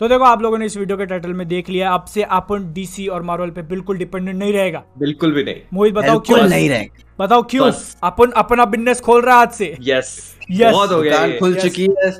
तो 0.00 0.06
देखो 0.08 0.24
आप 0.24 0.40
लोगों 0.42 0.58
ने 0.58 0.66
इस 0.66 0.76
वीडियो 0.76 0.96
के 0.98 1.04
टाइटल 1.06 1.32
में 1.32 1.46
देख 1.48 1.68
लिया। 1.70 1.90
अब 1.94 2.04
से 2.04 2.22
अपन 2.28 2.64
डीसी 2.74 3.06
और 3.08 3.22
मार्वल 3.22 3.50
पे 3.50 3.62
बिल्कुल 3.62 3.98
डिपेंडेंट 3.98 4.36
नहीं 4.38 4.52
रहेगा। 4.52 4.82
बिल्कुल 4.98 5.32
भी 5.32 5.42
नहीं। 5.44 5.60
मोहित 5.74 5.94
बताओ 5.94 6.18
क्यों? 6.20 6.38
नहीं 6.38 6.68
रहेगा। 6.68 7.04
बताओ 7.18 7.42
क्यों? 7.50 7.70
अपन 8.02 8.30
अपना 8.36 8.64
बिज़नेस 8.64 9.00
खोल 9.00 9.20
रहा 9.22 9.34
है 9.36 9.42
आज 9.42 9.52
से। 9.52 9.76
यस 9.80 10.10
यस 10.50 10.72
बहुत 10.72 10.90
हो 10.92 11.00
गया 11.02 11.26
खुल 11.38 11.54
चुकी 11.54 11.86
है 11.98 12.10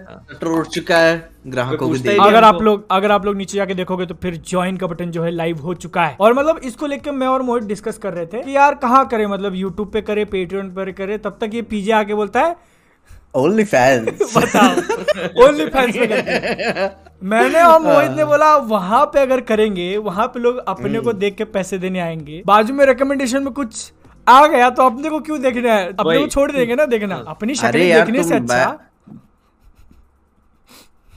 चुका 0.65 0.99
है 0.99 1.17
ग्राहकों 1.47 1.89
को 1.89 2.23
अगर 2.25 2.45
आप 2.45 2.61
लोग 2.63 2.87
अगर 2.91 3.13
आप 3.13 3.27
लोग 3.27 3.37
नीचे 3.37 3.57
जाके 3.57 3.75
देखोगे 3.75 4.07
तो 4.07 4.15
फिर 4.23 4.37
ज्वाइन 4.49 4.77
का 4.77 4.87
बटन 4.87 5.11
जो 5.11 5.23
है 5.23 5.31
लाइव 5.31 5.61
हो 5.61 5.75
चुका 5.77 6.05
है। 6.05 6.17
और 6.21 6.35
मतलब 6.35 6.61
इसको 6.65 6.87
लेकर 6.87 7.13
मैं 7.13 7.27
और 7.27 7.43
मोहित 7.43 7.65
डिस्कस 7.65 7.99
कर 7.99 8.13
रहे 8.13 8.27
थे 8.27 8.43
कि 8.43 8.57
यार 8.57 8.75
कहाँ 8.77 9.07
करे? 9.09 9.27
मतलब 9.27 9.55
यूट्यूब 9.55 9.91
पे 9.93 10.03
करे 10.03 10.25
पेट्रियन 10.27 10.71
पर 10.75 10.91
करे 10.93 11.19
तब 11.19 11.39
तक 11.41 11.55
ये 11.55 11.63
पीजे 11.65 11.93
आके 11.93 12.15
बोलता 12.15 12.41
है 12.41 12.57
ओनली 13.35 13.65
फैंस 13.65 14.37
बताओ। 14.37 15.45
ओनली 15.47 15.67
फैंस 15.67 15.97
हैं। 15.97 16.91
मैंने 17.31 17.63
और 17.63 17.81
मोहित 17.81 18.11
ने 18.11 18.25
बोला 18.25 18.55
वहाँ 18.73 19.05
पे 19.07 19.21
अगर 19.21 19.41
करेंगे 19.51 19.97
वहाँ 19.99 20.27
पे 20.27 20.41
लोग 20.41 20.57
अपने 20.69 21.01
को 21.01 21.13
देख 21.13 21.35
के 21.37 21.45
पैसे 21.57 21.79
देने 21.79 22.01
आएँगे। 22.01 22.43
बाजू 22.47 22.75
में 22.75 22.85
रिकमेंडेशन 22.87 23.43
में 23.43 23.53
कुछ 23.53 23.93
आ 24.27 24.47
गया 24.47 24.69
तो 24.71 24.83
अपने 24.83 25.11
को 25.11 25.21
क्यों 25.21 25.41
देखना 25.43 25.75
है? 25.75 25.89
अपने 25.89 26.19
को 26.19 26.27
छोड़ 26.27 26.51
देंगे 26.53 26.75
ना 26.75 26.85
देखना। 26.87 27.25
अपनी 27.29 27.55
शक्ल 27.55 27.79
देखने 27.79 28.23
से 28.25 28.35
अच्छा। 28.35 28.79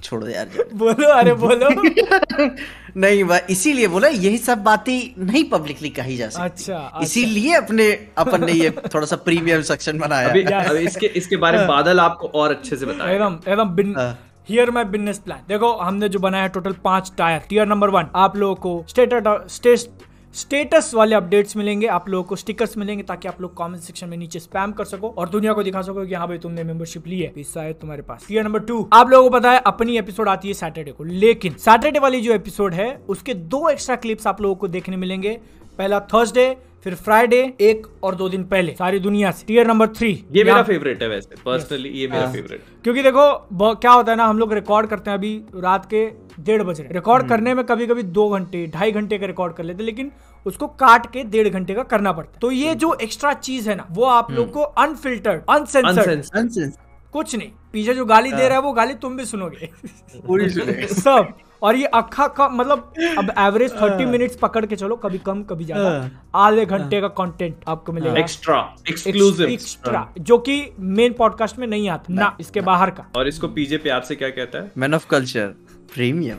छोड़ो 0.03 0.27
यार। 0.27 0.49
बोलो 0.73 1.07
अरे 1.09 1.33
बोलो। 1.33 1.69
नहीं 2.97 3.23
वह 3.23 3.41
इसीलिए 3.49 3.87
बोला 3.87 4.07
यही 4.07 4.37
सब 4.39 4.63
बातें 4.63 5.25
नहीं 5.25 5.43
पब्लिकली 5.49 5.89
कही 5.91 6.15
जा 6.17 6.29
सकती। 6.29 6.43
अच्छा, 6.43 6.75
अच्छा। 6.75 7.03
इसीलिए 7.03 7.53
अपने 7.55 7.91
अपन 8.17 8.45
ने 8.45 8.51
ये 8.53 8.69
थोड़ा 8.93 9.05
सा 9.05 9.15
प्रीमियम 9.25 9.61
सेक्शन 9.63 9.99
बनाया। 9.99 10.29
अभी 10.29 10.43
अभी 10.43 10.85
इसके 10.85 11.07
इसके 11.15 11.37
बारे 11.37 11.57
में 11.57 11.67
बादल 11.67 11.99
आपको 11.99 12.27
और 12.35 12.51
अच्छे 12.51 12.75
से 12.75 12.85
बताएगा 12.85 13.13
एकदम 13.15 13.51
एकदम 13.51 13.75
बिन 13.75 13.93
हाँ। 13.97 14.17
हियर 14.49 14.71
माई 14.71 14.83
बिज़नेस 14.85 15.17
प्लान 15.19 15.39
देखो 15.47 15.71
हमने 15.77 16.09
जो 16.09 16.19
बनाया 16.19 16.43
है 16.43 16.49
टोटल 16.49 16.73
पाँच 16.83 17.11
टायर। 17.17 17.41
टीयर 17.49 17.65
नंबर 17.67 17.89
वन 17.89 18.07
आप 18.15 18.37
लोगों 18.37 18.55
को 18.55 18.85
स्टेटस 18.89 19.87
स्टेटस 20.33 20.91
वाले 20.95 21.15
अपडेट्स 21.15 21.55
मिलेंगे, 21.57 21.87
आप 21.87 22.09
लोगों 22.09 22.23
को 22.23 22.35
स्टिकर्स 22.35 22.77
मिलेंगे 22.77 23.03
ताकि 23.03 23.27
आप 23.27 23.41
लोग 23.41 23.57
कमेंट 23.57 23.83
सेक्शन 23.83 24.09
में 24.09 24.17
नीचे 24.17 24.39
स्पैम 24.39 24.71
कर 24.71 24.85
सको 24.85 25.09
और 25.09 25.29
दुनिया 25.29 25.53
को 25.53 25.63
दिखा 25.63 25.81
सको 25.81 26.05
कि 26.05 26.13
हाँ 26.13 26.27
भाई 26.27 26.37
तुमने 26.37 26.63
मेंबरशिप 26.63 27.07
ली 27.07 27.19
है। 27.19 27.27
पैसा 27.27 27.61
है 27.61 27.73
तुम्हारे 27.73 28.01
पास। 28.01 28.25
टियर 28.27 28.43
नंबर 28.43 28.59
टू 28.59 28.87
आप 28.93 29.09
लोगों 29.09 29.29
को 29.29 29.37
पता 29.39 29.51
है 29.51 29.61
अपनी 29.67 29.97
एपिसोड 29.97 30.29
आती 30.29 30.47
है 30.47 30.53
सैटरडे 30.53 30.91
को। 30.91 31.03
लेकिन 31.03 31.53
सैटरडे 31.53 31.99
वाली 31.99 32.21
जो 32.21 32.33
एपिसोड 32.33 32.73
है, 32.73 32.95
उसके 33.09 33.33
दो 33.33 33.69
एक्स्ट्रा 33.69 33.95
क्लिप्स 33.95 34.27
आप 34.27 34.41
लोगों 34.41 34.55
को 34.55 34.67
देखने 34.67 34.97
मिलेंगे। 34.97 35.39
पहला 35.77 35.99
थर्सडे 35.99 36.55
फिर 36.87 36.95
फ्राइडे 36.95 37.37
एक 37.61 37.87
और 38.03 38.15
दो 38.15 38.27
दिन 38.29 38.43
पहले 38.43 38.71
सारी 38.73 38.99
दुनिया 38.99 39.31
से। 39.31 39.45
टियर 39.47 39.67
नंबर 39.67 39.87
थ्री 39.87 40.11
ये 40.31 40.43
मेरा 40.43 40.61
फेवरेट 40.63 41.01
है 41.01 41.07
वैसे 41.09 41.35
पर्सनली 41.45 41.89
ये 41.91 42.07
मेरा 42.07 42.27
फेवरेट 42.31 42.61
क्योंकि 42.83 43.01
देखो 43.03 43.73
क्या 43.75 43.91
होता 43.91 44.11
है 44.11 44.17
ना 44.17 44.25
हम 44.25 44.37
लोग 44.39 44.53
रिकॉर्ड 44.53 44.87
करते 44.89 45.09
हैं 45.09 45.17
अभी 45.17 45.31
रात 45.55 45.85
के 45.93 46.05
डेढ़ 46.41 46.61
बज 46.63 46.79
रहे 46.81 46.93
रिकॉर्ड 46.93 47.27
करने 47.29 47.53
में 47.53 47.63
कभी 47.65 47.87
कभी 47.87 48.03
दो 48.19 48.27
घंटे 48.29 48.65
ढाई 48.75 48.91
घंटे 48.91 49.17
का 49.17 49.25
रिकॉर्ड 49.25 49.53
कर 49.53 49.63
लेते 49.63 49.77
हैं, 49.77 49.85
लेकिन 49.85 50.11
उसको 50.45 50.67
काट 50.81 51.11
के 51.13 51.23
डेढ़ 51.25 51.49
घंटे 51.49 51.73
का 51.73 51.83
करना 51.85 52.11
पड़ता 52.11 52.31
है। 52.33 52.39
तो 52.41 52.51
ये 52.51 52.75
जो 52.75 52.93
एक्स्ट्रा 53.01 53.33
चीज़ 53.41 53.69
है 53.69 53.75
ना 53.75 53.87
वो 53.91 54.05
आप 54.05 54.31
लोग 54.31 54.51
को 54.51 54.61
अनफिल्टर्ड 54.85 55.41
अनसेंसर्ड 55.49 56.71
कुछ 57.13 57.35
नहीं। 57.35 57.49
पीछे 57.73 57.93
जो 57.93 58.05
गाली 58.05 58.31
दे 58.31 58.47
रहा 58.47 58.57
है 58.57 58.61
वो 58.61 58.71
गाली 58.73 58.93
तुम 59.01 59.17
भी 59.17 59.25
सुनोगे। 59.25 59.69
पूरी 60.27 60.49
सुने 60.49 60.87
सब। 60.87 61.33
और 61.63 61.75
ये 61.75 61.85
अक्खा 61.99 62.27
का 62.37 62.47
मतलब 62.49 62.93
अब 63.17 63.31
एवरेज 63.39 63.71
थर्टी 63.81 64.05
मिनट्स 64.05 64.35
पकड़ 64.35 64.65
के 64.65 64.75
चलो 64.75 64.95
कभी 64.95 65.17
कम 65.17 65.43
कभी 65.43 65.65
ज़्यादा। 65.65 66.09
आधे 66.45 66.65
घंटे 66.65 67.01
का 67.01 67.07
कंटेंट 67.19 67.55
आपको 67.67 67.93
मिलेगा। 67.93 68.19
एक्स्ट्रा 68.19 68.59
एक्सक्लूसिव 68.89 69.47
एक्स्ट्रा 69.49 70.07
जो 70.19 70.37
कि 70.37 70.61
मेन 70.79 71.13
पॉडकास्ट 71.13 71.59
में 71.59 71.67
नहीं 71.67 71.89
आता 71.89 72.13
ना 72.13 72.35
इसके 72.39 72.61
बाहर 72.61 72.89
का। 72.89 73.09
और 73.15 73.27
इसको 73.27 73.47
पीजे 73.47 73.77
प्यार 73.77 74.01
से 74.01 74.15
क्या 74.15 74.29
कहता 74.29 74.59
है? 74.59 74.71
मैन 74.77 74.93
ऑफ़ 74.93 75.07
कल्चर 75.09 75.53
प्रीमियम 75.93 76.37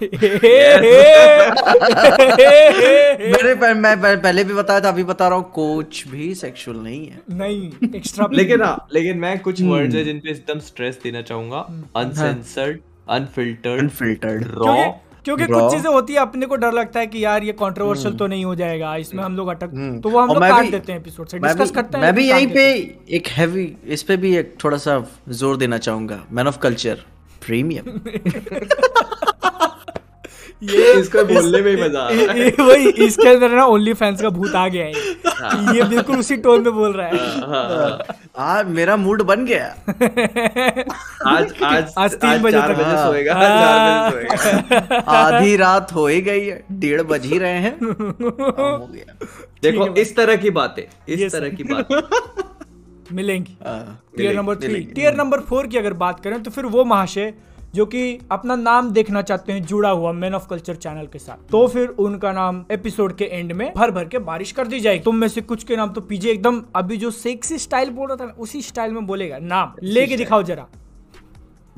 मेरे 3.33 3.55
पह- 3.55 3.77
मैं 3.77 4.20
पहले 4.22 4.44
भी 4.44 4.55
बताया 4.55 4.80
था 4.80 4.89
अभी 4.89 5.05
बता 5.05 5.28
रहा 5.28 5.39
हूँ 5.39 5.50
कोच 5.52 6.02
भी 6.08 6.34
सेक्सुअल 6.34 6.77
नहीं 6.77 7.06
है। 7.06 7.20
नहीं 7.30 7.91
एक्स्ट्रा 7.94 8.29
लेकिन 8.33 8.62
हाँ 8.62 8.77
लेकिन 8.95 9.18
मैं 9.18 9.39
कुछ 9.39 9.62
वर्ड्स 9.62 9.95
है 9.95 10.05
जिन 10.05 10.18
पे 10.20 10.30
एकदम 10.30 10.58
स्ट्रेस 10.68 10.98
देना 11.05 11.23
चाहूँगा। 11.23 11.67
अनसेंसर्ड 11.96 12.80
अनफिल्टर्ड 13.11 13.80
अनफिल्टर्ड 13.80 14.46
रॉ 14.55 14.74
क्योंकि 15.24 15.46
कुछ 15.46 15.73
चीज़ें 15.73 15.90
होती 15.90 16.12
है 16.12 16.20
अपने 16.20 16.46
को 16.46 16.56
डर 16.56 16.73
लगता 16.73 17.01
है 17.01 17.06
कि 17.06 17.24
यार 17.24 17.45
ये 17.45 17.52
कंट्रोवर्शियल 17.52 18.14
तो 18.14 18.27
नहीं 18.27 18.45
हो 18.45 18.55
जाएगा 18.55 18.95
इसमें 18.96 19.23
हम 19.24 19.36
लोग 19.36 19.48
अटक 19.48 19.70
तो 20.02 20.11
वो 20.11 20.18
हम 20.20 20.29
लोग 20.29 20.42
काट 20.42 20.70
देते 20.70 20.92
हैं 20.92 21.01
एपिसोड 21.01 21.29
से 21.29 21.39
डिस्कस 21.39 21.70
करते 21.70 21.98
हैं 21.98 22.05
मैं 22.05 22.14
भी 22.14 22.29
यहीं 22.29 22.46
पे 22.46 22.64
एक 23.11 23.29
हैवी 23.29 23.67
इस 23.86 24.02
पे 24.02 24.17
भी 24.17 24.36
एक 24.36 24.55
थोड़ा 24.64 24.79
सा 24.79 25.02
ज़ोर 25.29 25.56
देना 25.56 25.79
चाहूँगा। 25.79 26.24
Man 26.33 26.48
of 26.48 26.58
culture 26.58 27.05
premium. 27.46 28.01
ये 30.63 30.92
इसको 30.92 31.24
बोलने 31.24 31.61
में 31.63 31.70
ही 31.70 31.83
मज़ा 31.83 32.01
आ 32.01 32.08
रहा 32.11 32.33
है। 32.35 32.51
वही 32.61 32.89
इसके 33.07 33.29
अंदर 33.29 33.51
ना 33.51 33.64
ओनली 33.67 33.92
फैंस 33.95 34.23
का 34.23 34.29
भूत 34.30 34.55
आ 34.55 34.67
गया 34.69 34.85
है। 34.85 34.92
ये 35.77 35.83
बिल्कुल 35.85 36.19
उसी 36.19 36.36
टोन 36.39 36.63
में 36.63 36.73
बोल 36.74 36.92
रहा 36.92 37.07
है। 37.07 37.17
हाँ, 37.42 37.98
आज 38.46 38.67
मेरा 38.68 38.97
मूड 38.97 39.23
बन 39.23 39.45
गया। 39.47 39.67
आज 41.27 41.52
आज 41.64 41.95
आज 41.98 42.14
तीन 42.14 42.42
बजे 42.42 42.58
तक। 42.58 42.68
बजे 42.68 42.83
हाँ। 42.85 43.07
सोएगा 43.07 43.35
आधी 45.13 45.57
रात 45.57 45.92
हो 45.95 46.07
ही 46.07 46.20
गई 46.20 46.45
है 46.47 46.63
डेढ़ 46.73 47.02
बज 47.05 47.27
ही 47.27 47.39
रहे 47.39 47.58
हैं। 47.58 47.74
हो 47.79 48.86
गया। 48.86 49.14
देखो 49.63 49.86
इस 49.97 50.17
तरह 50.17 50.36
की 50.36 50.51
बातें 50.52 50.83
इस 51.08 51.33
तरह 51.33 51.48
की 51.51 51.64
बातें। 51.64 51.97
मिलेंगी। 53.13 53.57
हाँ, 53.67 54.01
tier 54.17 54.35
number 54.36 54.57
three 54.57 54.80
tier 54.95 55.14
number 55.17 55.41
four 55.41 55.67
की 55.67 55.79
अगर 55.79 55.92
बात 55.98 56.20
करें 56.20 56.42
तो 56.42 56.51
फिर 56.51 56.64
वो 56.67 56.85
महाशय 56.86 57.33
जो 57.74 57.86
कि 57.86 58.18
अपना 58.33 58.56
नाम 58.56 58.90
देखना 58.90 59.23
चाहते 59.23 59.52
हैं 59.52 59.62
जुड़ा 59.62 59.90
हुआ 59.90 60.12
मैन 60.12 60.34
ऑफ़ 60.34 60.48
कल्चर 60.48 60.74
चैनल 60.74 61.06
के 61.06 61.18
साथ। 61.18 61.51
तो 61.51 61.67
फिर 61.68 61.89
उनका 61.89 62.33
नाम 62.33 62.64
एपिसोड 62.70 63.17
के 63.17 63.24
एंड 63.24 63.52
में 63.52 63.73
भर 63.77 63.90
भर 63.90 64.05
के 64.05 64.18
बारिश 64.18 64.52
कर 64.52 64.67
दी 64.67 64.80
जाएगी। 64.80 65.05
तुम 65.05 65.17
में 65.17 65.29
से 65.29 65.40
कुछ 65.40 65.64
के 65.64 65.77
नाम 65.77 65.92
तो 65.92 66.01
पीजे 66.01 66.30
एकदम 66.30 66.62
अभी 66.77 66.96
जो 66.96 67.11
सेक्सी 67.11 67.58
स्टाइल 67.58 67.90
बोल 67.90 68.08
रहा 68.08 68.17
था 68.17 68.24
ना, 68.24 68.34
उसी 68.39 68.62
स्टाइल 68.62 68.92
में 68.92 69.06
बोलेगा। 69.06 69.39
नाम 69.39 69.73
लेके 69.83 70.17
दिखाओ 70.17 70.42
जरा। 70.42 70.67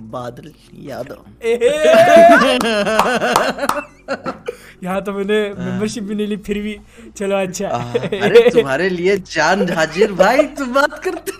बादल 0.00 0.52
यादव। 0.74 1.16
यहाँ 4.84 5.02
तो 5.04 5.12
मैंने 5.12 5.54
मेंबरशिप 5.54 6.04
भी 6.04 6.14
नहीं 6.14 6.26
ली 6.26 6.36
फिर 6.36 6.58
भी 6.58 6.78
चलो 7.16 7.36
अच्छा। 7.36 7.68
अरे 7.68 8.50
तुम्हारे 8.50 8.88
लिए 8.88 9.16
जान 9.16 9.72
हाजिर 9.72 10.12
भाई 10.12 10.46
तुम 10.58 10.72
बात 10.74 10.98
करते 10.98 11.38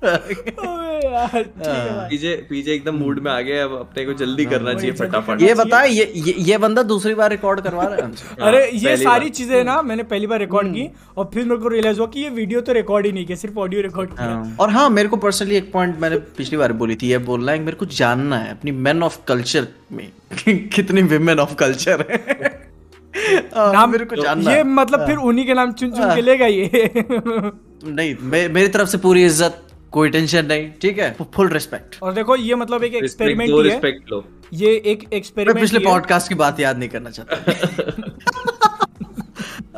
यार, 1.04 1.36
है। 1.58 2.08
पीजे 2.08 2.34
पीजे 2.50 2.72
एकदम 2.74 2.94
मूड 2.96 3.18
में 3.22 3.30
आ 3.30 3.40
गया 3.40 3.64
अब 3.64 3.76
अपने 3.78 4.04
को 4.04 4.12
जल्दी 4.14 4.44
करना 4.46 4.74
चाहिए 4.74 4.92
फटाफट। 4.94 5.42
ये 5.42 5.54
बता 5.54 5.82
ये 5.82 6.10
ये, 6.16 6.34
ये 6.40 6.58
बंदा 6.58 6.82
दूसरी 6.84 7.14
बार 7.14 7.30
रिकॉर्ड 7.30 7.60
करवा 7.60 7.84
रहा 7.84 7.96
है? 7.96 8.12
अरे 8.40 8.58
हाँ, 8.58 8.68
ये 8.74 8.96
सारी 8.96 9.30
चीज़ें 9.30 9.62
ना 9.64 9.80
मैंने 9.82 10.02
पहली 10.04 10.26
बार 10.26 10.38
रिकॉर्ड 10.40 10.68
की 10.74 10.88
और 11.16 11.30
फिर 11.34 11.44
मेरे 11.44 11.60
को 11.60 11.68
रियलाइज़ 11.68 11.98
हुआ 11.98 12.06
कि 12.06 12.20
ये 12.20 12.30
वीडियो 12.30 12.60
तो 12.60 12.72
रिकॉर्ड 12.72 13.06
ही 13.06 13.12
नहीं 13.12 13.26
किया 13.26 13.36
सिर्फ़ 13.38 13.58
ऑडियो 13.58 13.82
रिकॉर्ड 13.82 14.10
किया। 14.10 14.56
और 14.60 14.70
हाँ 14.70 14.88
मेरे 14.90 15.08
को 15.08 15.16
पर्सनली 15.18 15.56
एक 15.56 15.72
पॉइंट 15.72 15.98
मैंने 16.00 16.16
पिछली 16.38 16.58
बार 16.58 16.72
बोली 16.82 16.96
थी 16.96 17.10
ये 17.10 17.18
बोलना 17.28 17.52
है 17.52 17.58
मेरे 17.60 17.76
को 17.76 17.86
जानना 17.98 18.38
है 18.38 18.50
अपनी 18.50 18.72
मैन 18.86 19.02
ऑफ़ 19.02 19.18
कल्चर 19.28 19.66
में 19.92 20.08
कितनी 20.48 21.02
विमेन 21.14 21.38
ऑफ़ 21.40 21.54
कल्चर 21.56 22.04
है। 22.10 22.58
हाँ, 23.54 23.72
नाम 23.72 23.90
मेरे 23.90 24.04
को 24.04 24.16
जानना 24.16 24.50
ये 24.50 24.56
है। 24.56 24.64
मतलब 24.64 25.06
फिर 25.06 25.16
उन्हीं 25.28 25.46
के 25.46 25.54
नाम 25.54 25.72
चुन 25.72 25.90
चुन 25.92 26.14
के 26.14 26.20
लेगा 26.22 26.46
ये। 26.46 26.92
नहीं 27.84 28.14
मे, 28.22 28.46
मेरी 28.48 28.68
तरफ़ 28.68 28.88
से 28.88 28.98
पूरी 28.98 29.24
इज़्ज़त 29.24 29.62
कोई 29.92 30.10
टेंशन 30.10 30.46
नहीं 30.46 30.70
ठीक 30.82 30.98
है? 30.98 31.16
Full 31.34 31.48
respect. 31.48 31.98
और 32.02 32.12
देखो 32.12 32.36
ये 32.36 32.54
मतलब 32.54 32.84
एक 32.84 32.94
एक्सपेरिमेंट 32.94 33.50
ही 33.50 33.56
है। 33.56 33.62
रिस्पेक्ट 33.62 34.10
लो। 34.10 34.28
ये 34.52 34.82
एक 34.86 35.02
मैं 35.02 35.12
एक्सपेरिमेंट 35.12 35.60
पिछले 35.60 35.78
पॉडकास्ट 35.78 36.28
की 36.28 36.34
बात 36.34 36.60
याद 36.60 36.78
नहीं 36.78 36.88
करना 36.88 37.10
चाहता। 37.10 37.36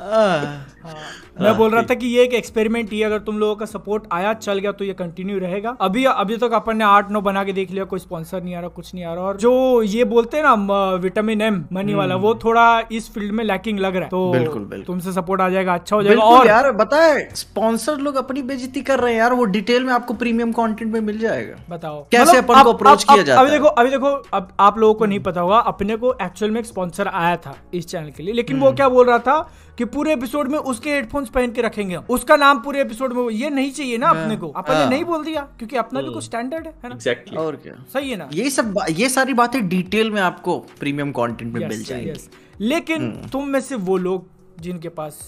मैं 1.40 1.56
बोल 1.56 1.70
रहा 1.70 1.82
था 1.82 1.94
कि 1.94 2.06
ये 2.06 2.22
एक 2.22 2.34
एक्सपेरिमेंट 2.34 2.92
ही 2.92 3.02
अगर 3.02 3.18
तुम 3.18 3.38
लोगों 3.38 3.56
का 3.56 3.66
सपोर्ट 3.66 4.02
आया 4.12 4.34
चल 4.34 4.58
गया 4.58 4.72
तो 4.72 4.84
ये 4.84 4.92
कंटिन्यू 4.92 5.38
रहेगा। 5.38 5.76
अभी 5.80 6.04
अभी 6.04 6.36
तक 6.36 6.52
अपन 6.52 6.76
ने 6.76 6.84
आठ 6.84 7.10
नौ 7.10 7.20
बना 7.20 7.44
के 7.44 7.52
देख 7.52 7.70
लिया 7.70 7.84
कोई 7.84 7.98
स्पॉन्सर 7.98 8.42
नहीं 8.42 8.54
आ 8.54 8.60
रहा 8.60 8.68
कुछ 8.68 8.94
नहीं 8.94 9.04
आ 9.04 9.14
रहा। 9.14 9.24
और 9.24 9.36
जो 9.36 9.82
ये 9.82 10.04
बोलते 10.04 10.36
हैं 10.36 10.44
ना 10.44 10.90
विटामिन 10.90 11.40
एम 11.40 11.64
मनी 11.72 11.94
वाला 11.94 12.16
वो 12.16 12.34
थोड़ा 12.34 12.82
इस 12.92 13.14
फ़ील्ड 13.14 13.32
में 13.32 13.44
लैकिंग 13.44 13.78
लग 13.78 13.94
रहा 13.94 14.02
है। 14.02 14.08
तो 14.08 14.32
बिल्कुल, 14.32 14.62
बिल्कुल। 14.62 14.82
तुमसे 14.82 15.12
सपोर्ट 15.12 15.40
आ 15.40 15.48
जाएगा 15.48 15.74
अच्छा 15.74 15.96
हो 15.96 16.02
जाएगा। 16.02 16.22
और 16.22 16.46
यार 16.46 16.72
बताए 16.72 17.28
स्पॉन्सर 17.34 17.96
लोग 17.96 18.16
अपनी 18.16 18.42
बेजती 18.42 18.82
कर 18.82 19.00
रहे 19.00 19.12
हैं 19.12 19.20
यार 19.20 19.32
वो 19.32 19.44
डिटेल 19.44 19.84
में 19.84 19.92
आपको 19.92 20.14
प्रीमियम 20.14 20.52
कंटेंट 20.52 20.92
में 20.92 21.00
मिल 21.00 21.18
जाएगा। 21.18 21.56
बताओ। 21.70 22.06
कैसे 22.10 22.38
मतलब 22.38 22.58
अपन 22.58 22.62
को 22.62 22.88
अब- 22.88 23.04
किया 23.04 23.22
जाता 23.22 23.40
अभी 23.40 23.50
देखो 23.50 23.66
अभी 23.66 23.90
देखो 23.90 24.22
अब 24.34 24.48
आप 24.60 24.78
लोगों 24.78 24.94
को 24.94 25.06
नहीं 25.06 25.20
पता 25.20 25.40
होगा 25.40 25.58
अपने 25.58 25.96
को 25.96 26.14
एक्चुअल 26.22 26.50
में 26.50 26.60
एक 26.60 26.66
स्पॉन्सर 26.66 27.08
आया 27.08 27.36
था 27.36 27.56
इस 27.74 27.86
चैनल 27.86 28.10
के 28.10 28.22
लिए। 28.22 28.34
लेकिन 28.34 28.56
हम्म। 28.56 28.66
वो 28.66 28.72
क्या 28.72 28.88
बोल 28.88 29.06
रहा 29.06 29.18
था 29.18 29.52
कि 29.78 29.84
पूरे 29.84 30.12
एपिसोड 30.12 30.48
में 30.48 30.58
उसके 30.58 31.02
हेडफोन्स 31.22 31.30
पहन 31.30 31.52
के 31.52 31.62
रखेंगे 31.62 31.94
हम। 31.94 32.04
उसका 32.10 32.36
नाम 32.36 32.58
पूरे 32.62 32.80
एपिसोड 32.80 33.12
में 33.12 33.28
ये 33.30 33.50
नहीं 33.50 33.72
चाहिए 33.72 33.98
ना 33.98 34.08
अपने 34.10 34.36
को 34.36 34.48
अपन 34.48 34.72
ने 34.72 34.78
हाँ। 34.78 34.88
नहीं 34.90 35.04
बोल 35.04 35.24
दिया 35.24 35.40
क्योंकि 35.58 35.76
अपना 35.76 36.00
भी 36.00 36.12
कुछ 36.12 36.24
स्टैंडर्ड 36.24 36.66
है 36.66 36.72
है 36.74 36.88
ना 36.88 36.94
एग्जैक्टली 36.94 37.36
और 37.36 37.56
क्या 37.56 37.74
सही 37.92 38.10
है 38.10 38.16
ना 38.16 38.28
ये 38.32 38.50
सब 38.50 38.78
ये 38.90 39.08
सारी 39.08 39.34
बातें 39.34 39.66
डिटेल 39.68 40.10
में 40.10 40.20
आपको 40.22 40.58
प्रीमियम 40.80 41.12
कंटेंट 41.12 41.52
में 41.52 41.60
Yes, 41.60 41.70
मिल 41.70 41.84
जाएँगी 41.84 42.12
yes. 42.12 42.28
लेकिन 42.60 43.02
हम्म। 43.02 43.28
तुम 43.28 43.48
में 43.48 43.60
से 43.60 43.74
वो 43.88 43.96
लोग 43.96 44.26
जिनके 44.60 44.88
पास 44.88 45.20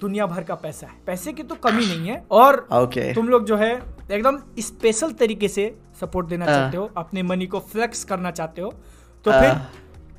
दुनिया 0.00 0.26
भर 0.26 0.42
का 0.44 0.54
पैसा 0.54 0.86
है 0.86 0.94
पैसे 1.06 1.32
की 1.32 1.42
तो 1.42 1.54
कमी 1.54 1.86
नहीं 1.86 2.08
है 2.08 2.22
और 2.30 2.66
ओके 2.72 3.12
तुम 3.14 3.28
लोग 3.28 3.44
जो 3.44 3.56
है 3.56 3.72
एकदम 4.12 4.38
स्पेशल 4.58 5.12
तरीके 5.12 5.48
से 5.48 5.64
सपोर्ट 6.00 6.26
देना 6.26 6.44
हाँ। 6.44 6.54
चाहते 6.54 6.76
हो 6.76 6.90
अपने 6.96 7.22
मनी 7.22 7.46
को 7.46 7.60
फ्लेक्स 7.72 8.04
करना 8.04 8.30
चाहते 8.30 8.62
हो 8.62 8.72
तो 9.24 9.32
फिर 9.32 9.54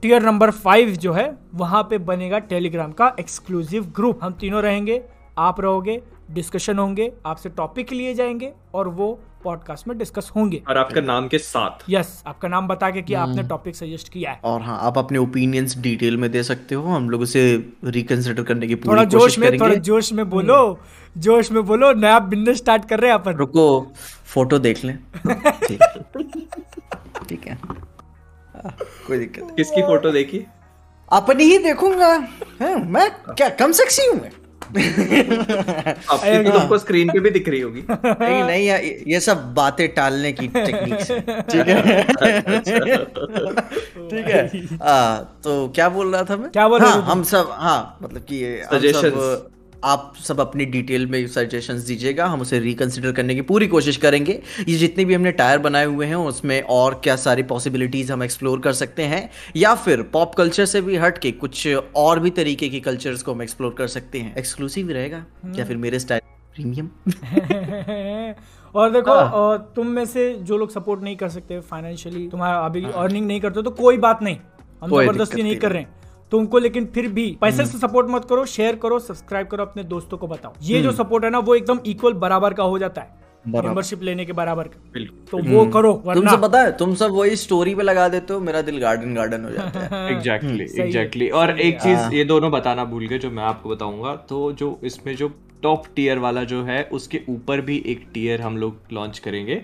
टीयर 0.04 0.24
नंबर 0.24 0.52
फाइव 0.52 0.90
जो 0.96 1.14
है 1.14 1.26
वहाँ 1.54 1.82
पे 1.84 1.98
बनेगा 2.10 2.40
टेलीग्राम 2.50 2.92
का 2.92 3.16
एक्सक्लूसिव 3.20 3.86
ग्रुप 3.96 4.20
हम 4.24 4.34
तीनों 4.34 4.62
रहेंगे 4.62 5.02
आप 5.38 5.62
रहोगे 5.62 6.02
डिस्कशन 6.32 6.78
होंगे 6.78 7.12
आपसे 7.26 7.50
टॉपिक 7.50 7.92
लिए 7.94 8.14
जाएँगे 8.14 8.52
और 8.74 8.88
वो 8.88 9.20
पॉडकास्ट 9.44 9.88
में 9.88 9.98
डिस्कस 9.98 10.32
होंगे। 10.36 10.62
और 10.70 10.78
आपका 10.78 11.02
नाम 11.02 11.28
के 11.28 11.38
साथ। 11.38 11.84
यस 11.90 12.08
yes, 12.08 12.28
आपका 12.28 12.48
नाम 12.48 12.68
बता 12.68 12.90
के 12.90 13.02
कि 13.02 13.14
आपने 13.14 13.44
टॉपिक 13.44 13.76
सजेस्ट 13.76 14.10
किया 14.10 14.32
है। 14.32 14.40
और 14.44 14.62
हाँ 14.62 14.78
आप 14.82 14.98
अपने 14.98 15.18
ओपिनियंस 15.18 15.78
डिटेल 15.78 16.18
में 16.18 16.30
दे 16.32 16.44
सकते 16.44 16.76
हो 16.76 16.84
हम 16.86 17.10
लोग 17.10 17.22
उसे 17.22 17.44
रिकंसिडर 17.86 18.44
करने 18.44 18.68
की 18.68 18.76
पूरी 18.76 18.90
थोड़ा 18.90 19.04
जोश 19.04 19.38
में 19.40 19.60
थोड़ा 19.60 19.76
जोश 19.76 20.12
में 20.14 20.30
बोलो 20.30 20.80
जोश 21.18 21.52
में 21.52 21.64
बोलो 21.66 21.92
नया 21.94 22.20
बिज़नेस 22.20 22.58
स्टार्ट 22.58 22.90
कर 22.90 23.00
रहे 23.00 23.12
हैं 23.12 23.20
अपन। 23.20 23.34
रुको 23.34 23.66
फ़ोटो 24.26 24.60
देख 24.60 24.84
लें। 24.86 24.98
ठीक 25.28 25.80
ठीक 27.30 27.48
है। 27.48 27.54
हाँ, 27.54 28.76
कोई 29.08 29.18
दिक्कत 29.20 29.54
किसकी 29.58 29.82
फ़ोटो 29.82 30.12
देखी? 30.12 30.46
अपनी 31.12 31.44
ही 31.44 31.58
देखूँगा। 31.58 32.18
मैं 32.62 33.10
क्या 33.30 33.50
कम 33.50 33.72
सेक्सी 33.72 34.08
हूँ 34.08 34.20
मैं? 34.22 34.32
आपकी 34.70 36.44
तो 36.44 36.52
तुमको 36.52 36.78
स्क्रीन 36.78 37.10
पे 37.10 37.20
भी 37.20 37.30
दिख 37.30 37.48
रही 37.50 37.62
होगी। 37.62 37.84
नहीं 37.90 38.44
नहीं 38.44 38.66
यार, 38.66 38.82
ये 39.08 39.20
सब 39.20 39.54
बातें 39.54 39.88
टालने 39.94 40.32
की 40.32 40.48
टेक्निक्स 40.48 41.08
ठीक 41.52 41.68
है? 41.68 42.04
ठीक 44.10 44.28
है। 44.28 44.42
आ, 44.82 45.16
तो 45.18 45.68
क्या 45.76 45.90
बोल 45.90 46.14
रहा 46.14 46.24
था 46.24 46.38
मैं? 46.38 46.50
क्या 46.52 46.68
बोल 46.68 46.80
रहा 46.80 46.92
हाँ, 46.92 47.02
हम 47.02 47.24
सब 47.24 47.50
हाँ 47.52 47.98
मतलब 48.02 48.26
कि 48.30 48.36
ये 48.36 48.62
हम 48.74 48.80
सब 48.92 49.50
आप 49.84 50.14
सब 50.24 50.40
अपनी 50.40 50.66
डिटेल 50.66 51.08
में 51.08 51.28
सजेशंस 51.28 51.82
दीजिएगा 51.82 52.26
हम 52.26 52.42
उसे 52.42 52.60
रिकंसिडर 52.60 53.12
करने 53.12 53.36
की 53.36 53.42
पूरी 53.42 53.68
कोशिश 53.68 53.98
करेंगे। 53.98 54.42
ये 54.70 54.78
जितने 54.78 55.06
भी 55.06 55.14
हमने 55.14 55.32
टायर 55.32 55.60
बनाए 55.60 55.86
हुए 55.86 56.06
हैं 56.06 56.16
उसमें 56.16 56.62
और 56.62 57.02
क्या 57.04 57.16
सारी 57.16 57.44
पॉसिबिलिटीज 57.44 58.12
हम 58.12 58.24
एक्सप्लोर 58.24 58.60
कर 58.60 58.74
सकते 58.74 59.04
हैं 59.04 59.30
या 59.56 59.76
फिर 59.76 60.02
पॉप 60.02 60.36
कल्चर 60.36 60.66
से 60.66 60.82
भी 60.82 60.96
हट 60.96 61.18
के 61.18 61.32
कुछ 61.32 61.68
और 61.96 62.20
भी 62.20 62.30
तरीके 62.30 62.70
के 62.70 62.80
कल्चर्स 62.80 63.22
को 63.22 63.34
हम 63.34 63.42
एक्सप्लोर 63.42 63.76
कर 63.78 63.88
सकते 63.88 64.20
हैं। 64.20 64.36
एक्सक्लूसिव 64.36 64.92
रहेगा? 64.92 65.26
या 65.56 65.66
फिर 65.66 65.78
मेरे 65.78 66.00
स्टाइल 66.00 66.22
प्रीमियम 66.56 66.90
और 68.76 68.92
देखो 68.92 69.14
हाँ। 69.14 69.30
और 69.32 69.74
तुम 69.76 69.88
में 69.88 70.06
से 70.06 70.34
जो 70.34 70.58
लोग 70.58 70.72
सपोर्ट 70.72 71.02
नहीं 71.02 71.16
कर 71.16 71.30
सकते 71.30 71.60
फाइनेंशियली 71.60 72.28
तुम्हारा 72.28 72.60
अभी 72.60 72.86
अर्निंग 72.96 73.28
नहीं 73.28 73.42
करते 73.42 73.62
तो 73.62 73.72
कोई 73.72 73.98
बात 73.98 74.24
नहीं। 74.24 74.38
हम 74.84 74.90
ज़बरदस्ती 74.90 75.44
नहीं। 75.44 75.58
कर 75.58 75.72
रहे 75.72 75.82
हैं। 75.82 75.99
तुमको 76.32 76.60
लेकिन 76.60 76.86
फिर 76.86 77.08
भी 77.08 77.38
पैसे 77.42 77.66
से 77.66 77.78
सपोर्ट 77.78 78.08
मत 78.10 78.26
करो 78.26 78.46
शेयर 78.46 78.76
करो 78.76 79.00
सब्सक्राइब 79.00 79.48
करो 79.48 79.64
अपने 79.64 79.84
दोस्तों 79.84 80.18
को 80.18 80.28
बताओ। 80.28 80.54
ये 80.62 80.82
जो 80.82 80.92
सपोर्ट 80.92 81.24
है 81.24 81.30
ना 81.30 81.40
वो 81.40 81.56
एकदम 81.56 81.80
इक्वल 81.86 82.14
बराबर 82.14 82.54
का 82.54 82.64
हो 82.64 82.80
जाता 82.80 83.02
है। 83.02 83.28
मेंबरशिप 83.48 84.04
लेने 84.04 84.26
के 84.26 84.34
बराबर 84.34 84.64
का। 84.64 85.06
तो 85.32 85.38
वो 85.50 85.66
करो 85.66 86.04
वरना 86.06 86.22
तुमसे 86.22 86.38
पता 86.38 86.62
है 86.62 86.78
तुम 86.78 86.96
सब 86.96 87.12
वही 87.12 87.36
स्टोरी 87.36 87.76
पे 87.76 87.84
लगा 87.84 88.08
देते 88.10 88.34
हो 88.34 88.40
मेरा 88.40 88.62
दिल 88.62 88.80
गार्डन 88.80 89.14
गार्डन 89.14 89.46
हो 89.46 89.52
जाता 89.52 89.80
है। 89.80 90.12
एग्जैक्टली 90.16 90.68
है, 90.70 90.86
एग्जैक्टली 90.86 91.30
और 91.30 91.60
एक 91.60 91.82
चीज़ 91.82 92.14
ये 92.14 92.24
दोनों 92.24 92.52
बताना 92.52 92.86
भूल 92.86 93.08
गए 93.08 93.20
जो 93.20 93.32
मैं 93.32 93.44
आपको 93.44 93.70
बताऊँगा। 93.70 94.16
तो 94.16 94.52
जो 94.52 94.80
इसमें 94.84 95.16
जो 95.16 95.32
टॉप 95.64 95.84
टीयर 95.96 96.18
वाला 96.18 96.44
जो 96.44 96.64
है 96.64 96.84
उसके 96.84 97.22
ऊपर 97.30 97.62
भी 97.62 97.84
एक 97.86 98.06
टीयर 98.14 98.42
हम 98.42 98.58
लोग 98.58 98.78
लॉन्च 98.94 99.20
करेंगे। 99.20 99.64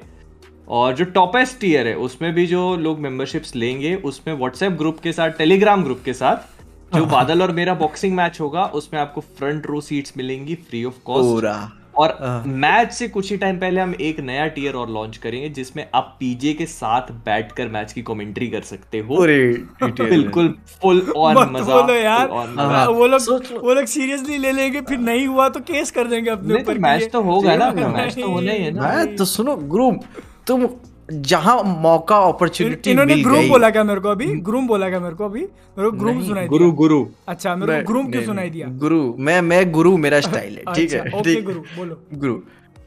और 0.68 0.94
जो 0.94 1.06
टॉपेस्ट 1.06 1.60
टीयर 1.60 1.88
है 1.88 1.96
उसमें 1.96 2.34
भी 2.34 2.48
जो 2.48 2.76
लोग 2.76 3.00
मेंबरशिप्स 3.00 3.56
लेंगे 3.56 3.96
उसमें 3.96 4.34
व्हाट्सएप 4.36 4.72
ग्रुप 4.72 5.00
के 5.00 5.12
साथ 5.12 5.30
टेलीग्राम 5.30 5.84
ग्रुप 5.84 6.02
के 6.06 6.14
साथ 6.14 6.55
जो 6.92 7.06
बादल 7.06 7.42
और 7.42 7.52
मेरा 7.52 7.74
बॉक्सिंग 7.76 8.16
मैच 8.16 8.40
होगा 8.42 8.66
उसमें 8.76 9.00
आपको 9.02 9.22
फ्रंट 9.22 9.66
रो 9.68 9.82
सीट्स 9.82 10.14
मिलेंगी 10.18 10.56
फ्री 10.56 10.84
ऑफ़ 10.84 11.04
कॉस्ट 11.06 11.30
पूरा। 11.30 11.72
और 11.98 12.44
मैच 12.46 12.92
से 12.92 13.08
कुछ 13.08 13.30
ही 13.32 13.38
टाइम 13.38 13.60
पहले 13.60 13.82
हम 13.82 13.94
एक 14.02 14.20
नया 14.20 14.48
टीयर 14.48 14.76
और 14.76 14.90
लॉन्च 14.90 15.18
करेंगे 15.18 15.50
जिसमें 15.50 15.86
आप 15.96 16.16
पीजे 16.20 16.54
के 16.54 16.66
साथ 16.66 17.12
बैठकर 17.26 17.68
मैच 17.68 17.94
की 17.94 18.02
कमेंट्री 18.02 18.48
कर 18.48 18.62
सकते 18.62 19.00
हो। 19.00 19.18
बिल्कुल 19.20 20.54
फुल 20.82 21.02
ऑन 21.18 21.38
मज़ा 21.52 21.76
बोलो 21.76 21.94
यार। 21.94 22.32
हाँ। 22.58 22.88
वो 22.88 23.08
लोग 23.08 23.22
वो 23.64 23.74
लोग 23.74 23.86
सीरियसली 23.86 24.38
ले 24.38 24.52
लेंगे 24.52 24.82
फिर 24.82 24.98
नहीं 25.00 25.28
हुआ 25.28 25.48
तो 25.50 25.60
केस 25.70 25.92
कर 25.92 26.08
देंगे 26.08 26.30
अपने 26.30 26.54
तो 26.54 26.60
ऊपर 26.62 26.80
मैच 26.80 27.10
तो 27.14 27.22
होगा 27.22 27.56
ना 27.56 27.72
मैच 27.88 28.16
तो 28.16 28.28
होना 28.28 28.52
ही 28.52 28.64
है 28.64 28.72
ना। 28.72 29.06
तो 29.16 29.26
सुनो 29.26 29.56
ग्रुप 29.56 30.04
तुम 30.48 30.68
जहाँ 31.12 31.64
मौका 31.64 32.18
अपॉर्चुनिटी 32.18 32.92
इन, 32.92 33.00
इन्होंने 33.00 33.22
ग्रूम 33.24 33.50
बोला 33.50 33.70
क्या 33.70 33.84
मेरे 33.84 34.00
को 34.00 34.10
अभी? 34.10 34.26
ग्रूम 34.42 34.68
बोला 34.68 34.90
क्या 34.90 35.00
मेरे 35.00 35.16
को 35.16 35.26
अभी? 35.26 35.42
मेरे 35.42 35.90
को 35.90 35.98
ग्रूम 35.98 36.24
सुनाई 36.26 36.48
गुरु 36.48 36.66
दिया। 36.66 36.76
गुरु। 36.76 37.06
अच्छा 37.28 37.56
मेरे 37.56 37.82
को 37.82 37.88
ग्रूम 37.88 38.12
क्यों 38.12 38.24
सुनाई 38.24 38.50
दिया? 38.50 38.68
गुरु 38.68 39.16
मैं 39.20 39.42
मैं 39.42 39.72
गुरु 39.72 39.98
मेरा 39.98 40.20
स्टाइल 40.28 40.58
है 40.58 40.74
ठीक 40.74 40.94
अच्छा, 40.94 41.18
है 41.18 41.24
ठीक 41.24 41.46
गुरु 41.46 41.60
बोलो। 41.78 42.02
गुरु 42.14 42.36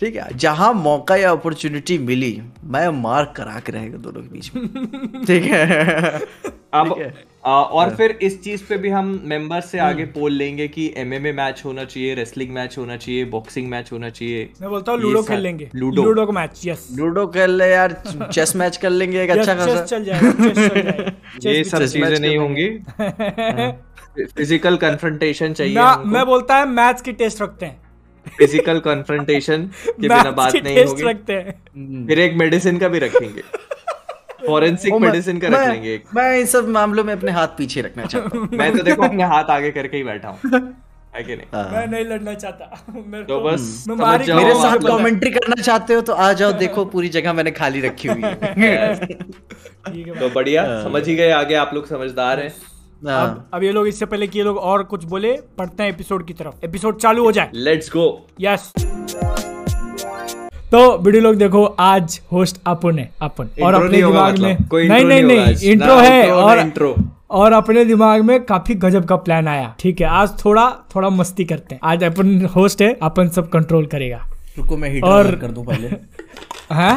ठीक 0.01 0.17
है 0.17 0.27
जहाँ 0.37 0.73
मौका 0.73 1.17
या 1.17 1.31
अपॉर्चुनिटी 1.31 1.99
मिली 1.99 2.41
मैं 2.65 2.89
मार 3.03 3.33
करा 3.37 3.61
के 3.67 3.73
रहेगा 3.73 3.99
दोनों 3.99 4.21
के 4.23 4.29
बीच 4.29 4.51
में। 4.55 5.25
ठीक 5.27 5.45
है? 5.45 6.21
अब 6.75 6.89
ठीक 6.95 7.03
है। 7.03 7.15
और 7.49 7.95
फिर 7.97 8.19
इस 8.23 8.41
चीज़ 8.43 8.63
पे 8.69 8.77
भी 8.77 8.89
हम 8.89 9.21
मेंबर 9.25 9.61
से 9.61 9.79
आगे 9.79 10.05
पोल 10.15 10.33
लेंगे 10.33 10.67
कि 10.69 10.93
एमएमए 10.97 11.33
मैच 11.33 11.63
होना 11.65 11.85
चाहिए 11.85 12.15
रेसलिंग 12.15 12.53
मैच 12.55 12.77
होना 12.79 12.97
चाहिए 12.97 13.25
बॉक्सिंग 13.27 13.69
मैच 13.71 13.93
होना 13.93 14.11
चाहिए 14.11 14.49
मैं 14.61 14.71
बोलता 14.71 14.93
हूँ 14.93 15.01
लूडो 15.01 15.23
खेल 15.23 15.41
लेंगे। 15.41 15.69
लूडो। 15.75 16.05
लूडो 16.05 16.27
का 16.27 16.33
मैच 16.33 16.61
यस 16.67 16.87
लूडो 16.99 17.27
खेल 17.29 17.57
ले 17.59 17.71
यार 17.71 17.93
चेस 18.33 18.55
मैच 18.57 18.77
कर 18.77 18.91
लेंगे 18.91 19.23
एक 19.23 19.31
अच्छा 19.39 19.55
खासा। 19.55 19.83
चल 19.85 20.05
जाएगा 20.05 20.33
चेस 20.33 20.69
चल 20.69 20.83
जाएगा 20.83 21.51
ये 21.51 21.65
सब 21.65 21.85
चीज़ें 21.87 22.19
नहीं 22.19 22.37
होंगी। 22.39 22.69
फ़िज़िकल 24.27 24.77
कन्फ्रंटेशन 24.77 25.53
चाहिए 25.53 25.75
मैं 25.75 26.05
मैं 26.13 26.25
बोलता 26.27 26.57
है 26.57 26.67
मैच 26.69 27.01
की 27.01 27.13
टेस्ट 27.15 27.43
रखते 27.43 27.67
हैं। 27.67 27.81
फ़िज़िकल 28.39 28.79
कन्फ्रंटेशन 28.81 29.63
के 29.87 29.93
बिना 29.99 30.31
बात 30.33 30.57
नहीं 30.57 30.85
होगी। 30.85 31.03
रखते 31.03 31.33
हैं। 31.33 32.07
फिर 32.07 32.19
एक 32.21 32.35
मेडिसिन 32.37 32.79
का 32.79 32.89
भी 32.89 32.99
रखेंगे। 32.99 33.43
फॉरेंसिक 34.47 34.95
मेडिसिन 34.95 35.39
का 35.39 35.47
रख 35.49 35.55
मैं- 35.55 35.71
लेंगे 35.73 35.95
एक। 35.95 36.05
मैं 36.15 36.39
इन 36.39 36.47
सब 36.47 36.69
मामलों 36.69 37.05
में 37.05 37.13
अपने 37.15 37.33
हाथ 37.33 37.49
पीछे 37.49 37.81
रखना 37.81 38.05
चाहता 38.05 38.39
हूँ। 38.39 38.49
मैं 38.53 38.77
तो 38.77 38.83
देखो 38.83 39.03
अपने 39.09 39.23
हाथ 39.23 39.45
आगे 39.45 39.71
करके 39.71 39.97
ही 39.97 40.05
बैठा 40.05 40.29
हूँ। 40.29 40.39
नहीं? 41.15 41.37
मैं 41.55 41.87
नहीं 41.87 42.05
लड़ना 42.05 42.35
चाहता। 42.35 42.85
मेरे 43.07 43.25
तो 43.25 43.41
बस 43.41 43.61
मैं 43.89 43.97
समझ 43.97 44.01
मारी 44.01 44.25
जाओ 44.25 44.37
मेरे 44.37 44.55
साथ 44.55 44.79
कमेंट्री 44.79 45.31
करना 45.31 45.63
चाहते 45.63 45.95
हो 45.95 46.01
तो 46.01 46.13
आ 46.13 46.33
जाओ 46.33 46.53
देखो 46.53 46.85
पूरी 46.93 47.09
जगह 47.09 47.33
मैंने 47.33 47.51
खाली 47.51 47.81
रखी 47.81 48.09
हुई 48.09 48.23
है। 48.23 48.95
तो 50.21 50.31
बढ़िया 50.31 50.83
समझ 50.83 51.07
ही 51.09 51.15
गए 51.15 51.31
आगे 51.31 51.55
आप 51.55 51.71
लोग 51.75 51.87
समझदार 51.87 52.41
हैं। 52.41 52.53
हाँ। 53.07 53.27
अब 53.27 53.51
अब 53.55 53.63
ये 53.63 53.73
लोग 53.73 53.89
इससे 53.89 54.07
पहले 54.07 54.27
कि 54.27 54.39
ये 54.39 54.45
लोग 54.45 54.57
और 54.57 54.83
कुछ 54.85 55.05
बोले 55.05 55.33
पढ़ते 55.59 55.83
हैं 55.83 55.91
एपिसोड 55.91 56.27
की 56.27 56.33
तरफ़। 56.33 56.65
एपिसोड 56.65 56.99
चालू 56.99 57.25
हो 57.25 57.33
जाए। 57.33 57.51
लेट्स 57.55 57.91
गो 57.91 58.27
यस 58.41 58.73
तो 60.73 60.79
वीडियो 60.99 61.23
लोग 61.23 61.35
देखो 61.35 61.65
आज 61.81 62.21
होस्ट 62.33 62.57
अपन 62.67 62.99
है 62.99 63.11
अपन। 63.23 63.49
और 63.63 63.75
अपने 63.75 63.97
दिमाग 63.97 64.33
मतलब, 64.33 64.45
में 64.45 64.67
कोई 64.71 64.89
नहीं 64.89 65.05
नहीं 65.05 65.23
नहीं 65.23 65.37
नहीं 65.39 65.71
इंट्रो 65.73 65.95
ना 65.95 66.01
है 66.03 66.27
ना 66.29 66.35
और 66.35 66.59
इंट्रो 66.59 66.95
और 67.31 67.53
अपने 67.53 67.85
दिमाग 67.85 68.23
में 68.23 68.45
काफ़ी 68.45 68.75
गजब 68.75 69.05
का 69.05 69.17
प्लान 69.17 69.49
आया 69.49 69.75
ठीक 69.81 70.01
है? 70.01 70.07
आज 70.07 70.45
थोड़ा 70.45 70.69
थोड़ा 70.95 71.09
मस्ती 71.11 71.45
करते 71.45 71.75
हैं। 71.75 71.81
आज 71.85 72.05
अपन 72.05 72.45
होस्ट 72.47 72.83
है 72.83 72.99
अपन 73.03 73.29
सब 73.29 73.49
कंट्रोल 73.51 73.87
करेगा। 73.87 74.21
रुको 74.59 74.77
मैं 74.77 74.91
हीटर 74.91 75.07
और- 75.07 75.41
कर 75.41 75.47
दूँ 75.47 75.65
पहले। 75.67 75.89
हैं? 76.75 76.95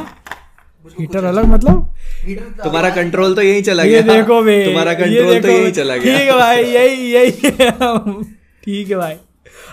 हीटर 0.99 1.23
अलग 1.23 1.45
मतलब? 1.45 1.93
तुम्हारा 2.63 2.89
कंट्रोल 2.89 3.35
तो 3.35 3.41
यही 3.41 3.61
चला 3.61 3.83
ये 3.83 4.01
गया। 4.01 4.13
देखो 4.13 4.41
बे 4.41 4.65
तुम्हारा 4.65 4.91
ये 4.91 4.97
कंट्रोल 4.97 5.41
तो 5.41 5.47
यही। 5.47 5.71
चला 5.71 5.97
ठीक 5.97 6.05
है 6.05 6.37
भाई 6.39 6.63
यही 6.63 7.11
यही 7.13 7.31
ठीक 8.65 8.89
है 8.89 8.95
भाई। 8.95 9.15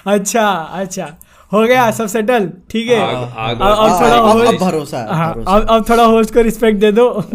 अच्छा 0.07 0.49
अच्छा। 0.51 1.09
हो 1.53 1.63
गया 1.67 1.91
सब 1.91 2.07
सेटल 2.07 2.47
ठीक 2.71 2.89
है। 2.91 2.97
अब 3.01 3.61
अब 3.63 4.01
थोड़ा 4.01 4.17
अब- 4.17 4.47
अब 4.47 4.55
भरोसा 4.61 4.99
है, 4.99 5.15
हाँ 5.17 5.33
अब 5.49 5.67
अब 5.71 5.85
थोड़ा 5.91 6.05
होस्ट 6.05 6.35
को 6.35 6.41
रिस्पेक्ट 6.41 6.79
दे 6.81 6.91
दो। 6.93 7.09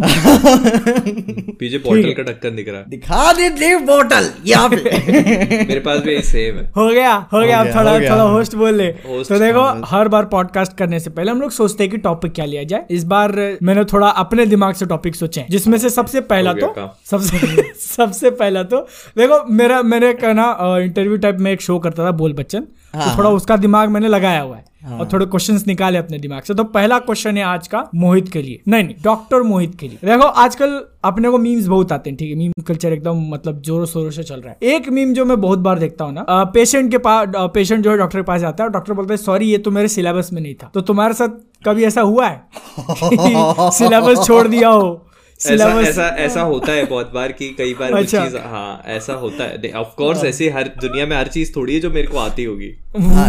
पीछे 1.60 1.78
पोर्टल 1.78 2.12
का 2.18 2.24
ढक्कन 2.24 2.56
दिख 2.56 2.70
रहा 2.70 2.82
दिखा 2.90 3.32
दे 3.34 3.50
देव 3.50 3.80
बोतल 3.80 4.30
यहाँ 4.46 4.70
पे। 4.70 4.76
मेरे 5.68 5.80
पास 5.80 6.00
भी 6.00 6.20
सेम 6.22 6.58
है। 6.58 6.66
हो 6.78 6.88
गया 6.90 7.14
हो 7.34 7.40
गया 7.40 7.60
अब 7.60 7.68
थोड़ा 7.76 7.94
थोड़ा 8.10 8.24
होस्ट 8.24 8.56
बोल 8.56 8.74
ले। 8.76 8.88
तो 8.88 9.40
देखो 9.40 9.64
हर 9.86 10.08
बार 10.08 10.26
पॉडकास्ट 10.26 10.78
करने 10.78 11.00
से 11.00 11.10
पहले 11.10 11.32
हम 11.32 11.42
लोग 11.42 11.52
सोचते 11.52 11.84
हैं 11.84 11.92
कि 11.92 11.98
टॉपिक 11.98 12.34
क्या 12.34 12.46
लिया 12.46 12.64
जाए। 12.64 12.86
इस 12.92 13.04
बार 13.14 13.32
मैंने 13.64 13.84
थोड़ा 13.94 14.08
अपने 14.24 14.46
दिमाग 14.46 14.74
से 14.76 14.86
टॉपिक 14.86 15.16
सोचे 15.16 15.42
हैं, 15.42 15.48
जिसमें 15.50 15.78
से 15.78 15.90
सबसे 15.90 16.22
पहला 16.34 16.54
तो 16.54 16.74
सबसे 17.12 17.64
सबसे 17.88 18.30
पहला 18.32 18.64
तो 18.64 18.78
देखो 19.18 19.44
मेरा 19.54 19.82
मैंने 19.84 20.14
कहना 20.14 20.46
इंटरव्यू 20.84 21.18
टाइप 21.18 21.38
में 21.40 21.52
एक 21.52 21.62
शो 21.62 21.80
करता 21.80 22.06
था 22.06 22.12
बोल 22.24 22.34
बच्चन। 22.34 22.68
तो 22.94 23.18
थोड़ा 23.18 23.30
उसका 23.30 23.58
दिमाग 23.58 23.90
मैंने 23.90 24.08
लगाया 24.08 24.42
हुआ 24.42 24.56
है। 24.56 24.64
हाँ, 24.84 24.98
और 25.00 25.08
थोड़े 25.14 25.26
क्वेश्चंस 25.26 25.66
निकाले 25.68 25.98
अपने 25.98 26.18
दिमाग 26.20 26.42
से। 26.42 26.54
तो 26.54 26.64
पहला 26.64 26.98
क्वेश्चन 27.00 27.38
है 27.38 27.44
आज 27.44 27.68
का 27.68 27.84
मोहित 27.96 28.28
के 28.30 28.42
लिए। 28.42 28.62
नहीं 28.68 28.84
नहीं 28.84 28.96
डॉक्टर 29.04 29.42
मोहित 29.42 29.76
के 29.80 29.88
लिए। 29.88 29.98
देखो 30.06 30.24
आजकल 30.24 30.80
अपने 31.06 31.30
को 31.30 31.38
मीम्स 31.38 31.68
बहुत 31.68 31.92
आते 31.92 32.10
हैं 32.10 32.18
ठीक 32.18 32.30
है? 32.30 32.36
मीम 32.36 32.64
कल्चर 32.68 32.94
एकदम 32.94 33.22
मतलब 33.30 33.62
जोरों 33.62 33.86
शोरों 33.86 34.12
से 34.12 34.24
चल 34.24 34.42
रहा 34.42 34.50
है। 34.52 34.76
एक 34.76 34.90
मीम 34.90 35.14
जो 35.14 35.26
मैं 35.26 35.40
बहुत 35.42 35.60
बार 35.60 35.80
देखता 35.80 36.06
हूँ 36.06 36.14
ना 36.14 36.44
पेशेंट 36.54 36.92
के 36.92 36.98
पास 36.98 37.30
पेशेंट 37.54 37.84
जो 37.84 37.92
है 37.92 37.98
डॉक्टर 37.98 38.20
के 38.20 38.24
पास 38.24 38.42
जाता 38.42 38.64
है 38.64 38.68
और 38.68 38.74
डॉक्टर 38.74 38.94
बोलता 38.94 39.14
है 39.14 39.18
सॉरी 39.18 39.46
ये 39.46 39.58
तो 39.58 39.72
मेरे 39.72 39.88
सिलेबस 39.88 40.30
में 40.34 40.42
नहीं 40.42 40.54
था। 40.54 40.72
तो 40.74 40.82
तुम्हारे 40.82 41.14
साथ 41.14 41.40
कभी 41.66 41.84
ऐसा 41.84 42.02
हुआ 42.02 42.28
है? 42.28 42.42
सिलेबस 43.72 44.26
छोड़ 44.28 44.48
दिया 44.48 44.70
हो? 44.70 45.06
ऐसा 45.46 45.82
ऐसा 45.82 46.08
ऐसा 46.08 46.42
होता 46.42 46.72
है 46.72 46.86
बहुत 46.86 47.12
बार 47.14 47.32
कि 47.32 47.50
कई 47.50 47.74
बार 47.74 47.94
अच्छा। 47.94 48.26
चीज़ 48.26 48.38
हाँ 48.38 48.84
ऐसा 48.86 49.14
होता 49.14 49.44
है। 49.44 49.72
ऑफ़ 49.72 49.96
कोर्स 49.96 50.24
ऐसी 50.24 50.50
हर 50.50 50.68
दुनिया 50.82 51.06
में 51.06 51.18
हर 51.18 51.28
चीज़ 51.28 51.56
थोड़ी 51.56 51.74
है 51.74 51.80
जो 51.80 51.90
मेरे 51.90 52.08
को 52.08 52.18
आती 52.18 52.44
होगी। 52.44 52.68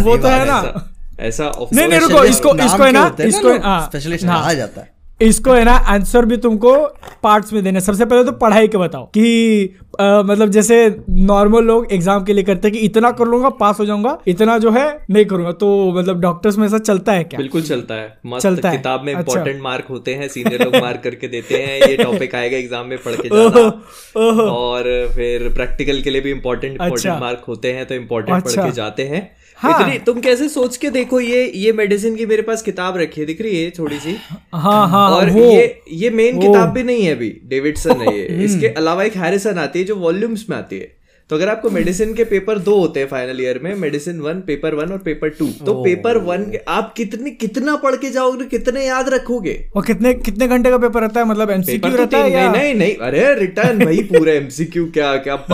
वो 0.02 0.16
तो 0.16 0.28
है 0.28 0.46
ना। 0.46 0.90
ऐसा 1.20 1.52
नहीं 1.72 1.88
नहीं 1.88 2.00
रुको 2.00 2.24
इसको 2.24 2.54
इसको 2.56 2.82
है 2.84 2.92
ना 2.92 3.16
हैं 3.20 3.28
इसको 3.28 3.58
हाँ 3.58 3.86
स्पेशलिस्ट 3.86 4.24
हाँ। 4.24 4.42
आ 4.44 4.52
जाता 4.52 4.80
है। 4.80 4.93
इसको 5.20 5.52
है 5.52 5.64
ना 5.64 5.72
आंसर 5.72 6.24
भी 6.24 6.36
तुमको 6.36 6.74
पार्ट्स 7.22 7.52
में 7.52 7.62
देना 7.64 7.80
सबसे 7.80 8.04
पहले 8.04 8.24
तो 8.24 8.32
पढ़ाई 8.32 8.68
के 8.68 8.78
बताओ 8.78 9.04
कि 9.06 9.74
आ, 10.00 10.22
मतलब 10.22 10.50
जैसे 10.50 10.76
नॉर्मल 11.10 11.64
लोग 11.64 11.92
एग्ज़ाम 11.92 12.24
के 12.24 12.32
लिए 12.32 12.44
करते 12.44 12.68
हैं 12.68 12.72
कि 12.72 12.78
इतना 12.78 13.10
कर 13.10 13.26
लूँगा 13.26 13.48
पास 13.48 13.78
हो 13.80 13.84
जाऊँगा 13.84 14.16
इतना 14.28 14.56
जो 14.58 14.70
है 14.70 14.86
नहीं 15.10 15.24
करूँगा 15.24 15.52
तो 15.52 15.68
मतलब 15.92 16.20
डॉक्टर्स 16.20 16.58
में 16.58 16.66
ऐसा 16.66 16.78
चलता 16.78 17.12
है 17.12 17.24
क्या 17.24 17.38
बिल्कुल 17.38 17.62
चलता 17.62 17.94
है 17.94 18.18
मस्त 18.26 18.42
चलता 18.42 18.70
है। 18.70 18.76
किताब 18.76 19.04
में 19.04 19.14
अच्छा। 19.14 19.44
मार्क 19.62 19.86
होते 19.90 20.14
हैं 20.14 20.28
सीनियर 20.28 20.64
लोग 20.64 20.76
मार्क 20.76 21.00
करके 21.04 21.28
देते 21.28 21.62
हैं 21.62 21.78
ये 21.88 21.96
टॉपिक 21.96 22.34
आएगा 22.34 22.56
एग्ज़ाम 22.56 22.86
में 22.86 22.98
पढ़ 22.98 23.14
के 23.16 23.28
जाना 23.28 24.50
और 24.50 24.84
फिर 25.14 25.48
प्रैक्टिकल 25.54 26.00
के 26.02 26.10
लिए 26.10 26.20
भी 26.20 26.30
इंपॉर्टेंट 26.30 26.72
अच्छा। 26.72 26.84
इंपॉर्टेंट 26.86 27.20
मार्क 27.20 27.44
होते 27.48 27.72
हैं 27.72 27.86
तो 27.86 27.94
इम्पोर्टेंट 27.94 28.36
पढ़ 28.36 28.50
अच्छा। 28.50 28.64
के 28.64 28.72
जाते 28.72 29.04
हैं 29.04 29.22
हाँ। 29.64 29.80
इतनी 29.80 29.98
तुम 29.98 30.20
कैसे 30.20 30.48
सोच 30.48 30.76
के 30.76 30.90
देखो 30.90 31.20
ये 31.20 31.44
ये 31.54 31.72
मेडिसिन 31.72 32.16
की 32.16 32.26
मेरे 32.26 32.42
पास 32.42 32.62
किताब 32.62 32.96
रखी 32.96 33.20
है 33.20 33.26
दिख 33.26 33.40
रही 33.40 33.62
है 33.62 33.70
थोड़ी 33.70 33.98
सी। 33.98 34.16
हाँ 34.54 34.88
हाँ 34.88 35.08
और 35.10 35.30
वो 35.30 35.44
ये 35.44 35.82
ये 35.92 36.10
मेन 36.10 36.40
किताब 36.40 36.68
भी 36.68 36.82
नहीं 36.82 37.04
है 37.04 37.14
अभी 37.14 37.30
डेविडसन 37.44 38.00
है 38.00 38.16
ये। 38.18 38.26
इसके 38.44 38.68
अलावा 38.68 39.04
एक 39.04 39.16
हैरिसन 39.16 39.58
आती 39.58 39.78
है 39.78 39.84
जो 39.84 39.96
वॉल्यूम्स 39.96 40.46
में 40.50 40.56
आती 40.56 40.78
है। 40.78 41.03
तो 41.30 41.36
अगर 41.36 41.48
आपको 41.48 41.70
मेडिसिन 41.70 42.12
के 42.14 42.24
पेपर 42.24 42.58
दो 42.58 42.74
होते 42.78 43.00
हैं 43.00 43.06
फाइनल 43.08 43.40
ईयर 43.40 43.58
में 43.62 43.74
मेडिसिन 43.74 44.18
वन 44.20 44.40
पेपर 44.46 44.74
वन 44.74 44.90
और 44.92 44.98
पेपर 44.98 45.28
टू 45.28 45.46
तो 45.66 45.74
पेपर 45.84 46.16
वन 46.26 46.44
के 46.50 46.58
आप 46.68 46.92
कितने 46.96 47.30
कितना 47.30 47.76
पढ़ 47.76 47.96
के 47.96 48.10
जाओगे 48.10 48.44
कितने 48.44 48.84
याद 48.86 49.08
रखोगे? 49.08 49.54
और 49.76 49.84
कितने 49.86 50.12
कितने 50.14 50.48
घंटे 50.48 50.70
का 50.70 50.78
पेपर 50.78 51.00
रहता 51.00 51.20
है? 51.20 51.26
मतलब 51.26 51.50
एमसीक्यू 51.50 51.90
तो 51.90 51.96
रहता 51.96 52.18
है 52.18 52.30
या 52.32 52.50
नहीं 52.52 52.62
नहीं 52.62 52.74
नहीं 52.74 52.96
अरे 53.08 53.34
रिटर्न 53.34 53.84
भाई 53.84 54.02
पूरे 54.12 54.36
एमसीक्यू 54.36 54.86
क्या 54.94 55.16
क्या 55.28 55.44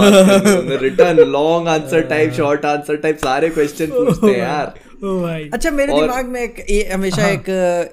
written 0.82 1.24
long 1.30 1.68
answer 1.68 2.00
type 2.10 2.32
short 2.36 2.64
answer 2.66 2.96
type 2.96 3.18
सारे 3.24 3.48
क्वेश्चन 3.48 3.86
पूछते 3.86 4.26
हैं 4.26 4.38
यार। 4.38 4.74
अच्छा 5.54 5.70
मेरे 5.70 5.92
और- 5.92 6.02
दिमाग 6.02 6.26
में 6.26 6.42
एक 6.42 6.66
ये 6.70 6.84
हमेशा 6.84 7.22
हाँ। 7.22 7.30
एक 7.30 7.48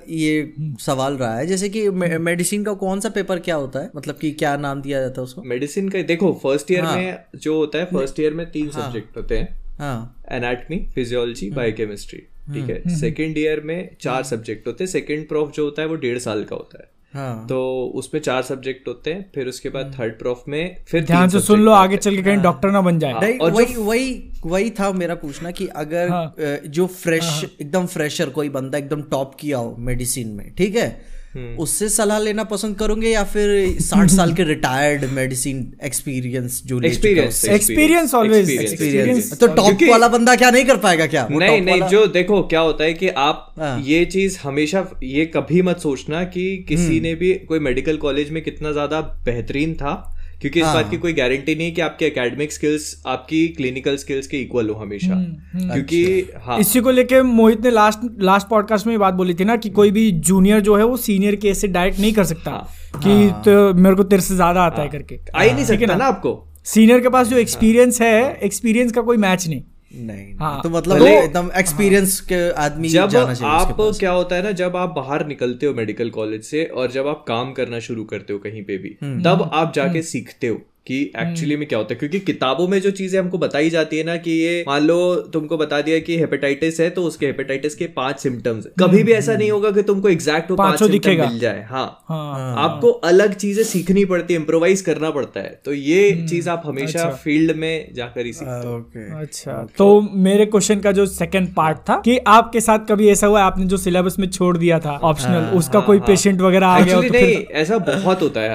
ये 0.09 0.53
सवाल 0.79 1.13
रहा 1.13 1.37
है 1.37 1.47
जैसे 1.47 1.69
कि 1.69 1.89
मेडिसिन 1.89 2.63
का 2.63 2.73
कौन 2.73 2.99
सा 2.99 3.09
पेपर 3.09 3.39
क्या 3.39 3.55
होता 3.55 3.79
है? 3.79 3.91
मतलब 3.95 4.15
कि 4.15 4.31
क्या 4.31 4.57
नाम 4.57 4.81
दिया 4.81 5.01
जाता 5.01 5.21
है 5.21 5.23
उसको? 5.23 5.43
मेडिसिन 5.43 5.89
का 5.89 6.01
देखो 6.01 6.33
फ़र्स्ट 6.43 6.71
ईयर 6.71 6.83
हाँ। 6.83 6.95
में 6.95 7.19
जो 7.35 7.57
होता 7.57 7.77
है 7.77 7.85
फ़र्स्ट 7.85 8.19
ईयर 8.19 8.33
में 8.33 8.51
तीन 8.51 8.69
हाँ। 8.73 8.85
सब्जेक्ट 8.85 9.17
होते 9.17 9.37
हैं। 9.37 9.63
हाँ। 9.79 10.21
एनाटमी 10.31 10.87
फिजियोलॉजी 10.95 11.49
बायोकेमिस्ट्री 11.49 12.19
ठीक 12.19 12.63
हम्म। 12.63 12.71
है 12.71 12.99
सेकेंड 12.99 13.37
ईयर 13.37 13.61
में 13.61 13.95
चार 14.01 14.23
सब्जेक्ट 14.23 14.67
होते 14.67 14.83
हैं। 14.83 14.91
सेकेंड 14.91 15.27
प्रोफ 15.27 15.51
जो 15.51 15.63
होता 15.63 15.81
है 15.81 15.87
वो 15.87 15.95
डेढ़ 15.95 16.17
साल 16.17 16.43
का 16.43 16.55
होता 16.55 16.77
है। 16.83 16.96
हाँ 17.13 17.45
तो 17.47 17.59
उसमें 17.95 18.21
चार 18.21 18.41
सब्जेक्ट 18.43 18.87
होते 18.87 19.13
हैं 19.13 19.25
फिर 19.35 19.47
उसके 19.47 19.69
बाद 19.69 19.93
थर्ड 19.99 20.17
प्रोफ 20.19 20.43
में 20.47 20.77
फिर 20.87 21.05
ध्यान 21.05 21.29
से 21.29 21.39
सुन 21.39 21.59
लो 21.59 21.71
आगे 21.71 21.97
चल 21.97 22.15
के 22.15 22.21
कहीं 22.21 22.37
डॉक्टर 22.37 22.71
ना 22.71 22.81
बन 22.81 22.99
जाए 22.99 23.37
और 23.37 23.51
वही 23.51 23.75
वही 23.75 24.31
वही 24.45 24.69
था 24.69 24.91
मेरा 24.91 25.15
पूछना 25.15 25.51
कि 25.51 25.67
अगर 25.75 26.09
हाँ। 26.09 26.33
जो 26.67 26.87
फ्रेश 26.87 27.23
हाँ. 27.23 27.49
एकदम 27.61 27.85
फ्रेशर 27.85 28.29
कोई 28.29 28.49
बंदा 28.49 28.77
एकदम 28.77 29.01
टॉप 29.01 29.35
किया 29.35 29.57
हो 29.57 29.75
मेडिसिन 29.79 30.27
में 30.27 30.53
ठीक 30.55 30.75
है 30.75 30.87
हम्म। 30.87 31.16
उससे 31.35 31.89
सलाह 31.89 32.19
लेना 32.19 32.43
पसंद 32.43 32.75
करोगे 32.77 33.09
या 33.09 33.23
फिर 33.23 33.79
साठ 33.81 34.09
साल 34.09 34.33
के 34.33 34.43
रिटायर्ड 34.43 35.05
मेडिसिन 35.05 35.59
एक्सपीरियंस 35.83 36.61
जो 36.65 36.79
उससे? 36.79 37.53
एक्सपीरियंस 37.55 38.13
ऑलवेज 38.15 38.49
एक्सपीरियंस 38.51 39.39
तो 39.39 39.47
टॉप 39.47 39.83
वाला 39.83 40.07
बंदा 40.07 40.35
क्या 40.35 40.51
नहीं 40.51 40.65
कर 40.65 40.77
पाएगा 40.77 41.07
क्या 41.07 41.27
नहीं 41.31 41.61
नहीं 41.61 41.81
जो 41.81 42.05
देखो 42.07 42.41
क्या 42.43 42.59
होता 42.59 42.83
है 42.83 42.93
कि 42.93 43.09
आप 43.09 43.53
हाँ। 43.59 43.79
ये 43.81 44.03
चीज़ 44.05 44.37
हमेशा 44.43 44.85
ये 45.03 45.25
कभी 45.25 45.61
मत 45.61 45.79
सोचना 45.79 46.23
कि 46.23 46.49
हम्म। 46.49 46.67
किसी 46.67 46.99
ने 46.99 47.15
भी 47.15 47.33
कोई 47.47 47.59
मेडिकल 47.59 47.97
कॉलेज 47.97 48.31
में 48.31 48.43
कितना 48.43 48.71
ज़्यादा 48.71 49.01
बेहतरीन 49.25 49.73
था 49.75 49.95
क्योंकि 50.41 50.59
इस 50.59 50.65
हाँ। 50.65 50.73
बात 50.75 50.89
की 50.91 50.97
कोई 50.97 51.13
गारंटी 51.13 51.55
नहीं 51.55 51.73
कि 51.73 51.81
आपके 51.81 52.05
एकेडमिक 52.05 52.51
स्किल्स 52.51 53.03
आपकी 53.07 53.47
क्लिनिकल 53.47 53.95
स्किल्स 53.97 54.27
के 54.27 54.37
इक्वल 54.37 54.69
हो 54.69 54.75
हमेशा। 54.75 55.13
हम्म, 55.13 55.69
क्योंकि 55.73 56.21
अच्छा। 56.21 56.39
हाँ। 56.45 56.59
इसी 56.59 56.79
को 56.79 56.91
लेके 56.91 57.21
मोहित 57.21 57.61
ने 57.61 57.71
लास्ट 57.71 57.99
लास्ट 58.21 58.47
पॉडकास्ट 58.47 58.87
में 58.87 58.93
ये 58.93 58.97
बात 58.97 59.13
बोली 59.13 59.33
थी 59.33 59.45
ना 59.45 59.55
कि 59.55 59.69
कोई 59.69 59.91
भी 59.91 60.11
जूनियर 60.11 60.59
जो 60.59 60.75
है 60.75 60.83
वो 60.83 60.97
सीनियर 60.97 61.35
के 61.35 61.53
से 61.53 61.67
डायरेक्ट 61.67 61.99
नहीं 61.99 62.13
कर 62.13 62.23
सकता। 62.23 62.51
हाँ। 62.51 63.01
कि 63.03 63.29
तो 63.45 63.73
मेरे 63.73 63.95
को 63.95 64.03
तेरे 64.03 64.21
से 64.21 64.35
ज़्यादा 64.35 64.61
आता 64.61 64.81
है 64.81 64.89
करके। 64.89 65.19
आई 65.35 65.51
नहीं 65.51 65.65
सकता? 65.65 65.95
ना? 65.95 66.05
आपको? 66.05 66.43
सीनियर 66.65 66.99
के 66.99 67.09
पास 67.09 67.27
जो 67.27 67.37
एक्सपीरियंस 67.37 68.01
है 68.01 68.35
एक्सपीरियंस 68.35 68.91
का 68.91 69.01
कोई 69.01 69.17
मैच 69.17 69.47
नहीं। 69.47 69.61
नहीं 69.91 70.33
हाँ। 70.35 70.61
तो 70.63 70.69
मतलब 70.69 71.03
एकदम 71.03 71.49
एक्सपीरियंस 71.57 72.19
के 72.21 72.39
आदमी 72.51 72.89
जब 72.89 73.09
जाना 73.09 73.33
चाहिए 73.33 73.53
आप 73.55 73.77
क्या 73.99 74.11
होता 74.11 74.35
है 74.35 74.43
ना 74.43 74.51
जब 74.51 74.75
आप 74.75 74.89
बाहर 74.89 75.25
निकलते 75.27 75.65
हो 75.65 75.73
मेडिकल 75.73 76.09
कॉलेज 76.09 76.43
से 76.43 76.63
और 76.65 76.91
जब 76.91 77.07
आप 77.07 77.23
काम 77.27 77.53
करना 77.53 77.79
शुरू 77.79 78.03
करते 78.03 78.33
हो 78.33 78.39
कहीं 78.39 78.63
पे 78.63 78.77
भी 78.77 78.95
हम्म। 79.01 79.23
तब 79.23 79.49
आप 79.53 79.73
जाके 79.73 80.01
सीखते 80.01 80.47
हो 80.47 80.61
कि 80.87 80.99
एक्चुअली 81.17 81.55
में 81.55 81.67
क्या 81.67 81.79
होता 81.79 81.93
है? 81.93 81.97
क्योंकि 81.99 82.19
किताबों 82.21 82.67
में 82.67 82.79
जो 82.81 82.91
चीज़ें 82.91 83.19
हमको 83.19 83.37
बताई 83.37 83.69
जाती 83.69 83.97
है 83.97 84.03
ना 84.03 84.15
कि 84.17 84.31
ये 84.33 84.63
मान 84.67 84.81
लो 84.83 84.97
तुमको 85.33 85.57
बता 85.57 85.81
दिया 85.81 85.99
कि 85.99 86.17
हेपेटाइटिस 86.17 86.79
है 86.79 86.89
तो 86.89 87.03
उसके 87.03 87.25
हेपेटाइटिस 87.25 87.75
के 87.75 87.87
पाँच 87.95 88.19
सिम्टम्स 88.19 88.65
है। 88.65 88.71
कभी 88.79 89.03
भी 89.03 89.11
ऐसा 89.13 89.35
नहीं 89.35 89.49
होगा 89.51 89.71
कि 89.71 89.81
तुमको 89.83 90.09
एग्जैक्ट 90.09 90.51
वो 90.51 90.57
पाँच 90.57 90.79
सिम्टम 90.79 91.19
मिल 91.21 91.39
जाए। 91.39 91.65
हाँ। 91.69 91.85
हाँ। 92.09 92.55
आपको 92.59 92.91
अलग 93.09 93.33
चीज़ें 93.35 93.63
सीखनी 93.63 94.05
पड़ती 94.05 94.33
है 94.33 94.39
इम्प्रोवाइज 94.39 94.81
करना 94.81 95.09
पड़ता 95.09 95.39
है। 95.39 95.59
तो 95.65 95.73
ये 95.73 96.11
चीज़ 96.29 96.49
आप 96.49 96.63
हमेशा 96.65 96.99
अच्छा। 96.99 97.15
फ़ील्ड 97.17 97.55
में 97.55 97.93
जाकर 97.95 98.25
ही 98.25 98.33
सीखते 98.33 98.67
हो। 98.67 99.19
अच्छा। 99.19 99.53
तो 99.77 99.89
मेरे 100.19 100.45
क्वेश्चन 100.47 100.79
का 100.79 100.91
जो 100.91 101.05
सेकंड 101.07 101.53
पार्ट 101.55 101.77
था 101.89 102.01
कि 102.05 102.17
आपके 102.29 102.61
साथ 102.61 102.85
कभी 102.89 103.09
ऐसा 103.09 103.27
हुआ 103.27 103.43
आपने 103.43 103.65
जो 103.65 103.77
सिलेबस 103.77 104.15
में 104.19 104.27
छोड़ 104.29 104.55
दिया 104.57 104.79
था 104.79 104.97
ऑप्शनल 105.03 105.49
उसका 105.57 105.79
कोई 105.81 105.99
पेशेंट 106.07 106.41
वगैरह 106.41 106.67
आ 106.67 106.79
गया 106.79 106.95
हो 106.95 107.03
तो 107.03 107.13
नहीं 107.13 107.35
अच्छा। 107.35 107.59
ऐसा 107.59 107.77
बहुत 107.87 108.21
होता 108.21 108.41
है। 108.41 108.49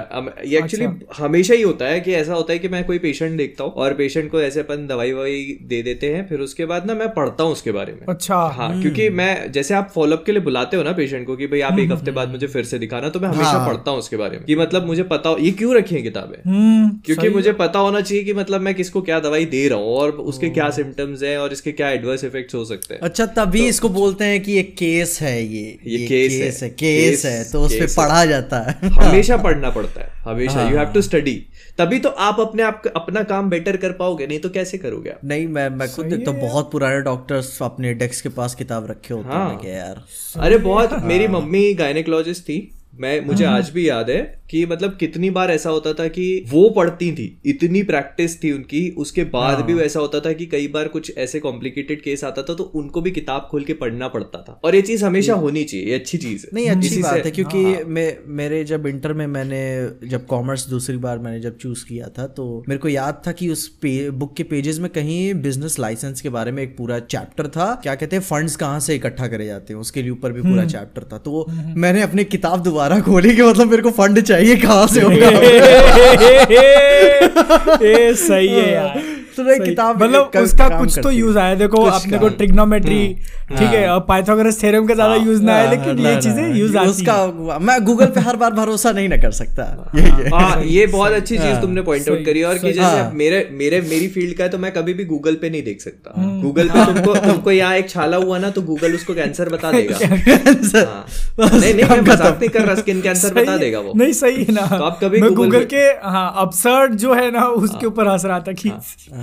ये 0.47 0.59
एक्चुअली 0.59 0.87
हमेशा 1.19 1.55
ही 1.55 1.63
होता 1.63 1.87
है 1.87 2.01
कि 2.01 2.15
ऐसा 2.23 2.35
होता 2.35 2.53
है 2.53 2.59
कि 2.59 2.69
मैं 2.69 2.85
कोई 2.85 2.99
पेशेंट 3.01 3.37
देखता 3.37 3.65
हूँ 3.65 3.73
और 3.75 3.95
पेशेंट 3.95 4.31
को 4.31 4.41
ऐसे 4.43 4.61
अपन 4.61 4.87
दवाई 4.87 5.13
ववाई 5.13 5.59
दे 5.65 5.83
देते 5.83 6.13
हैं 6.15 6.27
फिर 6.29 6.41
उसके 6.41 6.67
बाद 6.67 6.87
ना 6.87 6.95
मैं 6.95 7.09
पढ़ता 7.15 7.45
हूँ 7.45 7.53
उसके 7.53 7.73
बारे 7.73 7.93
में। 7.93 8.07
अच्छा। 8.09 8.37
हाँ 8.57 8.71
क्योंकि 8.83 9.09
मैं 9.13 9.31
जैसे 9.53 9.75
आप 9.75 9.91
फॉलोअप 9.95 10.23
के 10.27 10.33
लिए 10.33 10.41
बुलाते 10.43 10.77
हो 10.77 10.83
ना 10.83 10.93
पेशेंट 10.93 11.27
को 11.27 11.37
कि 11.37 11.47
भाई 11.47 11.61
आप 11.63 11.79
एक 11.79 11.93
हफ़्ते 11.93 12.11
बाद 12.13 12.31
मुझे 12.31 12.47
फिर 12.49 12.65
से 12.65 12.79
दिखाना 12.79 13.09
तो 13.09 13.21
मैं 13.21 13.29
हमेशा 13.29 13.67
पढ़ता 13.67 13.91
हूँ 13.91 13.99
उसके 13.99 14.17
बारे 14.17 14.37
में। 14.37 14.45
कि 14.47 14.57
मतलब 14.57 14.87
मुझे 14.87 15.03
पता 15.05 15.29
हो 15.29 15.37
ये 15.39 15.51
क्यों 15.53 15.75
रखी 15.77 15.95
है 15.95 16.03
किताबें? 16.03 16.37
हम्म 16.47 16.89
क्योंकि 17.07 17.29
मुझे 17.31 17.53
पता 17.55 17.79
होना 17.79 18.01
चाहिए 18.01 18.25
कि 18.25 18.35
मतलब 18.35 18.61
मैं 18.61 18.75
किसको 18.75 19.03
क्या 19.03 19.21
दवाई 19.21 19.45
दे 19.47 19.67
रहा 19.69 19.79
हूँ 19.79 19.95
और 19.97 20.11
उसके 20.25 20.51
क्या 20.51 20.69
सिम्टम्स 20.73 21.23
हैं 21.23 21.37
और 21.39 21.53
इसके 21.53 21.73
क्या 21.73 21.91
एडवर्स 21.91 22.25
इफेक्ट्स 22.25 22.55
हो 22.55 22.65
सकते 22.65 22.95
हैं। 22.95 23.01
अच्छा 23.01 23.27
तभी 23.37 23.67
इसको 23.69 23.89
बोलते 23.91 24.25
हैं 24.25 24.41
कि 24.43 24.53
ये 24.53 24.63
केस 24.79 25.19
है 25.23 25.37
ये। 25.45 25.79
ये 25.87 26.07
केस 26.07 26.33
है। 26.33 26.51
है 26.63 26.75
केस 26.77 27.25
है 27.27 27.43
तो 27.53 27.63
उस 27.63 27.73
पे 27.73 27.79
केस 27.79 27.99
है। 27.99 28.05
पढ़ा 28.05 28.25
जाता 28.27 28.61
है। 28.61 28.91
हमेशा 28.91 29.37
पढ़ना 29.39 29.71
पड़ता 29.71 30.01
है 30.01 30.11
हमेशा। 30.25 30.69
यू 30.71 30.77
हैव 30.77 30.93
टू 30.95 31.03
स्टडी 31.03 31.35
तभी 31.79 31.99
तो 31.99 32.09
आप 32.19 32.41
अपने 32.41 32.63
आप 32.63 32.83
अपना 32.97 33.23
काम 33.23 33.51
बेटर 33.51 33.77
कर 33.77 33.93
पाओगे 33.93 34.27
नहीं 34.27 34.39
तो 34.39 34.49
कैसे 34.49 34.79
करोगे 34.79 35.11
आप? 35.11 35.21
नहीं 35.25 35.47
मैं 35.47 35.69
मैं 35.69 35.89
खुद 35.89 36.07
देखता 36.07 36.31
हूँ। 36.31 36.41
बहुत 36.41 36.73
पुराने 36.73 37.01
डॉक्टर्स 37.01 37.63
अपने 37.63 37.95
डेस्क 37.95 38.23
के 38.23 38.29
पास 38.29 38.55
किताब 38.55 38.91
रखे 38.91 39.15
होते 39.15 39.29
हैं 39.29 39.35
हाँ। 39.35 39.61
हैं 39.65 39.79
यार। 39.79 40.05
अरे 40.37 40.59
बहुत 40.59 40.91
मेरी 41.03 41.29
मम्मी 41.29 41.75
गायनेकोलॉजिस्ट 41.75 42.43
थी। 42.43 42.75
मैं 42.95 43.27
मुझे 43.27 43.45
आज 43.45 43.71
भी 43.71 43.89
याद 43.89 44.11
है। 44.11 44.42
कि 44.53 44.65
मतलब 44.67 44.97
कितनी 44.97 45.31
बार 45.31 45.51
ऐसा 45.51 45.71
होता 45.71 45.93
था 45.93 46.07
कि 46.09 46.25
वो 46.51 46.69
पढ़ती 46.71 47.11
थी 47.13 47.27
इतनी 47.47 47.83
प्रैक्टिस 47.83 48.43
थी 48.43 48.53
उनकी 48.53 48.89
उसके 48.99 49.25
बाद 49.33 49.61
भी 49.61 49.79
ऐसा 49.81 50.01
होता 50.01 50.21
था 50.21 50.33
कि 50.33 50.47
कई 50.47 50.67
बार 50.69 50.89
कुछ 50.89 51.13
ऐसे 51.19 51.41
कॉम्प्लिकेटेड 51.41 52.03
केस 52.03 52.25
आता 52.25 52.43
था 52.43 52.55
तो 52.55 52.65
उनको 52.75 53.01
भी 53.01 53.11
किताब 53.11 53.49
खोल 53.51 53.65
के 53.65 53.75
पढ़ना 53.75 54.09
पड़ता 54.09 54.39
था। 54.39 54.61
और 54.65 54.75
ये 54.75 54.83
चीज़ 54.83 55.05
हमेशा 55.05 55.35
होनी 55.37 55.65
चाहिए 55.65 55.87
ये 55.87 55.95
अच्छी 55.95 56.19
चीज़ 56.19 56.45
है। 56.47 56.51
नहीं 56.55 56.69
अच्छी 56.69 57.03
बात 57.03 57.25
है 57.25 57.31
क्योंकि 57.31 57.65
मैं 57.87 58.07
मेरे 58.37 58.63
जब 58.65 58.87
इंटर 58.87 59.13
में 59.13 59.27
मैंने 59.29 59.63
जब 60.09 60.27
कॉमर्स 60.27 60.69
दूसरी 60.69 60.97
बार 60.97 61.19
मैंने 61.19 61.41
जब 61.41 61.57
चूज़ 61.59 61.85
किया 61.85 62.09
था 62.09 62.27
तो 62.37 62.47
मेरे 62.69 62.79
को 62.79 62.89
याद 62.89 63.23
था 63.27 63.33
कि 63.33 63.49
उस 63.49 63.69
बुक 63.85 64.35
के 64.37 64.43
पेजेस 64.45 64.79
में 64.79 64.89
कहीं 64.91 65.19
बिज़नेस 65.43 65.79
लाइसेंस 65.79 66.21
के 66.21 66.29
बारे 66.29 66.53
में 66.53 66.63
एक 66.63 66.77
पूरा 66.77 66.99
चैप्टर 67.09 67.47
था। 67.49 67.67
क्या 67.83 67.95
कहते 67.95 68.17
हैं 68.17 68.23
फंड्स 68.23 68.57
कहाँ 68.57 68.81
से 68.81 68.95
इकट्ठा 68.95 69.27
करे 69.27 69.47
जाते 69.47 69.75
हैं 69.75 69.81
उसके 69.81 70.03
लिए 70.03 70.11
ऊपर 70.11 70.33
भी 70.33 70.43
पूरा 70.43 70.65
चैप्टर 70.67 71.09
था। 71.13 71.19
तो 71.19 71.47
मैंने 71.77 72.03
अपनी 72.03 72.25
किताब 72.27 72.63
दोबारा 72.63 73.01
खोली 73.01 73.35
कि 73.37 73.43
मतलब 73.43 73.71
मेरे 73.71 73.83
को 73.83 73.91
फंड 73.93 74.21
चाहिए। 74.23 74.41
कहाँ 74.57 74.87
से 74.87 75.01
होगा? 75.01 75.17
ये 77.87 78.15
सही 78.15 78.49
है 78.49 78.73
यार। 78.73 79.03
तो 79.37 79.65
किताब 79.65 80.03
मतलब 80.03 80.43
उसका 80.43 80.69
कुछ 80.79 80.99
तो 81.03 81.11
यूज़ 81.11 81.39
आया 81.39 81.55
देखो 81.57 81.83
अपने 81.93 82.19
को 82.19 82.29
ट्रिग्नोमेट्री 82.41 83.03
ठीक 83.51 83.69
है 83.69 83.87
और 83.91 84.01
पाइथागोरस 84.09 84.61
थ्योरम 84.61 84.87
का 84.87 84.95
ज़्यादा 84.95 85.15
यूज़ 85.17 85.43
ना 85.43 85.55
है 85.55 85.71
लेकिन 85.71 85.99
ये 86.07 86.15
चीज़ें 86.21 86.55
यूज़ 86.57 86.77
आती 86.79 86.91
उसका 86.91 87.59
मैं 87.63 87.79
गूगल 87.85 88.07
पे 88.15 88.21
हर 88.21 88.37
बार 88.37 88.53
भरोसा 88.55 88.93
नहीं 88.93 89.09
ना 89.09 89.17
कर 89.23 89.31
सकता। 89.33 89.65
है। 89.97 90.29
हाँ 90.31 90.63
ये 90.65 90.87
बहुत 90.89 91.13
अच्छी 91.13 91.39
चीज़ 91.39 91.61
तुमने 91.61 91.83
पॉइंट 91.83 92.09
आउट 92.09 92.25
करी 92.27 92.43
और 92.43 92.59
कि 92.59 92.73
जैसे 92.73 92.81
हाँ। 92.83 93.11
मेरे 93.15 93.49
मेरे 93.55 93.81
मेरी 93.83 94.09
फ़ील्ड 94.09 94.37
का 94.39 94.45
है 94.45 94.51
तो 94.51 94.59
मैं 94.59 94.73
कभी 94.73 94.95
भी 94.95 95.05
गूगल 95.05 95.35
पे 95.43 95.51
नहीं 95.51 95.63
देख 95.63 95.81
सकता। 95.81 96.13
हम्म। 96.17 96.41
गूगल 96.43 96.69
पे 96.69 96.85
तुमको 96.87 97.15
तुमको 97.17 97.51
यहाँ 97.51 97.77
एक 97.77 97.91
छाला 97.91 98.17
हुआ 98.19 98.39
ना 98.39 98.51
तो 98.51 98.63
गूगल 98.63 98.95
उसको 98.95 99.15
कैंसर 99.15 99.49
बता 99.49 99.73
देगा। 99.77 99.97
हाँ। 99.97 101.07
नहीं 101.41 101.75
नहीं 101.75 101.85
मैं 101.85 102.01
मज़ाक 102.01 102.39
नहीं 102.39 102.49
कर 102.49 102.65
रहा 102.65 102.75
स्किन 102.75 103.01
कैंसर 103.01 103.29
सही 103.29 103.43
बता 103.43 103.53
है। 103.53 103.59
देगा 103.59 103.81
वो। 103.81 103.93
नहीं 103.97 104.13
सही 104.13 104.45
है 104.45 104.53
ना। 104.53 104.67
तो 104.69 104.83
आप 104.85 104.99
कभी 105.03 105.21
गूगल 105.33 105.65
के 105.75 105.85
हाँ 106.09 106.33
अपसर्ड 106.39 106.95
जो 107.03 107.15
है 107.15 107.31
ना 107.31 107.47
उसके 107.63 107.87
ऊपर 107.87 108.09
हंस 108.09 108.25
रहा 108.25 108.41
था 108.41 108.53
कि 108.55 108.73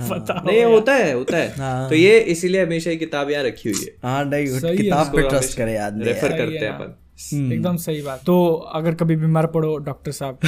बताओ 0.08 0.46
नहीं 0.46 0.64
होता 0.64 0.94
है 0.94 1.14
होता 1.14 1.36
है। 1.36 1.54
हाँ। 1.58 1.88
तो 1.88 1.94
ये 1.94 2.18
इसीलिए 2.18 2.64
हमेशा 2.64 2.90
ये 2.90 2.96
किताब 2.96 3.30
यहाँ 3.30 3.44
रखी 3.44 3.70
हुई 3.70 3.84
है। 3.84 4.10
हाँ 4.10 4.24
नहीं 4.24 4.76
किताब 4.76 5.06
पे 5.06 5.28
ट्रस्ट 5.28 5.56
करें 5.56 5.66
करे 5.66 5.76
आदमी। 5.76 6.04
रेफर 6.04 6.28
करते 6.28 6.58
हैं। 6.58 6.72
अपन। 6.72 6.99
एकदम 7.32 7.76
सही 7.78 8.00
बात। 8.02 8.22
तो 8.26 8.36
अगर 8.74 8.94
कभी 8.94 9.16
बीमार 9.16 9.46
पड़ो 9.46 9.76
डॉक्टर 9.78 10.12
साहब 10.12 10.38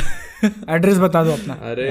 एड्रेस 0.70 0.98
बता 0.98 1.22
दो 1.24 1.32
अपना। 1.32 1.54
अरे 1.62 1.88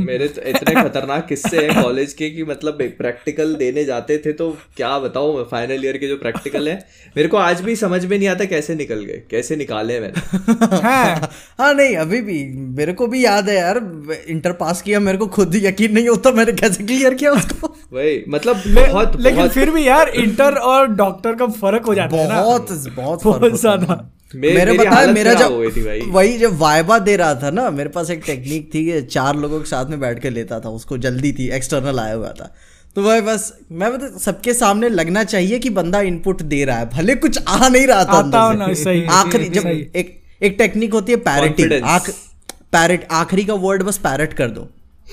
मेरे 0.00 0.28
तो 0.28 0.42
इतने 0.42 0.74
खतरनाक 0.82 1.26
किस्से 1.28 1.66
हैं 1.66 1.82
कॉलेज 1.82 2.12
के 2.12 2.30
कि 2.30 2.44
मतलब 2.44 2.82
प्रैक्टिकल 2.98 3.54
देने 3.54 3.84
जाते 3.84 4.18
थे 4.18 4.32
तो 4.32 4.50
क्या 4.76 4.98
बताऊँ 4.98 5.34
मैं 5.36 5.44
फाइनल 5.50 5.84
ईयर 5.84 5.96
के 5.98 6.08
जो 6.08 6.16
प्रैक्टिकल 6.16 6.68
है 6.68 6.76
मेरे 7.16 7.28
को 7.28 7.36
आज 7.36 7.60
भी 7.60 7.76
समझ 7.76 8.04
में 8.04 8.16
नहीं 8.18 8.28
आता 8.28 8.44
कैसे 8.44 8.74
निकल 8.74 9.04
गए 9.04 9.22
कैसे 9.30 9.56
निकाले 9.56 9.98
मैंने। 10.00 10.78
हाँ। 10.78 11.74
नहीं 11.74 11.96
अभी 11.96 12.20
भी 12.20 12.42
मेरे 12.76 12.92
को 12.92 13.06
भी 13.06 13.24
याद 13.24 13.48
है 13.48 13.56
यार 13.56 13.80
इंटर 14.28 14.52
पास 14.54 14.82
किया 14.82 15.00
मेरे 15.00 15.18
को 15.18 15.26
खुद 15.28 15.54
ही 15.54 15.66
यकीन 15.66 15.92
नहीं 15.92 16.08
होता 16.08 16.30
मैंने 16.32 16.52
कैसे 16.52 16.84
क्लियर 16.84 17.14
किया 17.14 17.32
उसको। 17.32 17.74
वही 17.92 18.22
मतलब 18.28 18.62
बहुत 18.68 19.16
लेकिन 19.16 19.38
बहुत 19.38 19.50
फिर 19.50 19.70
भी 19.70 19.86
यार 19.88 20.08
इंटर 20.18 20.54
और 20.66 20.86
डॉक्टर 20.94 21.34
का 21.34 21.46
फ़र्क 21.56 21.86
हो 21.86 21.94
जाता 21.94 22.16
है 22.16 22.42
बहुत 22.42 22.72
बहुत 22.96 23.24
बहुत 23.24 23.60
ज़्यादा। 23.60 23.98
मे- 24.34 24.54
मेरे 24.54 24.72
पता 24.78 24.90
है 24.90 25.12
मेरा 25.14 25.34
जब 25.34 25.60
गई 25.60 25.70
थी 25.70 25.84
भाई। 25.84 26.00
वही 26.00 26.38
जब 26.38 26.58
वाइबा 26.58 26.98
दे 26.98 27.16
रहा 27.16 27.34
था 27.34 27.50
ना 27.50 27.70
मेरे 27.70 27.88
पास 27.88 28.10
एक 28.10 28.22
टेक्निक 28.26 28.70
थी 28.74 28.84
कि 28.84 29.02
चार 29.02 29.36
लोगों 29.36 29.60
के 29.60 29.66
साथ 29.66 29.86
में 29.86 30.00
बैठ 30.00 30.20
के 30.22 30.30
लेता 30.30 30.60
था 30.60 30.68
उसको 30.68 30.98
जल्दी 30.98 31.32
थी 31.32 31.48
एक्सटर्नल 31.48 32.00
आया 32.00 32.14
हुआ 32.14 32.28
था। 32.28 32.54
तो 32.96 33.02
वह 33.02 33.20
बस 33.20 33.58
मैं 33.72 33.92
बता 33.92 34.18
सबके 34.18 34.54
सामने 34.54 34.88
लगना 34.88 35.24
चाहिए 35.24 35.58
कि 35.58 35.70
बंदा 35.70 36.00
इनपुट 36.00 36.42
दे 36.42 36.64
रहा 36.64 36.78
है। 36.78 36.90
भले 36.90 37.14
कुछ 37.14 37.38
आ 37.48 37.68
नहीं 37.68 37.86
रहा 37.86 38.04
था 38.04 38.08
आता 38.08 38.38
हो 38.38 38.48
अंदर 38.48 38.58
ना, 38.58 38.66
सही, 38.74 39.00
आखिरी 39.10 39.44
जब 39.44 39.62
एक 39.96 40.20
एक 40.42 40.54
टेक्निक 40.58 40.92
होती 40.92 41.12
है 41.12 41.18
पैरेटिंग 41.18 41.68
पैरेट 42.72 43.08
आखिरी 43.10 43.44
का 43.44 43.54
वर्ड 43.54 43.82
बस 43.82 43.98
पैरेट 43.98 44.32
कर 44.32 44.48
दो। 44.48 44.68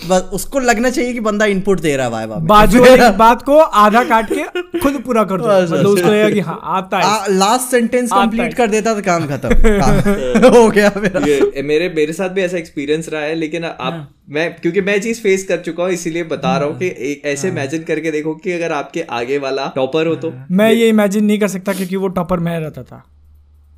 बस 0.09 0.29
उसको 0.33 0.59
लगना 0.59 0.89
चाहिए 0.89 1.13
कि 1.13 1.19
बंदा 1.19 1.45
इनपुट 1.45 1.79
दे 1.79 1.95
रहा 1.97 2.19
है 2.19 2.39
बाजू 2.45 2.79
वाली 2.85 3.09
बात 3.17 3.41
को 3.41 3.57
आधा 3.57 4.03
काट 4.03 4.29
के 4.31 4.79
खुद 4.79 5.01
पूरा 5.05 5.23
कर 5.23 5.41
दो। 5.41 5.47
मतलब 5.47 5.87
उसको 5.87 6.07
लगेगा 6.07 6.29
कि 6.29 6.39
हाँ 6.39 6.59
आता 6.63 6.99
है। 6.99 7.37
लास्ट 7.37 7.71
सेंटेंस 7.71 8.11
कंप्लीट 8.11 8.53
कर 8.53 8.67
देता 8.67 8.93
तो 8.93 9.01
काम 9.01 9.27
खत्म। 9.27 9.49
हो 10.55 10.69
गया 10.69 10.91
मेरा। 10.97 11.19
मेरे 11.63 11.89
मेरे 11.89 12.13
साथ 12.13 12.29
भी 12.29 12.41
ऐसा 12.41 12.57
एक्सपीरियंस 12.57 13.09
रहा 13.09 13.21
है 13.21 13.35
लेकिन 13.35 13.63
हाँ। 13.63 13.77
आप 13.81 14.09
मैं 14.29 14.55
क्योंकि 14.55 14.81
मैं 14.81 15.01
चीज़ 15.01 15.21
फेस 15.21 15.43
कर 15.43 15.57
चुका 15.57 15.83
हूँ 15.83 15.91
इसीलिए 15.91 16.23
बता 16.23 16.57
रहा 16.57 16.67
हूँ 16.67 16.77
कि 16.79 16.87
एक 17.11 17.25
ऐसे 17.25 17.47
हाँ। 17.47 17.55
इमेजिन 17.57 17.83
करके 17.83 18.11
देखो 18.11 18.35
कि 18.35 18.51
अगर 18.51 18.71
आपके 18.71 19.01
आगे 19.01 19.37
वाला 19.37 19.71
टॉपर 19.75 20.07
हो 20.07 20.15
तो। 20.15 20.33
मैं 20.51 20.71
ये 20.71 20.89
इमेजिन 20.89 21.25
नहीं 21.25 21.39
कर 21.39 21.47
सकता 21.47 21.73
क्योंकि 21.73 21.95
वो 21.95 22.07
टॉपर 22.07 22.39
मैं 22.39 22.59
रहता 22.59 22.83
था। 22.83 23.03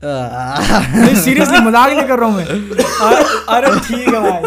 नहीं 0.03 1.13
सीरियसली 1.23 1.59
मज़ाक 1.59 1.91
नहीं 1.91 2.07
कर 2.07 2.19
रहा 2.19 2.29
हूँ 2.29 2.35
मैं। 2.37 2.45
अरे 3.55 3.69
ठीक 3.79 4.07
है 4.07 4.19
भाई 4.21 4.41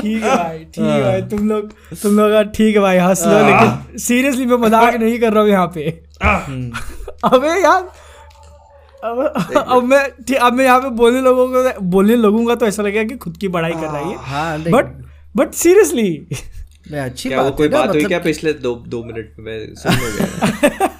ठीक 0.00 0.22
है 0.22 0.36
भाई 0.36 0.58
ठीक 0.64 0.78
है 0.78 1.02
भाई 1.02 1.22
तुम 1.30 1.48
लोग 1.48 1.70
तुम 2.02 2.16
लोग 2.16 2.52
ठीक 2.56 2.74
है 2.76 2.82
भाई 2.82 2.98
हंस 2.98 3.22
लो 3.26 3.38
लेकिन 3.46 3.98
सीरियसली 3.98 4.46
मैं 4.46 4.56
मज़ाक 4.58 4.94
नहीं 4.94 5.18
कर 5.18 5.32
रहा 5.32 5.42
हूँ 5.42 5.50
यहाँ 5.50 5.66
पे। 5.74 5.88
अबे 7.24 7.60
यार 7.62 7.90
अब 9.02 9.18
अब 9.68 9.82
मैं 9.84 10.02
ठीक- 10.18 10.40
अब 10.40 10.52
मैं 10.52 10.64
यहाँ 10.64 10.80
पे 10.80 10.88
बोलने 10.96 11.20
लोगों 11.20 11.46
को 11.48 11.80
बोलने 11.90 12.16
लगूँगा 12.16 12.54
तो 12.54 12.66
ऐसा 12.66 12.82
लगेगा 12.82 13.04
कि 13.04 13.16
खुद 13.18 13.36
की 13.36 13.48
बड़ाई 13.56 13.72
कर 13.72 13.88
रही 13.88 14.10
है 14.10 14.16
हाँ 14.24 14.58
बट 14.66 14.92
बट 15.36 15.52
सीरियसली 15.54 16.08
नहीं, 16.90 17.00
अच्छी 17.00 17.28
क्या 17.28 17.42
बात 17.42 17.56
कोई 17.56 17.66
है 17.66 17.72
बात 17.72 17.88
हुई 17.88 17.96
मतलब 17.96 18.08
क्या 18.08 18.18
पिछले 18.18 18.52
दो 18.52 18.74
दो 18.88 19.02
मिनट 19.04 19.34
में? 19.38 19.74
सुन 19.74 19.92
हो 19.94 20.88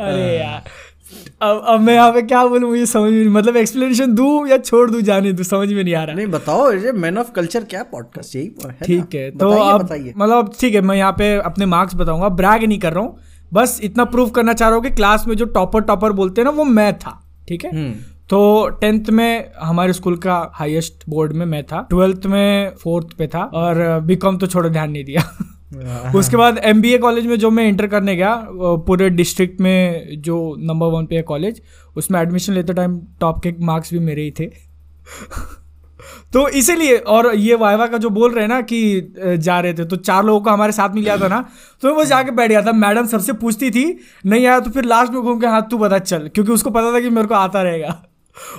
अरे 0.00 0.38
यार। 0.38 0.62
अब 1.42 1.62
अब 1.66 1.80
मैं 1.80 1.94
यहाँ 1.94 2.12
पे 2.12 2.22
क्या 2.22 2.44
बोलूँ 2.46 2.68
मुझे 2.70 2.86
समझ 2.86 3.10
में 3.12 3.26
मतलब 3.32 3.56
एक्सप्लेनेशन 3.56 4.14
दूँ 4.14 4.48
या 4.48 4.56
छोड़ 4.58 4.90
दूँ 4.90 5.00
जाने 5.02 5.32
दूँ 5.32 5.44
समझ 5.44 5.68
में 5.72 5.82
नहीं 5.84 5.94
आ 5.94 6.02
रहा। 6.04 6.16
नहीं 6.16 6.26
बताओ 6.26 6.70
ये 6.72 6.92
मैन 6.94 7.18
ऑफ़ 7.18 7.30
कल्चर 7.32 7.64
क्या 7.64 7.82
पॉडकास्ट 7.82 8.36
यही 8.36 8.50
है 8.64 8.76
ठीक 8.84 9.14
है 9.14 9.30
तो 9.30 9.50
अब 9.50 9.82
मतलब 10.16 10.52
ठीक 10.60 10.74
है 10.74 10.80
मैं 10.80 10.96
यहाँ 10.96 11.12
पे 11.12 11.34
अपने 11.40 11.66
मार्क्स 11.66 11.94
बताऊँगा 11.94 12.28
ब्रैग 12.36 12.64
नहीं 12.64 12.78
कर 12.78 12.92
रहा 12.92 13.04
हूँ 13.04 13.18
बस 13.52 13.78
इतना 13.82 14.04
प्रूव 14.04 14.30
करना 14.30 14.52
चाह 14.52 14.68
रहा 14.68 14.76
हूँ 14.76 14.84
कि 14.84 14.90
क्लास 14.90 15.26
में 15.28 15.34
जो 15.36 15.44
टॉपर 15.54 15.82
टॉपर 15.82 16.12
बोलते 16.12 16.40
हैं 16.40 16.44
ना 16.44 16.50
वो 16.50 16.64
मैं 16.64 16.92
था 16.98 17.18
ठीक 17.48 17.64
है? 17.64 17.70
हम्म। 17.70 17.92
तो 18.30 18.68
टेंथ 18.80 19.04
में 19.10 19.52
हमारे 19.60 19.92
स्कूल 19.92 20.16
का 20.16 20.34
हाईएस्ट 20.54 21.04
बोर्ड 21.08 21.32
में 21.32 21.44
मैं 21.46 21.62
था 21.64 21.86
ट्वेल्थ 21.90 22.26
में 22.26 22.74
फोर्थ 22.82 23.16
पे 23.18 23.26
था 23.26 23.44
और 23.54 24.00
बीकॉम 24.00 24.38
तो 24.38 24.46
छोड़ो 24.46 24.68
ध्यान 24.68 24.90
नहीं 24.90 25.04
दिया। 25.04 25.22
उसके 26.14 26.36
बाद 26.36 26.58
एमबीए 26.64 26.98
कॉलेज 26.98 27.26
में 27.26 27.38
जो 27.38 27.50
मैं 27.50 27.68
इंटर 27.68 27.86
करने 27.86 28.16
गया 28.16 28.34
पूरे 28.86 29.08
डिस्ट्रिक्ट 29.10 29.60
में 29.60 30.20
जो 30.22 30.56
नंबर 30.60 30.86
वन 30.86 31.06
पे 31.06 31.16
है 31.16 31.22
कॉलेज 31.22 31.60
उसमें 31.96 32.20
एडमिशन 32.20 32.52
लेते 32.52 32.72
टाइम 32.74 33.00
टॉप 33.20 33.42
के 33.42 33.54
मार्क्स 33.60 33.92
भी 33.92 33.98
मेरे 33.98 34.22
ही 34.22 34.30
थे। 34.30 34.46
तो 36.32 36.48
इसीलिए, 36.48 36.96
और 36.96 37.34
ये 37.36 37.54
वाइवा 37.54 37.86
का 37.86 37.98
जो 37.98 38.10
बोल 38.10 38.32
रहे 38.32 38.42
हैं 38.42 38.48
ना 38.48 38.60
कि 38.62 39.38
जा 39.38 39.58
रहे 39.60 39.74
थे 39.74 39.84
तो 39.84 39.96
चार 39.98 40.24
लोगों 40.24 40.40
को 40.40 40.50
हमारे 40.50 40.72
साथ 40.72 40.94
में 40.94 41.02
लिया 41.02 41.16
था 41.18 41.28
ना 41.28 41.40
तो 41.82 41.88
मैं 41.88 41.96
बस 41.96 42.08
जाके 42.08 42.30
बैठ 42.30 42.50
गया 42.50 42.62
था। 42.62 42.72
मैडम 42.74 43.06
सबसे 43.06 43.32
पूछती 43.34 43.70
थी, 43.70 43.84
नहीं 44.26 44.46
आया 44.46 44.60
तो 44.60 44.70
फिर 44.70 44.84
लास्ट 44.84 45.12
में 45.12 45.22
घूम 45.22 45.40
के 45.40 45.46
हाथ 45.46 45.62
तू 45.70 45.78
बता, 45.78 45.98
चल। 45.98 46.28
क्योंकि 46.34 46.52
उसको 46.52 46.70
पता 46.70 46.92
था 46.94 47.00
कि 47.00 47.10
मेरे 47.10 47.28
को 47.28 47.34
आता 47.34 47.62
रहेगा। 47.62 48.02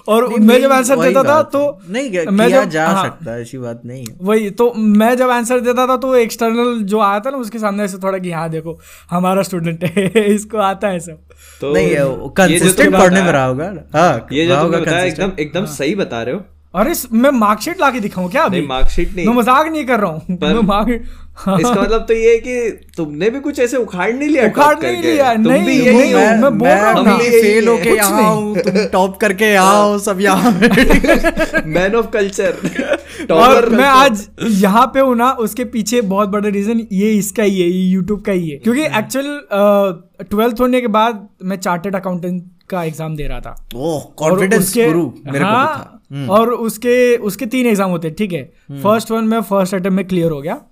और 0.07 0.39
मैं 0.39 0.61
जब 0.61 0.71
आंसर 0.71 0.99
देता 0.99 1.23
था 1.23 1.41
तो 1.41 1.59
है। 1.59 1.93
नहीं 1.93 2.11
किया 2.11 2.23
मैं 2.31 2.49
जब- 2.49 2.69
जा 2.69 2.87
हाँ, 2.87 3.03
सकता 3.03 3.31
है 3.31 3.41
ऐसी 3.41 3.57
बात 3.57 3.81
नहीं 3.85 4.05
है। 4.05 4.15
वही 4.21 4.49
तो 4.49 4.73
मैं 4.77 5.15
जब 5.17 5.29
आंसर 5.29 5.59
देता 5.59 5.87
था 5.87 5.97
तो 5.97 6.15
एक्सटर्नल 6.15 6.83
जो 6.83 6.99
आया 6.99 7.19
था 7.19 7.29
ना 7.29 7.37
उसके 7.37 7.59
सामने 7.59 7.87
से 7.87 7.97
थोड़ा 7.97 8.17
कि 8.17 8.31
हाँ 8.31 8.49
देखो 8.49 8.79
हमारा 9.09 9.41
स्टूडेंट 9.41 9.83
है 9.83 10.07
इसको 10.35 10.57
आता 10.57 10.87
है 10.87 10.99
सब। 10.99 11.19
तो 11.61 11.73
नहीं 11.73 11.87
ये 11.87 12.29
कंसिस्टेंट 12.37 12.93
पढ़ने 12.93 13.21
में 13.21 13.31
रहा 13.31 13.45
होगा। 13.45 13.73
हाँ 13.95 14.27
ये 14.33 14.47
जो 14.47 14.61
तुमने 14.61 14.77
बताया 14.77 15.03
एकदम 15.03 15.31
एकदम 15.39 15.65
सही 15.65 15.95
बता 15.95 16.23
रहे 16.23 16.35
हो। 16.35 16.41
अरे 16.75 16.93
मैं 17.11 17.29
मार्कशीट 17.31 17.81
ला 17.81 17.89
के 17.91 17.99
दिखाऊँ 17.99 18.29
क्या 18.31 18.43
अभी? 18.43 18.61
मार्कशीट 18.61 19.15
नहीं। 19.15 19.27
मैं 19.27 19.33
मज़ाक 19.33 19.67
नहीं 19.67 19.85
कर 19.85 19.99
रहा 19.99 20.11
हूँ। 20.11 20.19
पर- 20.37 20.53
मैं 20.55 20.61
मार्क 20.61 21.03
इसका 21.39 21.81
मतलब 21.81 22.05
तो 22.07 22.13
ये 22.13 22.31
है 22.31 22.37
कि 22.37 22.87
तुमने 22.97 23.29
भी 23.29 23.39
कुछ 23.39 23.59
ऐसे 23.59 23.77
उखाड़ 23.77 24.11
नहीं 24.13 24.29
लिया 24.29 24.45
उखाड़ 24.47 24.75
नहीं 24.83 25.01
लिया, 25.03 25.33
तुम 25.33 25.41
नहीं, 25.43 25.65
भी 25.65 25.73
यही 25.75 26.11
हो। 26.11 26.19
मैं- 26.19 26.41
मैं 26.41 26.57
बोल 26.57 26.67
रहा 26.67 26.91
हूँ 26.91 27.19
यही 27.21 27.41
फेल 27.41 27.67
होके 27.67 27.89
कुछ 27.89 27.97
यहाँ 27.97 28.33
हूँ। 28.35 28.55
तुम 28.57 28.85
टॉप 28.91 29.17
करके 29.17 29.45
यहाँ 29.45 29.83
हो। 29.83 29.97
सब 29.99 30.21
यहाँ 30.21 30.51
मैन 31.65 31.95
ऑफ़ 31.95 32.09
कल्चर 32.13 33.27
और 33.31 33.69
मैं 33.69 33.85
आज 33.85 34.27
यहाँ 34.43 34.85
पे 34.93 34.99
हूँ 34.99 35.15
ना 35.15 35.31
उसके 35.39 35.65
पीछे 35.65 36.01
बहुत 36.01 36.29
बड़ा 36.29 36.49
रीजन 36.49 36.85
ये 36.91 37.11
इसका 37.13 37.43
ही 37.43 37.61
है 37.61 37.67
ये 37.67 37.85
यूट्यूब 37.85 38.21
का 38.21 38.31
ही 38.31 38.49
है। 38.49 38.57
क्योंकि 38.57 38.83
एक्चुअल 38.99 39.39
ट्वेल्थ 40.23 40.61
होने 40.61 40.81
के 40.81 40.87
बाद 40.87 41.27
मैं 41.43 41.57
चार्टेड 41.57 41.95
अकाउंटेंट 41.95 42.43
का 42.69 42.83
एग्ज़ाम 42.83 43.15
दे 43.15 43.27
रहा 43.27 43.39
था। 43.39 43.55
ओह 43.75 43.93
और 43.93 44.13
कॉन्फिडेंस 44.17 44.63
उसके- 44.63 44.87
गुरु 44.87 45.05
मेरे 45.25 45.39
को 45.39 45.45
हाँ, 45.45 45.65
था 45.67 46.15
हम्म। 46.15 46.29
और 46.29 46.49
उसके 46.49 47.15
उसके 47.17 47.45
तीन 47.45 47.67
एग्ज़ाम 47.67 47.89
होते 47.89 48.07
हैं 48.07 48.15
ठीक 48.15 48.33
है। 48.33 48.43
फ़र्स्ट 48.83 49.11
वन 49.11 49.23
में 49.23 49.41
फ़र्स्ट 49.41 49.73
अटेम्प्ट 49.73 49.95
में 49.95 50.07
क्लियर 50.07 50.31
हो 50.31 50.41
गया। 50.41 50.53
हम्म। 50.53 50.68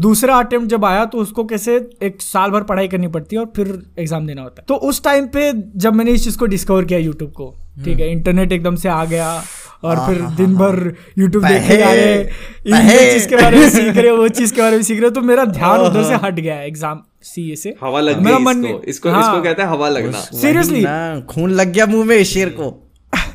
दूसरा 0.00 0.36
अटेम्प्ट 0.36 0.70
जब 0.70 0.84
आया 0.84 1.04
तो 1.04 1.18
उसको 1.18 1.44
कैसे 1.44 1.76
एक 2.02 2.22
साल 2.22 2.50
भर 2.50 2.62
पढ़ाई 2.64 2.88
करनी 2.88 3.08
पड़ती 3.08 3.36
है 3.36 3.42
और 3.42 3.52
फिर 3.56 3.78
एग्ज़ाम 3.98 4.26
देना 4.26 4.42
होता 4.42 4.62
है। 4.62 4.64
तो 4.68 4.74
उस 4.88 5.02
टाइम 5.04 5.26
पे 5.26 5.52
जब 5.76 5.94
मैंने 5.94 6.10
इस 6.10 6.24
चीज़ 6.24 6.38
को 6.38 6.46
डिस्कवर 6.46 6.84
किया 6.84 6.98
यूट्यूब 6.98 7.30
को 7.32 7.54
ठीक 7.84 8.00
है 8.00 8.10
इंटरनेट 8.12 8.52
एकदम 8.52 8.76
से 8.76 8.88
आ 8.88 9.04
गया 9.04 9.42
और 9.84 9.96
फिर 10.06 10.20
दिन 10.36 10.54
भर 10.56 10.94
यूट्यूब 11.18 11.44
देखे 11.46 11.76
जा 11.76 11.92
रहे 11.92 12.16
ये 12.16 13.12
चीज़ 13.12 13.28
के 13.28 13.36
बारे 13.36 13.58
में 13.58 13.68
सीख 13.70 13.96
रहे 13.96 14.10
वो 14.12 14.28
चीज़ 14.30 14.54
के 14.54 14.62
बारे 14.62 14.76
में 14.76 14.82
सीख 14.82 15.00
रहे 15.00 15.10
तो 15.10 15.20
मेरा 15.22 15.44
ध्यान 15.46 15.80
उधर 15.80 16.02
से 16.04 16.14
हट 16.26 16.34
गया 16.34 16.60
एग्ज़ाम 16.62 17.02
सीए 17.24 17.54
से। 17.56 17.74
हवा 17.82 18.00
लग 18.00 18.20
मेरा 18.22 18.36
गई 18.38 18.44
मन 18.44 18.64
इसको। 18.64 18.82
इसको 18.86 19.10
हाँ। 19.10 19.20
इसको 19.20 19.42
कहते 19.42 19.62
हैं 19.62 19.68
हवा 19.68 19.88
लगना। 19.88 20.18
सीरियसली 20.18 20.82
खून 21.26 21.50
लग 21.50 21.72
गया 21.72 21.86
मुँह 21.86 22.04
में 22.04 22.22
शेर 22.24 22.48
को। 22.58 22.70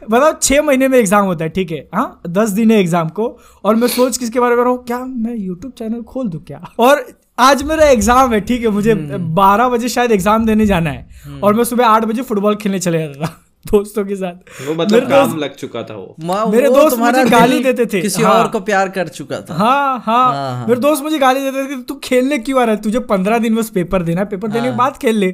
बताओ 0.10 0.34
छह 0.42 0.62
महीने 0.62 0.88
में 0.88 0.98
एग्ज़ाम 1.00 1.26
होता 1.26 1.44
है 1.44 1.50
ठीक 1.50 1.72
है? 1.72 1.88
हाँ 1.96 2.22
दस 2.28 2.50
दिन 2.50 2.72
है 2.72 2.80
एग्ज़ाम 2.80 3.10
को 3.10 3.28
और 3.66 3.76
मैं 3.76 3.88
सोच 3.88 4.18
किसके 4.18 4.40
बारे 4.40 4.56
में 4.56 4.64
रहा 4.64 4.72
हूँ? 4.72 4.84
क्या 4.86 5.00
मैं 5.00 5.36
यूट्यूब 5.36 5.72
चैनल 5.78 6.02
खोल 6.04 6.28
दूँ 6.28 6.44
क्या? 6.44 6.62
और 6.80 7.06
आज 7.40 7.64
मेरा 7.64 7.86
एग्ज़ाम 7.86 8.34
है 8.34 8.40
ठीक 8.42 8.62
है? 8.62 8.70
मुझे 8.70 8.92
हम्म। 8.92 9.34
बारह 9.36 9.70
बजे 9.70 9.90
शायद 9.90 10.12
एग्ज़ाम 10.12 10.46
देने 10.46 10.66
जाना 10.66 10.90
है 10.90 11.40
और 11.44 11.54
मैं 11.54 11.64
सुबह 11.64 11.86
आठ 11.86 12.06
बजे 12.06 12.22
फुटबॉल 12.22 12.56
खेलने 12.56 12.80
चले 12.80 13.00
जाता 13.00 13.26
था 13.26 13.40
दोस्तों 13.72 14.04
के 14.06 14.16
साथ। 14.16 14.68
वो 14.68 14.74
मतलब 14.74 14.92
मेरे 14.92 15.06
काम 15.06 15.26
दोस्त- 15.26 15.40
लग 15.42 15.56
चुका 15.56 15.82
था 15.84 15.94
वो। 15.96 16.16
मेरे 16.52 16.68
वो 16.68 16.76
दोस्त 16.76 16.98
मुझे 17.00 17.24
गाली 17.26 17.60
देते 17.64 17.86
थे। 17.86 18.02
किसी 18.02 18.22
हाँ। 18.22 18.34
और 18.34 18.48
को 18.48 18.60
प्यार 18.60 18.90
कर 18.90 19.08
चुका 19.08 19.40
था। 19.42 19.54
हाँ 19.54 20.00
हाँ। 20.06 20.34
हाँ, 20.34 20.52
हाँ। 20.56 20.68
मेरे 20.68 20.80
दोस्त 20.80 21.04
मुझे 21.04 21.18
गाली 21.20 21.40
देते 21.42 21.64
थे 21.64 21.76
कि 21.76 21.82
तू 21.84 21.96
खेलने 22.04 22.38
क्यों 22.38 22.62
आ 22.62 22.64
रहा 22.64 22.76
है? 22.76 22.82
तुझे 22.82 23.00
पंद्रह 23.12 23.38
दिन 23.38 23.56
बस 23.56 23.70
पेपर 23.70 24.04
देना 24.04 24.22
है 24.22 24.28
पेपर 24.28 24.48
देने 24.48 24.70
के 24.72 24.76
बाद 24.78 24.98
खेल 24.98 25.18
ले। 25.18 25.34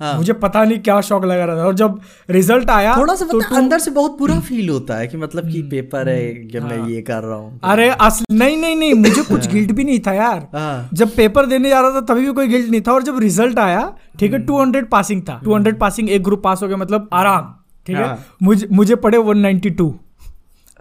हाँ। 0.00 0.14
मुझे 0.16 0.32
पता 0.34 0.62
नहीं 0.64 0.78
क्या 0.80 1.00
शौक 1.00 1.24
लगा 1.24 1.44
रहा 1.44 1.56
था। 1.56 1.64
और 1.66 1.74
जब 1.74 1.98
रिज़ल्ट 2.30 2.70
आया 2.70 2.96
थोड़ा 2.96 3.14
सा 3.14 3.24
तो 3.26 3.38
पता 3.40 3.56
अंदर 3.56 3.78
से 3.78 3.90
बहुत 3.90 4.18
बुरा 4.18 4.38
फील 4.40 4.68
होता 4.68 4.96
है 4.96 5.06
कि 5.06 5.16
मतलब 5.16 5.50
कि 5.50 5.62
पेपर 5.70 6.08
है 6.08 6.32
कि 6.34 6.58
हाँ. 6.58 6.68
मैं 6.68 6.86
ये 6.88 7.00
कर 7.02 7.22
रहा 7.22 7.36
हूँ। 7.36 7.60
अरे 7.64 7.88
असली 7.88 8.36
नहीं 8.38 8.56
नहीं 8.56 8.76
नहीं 8.76 8.94
मुझे 8.94 9.22
कुछ 9.22 9.48
गिल्ट 9.52 9.72
भी 9.72 9.84
नहीं 9.84 10.00
था 10.06 10.12
यार। 10.12 10.46
हाँ। 10.54 10.88
जब 10.92 11.14
पेपर 11.16 11.46
देने 11.46 11.68
जा 11.68 11.80
रहा 11.80 11.90
था 11.90 12.00
तभी 12.12 12.26
भी 12.26 12.32
कोई 12.32 12.48
गिल्ट 12.48 12.70
नहीं 12.70 12.80
था। 12.80 12.92
और 12.92 13.02
जब 13.02 13.18
रिज़ल्ट 13.18 13.58
आया 13.58 13.92
ठीक 14.20 14.32
है 14.32 14.38
टू 14.46 14.60
हंड्रेड 14.60 14.88
पासिंग 14.90 15.22
था। 15.22 15.40
टू 15.44 15.54
हंड्रेड 15.54 15.78
पासिंग 15.78 16.10
एक 16.10 16.22
ग्रुप 16.24 16.42
पास 16.44 16.62
हो 16.62 16.68
गया 16.68 16.76
मतलब 16.76 17.08
आराम 17.12 17.54
ठीक 17.86 17.96
है? 17.96 18.06
हाँ। 18.06 18.24
मुझे 18.42 18.66
मुझे 18.72 18.94
पड़े 18.96 19.18
वन 19.18 19.38
नाइनटी 19.38 19.70
टू 19.72 19.94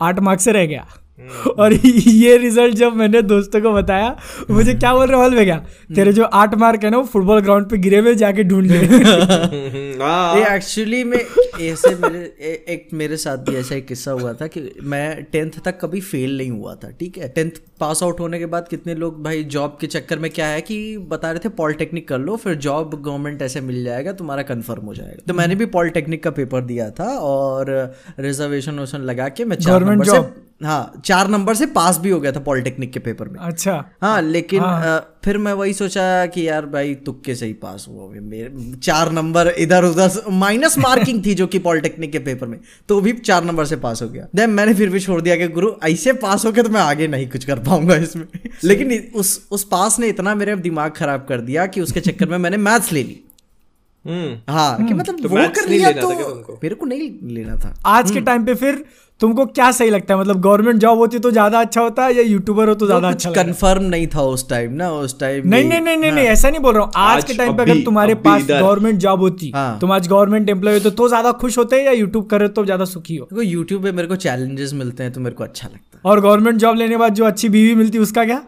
आठ 0.01 0.19
मार्क्स 0.19 0.43
से 0.43 0.51
रह 0.51 0.65
गया। 0.65 0.85
और 1.59 1.73
ये 1.73 2.37
रिज़ल्ट 2.37 2.75
जब 2.75 2.93
मैंने 2.93 3.21
दोस्तों 3.21 3.61
को 3.61 3.73
बताया 3.73 4.17
मुझे 4.51 4.73
क्या 4.73 4.93
बोल 4.93 5.07
रहे 5.07 5.21
हॉल 5.21 5.35
में 5.35 5.45
क्या 5.45 5.57
तेरे 5.95 6.13
जो 6.13 6.23
आठ 6.23 6.55
मार्क 6.55 6.83
है 6.83 6.89
ना 6.89 6.97
वो 6.97 7.03
फुटबॉल 7.03 7.39
ग्राउंड 7.39 7.69
पे 7.69 7.77
गिरे 7.77 7.99
हुए 7.99 8.15
जाके 8.15 8.43
ढूंढ 8.43 8.71
ले। 8.71 8.77
हाँ। 10.03 10.35
ये 10.35 10.55
एक्चुअली 10.55 11.03
में 11.03 11.17
ऐसे 11.61 11.95
मेरे 11.95 12.19
ए, 12.19 12.65
एक 12.69 12.87
मेरे 12.93 13.17
साथ 13.17 13.37
भी 13.37 13.55
ऐसा 13.55 13.75
एक 13.75 13.87
किस्सा 13.87 14.11
हुआ 14.11 14.33
था 14.33 14.47
कि 14.47 14.75
मैं 14.83 15.23
टेंथ 15.23 15.51
तक 15.65 15.79
कभी 15.81 16.01
फेल 16.01 16.37
नहीं 16.37 16.51
हुआ 16.51 16.75
था 16.75 16.91
ठीक 16.91 17.17
है? 17.17 17.29
टेंथ 17.29 17.51
पास 17.79 18.03
आउट 18.03 18.19
होने 18.19 18.39
के 18.39 18.45
बाद 18.45 18.67
कितने 18.67 18.95
लोग 18.95 19.23
भाई 19.23 19.43
जॉब 19.43 19.77
के 19.81 19.87
चक्कर 19.87 20.19
में 20.19 20.31
क्या 20.31 20.47
है 20.47 20.61
कि 20.61 20.97
बता 20.97 21.31
रहे 21.31 21.39
थे 21.45 21.49
पॉलिटेक्निक 21.49 22.07
कर 22.07 22.19
लो 22.19 22.35
फिर 22.35 22.55
जॉब 22.55 23.01
गवर्नमेंट 23.05 23.41
ऐसे 23.41 23.61
मिल 23.61 23.83
जाएगा 23.83 24.11
तुम्हारा 24.11 24.41
कंफर्म 24.43 24.85
हो 24.85 24.93
जाएगा। 24.93 25.23
तो 25.27 25.33
मैंने 25.33 25.55
भी 25.55 25.65
पॉलिटेक्निक 25.65 26.23
का 26.23 26.31
पेपर 26.31 26.61
दिया 26.61 26.89
था 26.89 27.09
और 27.19 27.95
रिजर्वेशन 28.19 28.79
वर्सन 28.79 29.01
लगा 29.01 29.29
के 29.29 29.45
मैं 29.45 29.55
चार 29.55 29.83
नंबर 29.83 30.05
से 30.05 30.49
हाँ 30.65 31.01
चार 31.09 31.27
नंबर 31.27 31.55
से 31.55 31.65
पास 31.73 31.97
भी 31.97 32.09
हो 32.09 32.19
गया 32.19 32.31
था 32.31 32.39
पॉलिटेक्निक 32.39 32.91
के 32.93 32.99
पेपर 32.99 33.27
में। 33.27 33.39
अच्छा। 33.41 33.73
हाँ 34.01 34.21
लेकिन 34.21 34.61
अ, 34.61 34.99
फिर 35.25 35.37
मैं 35.37 35.53
वही 35.53 35.73
सोचा 35.73 36.03
कि 36.25 36.47
यार 36.47 36.65
भाई 36.65 36.93
तुक्के 37.05 37.35
से 37.35 37.45
ही 37.45 37.53
पास 37.63 37.85
हुआ 37.89 38.07
मेरे 38.23 38.77
चार 38.83 39.11
नंबर 39.11 39.47
इधर 39.59 39.83
उधर 39.83 40.21
माइनस 40.33 40.77
मार्किंग 40.77 41.25
थी 41.25 41.33
जो 41.33 41.47
कि 41.47 41.59
पॉलिटेक्निक 41.59 42.11
के 42.11 42.19
पेपर 42.19 42.47
में 42.47 42.59
तो 42.89 42.99
भी 43.01 43.13
चार 43.21 43.43
नंबर 43.43 43.65
से 43.65 43.75
पास 43.77 44.01
हो 44.01 44.07
गया। 44.09 44.27
देन 44.35 44.49
मैंने 44.49 44.73
फिर 44.73 44.89
भी 44.89 44.99
छोड़ 44.99 45.19
दिया 45.21 45.35
कि 45.35 45.47
गुरु 45.57 45.71
ऐसे 45.83 46.13
पास 46.23 46.45
हो 46.45 46.51
गया 46.51 46.63
तो 46.63 46.69
मैं 46.69 46.81
आगे 46.81 47.07
नहीं 47.07 47.27
कुछ 47.29 47.45
कर 47.45 47.59
पाऊँगा 47.59 47.95
इसमें। 47.95 48.25
लेकिन 48.63 48.91
उस 49.15 49.39
उस 49.51 49.63
पास 49.71 49.99
ने 49.99 50.07
इतना 50.07 50.35
मेरे 50.35 50.55
दिमाग 50.67 50.91
खराब 50.91 51.25
कर 51.29 51.41
दिया 51.41 51.65
कि 51.65 51.81
उसके 51.81 51.99
चक्कर 52.01 52.29
में 52.29 52.37
मैंने 52.37 52.57
मैथ्स 52.59 52.91
ले 52.91 53.03
ली। 53.03 53.19
हम्म। 54.05 54.53
हाँ 54.53 54.87
कि 54.87 54.93
मतलब 54.93 55.21
तो 55.21 55.29
वो 55.29 55.47
कर 55.55 55.67
लिया 55.69 55.91
तो 55.91 56.09
मेरे 56.63 56.75
को 56.75 56.85
नहीं 56.85 57.09
लेना 57.33 57.55
था। 57.55 57.73
आज 57.85 58.11
के 58.11 58.21
टाइम 58.21 58.45
पे 58.45 58.53
फिर 58.55 58.83
तुमको 59.19 59.45
क्या 59.47 59.71
सही 59.71 59.89
लगता 59.89 60.13
है? 60.13 60.19
मतलब 60.19 60.39
गवर्नमेंट 60.41 60.77
जॉब 60.79 60.97
होती 60.97 61.19
तो 61.19 61.31
ज़्यादा 61.31 61.59
अच्छा 61.59 61.81
होता 61.81 62.03
है 62.05 62.15
या 62.15 62.23
यूट्यूबर 62.23 62.69
हो 62.69 62.75
तो 62.75 62.85
ज़्यादा 62.85 63.11
कुछ 63.11 63.25
अच्छा 63.27 63.41
कंफर्म 63.41 63.83
नहीं 63.85 64.05
था 64.07 64.21
उस 64.25 64.47
टाइम 64.49 64.73
ना 64.73 64.91
उस 64.91 65.19
टाइम 65.19 65.47
नहीं 65.47 65.63
नहीं 65.63 65.81
नहीं 65.81 65.97
नहीं 65.97 66.11
नहीं 66.11 66.27
ऐसा 66.27 66.49
नहीं 66.49 66.61
बोल 66.61 66.73
रहा 66.75 66.83
हूँ। 66.83 66.91
आज 66.95 67.17
आज 67.17 67.23
के 67.23 67.33
टाइम 67.33 67.57
पे 67.57 67.63
अगर 67.63 67.83
तुम्हारे 67.85 68.15
पास। 68.17 68.43
गवर्नमेंट 68.43 68.99
जॉब 68.99 69.19
होती 69.19 69.51
हाँ। 69.55 69.79
तुम 69.81 69.91
आज 69.91 70.07
गवर्नमेंट 70.07 70.49
एम्प्लॉय 70.49 70.73
होते 70.73 70.91
तो 70.91 71.07
ज़्यादा 71.07 71.31
खुश 71.41 71.57
होते 71.57 71.81
या 71.83 71.91
यूट्यूब 71.91 72.25
करे 72.27 72.47
तो 72.49 72.65
ज़्यादा 72.65 72.85
सुखी 72.85 73.15
हो? 73.15 73.25
देखो 73.25 73.41
यूट्यूब 73.41 73.83
पे 73.83 73.91
मेरे 73.91 74.07
को 74.07 74.15
चैलेंजेस 74.17 74.73
मिलते 74.73 75.03
हैं 75.03 75.13
तो 75.13 75.21
मेरे 75.21 75.35
को 75.35 75.43
अच्छा 75.43 75.67
लगता 75.67 75.97
है। 75.97 76.01
और 76.05 76.21
गवर्नमेंट 76.21 76.57
जॉब 76.57 76.77
लेने 76.77 76.89
के 76.89 76.97
बाद 76.97 77.13
जो 77.13 77.25
अच्छी 77.25 77.49
बीवी 77.49 77.75
मिलती 77.75 77.97
है 77.97 78.03
उसका 78.03 78.25
क्या? 78.25 78.41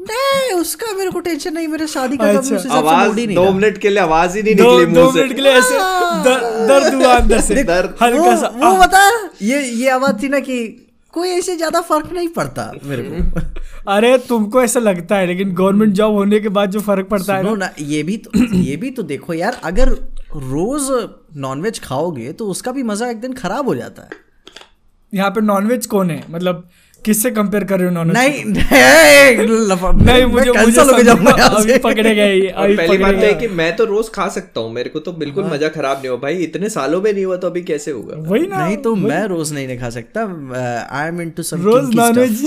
नहीं 0.00 0.52
उसका 0.54 0.92
मेरे 0.96 1.10
को 1.10 1.20
टेंशन 1.20 1.54
नहीं 1.54 1.68
मेरे 1.68 1.86
शादी 1.86 2.16
का 2.16 2.28
अच्छा। 2.28 2.56
आवाज़ 2.74 3.08
मूड 3.08 3.16
नहीं 3.16 3.34
दो। 3.36 3.50
मिनट 3.52 3.78
के 3.78 3.90
लिए 3.90 3.98
आवाज़ 3.98 4.36
ही 4.36 4.42
नहीं 4.42 4.54
दो 4.56 4.78
निकली 4.78 4.94
दो 4.94 5.00
मुँह 5.00 5.12
से। 5.14 5.22
मिनट 5.22 5.36
के 5.36 5.42
लिए 5.42 5.52
ऐसे 5.52 5.78
दर्द 6.68 6.94
हुआ 6.94 7.14
अंदर 7.14 7.40
से। 7.40 7.62
दर्द। 7.64 7.96
हल्का 8.02 8.36
सा 8.36 8.48
वो, 8.48 8.76
बता 8.78 9.02
ये 9.42 9.62
ये 9.62 9.88
आवाज़ 9.90 10.22
थी 10.22 10.28
ना 10.28 10.40
कि 10.40 10.58
कोई 11.14 11.28
ऐसे 11.28 11.56
ज़्यादा 11.56 11.80
फ़र्क 11.80 12.12
नहीं 12.12 12.28
पड़ता 12.30 12.70
मेरे 12.84 13.02
को। 13.04 13.40
अरे 13.92 14.16
तुमको 14.28 14.62
ऐसा 14.62 14.80
लगता 14.80 15.16
है 15.16 15.26
लेकिन 15.26 15.54
गवर्नमेंट 15.54 15.92
जॉब 15.94 16.14
होने 16.14 16.40
के 16.40 16.48
बाद 16.48 16.70
जो 16.70 16.80
फ़र्क 16.80 17.08
पड़ता 17.08 17.36
है 17.36 17.56
ना। 17.56 17.70
ये 17.78 18.02
भी 18.02 18.16
तो 18.16 18.44
ये 18.56 18.76
भी 18.76 18.90
तो 18.90 19.02
देखो 19.02 19.34
यार 19.34 19.60
अगर 19.64 19.88
रोज 20.34 20.88
नॉनवेज 21.36 21.78
खाओगे 21.84 22.32
तो 22.32 22.46
उसका 22.48 22.72
भी 22.72 22.82
मज़ा 22.82 23.10
एक 23.10 23.20
दिन 23.20 23.32
खराब 23.34 23.68
हो 23.68 23.74
जाता 23.74 24.02
है। 24.02 24.08
यहाँ 25.12 25.30
पे 25.30 25.40
नॉनवेज 25.40 25.86
कौन 25.86 26.10
है? 26.10 26.24
मतलब 26.30 26.68
किससे 27.04 27.30
कंपेयर 27.30 27.64
कर 27.64 27.78
रहे 27.78 27.88
हो 27.88 27.92
नॉनवेज 27.94 28.16
नहीं 28.16 28.44
नहीं 28.44 29.46
नहीं 30.06 30.24
मुझे 30.24 30.50
मुझे 30.50 30.50
cancel 30.50 30.90
होके 30.90 31.02
जाऊँगा 31.02 31.32
अभी 31.46 31.78
पकड़े 31.78 32.14
गए 32.14 32.40
अभी 32.56 32.76
पहली 32.76 32.98
बात 32.98 33.14
तो 33.14 33.20
है 33.20 33.32
कि 33.34 33.48
मैं 33.60 33.76
तो 33.76 33.84
रोज 33.84 34.08
खा 34.14 34.28
सकता 34.28 34.60
हूँ 34.60 34.72
मेरे 34.72 34.90
को 34.90 34.98
तो 34.98 35.12
बिल्कुल 35.22 35.44
मज़ा 35.44 35.68
खराब 35.68 35.98
नहीं 35.98 36.08
हुआ। 36.08 36.18
भाई 36.18 36.36
इतने 36.44 36.68
सालों 36.68 37.00
में 37.02 37.12
नहीं 37.12 37.24
हुआ 37.24 37.36
तो 37.36 37.46
अभी 37.46 37.62
कैसे 37.62 37.90
होगा? 37.90 38.16
वही 38.30 38.46
ना 38.46 38.66
नहीं 38.66 38.76
तो 38.76 38.94
मैं 38.96 39.24
रोज 39.26 39.52
नहीं 39.52 39.66
नहीं 39.66 39.78
खा 39.78 39.90
सकता। 39.90 40.20
आई 41.00 41.08
एम 41.08 41.20
इनटू 41.20 41.42
सम 41.42 41.62
रोज 41.62 41.94
नॉनवेज 41.94 42.44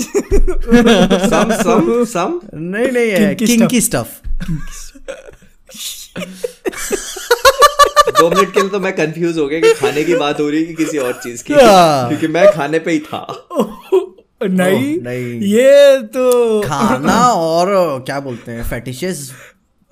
सम 1.34 1.52
सम 1.62 2.04
सम 2.14 2.40
नहीं 2.54 2.92
नहीं 2.92 3.10
है 3.10 3.34
किंकी 3.34 3.80
स्टफ़ 3.80 4.10
दो 8.18 8.28
मिनट 8.30 8.52
के 8.54 8.60
लिए 8.60 8.70
तो 8.70 8.80
मैं 8.80 8.92
कंफ्यूज 8.96 9.38
हो 9.38 9.46
गया 9.46 9.60
कि 9.60 9.72
खाने 9.74 10.04
की 10.04 10.14
बात 10.16 10.40
हो 10.40 10.48
रही 10.48 10.60
है 10.60 10.66
कि 10.66 10.74
किसी 10.74 10.98
और 10.98 11.12
चीज़ 11.24 11.44
की। 11.44 11.54
हाँ। 11.54 12.08
क्योंकि 12.08 12.28
मैं 12.28 12.50
खाने 12.52 12.78
पे 12.78 12.92
ही 12.92 12.98
था। 12.98 13.26
नहीं। 14.40 14.98
नहीं। 15.00 15.40
ये 15.50 15.98
तो 16.14 16.60
खाना 16.62 17.18
और 17.32 17.68
क्या 18.06 18.20
बोलते 18.20 18.52
हैं 18.52 18.64
फेटिशेस 18.70 19.30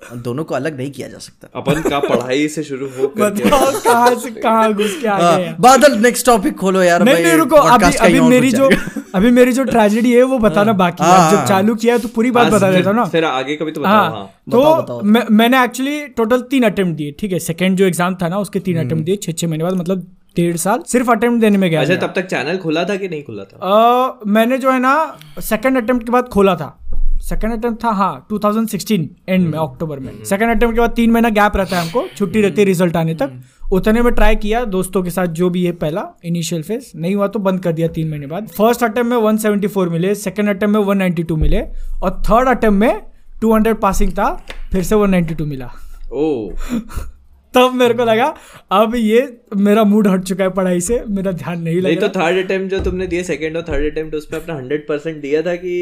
दोनों 0.01 0.43
को 0.43 0.55
अलग 0.55 0.77
नहीं 0.77 0.91
किया 0.91 1.07
जा 1.07 1.17
सकता। 1.17 1.47
अपन 1.59 1.81
का 1.81 1.99
पढ़ाई 1.99 2.47
से 2.47 2.63
शुरू 2.63 2.87
हो 2.97 3.07
बताओ 3.17 3.71
कहाँ 3.83 4.15
से 4.15 4.31
कहाँ 4.31 4.73
घुस 4.73 4.97
के 5.01 5.07
आ 5.07 5.17
हाँ, 5.17 5.37
गए 5.37 5.53
बादल 5.59 5.97
नेक्स्ट 5.99 6.25
टॉपिक 6.25 6.57
खोलो 6.57 6.81
यार 6.83 7.03
नहीं 7.03 7.13
भाई, 7.15 7.23
नहीं 7.23 7.33
रुको 7.33 7.55
अभी 7.57 7.95
अभी 7.97 8.19
मेरी 8.21 8.51
जो 8.51 8.69
अभी 9.15 9.31
मेरी 9.31 9.51
जो 9.51 9.63
ट्रेजेडी 9.63 10.11
है 10.13 10.23
वो 10.23 10.37
बताना 10.39 10.73
बाकी 10.73 11.03
है। 11.03 11.09
हाँ, 11.09 11.31
जब 11.31 11.37
हाँ। 11.37 11.45
चालू 11.47 11.75
किया 11.75 11.93
है 11.93 11.99
तो 11.99 12.07
पूरी 12.07 12.31
बात 12.31 12.43
हाँ, 12.43 12.51
बता 12.51 12.71
देता 12.71 12.89
हूँ 12.89 12.97
ना। 12.97 13.05
फिर 13.05 13.25
आगे 13.25 13.55
कभी 13.55 13.71
तो 13.71 13.81
बताओ 13.81 13.93
हाँ 13.93 14.09
हाँ। 14.09 14.25
तो 14.51 14.59
बताओ, 14.59 14.81
बताओ। 14.81 15.01
मैं, 15.01 15.25
मैंने 15.31 15.63
एक्चुअली 15.63 16.07
टोटल 16.17 16.41
तीन 16.51 16.63
अटेम्प्ट 16.63 16.97
दिए 16.97 17.15
ठीक 17.19 17.31
है? 17.31 17.39
सेकंड 17.41 17.77
जो 17.77 17.85
एग्ज़ाम 17.85 18.15
था 18.21 18.27
ना 18.29 18.37
उसके 18.39 18.59
तीन 18.59 18.77
हम्म। 18.77 18.87
अटेम्प्ट 18.87 19.05
दिए 19.05 19.15
छह 19.15 19.31
छह 19.31 19.47
महीने 19.47 19.63
बाद 19.63 19.73
मतलब 19.73 20.05
डेढ़ 20.35 20.55
साल 20.57 20.83
सिर्फ़ 20.87 21.11
अटेम्प्ट 21.11 21.41
देने 21.41 21.57
में 21.57 21.71
गया 21.71 21.81
अच्छा 21.81 21.95
तब 21.95 22.13
तक 22.15 22.25
चैनल 22.25 22.57
खुला 22.57 22.83
था 22.83 22.95
कि 22.95 23.09
नहीं 23.09 23.23
खुला 23.23 23.43
था? 23.43 23.57
अ, 23.63 24.19
मैंने 24.27 24.57
जो 24.57 24.71
है 24.71 24.79
ना 24.79 25.17
सेकंड 25.39 25.77
अटेम्प्ट 25.77 26.05
के 26.05 26.11
बाद 26.11 26.23
खोला 26.23 26.55
था। 26.55 26.79
सेकंड 27.21 27.53
अटेम्प्ट 27.53 27.83
था 27.83 27.89
हाँ 27.89 28.27
2016 28.33 29.09
एंड 29.29 29.47
में 29.47 29.59
अक्टूबर 29.59 29.99
में। 29.99 30.23
सेकंड 30.23 30.49
अटेम्प्ट 30.49 30.75
के 30.75 30.81
बाद 30.81 30.89
तीन 30.89 31.11
महीना 31.11 31.29
गैप 31.29 31.51
रहता 31.55 31.79
है 31.79 31.85
हमको 31.85 32.07
छुट्टी 32.17 32.41
रहती 32.41 32.61
है 32.61 32.65
रिज़ल्ट 32.65 32.95
आने 32.95 33.15
तक। 33.15 33.31
उतने 33.71 34.01
में 34.01 34.13
ट्राई 34.13 34.35
किया 34.35 34.65
दोस्तों 34.65 35.03
के 35.03 35.09
साथ 35.09 35.27
जो 35.27 35.49
भी 35.49 35.65
है 35.65 35.71
पहला 35.71 36.05
इनिशियल 36.25 36.63
फ़ेज़ 36.63 36.91
नहीं 36.95 37.15
हुआ 37.15 37.27
तो 37.27 37.39
बंद 37.39 37.59
कर 37.59 37.71
दिया 37.71 37.87
तीन 37.87 38.09
महीने 38.09 38.27
बाद। 38.27 38.47
फ़र्स्ट 38.47 38.83
अटेम्प्ट 38.83 39.09
में 39.13 39.17
174 39.17 39.89
मिले 39.89 40.15
सेकंड 40.15 40.49
अटेम्प्ट 40.49 40.77
में 40.77 40.85
192 40.85 41.35
मिले 41.35 41.61
और 42.03 42.21
थर्ड 42.25 42.47
अटेम्प्ट 42.47 42.79
में 42.79 43.01
200 43.41 43.81
पासिंग 43.81 44.11
था 44.11 44.45
फिर 44.71 44.83
से 44.83 44.95
192 44.95 45.45
मिला। 45.45 45.71
ओ। 46.13 46.49
तब 47.53 47.73
मेरे 47.73 47.93
को 47.93 48.05
लगा 48.05 48.33
अब 48.71 48.95
ये 48.95 49.19
मेरा 49.57 49.83
मूड 49.83 50.07
हट 50.07 50.23
चुका 50.23 50.43
है 50.43 50.49
पढ़ाई 50.49 50.81
से 50.81 51.03
मेरा 51.09 51.31
ध्यान 51.31 51.61
नहीं 51.61 51.81
लगा 51.81 52.07
तो 52.07 52.19
थर्ड 52.19 52.43
अटेम्प्ट 52.45 52.75
जो 52.75 52.79
तुमने 52.83 53.07
दिया 53.07 53.23
सेकंड 53.23 53.57
और 53.57 53.63
थर्ड 53.69 53.91
अटेम्प्ट 53.91 54.15
उसमें 54.15 54.39
अपना 54.39 54.55
हंड्रेड 54.55 54.87
परसेंट 54.87 55.21
दिया 55.21 55.41
था 55.41 55.55
कि 55.55 55.73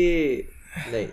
नहीं 0.93 1.05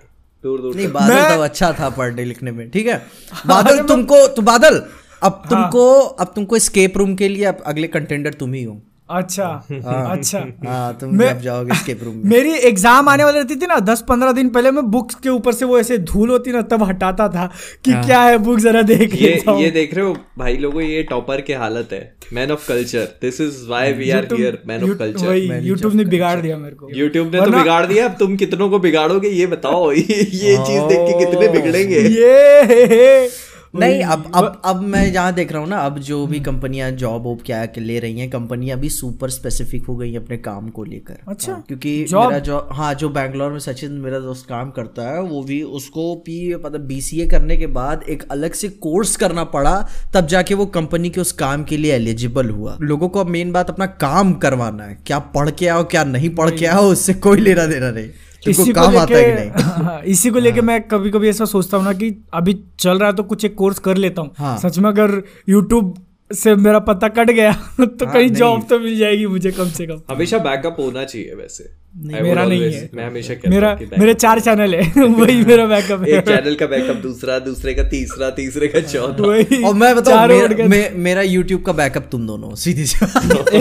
दूर 0.44 0.60
दूर 0.60 0.74
नहीं 0.74 0.88
बादल 0.92 1.14
मैं- 1.14 1.36
तो 1.36 1.42
अच्छा 1.42 1.72
था 1.80 1.88
पढ़ने 1.88 2.24
लिखने 2.24 2.50
में 2.50 2.68
ठीक 2.70 2.86
है? 2.86 3.02
बादल 3.46 3.82
तुमको 3.82 4.26
तो 4.26 4.42
बादल 4.42 4.82
अब 5.22 5.42
तुमको 5.50 6.00
अब 6.00 6.32
तुमको 6.34 6.58
स्केप 6.58 6.96
रूम 6.98 7.14
के 7.14 7.28
लिए 7.28 7.44
अब 7.44 7.62
अगले 7.66 7.86
कंटेंडर 7.88 8.32
तुम 8.32 8.52
ही 8.52 8.62
हो। 8.62 8.80
अच्छा 9.10 9.44
आ, 9.44 9.92
अच्छा। 10.12 10.38
हाँ 10.66 10.96
तुम 11.00 11.14
मैं- 11.16 11.32
जब 11.32 11.40
जाओगे 11.40 11.74
स्केप 11.74 12.00
रूम 12.04 12.14
में। 12.14 12.24
मेरी 12.24 12.50
एग्ज़ाम 12.68 13.08
आने 13.08 13.24
वाली 13.24 13.38
रहती 13.38 13.56
थी 13.56 13.66
ना 13.66 13.78
दस 13.82 14.04
पंद्रह 14.08 14.32
दिन 14.32 14.48
पहले 14.48 14.70
मैं 14.70 14.84
बुक्स 14.90 15.14
के 15.14 15.28
ऊपर 15.28 15.52
से 15.52 15.64
वो 15.64 15.78
ऐसे 15.78 15.98
धूल 15.98 16.30
होती 16.30 16.52
ना 16.52 16.62
तब 16.62 16.82
हटाता 16.82 17.28
था 17.28 17.46
कि 17.84 17.92
आ, 17.92 18.02
क्या 18.02 18.20
है 18.22 18.38
बुक 18.38 18.58
जरा 18.58 18.82
देख 18.82 19.14
ये 19.22 19.32
ये 19.60 19.70
देख 19.70 19.94
रहे 19.94 20.04
हो 20.04 20.16
भाई 20.38 20.56
लोगों 20.56 20.82
ये 20.82 21.02
टॉपर 21.02 21.40
की 21.40 21.52
हालत 21.52 21.88
है। 21.92 22.02
Man 22.32 22.50
of 22.50 22.68
culture 22.68 23.08
this 23.22 23.40
is 23.40 23.66
why 23.68 23.92
we 23.92 24.10
are 24.10 24.20
YouTube- 24.20 24.38
here 24.40 24.58
man 24.66 24.82
of 24.84 24.98
culture 24.98 25.34
YouTube 25.64 25.94
ने 25.94 26.04
बिगाड़ 26.04 26.38
दिया 26.40 26.56
मेरे 26.58 26.74
को। 26.74 26.88
यूट्यूब 26.94 27.34
ने 27.34 27.40
तो 27.40 27.50
बिगाड़ 27.50 27.84
दिया 27.86 28.04
अब 28.04 28.16
तुम 28.18 28.36
कितनों 28.36 28.70
को 28.70 28.78
बिगाड़ोगे 28.78 29.28
ये 29.30 29.46
बताओ 29.46 29.90
ये 29.92 30.02
ये 30.02 30.56
चीज़ 30.66 30.82
देख 30.82 30.98
के 31.00 31.24
कितने 31.24 31.48
बिगड़ेंगे। 31.48 32.00
ये 32.00 33.28
नहीं 33.74 34.02
अब 34.02 34.31
अब 34.35 34.61
अब 34.64 34.81
मैं 34.83 35.12
जहाँ 35.12 35.33
देख 35.33 35.52
रहा 35.52 35.61
हूँ 35.61 35.68
ना 35.68 35.78
अब 35.78 35.98
जो 35.98 36.26
भी 36.26 36.40
कंपनियाँ 36.40 36.90
जॉब 36.90 37.22
वॉब 37.22 37.38
क्या 37.46 37.64
के 37.66 37.81
ले 37.81 37.98
रही 37.98 38.20
हैं 38.20 38.31
कंपनियाँ 38.31 38.78
भी 38.78 38.88
सुपर 38.88 39.31
स्पेसिफिक 39.31 39.85
हो 39.85 39.96
गई 39.96 40.12
हैं 40.12 40.20
अपने 40.20 40.37
काम 40.37 40.68
को 40.68 40.85
लेकर। 40.85 41.18
अच्छा, 41.28 41.52
हाँ, 41.52 41.64
क्योंकि 41.68 42.07
job? 42.11 42.26
मेरा 42.26 42.38
जो 42.38 42.68
हाँ 42.72 42.94
जो 42.94 43.09
बैंगलोर 43.09 43.52
में 43.52 43.59
सचिन 43.59 43.92
मेरा 43.92 44.18
दोस्त 44.18 44.48
काम 44.48 44.70
करता 44.70 45.11
है 45.11 45.22
वो 45.22 45.42
भी 45.42 45.62
उसको 45.62 46.14
भी 46.26 46.54
मतलब 46.54 46.81
बीसीए 46.81 47.26
करने 47.26 47.57
के 47.57 47.66
बाद 47.66 48.04
एक 48.09 48.22
अलग 48.31 48.52
से 48.52 48.68
कोर्स 48.68 49.16
करना 49.16 49.44
पड़ा 49.44 49.88
तब 50.14 50.26
जाके 50.26 50.54
वो 50.54 50.66
कंपनी 50.66 51.11
के 51.11 51.20
उस 51.20 51.33
काम 51.33 51.64
के 51.64 51.76
लिए 51.76 51.94
एलिजिबल 51.94 52.50
हुआ। 52.50 52.78
लोगों 52.81 53.09
को 53.09 53.20
अब 53.20 53.26
मेन 53.26 53.52
बात 53.52 53.70
अपना 53.70 53.87
काम 53.87 54.33
करवाना 54.35 54.85
है 54.85 54.98
क्या 55.07 55.18
पढ़ 55.18 55.50
के 55.50 55.68
आओ 55.68 55.85
क्या 55.85 56.04
नहीं 56.04 56.31
पढ़ 56.35 56.50
के 56.50 56.66
आओ 56.66 56.83
उससे 56.83 57.14
कोई 57.14 57.40
लेना 57.40 57.66
देना 57.66 57.90
नहीं। 57.90 58.09
इसी 58.46 58.64
को 58.64 58.72
काम 58.72 58.98
आता 58.98 59.16
है 59.16 59.24
कि 59.24 59.31
लेके 59.31 59.62
हाँ, 59.62 60.03
इसी 60.03 60.31
को 60.31 60.38
लेके 60.38 60.61
मैं 60.61 60.83
कभी 60.83 61.11
कभी 61.11 61.29
ऐसा 61.29 61.44
सोचता 61.44 61.77
हूँ 61.77 61.85
ना 61.85 61.92
कि 61.92 62.24
अभी 62.35 62.64
चल 62.81 62.98
रहा 62.98 63.09
है 63.09 63.16
तो 63.16 63.22
कुछ 63.22 63.44
एक 63.44 63.55
कोर्स 63.55 63.79
कर 63.79 63.96
लेता 63.96 64.22
हूँ। 64.22 64.31
हाँ। 64.38 64.59
सच 64.59 64.79
में 64.79 64.90
अगर 64.90 65.22
यूट्यूब 65.48 66.05
से 66.31 66.55
मेरा 66.55 66.79
पता 66.79 67.09
कट 67.09 67.31
गया 67.31 67.53
तो 67.81 68.07
हाँ, 68.07 68.14
कहीं 68.14 68.31
जॉब 68.31 68.66
तो 68.70 68.79
मिल 68.79 68.98
जाएगी 68.98 69.27
मुझे 69.27 69.51
कम 69.51 69.68
से 69.68 69.87
कम। 69.87 70.01
हमेशा 70.11 70.38
बैकअप 70.38 70.77
होना 70.81 71.05
चाहिए 71.05 71.35
वैसे। 71.35 71.88
would 71.98 72.22
मेरा 72.22 72.44
नहीं 72.44 72.72
है। 72.72 72.90
मैं 72.94 73.07
हमेशा 73.07 73.35
मेरा 73.48 73.79
मेरे 73.98 74.14
चार 74.14 74.40
चैनल 74.40 74.74
है 74.74 75.05
वही 75.05 75.44
मेरा 75.44 75.66
बैकअप 75.66 76.03
है। 76.03 76.09
एक 76.09 76.29
चैनल 76.29 76.55
का 76.55 76.66
बैकअप 76.66 76.96
दूसरा 76.96 77.38
दूसरे 77.38 77.74
का 77.74 77.83
तीसरा 77.83 78.31
तीसरे 78.31 78.68
का 78.68 78.81
चौथा। 78.81 79.68
और 79.68 79.74
मैं 79.74 79.96
बताऊँ 79.96 80.29
मेरा, 80.29 80.68
मे, 80.68 80.90
मेरा 80.94 81.22
यूट्यूब 81.22 81.62
का 81.62 81.72
बैकअप 81.72 82.09
तुम 82.12 82.27
दोनों 82.27 82.55
सीधी 82.55 82.87
सी 82.87 83.07
ओके। 83.38 83.59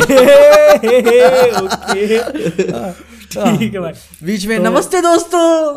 ठीक 3.34 3.74
है 3.74 3.80
भाई। 3.80 3.92
बीच 4.24 4.46
में 4.46 4.60
नमस्ते 4.60 5.02
दोस्तों। 5.02 5.74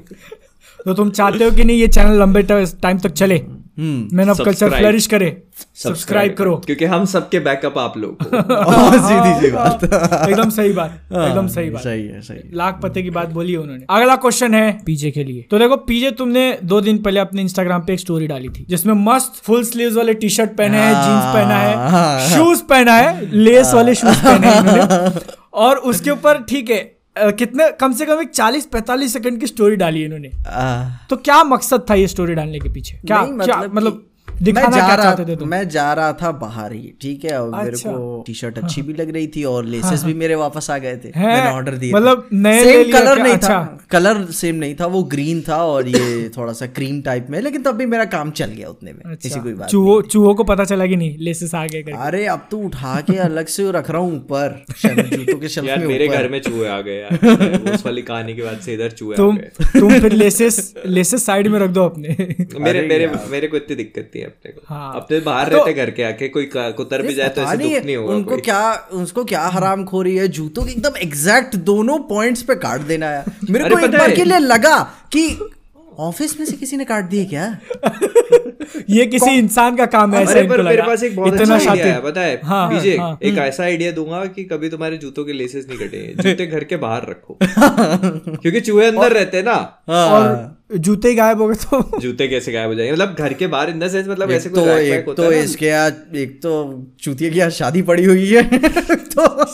तो 0.84 0.94
तुम 0.94 1.10
चाहते 1.10 1.44
हो 1.44 1.50
कि 1.50 1.64
नहीं 1.64 1.78
ये 1.78 1.88
चैनल 1.88 2.18
लंबे 2.20 2.42
टाइम 2.42 2.98
तक 2.98 3.10
चले? 3.10 3.38
मैन 3.78 4.30
ऑफ़ 4.30 4.42
कल्चर 4.42 4.70
फ्लरिश 4.70 5.06
करे। 5.06 5.42
सब्सक्राइब 5.74 6.34
करो। 6.34 6.56
क्योंकि 6.56 6.84
हम 6.84 7.04
सबके 7.04 7.38
बैकअप 7.40 7.78
आप 7.78 7.96
लोग 7.98 8.22
सीधी 8.24 9.40
सी 9.40 9.50
बात। 9.52 9.84
एकदम 10.28 10.50
सही 10.50 10.72
बात 10.72 10.90
एकदम 11.12 11.46
सही 11.48 11.70
बात। 11.70 11.82
सही 11.82 12.06
है 12.06 12.20
सही 12.22 12.50
लाख 12.54 12.80
पते 12.82 13.02
की 13.02 13.10
बात 13.10 13.28
बोली 13.28 13.52
है 13.52 13.58
उन्होंने। 13.58 13.84
अगला 13.90 14.16
क्वेश्चन 14.16 14.54
है 14.54 14.80
पीजे 14.86 15.10
के 15.10 15.24
लिए। 15.24 15.46
तो 15.50 15.58
देखो 15.58 15.76
पीजे 15.76 16.10
तुमने 16.10 16.58
दो 16.64 16.80
दिन 16.80 16.98
पहले 16.98 17.20
अपने 17.20 17.42
इंस्टाग्राम 17.42 17.82
पे 17.82 17.92
एक 17.92 18.00
स्टोरी 18.00 18.26
डाली 18.26 18.48
थी 18.48 18.66
जिसमें 18.68 18.94
मस्त 18.94 19.42
फुल 19.44 19.64
स्लीव्स 19.64 19.96
वाले 19.96 20.14
टी 20.14 20.28
शर्ट 20.28 20.50
पहने 20.58 20.78
हैं 20.78 20.94
जीन्स 20.94 21.34
पहना 21.34 21.58
है 21.58 22.28
शूज़ 22.30 22.62
पहना 22.62 22.94
है 22.94 23.30
लेस 23.36 23.74
वाले 23.74 23.94
शूज़ 23.94 24.24
पहने 24.24 24.46
हैं 24.46 25.20
और 25.52 25.76
उसके 25.76 26.10
ऊपर 26.10 26.42
ठीक 26.42 26.70
है 26.70 27.01
कितने 27.16 27.70
कम 27.70 27.92
से 27.92 28.06
कम 28.06 28.20
एक 28.20 28.28
चालीस 28.28 28.66
पैंतालीस 28.66 29.12
सेकंड 29.12 29.40
की 29.40 29.46
स्टोरी 29.46 29.76
डाली 29.76 30.04
इन्होंने। 30.04 30.30
तो 31.10 31.16
क्या 31.16 31.42
मकसद 31.44 31.84
था 31.90 31.94
ये 31.94 32.06
स्टोरी 32.08 32.34
डालने 32.34 32.58
के 32.58 32.68
पीछे? 32.68 32.96
क्या 32.96 33.22
मतलब 33.22 33.42
क्या 33.50 33.60
कि 33.60 34.11
मतलब 34.42 34.54
मैं 34.54 34.70
दिखाना 34.70 34.76
जा 34.76 34.86
क्या 34.86 34.94
रहा 34.94 35.04
चाहते 35.04 35.32
थे 35.32 35.36
तुम? 35.36 35.48
मैं 35.48 35.68
जा 35.68 35.92
रहा 35.92 36.12
था 36.12 36.30
बाहर 36.32 36.72
ही 36.72 36.92
ठीक 37.00 37.24
है? 37.24 37.40
और 37.42 37.50
मेरे 37.56 37.70
अच्छा। 37.70 37.90
को 37.92 38.22
टी 38.26 38.34
शर्ट 38.34 38.58
अच्छी 38.58 38.82
भी 38.82 38.92
लग 38.92 39.10
रही 39.10 39.26
थी 39.26 39.44
और 39.44 39.64
लेसेस 39.64 40.04
भी 40.04 40.14
मेरे 40.14 40.34
वापस 40.34 40.70
आ 40.70 40.78
गए 40.78 40.96
थे। 40.96 41.12
मैंने 41.16 41.50
ऑर्डर 41.50 41.72
दिए 41.72 41.92
मतलब 41.92 42.28
नए 42.32 42.62
सेम 42.64 42.92
कलर 42.92 43.22
नहीं 43.22 43.32
अच्छा। 43.32 43.48
था 43.48 43.78
कलर 43.90 44.24
सेम 44.32 44.54
नहीं 44.54 44.74
था 44.80 44.86
वो 44.86 45.02
ग्रीन 45.02 45.42
था 45.48 45.56
और 45.64 45.88
ये 45.88 46.28
थोड़ा 46.28 46.52
सा 46.52 46.66
क्रीम 46.66 47.00
टाइप 47.02 47.26
में 47.30 47.40
लेकिन 47.40 47.62
तब 47.62 47.76
भी 47.76 47.86
मेरा 47.86 48.04
काम 48.04 48.30
चल 48.30 48.46
गया 48.46 48.68
उतने 48.68 48.92
में 48.92 49.14
ऐसी 49.14 49.40
कोई 49.40 49.54
बात 49.54 49.68
चूहो 49.68 50.00
चूहो 50.02 50.34
को 50.34 50.44
पता 50.44 50.64
चला 50.64 50.86
कि 50.86 50.96
नहीं 50.96 51.18
लेसेस 51.18 51.54
आ 51.54 51.66
गए 51.66 51.82
अरे 51.82 52.26
अब 52.26 52.46
तो 52.50 52.58
उठा 52.58 53.00
के 53.00 53.16
अलग 53.18 53.46
से 53.46 53.70
रख 53.70 53.90
रहा 53.90 54.02
हूँ 54.02 54.16
ऊपर 54.16 54.64
जूतों 54.86 55.38
के 55.38 55.48
शेल्फ 55.48 55.68
यार 55.68 55.78
में 55.78 55.86
मेरे 55.86 56.08
घर 56.08 56.28
में 56.28 56.40
चूहे 56.40 56.68
आ 56.68 56.80
गए 56.80 56.98
यार। 57.00 57.72
उस 57.74 57.84
वाली 57.86 58.02
कहानी 58.02 58.34
के 58.34 58.42
बाद 58.42 58.60
से 58.60 58.74
इधर 58.74 58.90
चूहे 58.90 59.16
तुम 59.16 59.36
तुम 59.80 60.00
फिर 60.00 60.12
लेसेस 60.12 60.74
लेसेस 60.86 61.26
साइड 61.26 61.48
में 61.48 61.58
रख 61.58 61.70
दो 61.70 61.84
अपने। 61.84 62.08
मेरे 62.60 62.86
मेरे 62.88 63.10
मेरे 63.30 63.46
को 63.46 63.56
इतनी 63.56 63.76
दिक्कत 63.76 64.10
नहीं 64.14 64.24
है। 64.24 64.31
अपने 64.32 64.52
को 64.52 64.60
हाँ। 64.68 64.92
अपने 64.96 65.18
बाहर 65.20 65.48
तो- 65.48 65.58
रहते 65.58 65.72
घर 65.74 65.90
के 65.90 66.02
आके 66.02 66.28
कोई 66.28 66.48
कुतर 66.54 67.02
भी 67.02 67.14
जाए 67.14 67.28
तो 67.28 67.42
ऐसे 67.42 67.56
दुख 67.58 67.84
नहीं 67.84 67.96
होगा 67.96 68.14
उनको 68.14 68.30
कोई। 68.30 68.40
क्या 68.40 68.62
उसको 69.02 69.24
क्या 69.24 69.40
हराम 69.54 69.84
खो 69.84 70.02
रही 70.02 70.16
है 70.16 70.28
जूतों 70.36 70.64
की 70.64 70.72
एकदम 70.72 70.96
एग्जैक्ट 71.02 71.56
दोनों 71.70 71.98
पॉइंट्स 72.10 72.42
पे 72.42 72.54
काट 72.64 72.80
देना 72.90 73.10
है 73.10 73.24
मेरे 73.50 73.68
को 73.74 73.78
एक 73.78 73.96
बार 73.98 74.14
के 74.14 74.24
लिए 74.24 74.38
लगा 74.38 74.78
कि 75.12 75.26
ऑफ़िस 75.98 76.40
में 76.40 76.46
से 76.46 76.56
किसी 76.56 76.76
ने 76.76 76.84
काट 76.84 77.04
दिए 77.04 77.24
क्या? 77.24 77.58
ये 78.90 79.06
किसी 79.06 79.30
इंसान 79.30 79.76
का 79.76 79.86
काम 79.86 80.14
है 80.14 80.22
ऐसा 80.22 80.48
पर 80.48 80.62
मेरे 80.62 80.82
पास 80.82 81.02
एक 81.02 81.16
बहुत 81.16 81.40
इतना 81.40 81.54
अच्छा 81.54 81.70
आइडिया 81.70 81.86
है 81.86 82.02
पता 82.02 82.20
है? 82.20 82.40
हाँ, 82.44 82.74
बीजे 82.74 82.96
हाँ, 82.96 83.18
एक 83.22 83.38
ऐसा 83.38 83.62
आइडिया 83.62 83.92
दूँगा 83.92 84.24
कि 84.24 84.44
कभी 84.44 84.68
तुम्हारे 84.68 84.96
जूतों 84.96 85.24
के 85.24 85.32
लेसेस 85.32 85.66
नहीं 85.68 85.78
कटेंगे 85.78 86.22
जूते 86.22 86.46
घर 86.46 86.64
के 86.64 86.76
बाहर 86.76 87.02
रखो। 87.02 87.38
क्योंकि 88.36 88.60
चूहे 88.60 88.86
अंदर 88.86 89.12
रहते 89.12 89.36
हैं 89.36 89.44
ना। 89.44 89.82
और 89.88 90.56
जूते 90.76 91.14
गायब 91.14 91.42
हो 91.42 91.48
गए 91.48 91.54
तो 91.54 92.00
जूते 92.00 92.28
कैसे 92.28 92.52
गायब 92.52 92.68
हो 92.68 92.74
जाएँगे? 92.74 92.92
मतलब 92.92 93.16
घर 93.18 93.32
के 93.32 93.46
बाहर 93.46 93.70
इन 93.70 93.78
द 93.78 93.88
सेंस 93.88 94.08
मतलब 94.08 94.30
ऐसे 94.30 94.48
एक 94.48 94.54
तो 94.54 94.60
rack 94.60 94.78
एक 94.78 95.16
तो 95.16 95.32
इसके 95.32 95.66
यहाँ 95.66 95.90
एक 96.16 96.38
तो 96.42 96.82
चूतिया 97.00 97.30
की 97.30 97.38
यहाँ 97.38 97.50
शादी 97.50 97.82
पड़ी 97.82 98.04
हुई 98.04 98.26
है। 98.26 98.58
तो 98.94 99.44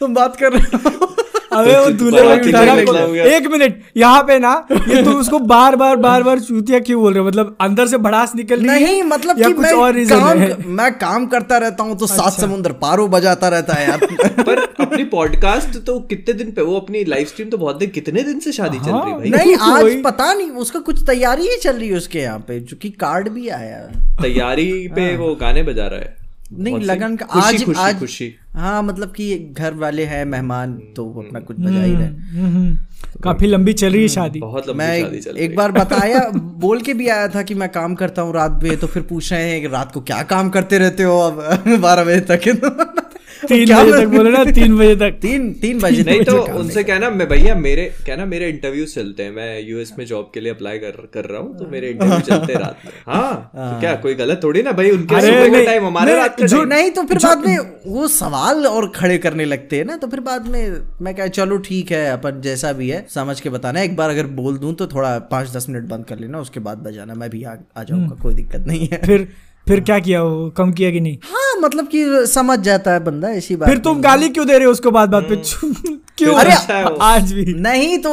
तुम 0.00 0.14
बात 0.14 0.36
कर 0.36 0.52
रहे 0.52 0.76
हो। 0.76 1.11
अबे 1.52 1.78
वो 1.78 1.90
दूल्हे 1.92 2.20
बड़ा 2.20 2.28
वाली 2.30 2.40
उठा 2.40 2.44
खिचड़ी 2.50 2.66
रहा 2.66 2.74
निकला 2.76 3.00
हुआ 3.00 3.16
है। 3.16 3.36
एक 3.36 3.46
मिनट 3.52 3.80
यहाँ 3.96 4.22
पे 4.22 4.38
ना 4.38 4.52
ये 4.72 5.02
तुम 5.04 5.14
उसको 5.14 5.38
बार 5.52 5.76
बार 5.76 5.96
बार 5.96 6.22
बार 6.22 6.40
चूतिया 6.40 6.78
क्यों 6.80 7.00
बोल 7.02 7.12
रहे 7.14 7.22
हो? 7.22 7.28
मतलब 7.28 7.56
अंदर 7.60 7.86
से 7.86 7.98
भड़ास 7.98 8.32
निकल 8.36 8.60
रही 8.60 8.68
है 8.68 8.80
नहीं 8.82 9.02
मतलब 9.02 9.40
या 9.40 9.48
कि 9.48 9.52
कुछ 9.54 9.64
मैं 9.64 9.72
और 9.72 9.94
रीजन 9.94 10.18
काम 10.20 10.38
है? 10.38 10.56
मैं 10.68 10.92
काम 10.98 11.26
करता 11.26 11.58
रहता 11.58 11.82
हूँ 11.82 11.96
तो 11.98 12.06
सात 12.06 12.26
अच्छा। 12.26 12.42
समुद्र 12.42 12.72
पारो 12.82 13.06
बजाता 13.08 13.48
रहता 13.48 13.74
है 13.74 13.88
यार। 13.88 14.06
पर 14.42 14.58
अपनी 14.80 15.04
पॉडकास्ट 15.04 15.78
तो 15.86 15.98
कितने 16.00 16.34
दिन 16.34 16.50
पे 16.52 16.62
वो 16.62 16.76
अपनी 16.80 17.04
लाइव 17.04 17.26
स्ट्रीम 17.26 17.48
तो 17.50 17.58
बहुत 17.58 17.78
दिन 17.78 17.90
कितने 17.90 18.22
दिन 18.22 18.38
से 18.40 18.52
शादी 18.52 18.78
चल 18.78 18.90
रही 18.90 19.10
है 19.12 19.18
भाई? 19.18 19.30
नहीं 19.30 19.56
आज 19.72 20.02
पता 20.04 20.32
नहीं 20.32 20.50
उसका 20.50 20.80
कुछ 20.80 21.02
तैयारी 21.06 21.48
ही 21.48 21.56
चल 21.56 21.76
रही 21.76 21.88
है 21.88 21.96
उसके 21.96 22.18
यहाँ 22.18 22.38
पे 22.38 22.60
जो 22.60 22.76
कि 22.76 22.90
कार्ड 22.90 23.28
भी 23.28 23.48
आया 23.48 23.78
तैयारी 24.22 24.72
पे 24.88 25.16
वो 25.16 25.34
गाने 25.34 25.62
बजा 25.62 25.86
रहा 25.86 26.00
है। 26.00 26.21
नहीं 26.58 26.78
लगन 26.80 27.16
का 27.16 27.26
खुशी, 27.26 27.46
आज 27.54 27.64
खुशी, 27.64 27.80
आज 27.80 27.98
खुशी। 27.98 28.34
हाँ 28.54 28.82
मतलब 28.82 29.12
कि 29.12 29.38
घर 29.52 29.74
वाले 29.74 30.04
हैं 30.04 30.24
मेहमान 30.24 30.72
तो 30.96 31.04
वो 31.04 31.22
अपना 31.22 31.40
कुछ 31.40 31.56
बजा 31.60 31.82
ही 31.82 31.94
रहे 31.94 32.06
हम्म, 32.06 32.46
हम्म। 32.56 32.78
काफ़ी 33.22 33.46
लंबी 33.46 33.72
चल 33.72 33.92
रही 33.92 34.02
है 34.02 34.08
शादी। 34.08 34.40
बहुत 34.40 34.68
लंबी 34.68 34.78
मैं 34.78 35.00
शादी 35.02 35.20
चल 35.20 35.30
रही 35.32 35.44
एक 35.44 35.56
बार 35.56 35.72
बताया 35.72 36.20
बोल 36.64 36.80
के 36.80 36.94
भी 36.94 37.08
आया 37.08 37.28
था 37.28 37.42
कि 37.42 37.54
मैं 37.54 37.68
काम 37.68 37.94
करता 37.94 38.22
हूँ 38.22 38.34
रात 38.34 38.60
में 38.62 38.76
तो 38.76 38.86
फिर 38.86 39.02
पूछ 39.02 39.32
रहे 39.32 39.50
हैं 39.50 39.60
कि 39.60 39.68
रात 39.68 39.92
को 39.92 40.00
क्या 40.00 40.22
काम 40.22 40.50
करते 40.50 40.78
रहते 40.78 41.02
हो 41.02 41.18
अब? 41.18 41.64
बारह 41.80 42.04
बजे 42.04 42.20
तक। 42.20 43.10
तीन 43.48 43.74
बजे 43.74 43.92
तक 43.92 44.06
बोले 44.16 44.30
ना 44.30 44.44
तीन 44.52 44.76
बजे 44.78 44.94
तक। 44.96 45.18
तीन 45.22 45.52
तीन 45.62 45.78
बजे 45.80 46.02
नहीं 46.02 46.24
तो 46.24 46.36
उनसे 46.58 46.82
कहना 46.84 47.10
मैं 47.10 47.28
भैया 47.28 47.54
मेरे 47.54 47.84
कहना 48.06 48.24
मेरे 48.26 48.48
इंटरव्यू 48.48 48.84
चलते 48.86 49.22
हैं। 49.22 49.30
मैं 49.32 49.60
यूएस 49.60 49.92
में 49.98 50.04
जॉब 50.06 50.30
के 50.34 50.40
लिए 50.40 50.52
अप्लाई 50.52 50.78
कर 50.78 50.96
कर 51.14 51.24
रहा 51.24 51.40
हूँ 51.40 51.58
तो 51.58 51.66
मेरे 51.70 51.90
इंटरव्यू 51.90 52.18
चलते 52.20 52.52
हैं 52.52 52.60
रात 52.60 52.78
में। 52.86 52.92
हाँ। 53.08 53.34
तो 53.54 53.80
क्या 53.80 53.94
कोई 54.02 54.14
गलत 54.14 54.40
थोड़ी 54.44 54.62
ना 54.62 54.72
भाई 54.72 54.90
उनके 54.90 55.20
सुबह 55.20 55.48
का 55.48 55.56
नहीं, 55.56 55.66
टाइम 55.66 55.86
हमारा 55.86 56.14
रात 56.16 56.38
का 56.40 56.46
जो 56.46 56.64
नहीं 56.64 56.90
तो 56.90 57.04
फिर 57.04 57.18
बाद 57.18 57.46
में 57.46 57.58
वो 57.86 58.08
सवाल 58.08 58.66
और 58.66 58.88
खड़े 58.96 59.18
करने 59.18 59.44
लगते 59.44 59.76
हैं 59.76 59.84
ना 59.84 59.96
तो 59.96 60.08
फिर 60.08 60.20
बाद 60.20 60.48
में 60.48 60.80
मैं 61.02 61.14
कहा 61.14 61.26
चलो 61.38 61.58
ठीक 61.68 61.92
है 61.92 62.04
अपन 62.12 62.40
जैसा 62.40 62.72
भी 62.72 62.88
है 62.88 63.06
समझ 63.14 63.40
के 63.40 63.50
बताना 63.50 63.80
एक 63.82 63.96
बार 63.96 64.10
अगर 64.10 64.26
बोल 64.40 64.58
दूँ 64.58 64.74
तो 64.74 64.86
थोड़ा 64.86 65.18
पाँच 65.32 65.56
दस 65.56 65.68
मिनट 65.68 65.88
बंद 65.88 66.04
कर 66.04 66.18
लेना 66.18 66.40
उसके 66.40 66.60
बाद 66.60 66.78
बजाना 66.78 67.14
मैं 67.14 67.30
भी 67.30 67.42
आ, 67.44 67.54
आ 67.76 67.82
जाऊँगा 67.82 68.16
कोई 68.22 68.34
दिक्कत 68.34 68.64
नहीं 68.66 68.88
है। 68.88 69.00
फिर 69.06 69.28
फिर 69.68 69.80
क्या 69.80 69.98
किया 69.98 70.22
वो? 70.22 70.48
कम 70.50 70.72
किया 70.72 70.90
कि 70.90 71.00
नहीं? 71.00 71.16
हाँ 71.24 71.60
मतलब 71.62 71.88
कि 71.88 72.26
समझ 72.26 72.58
जाता 72.58 72.92
है 72.92 73.00
बंदा 73.04 73.28
ऐसी 73.28 73.56
बात 73.56 73.68
फिर 73.68 73.78
तुम 73.78 74.00
गाली 74.00 74.28
क्यों 74.28 74.46
दे 74.46 74.56
रहे 74.56 74.64
हो 74.64 74.72
उसको 74.72 74.90
बात 74.90 75.08
बात 75.08 75.28
पे? 75.28 75.36
क्यों? 76.18 76.34
फिर 76.38 76.48
अच्छा 76.48 76.74
है। 76.74 76.96
आज 77.00 77.32
भी। 77.32 77.44
नहीं 77.54 77.98
तो 77.98 78.10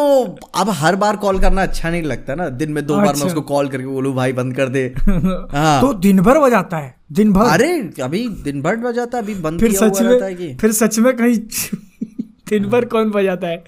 अब 0.56 0.70
हर 0.70 0.96
बार 0.96 1.16
कॉल 1.16 1.40
करना 1.40 1.64
अच्छा 1.64 1.90
नहीं 1.90 2.04
लगता 2.04 2.36
ना। 2.36 2.50
दिन 2.50 2.72
में 2.72 2.86
दो 2.86 2.94
अच्छा। 2.94 3.06
बार 3.06 3.14
अच्छा। 3.14 3.26
मैं 3.26 3.32
उसको 3.32 3.42
कॉल 3.42 3.68
करके 3.68 3.86
बोलूँ 3.86 4.14
भाई 4.16 4.34
बंद 4.34 4.56
कर 4.56 4.70
दे। 4.70 4.94
हाँ। 5.58 5.82
तो 5.82 5.94
दिन 5.94 6.22
भर 6.22 6.40
बजाता 6.40 6.78
है 6.78 6.96
दिन 7.12 7.34
भर। 7.34 7.46
अरे 7.46 7.90
अभी 8.04 8.28
दिन 8.28 8.62
भर 8.62 8.76
बजाता 8.76 9.18
अभी 9.18 9.36
बंद 9.36 9.60
फिर 9.60 9.74
सच 9.74 10.02
है 10.02 10.08
में 10.08 10.58
फिर 10.58 10.72
सच 10.72 11.00
में 11.00 11.16
कहीं 11.18 11.36
दिन 12.50 12.66
भर 12.66 12.86
कौन 12.86 13.10
बजाता 13.12 13.48
है? 13.48 13.64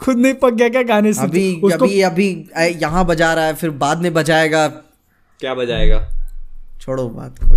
खुद 0.00 0.18
नहीं 0.18 0.34
पक 0.34 0.52
गया 0.52 0.68
क्या 0.68 0.82
गाने 0.82 1.12
से? 1.12 1.22
अभी 1.22 1.60
अभी 1.72 2.00
अभी 2.00 2.50
यहाँ 2.82 3.04
बजा 3.06 3.34
रहा 3.34 3.44
है 3.44 3.54
फिर 3.54 3.70
बाद 3.70 4.02
में 4.02 4.14
बजाएगा। 4.14 4.66
क्या 5.40 5.54
बजाएगा? 5.54 6.08
छोड़ो 6.86 7.08
बात 7.08 7.38
को। 7.38 7.54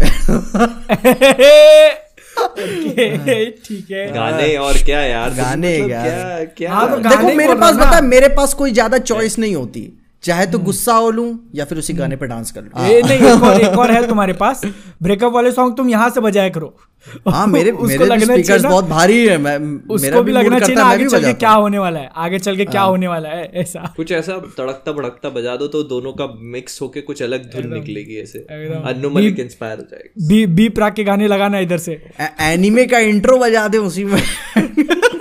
ठीक 3.65 3.91
है। 3.91 4.05
गाने 4.13 4.55
और 4.57 4.77
क्या 4.85 5.01
यार? 5.01 5.29
गाने 5.33 5.77
मतलब 5.77 5.91
यार। 5.91 6.03
क्या 6.05 6.43
क्या 6.57 6.73
हाँ, 6.73 6.89
तो 6.91 6.97
देखो 6.99 7.33
मेरे 7.35 7.55
पास 7.55 7.75
बता 7.75 8.01
मेरे 8.01 8.27
पास 8.35 8.53
कोई 8.53 8.71
ज़्यादा 8.71 8.97
चॉइस 8.97 9.37
नहीं 9.39 9.55
होती। 9.55 9.87
चाहे 10.23 10.45
तो 10.45 10.59
गुस्सा 10.59 10.93
हो 10.93 11.09
लूँ 11.11 11.27
या 11.55 11.65
फिर 11.65 11.77
उसी 11.77 11.93
गाने 11.93 12.15
पर 12.15 12.27
डांस 12.27 12.51
कर 12.51 12.61
लूँ। 12.61 12.87
ये 12.87 13.01
नहीं 13.01 13.19
एक 13.19 13.43
और, 13.43 13.61
एक 13.61 13.77
और 13.77 13.91
है 13.91 14.07
तुम्हारे 14.07 14.33
पास। 14.33 14.61
ब्रेकअप 15.01 15.33
वाले 15.33 15.51
सॉन्ग 15.51 15.77
तुम 15.77 15.89
यहाँ 15.89 16.09
से 16.09 16.21
बजाया 16.21 16.49
करो। 16.49 16.75
हाँ 17.29 17.47
मेरे 17.47 17.71
उसको 17.71 18.05
मेरे 18.05 18.25
स्पीकर्स 18.25 18.63
बहुत 18.63 18.85
भारी 18.85 19.27
है 19.27 19.37
मैं 19.37 19.59
मेरा 20.01 20.17
भी, 20.17 20.23
भी 20.23 20.31
लगना 20.31 20.59
चाहिए 20.59 20.75
है, 20.75 20.83
आगे 20.83 21.07
चल 21.07 21.25
के 21.25 21.33
क्या 21.33 21.51
होने 21.51 21.79
वाला 21.79 21.99
है? 21.99 22.09
आगे 22.15 22.39
चल 22.39 22.57
के 22.57 22.65
क्या 22.65 22.81
होने 22.81 23.07
वाला 23.07 23.29
है? 23.29 23.51
ऐसा। 23.53 23.93
कुछ 23.97 24.11
ऐसा 24.11 24.33
तड़कता 24.33 24.91
भड़कता 24.91 25.29
बजा 25.29 25.55
दो 25.55 25.67
तो 25.67 25.83
दोनों 25.83 26.11
का 26.13 26.27
मिक्स 26.41 26.81
होके 26.81 27.01
कुछ 27.01 27.23
अलग 27.23 27.43
धुन 27.43 27.73
निकलेगी 27.73 28.21
ऐसे। 28.21 28.39
अनु 28.39 28.89
अन्नू 28.89 29.09
मलिक 29.09 29.39
इंस्पायर 29.39 29.77
हो 29.77 29.83
जाएगी। 29.91 30.27
बी 30.27 30.45
बी 30.45 30.69
प्राक 30.69 30.93
के 30.93 31.03
गाने 31.03 31.27
लगाना 31.27 31.59
इधर 31.59 31.77
से। 31.77 31.91
हूँ। 31.91 32.27
एनिमे 32.41 32.85
का 32.85 32.99
इंट्रो 32.99 33.37
बजा 33.37 33.67
दे 33.67 33.77
उसी 33.77 34.03
में। 34.03 34.23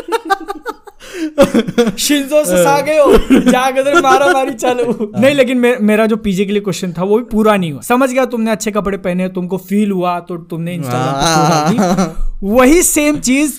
शिंजो 1.99 2.45
ससागे 2.45 2.97
हो 2.99 3.41
जाकर 3.51 4.01
मारा 4.03 4.33
मारी 4.33 4.55
चालू 4.55 5.13
नहीं 5.19 5.35
लेकिन 5.35 5.59
मे, 5.59 5.77
मेरा 5.77 6.07
जो 6.07 6.17
पीजे 6.17 6.45
के 6.45 6.53
लिए 6.53 6.63
क्वेश्चन 6.63 6.93
था 6.93 7.03
वो 7.03 7.19
भी 7.19 7.25
पूरा 7.25 7.57
नहीं 7.57 7.73
हुआ। 7.73 7.81
समझ 7.81 8.11
गया 8.11 8.25
तुमने 8.27 8.51
अच्छे 8.51 8.71
कपड़े 8.71 8.99
पहने 8.99 9.29
तुमको 9.29 9.57
फील 9.59 9.91
हुआ 9.91 10.19
तो 10.21 10.37
तुमने 10.51 10.75
इंस्टाग्राम 10.75 11.49
डाली। 11.51 12.49
वही 12.49 12.83
सेम 12.83 13.21
चीज़ 13.21 13.53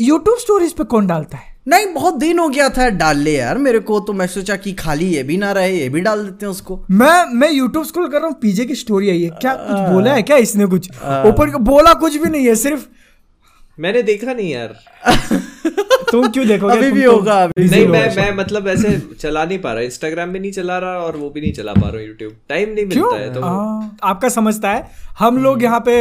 यूट्यूब 0.00 0.36
स्टोरीज 0.38 0.72
पे 0.72 0.84
कौन 0.84 1.06
डालता 1.06 1.36
है? 1.36 1.50
नहीं 1.68 1.86
बहुत 1.94 2.14
दिन 2.14 2.38
हो 2.38 2.48
गया 2.48 2.68
था 2.68 2.88
डाल 2.90 3.18
ले 3.18 3.32
यार 3.32 3.58
मेरे 3.58 3.78
को 3.80 3.98
तो 4.00 4.12
मैं 4.12 4.26
सोचा 4.26 4.56
कि 4.56 4.72
खाली 4.72 5.06
ये 5.06 5.22
भी 5.22 5.36
ना 5.36 5.50
रहे 5.52 5.76
ये 5.78 5.88
भी 5.88 6.00
डाल 6.00 6.24
देते 6.24 6.46
हैं 6.46 6.50
उसको। 6.50 6.80
मैं 6.90 7.24
मैं 7.34 7.50
यूट्यूब 7.52 7.84
स्क्रॉल 7.86 8.08
कर 8.08 8.18
रहा 8.18 8.26
हूँ 8.26 8.36
पीजे 8.42 8.64
की 8.64 8.74
स्टोरी 8.74 9.10
आई 9.10 9.22
है। 9.22 9.28
क्या 9.40 9.52
आ, 9.52 9.54
कुछ 9.56 9.92
बोला 9.92 10.14
है 10.14 10.22
क्या 10.22 10.36
इसने 10.36 10.66
कुछ? 10.66 10.88
ऊपर 11.26 11.56
बोला 11.62 11.92
कुछ 11.94 12.16
भी 12.16 12.30
नहीं 12.30 12.46
है 12.46 12.54
सिर्फ़ 12.54 12.86
मैंने 13.78 14.02
देखा 14.02 14.32
नहीं 14.32 14.50
यार। 14.50 14.74
तुम 16.10 16.28
क्यों 16.28 16.46
देखोगे? 16.46 16.76
अभी 16.76 16.88
तुम 16.88 16.98
भी 16.98 17.04
तो 17.04 17.12
होगा, 17.12 17.34
अभी 17.42 17.68
नहीं 17.68 17.86
मैं 17.86 18.16
मैं 18.16 18.30
मतलब 18.36 18.68
ऐसे 18.68 18.90
चला 19.20 19.44
नहीं 19.44 19.58
पा 19.58 19.72
रहा। 19.72 19.82
इंस्टाग्राम 19.82 20.32
भी 20.32 20.38
नहीं 20.38 20.52
चला 20.52 20.78
रहा 20.78 20.98
और 20.98 21.16
वो 21.16 21.30
भी 21.30 21.40
नहीं 21.40 21.52
चला 21.52 21.72
पा 21.72 21.88
रहा 21.88 21.90
हूँ 21.90 22.06
यूट्यूब 22.06 22.32
टाइम 22.48 22.70
नहीं 22.70 22.86
मिलता 22.86 23.16
है 23.16 23.32
तो 23.34 23.40
आपका 24.02 24.28
समझता 24.28 24.70
है। 24.70 24.90
हम 25.18 25.38
लोग 25.38 25.62
यहाँ 25.62 25.80
पे 25.88 25.96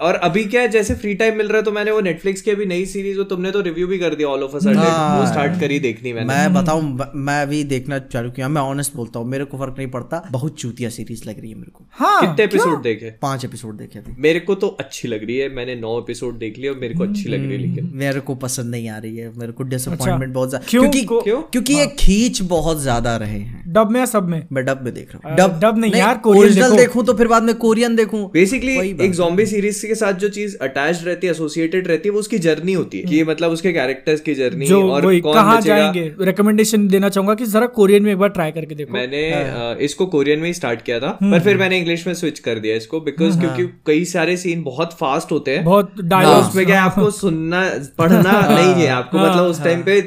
और 0.00 0.14
अभी 0.24 0.44
क्या 0.44 0.60
है 0.60 0.68
जैसे 0.68 0.94
फ्री 0.94 1.14
टाइम 1.14 1.36
मिल 1.36 1.48
रहा 1.48 1.56
है 1.56 1.62
तो 1.62 1.72
मैंने 1.72 1.90
वो 1.90 2.00
नेटफ्लिक्स 2.00 2.42
की 2.42 2.50
अभी 2.50 2.66
नई 2.66 2.84
सीरीज़ 2.86 3.18
वो 3.18 3.24
तुमने 3.24 3.50
तो 3.50 3.60
रिव्यू 3.60 3.86
भी 3.86 3.98
कर 3.98 4.14
दिया 4.14 4.28
ऑल 4.28 4.42
ऑफ़ 4.42 4.56
अ 4.56 4.58
सडन 4.58 4.78
वो 5.18 5.26
स्टार्ट 5.26 5.60
करी 5.60 5.78
देखनी 5.80 6.12
मैंने। 6.12 6.26
मैं 6.26 6.52
बताऊँ 6.54 6.82
मैं 7.16 7.40
अभी 7.42 7.62
देखना 7.66 7.98
चालू 8.06 8.30
किया 8.30 8.48
मैं 8.48 8.62
ऑनेस्ट 8.62 8.96
बोलता 8.96 9.18
हूँ 9.18 9.28
मेरे 9.28 9.44
को 9.44 9.58
फ़र्क 9.58 9.74
नहीं 9.78 9.88
पड़ता 9.90 10.22
बहुत 10.30 10.58
चूतिया 10.60 10.90
सीरीज़ 10.90 11.28
लग 11.28 11.40
रही 11.40 11.50
है 11.50 11.56
मेरे 11.56 11.70
को। 11.70 11.86
हाँ 11.94 12.20
कितने 12.20 12.44
एपिसोड 12.44 12.82
देखे? 12.82 13.10
पाँच 13.22 13.44
एपिसोड 13.44 13.76
देखे 13.76 14.00
थे 14.00 14.14
मेरे 14.18 14.40
को 14.40 14.54
तो 14.54 14.68
अच्छी 14.80 15.08
लग 15.08 15.24
रही 15.24 15.36
है 15.36 15.48
मैंने 15.54 15.74
नौ 15.76 15.98
एपिसोड 16.00 16.38
देख 16.38 16.58
लिए 16.58 16.70
और 16.70 16.76
मेरे 16.78 16.94
को 16.94 17.04
अच्छी 17.04 17.28
लग 17.28 17.40
रही 17.40 17.52
है 17.52 17.58
लेकिन 17.58 17.90
मेरे 17.94 18.20
को 18.20 18.34
पसंद 18.40 18.70
नहीं 18.70 18.88
आ 18.88 18.98
रही 18.98 19.16
है 19.16 19.32
मेरे 19.38 19.52
को 19.52 19.64
डिसअपॉइंटमेंट 19.64 20.32
बहुत 20.34 20.48
ज़्यादा 20.48 20.66
क्यों? 20.68 20.82
क्योंकि 20.82 21.30
क्योंकि 21.52 21.74
ये 21.74 21.86
खींच 21.98 22.40
बहुत 22.50 22.80
ज़्यादा 22.80 23.16
रहे 23.16 23.38
हैं। 23.38 23.62
डब 23.68 23.90
में 23.90 24.00
या 24.00 24.06
सब 24.06 24.28
में? 24.28 24.42
मैं 24.52 24.64
डब 24.64 24.80
में 24.84 24.92
देख 24.94 25.14
रहा 25.14 25.28
हूँ। 25.28 25.36
डब 25.38 25.58
डब 25.60 25.78
नहीं 25.78 25.92
यार 25.92 26.18
कोरियन 26.18 26.44
ओरिजिनल 26.44 26.76
देखो। 26.76 27.02
तो 27.02 27.14
फिर 27.14 27.28
बाद 27.28 27.42
में 27.42 27.54
कोरियन 27.56 27.96
देखूँ। 27.96 28.24
बेसिकली 28.32 28.76
एक 29.10 29.16
जॉम्बी 29.16 29.46
सीरीज़ 29.46 29.86
के 29.86 29.94
साथ 29.94 30.12
जो 30.20 30.28
चीज़ 30.30 30.56
अटैच 30.62 31.02
रहती 31.04 31.26
है 31.26 31.30
एसोसिएटेड 31.30 31.88
रहती 31.88 32.08
है 32.08 32.12
वो 32.12 32.20
उसकी 32.20 32.38
जर्नी 32.38 32.72
होती 32.72 32.98
है 32.98 33.04
कि 33.04 33.22
मतलब 33.24 33.50
उसके 33.50 33.72
कैरेक्टर्स 33.72 34.20
की 34.20 34.34
जर्नी 34.34 34.66
जो 34.66 34.80
और 34.90 35.06
कहाँ 35.24 35.60
जाएँगे? 35.60 36.02
रिकमेंडेशन 36.20 36.86
देना 36.88 37.08
चाहूँगा 37.08 37.34
कि 37.34 37.46
जरा 37.46 37.66
कोरियन 37.74 38.02
में 38.02 38.12
एक 38.12 38.18
बार 38.18 38.28
ट्राई 38.30 38.50
करके 38.50 38.74
देखो। 38.74 38.92
मैंने 38.92 39.22
अ, 39.32 39.76
इसको 39.80 40.06
कोरियन 40.06 40.38
में 40.38 40.46
ही 40.46 40.54
स्टार्ट 40.54 40.82
किया 40.82 40.98
था 41.00 41.10
पर 41.22 41.40
फिर 41.40 41.56
मैंने 41.56 41.78
इंग्लिश 41.78 42.06
में 42.06 42.14
स्विच 42.14 42.38
कर 42.38 42.58
दिया 42.58 42.76
इसको 42.76 43.00
बिकॉज़ 43.00 43.38
क्योंकि 43.40 43.66
कई 43.86 44.04
सारे 44.06 44.36
सीन 44.36 44.62
बहुत 44.62 44.92
फास्ट 45.00 45.32
होते 45.32 45.56
हैं। 45.56 45.64
बहुत 45.64 45.92
तो 45.96 46.02
डायलॉग 46.08 46.38
उसमें 46.38 46.64
क्या 46.66 46.76
है, 46.76 46.82
आपको 46.82 47.10
सुनना 47.10 47.60
पढ़ना 47.98 48.40
नहीं 48.48 48.74
है 48.74 48.88
आपको 48.92 49.18
मतलब 49.18 49.44
उस 49.44 49.62
टाइम 49.64 49.82
पे 49.82 50.00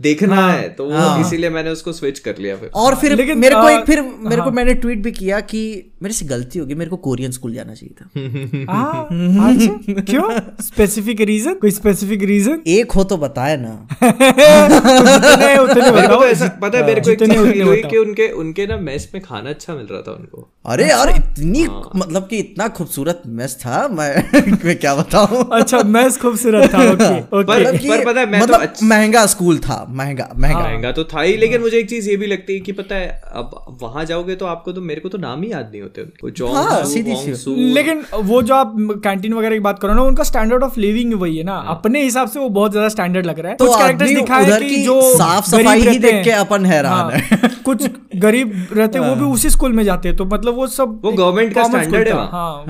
देखना 0.00 0.34
हाँ, 0.36 0.50
है 0.52 0.68
तो 0.68 0.84
वो 0.84 1.20
इसीलिए 1.20 1.48
मैंने 1.50 1.70
उसको 1.70 1.92
स्विच 1.92 2.18
कर 2.18 2.34
लिया 2.38 2.56
फिर। 2.56 2.70
और 2.74 2.94
फिर 2.96 3.14
लेकिन, 3.16 3.38
मेरे 3.38 3.54
को 3.54 3.68
एक 3.68 3.84
फिर 3.84 4.02
मेरे 4.02 4.42
को 4.42 4.50
मैंने 4.50 4.74
ट्वीट 4.74 4.98
भी 4.98 5.12
किया 5.12 5.40
कि 5.40 5.62
मेरे 6.02 6.14
से 6.14 6.26
गलती 6.26 6.58
होगी 6.58 6.74
मेरे 6.74 6.90
को 6.90 6.96
कोरियन 6.96 7.30
स्कूल 7.30 7.54
जाना 7.54 7.74
चाहिए 7.74 7.94
था। 7.94 8.72
हाँ, 8.72 9.04
अच्छा, 9.50 10.02
क्यों? 10.02 10.28
स्पेसिफिक 10.62 11.20
रीजन 11.20 11.54
कोई 11.54 11.70
स्पेसिफिक 11.70 12.22
रीजन 12.22 12.62
एक 12.66 12.92
हो 12.92 13.04
तो 13.04 13.16
बताए 13.16 13.56
ना। 13.56 13.72
उतने 14.02 15.56
उतने 15.58 15.90
मेरे 15.90 16.08
को 16.08 16.14
तो 16.14 16.24
ऐसा 16.24 16.48
पता 16.62 16.78
है 16.78 16.86
मेरे 16.86 17.00
को 17.00 17.10
एक 17.10 17.18
चीज़ 17.22 17.62
हुई 17.62 17.82
कि 17.82 17.96
उनके 17.96 18.30
उनके 18.32 18.66
ना 18.66 18.76
मेस 18.76 19.10
में 19.14 19.22
खाना 19.22 19.50
अच्छा 19.50 19.74
मिल 19.74 19.86
रहा 19.90 20.00
था 20.00 20.12
उनको। 20.12 20.48
अरे 20.66 20.88
यार 20.88 21.10
इतनी 21.10 21.66
मतलब 21.96 22.26
कि 22.30 22.38
इतना 22.38 22.68
खूबसूरत 22.68 23.22
मैस 23.26 23.56
था 23.56 23.86
मैं 23.88 24.14
मैं 24.64 24.76
क्या 24.78 24.94
बताऊँ? 24.94 25.44
अच्छा 25.52 25.82
मैच 25.82 26.18
खूबसूरत 26.18 26.74
था 26.74 26.82
ओके 26.92 27.20
ओके 27.20 27.52
मतलब 27.52 27.78
पर 27.88 28.04
पता 28.04 28.20
है, 28.20 28.26
मैं 28.26 28.40
तो 28.40 28.52
मतलब 28.54 28.74
महँगा 28.82 29.26
स्कूल 29.26 29.58
था 29.58 29.84
महँगा 29.90 30.28
महँगा। 30.38 30.60
महँगा 30.60 30.92
तो 30.92 31.04
था 31.04 31.20
ही 31.20 31.36
लेकिन 31.36 31.60
मुझे 31.60 31.78
एक 31.78 31.88
चीज़ 31.90 32.10
ये 32.10 32.16
भी 32.16 32.26
लगती 32.26 32.54
है 32.54 32.60
कि 32.60 32.72
पता 32.72 32.94
है 32.94 33.08
अब 33.34 33.78
वहाँ 33.82 34.04
जाओगे 34.04 34.36
तो 34.36 34.46
आपको 34.46 34.72
तो 34.72 34.80
मेरे 34.80 35.00
को 35.00 35.08
तो 35.08 35.18
नाम 35.18 35.42
ही 35.42 35.52
याद 35.52 35.70
नहीं 35.72 35.82
होते 35.88 36.30
जोंग 36.30 36.54
हाँ, 36.54 36.84
सीधी 36.84 37.14
सी। 37.16 37.54
लेकिन 37.74 38.04
वो 38.14 38.42
जो 38.42 38.54
आप 38.54 38.74
कैंटीन 39.04 39.34
वगैरह 39.34 39.54
की 39.56 39.60
बात 39.60 39.78
करो 39.78 39.94
ना 39.94 40.02
उनका 40.02 40.24
स्टैंडर्ड 40.24 40.62
ऑफ़ 40.62 40.78
लिविंग 40.80 41.14
वही 41.14 41.36
है 41.36 41.44
ना। 41.44 41.56
अपने 41.68 42.02
हिसाब 42.02 42.28
से 42.28 42.40
वो 42.40 42.48
बहुत 42.48 42.70
ज़्यादा 42.70 42.88
स्टैंडर्ड 42.88 43.26
लग 43.26 43.38
रहा 43.38 43.50
है। 43.50 43.56
तो 43.56 43.66
कुछ 43.66 43.78
कैरेक्टर्स 43.78 44.10
दिखाए 44.10 44.60
कि 44.60 44.82
जो 44.84 45.00
साफ़ 45.16 45.46
सफ़ाई 45.46 45.80
ही 45.80 45.98
देख 45.98 46.24
के 46.24 46.30
अपन 46.30 46.66
हैरान 46.66 46.92
हाँ, 46.92 47.10
है। 47.12 47.48
कुछ 47.64 47.86
गरीब 48.16 48.68
रहते 48.72 48.98
वो 48.98 49.14
भी 49.14 49.24
उसी 49.24 49.50
स्कूल 49.50 49.72
में 49.72 49.84
जाते 49.84 50.08
हैं 50.08 50.16
तो 50.16 50.24
मतलब 50.24 50.54
वो 50.54 50.66
सब 50.66 51.00
वो 51.04 51.10
एक 51.10 51.16
गवर्नमेंट 51.16 51.54
का 51.54 51.64
स्टैंडर्ड 51.64 52.08
है। 52.08 52.14
हाँ 52.14 52.64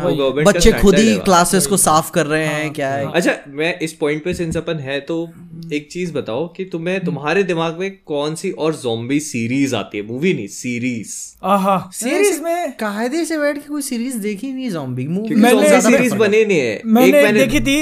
बच्चे 0.45 0.73
खुद 0.73 0.95
ही 0.95 1.17
क्लासेस 1.19 1.67
को 1.67 1.77
साफ़ 1.77 2.11
कर 2.11 2.27
रहे 2.27 2.47
हैं 2.47 2.73
क्या 2.73 2.89
है? 2.89 3.11
अच्छा 3.13 3.37
मैं 3.49 3.79
इस 3.79 3.93
पॉइंट 3.93 4.25
पे 4.25 4.35
सिंस 4.35 4.57
अपन 4.57 4.79
है 4.79 5.01
तो 5.01 5.29
एक 5.73 5.89
चीज़ 5.93 6.13
बताओ 6.13 6.47
कि 6.49 6.65
तुम्हें 6.65 7.05
तुम्हारे 7.05 7.43
दिमाग 7.43 7.79
में 7.79 7.91
कौन 8.07 8.35
सी 8.35 8.51
और 8.51 8.75
जोम्बी 8.75 9.21
सीरीज़ 9.21 9.75
आती 9.77 9.99
है? 9.99 10.07
मूवी 10.07 10.33
नहीं 10.35 10.47
सीरीज़ 10.49 11.15
आहा। 11.45 11.79
सीरीज़ 11.93 12.41
में 12.43 12.73
कायदे 13.09 13.25
से 13.25 13.37
बैठ 13.39 13.57
के 13.57 13.69
कोई 13.69 13.83
सीरीज़ 13.83 14.17
देखी 14.19 14.53
नहीं 14.53 14.71
जॉम्बी 14.71 15.07
मूवी 15.09 15.35
मैंने 15.37 15.81
सीरीज़ 15.81 16.15
बनी 16.15 16.45
नहीं 16.45 16.59
है 16.59 16.81
मैंने 16.87 17.21
एक 17.21 17.35
देखी 17.35 17.61
थी 17.61 17.77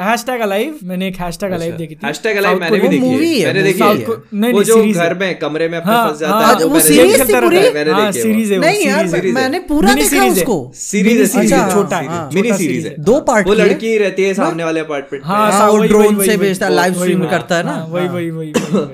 हैशटैग 0.00 0.40
अलाइव 0.40 0.78
मैंने 0.84 1.08
एक 1.08 1.16
हैशटैग 1.16 1.52
अलाइव 1.52 1.76
देखी 1.76 1.94
थी 1.94 2.06
हैशटैग 2.06 2.36
अलाइव 2.36 2.60
मैंने 2.60 2.78
भी 2.78 2.88
देखी 2.88 3.06
है 3.06 3.38
है, 3.38 3.46
मैंने 3.46 3.62
देखी 3.62 3.82
है। 3.82 3.88
है 3.88 4.16
नहीं, 4.34 4.52
वो 4.52 4.62
जो 4.62 4.76
घर 4.94 5.14
में 5.14 5.38
कमरे 5.38 5.68
में 5.68 5.78
अपने 5.78 5.92
हाँ, 5.92 6.08
फंस 6.08 6.18
जाता 6.20 6.34
हाँ, 6.34 6.54
है 6.54 6.64
वो 6.64 6.70
मैंने 6.70 6.88
series 6.88 7.18
है। 7.18 7.26
थी 7.26 7.40
पूरी? 7.40 7.62
मैंने 7.70 7.90
हाँ, 7.90 8.12
देखी 8.12 8.18
है 8.20 8.34
वो। 8.34 8.42
है 8.44 8.58
वो, 8.58 8.64
नहीं 8.64 8.84
यार 8.86 9.32
मैंने 9.34 9.58
पूरा 9.68 9.94
देखा 9.94 10.24
उसको 10.26 10.58
सीरीज़ 10.74 11.18
है 11.18 11.26
सीरीज़ 11.26 11.54
है 11.54 11.60
है, 11.60 11.72
छोटा 11.72 11.96
है, 11.96 12.08
हाँ, 12.08 12.28
मिनी 12.34 12.52
सीरीज़ 12.52 12.86
है 12.86 12.92
है। 12.92 13.02
दो 13.04 13.20
पार्ट 13.22 13.46
वो 13.46 13.54
है। 13.54 13.58
लड़की 13.58 13.96
रहती 13.98 14.24
है 14.24 14.34
सामने 14.34 14.64
वाले 14.64 14.80
अपार्टमेंट 14.80 15.24
हाँ, 15.24 15.44
में 15.46 15.52
हाँ 15.52 15.70
वो 15.70 15.82
ड्रोन 15.84 16.22
से 16.24 16.36
भेजता 16.36 16.66
है 16.66 16.74
लाइव 16.74 16.94
स्ट्रीम 16.94 17.24
करता 17.28 17.56
है 17.56 17.64
ना 17.64 17.72
हाँ, 17.72 17.86
वही 17.86 18.08
वही 18.08 18.30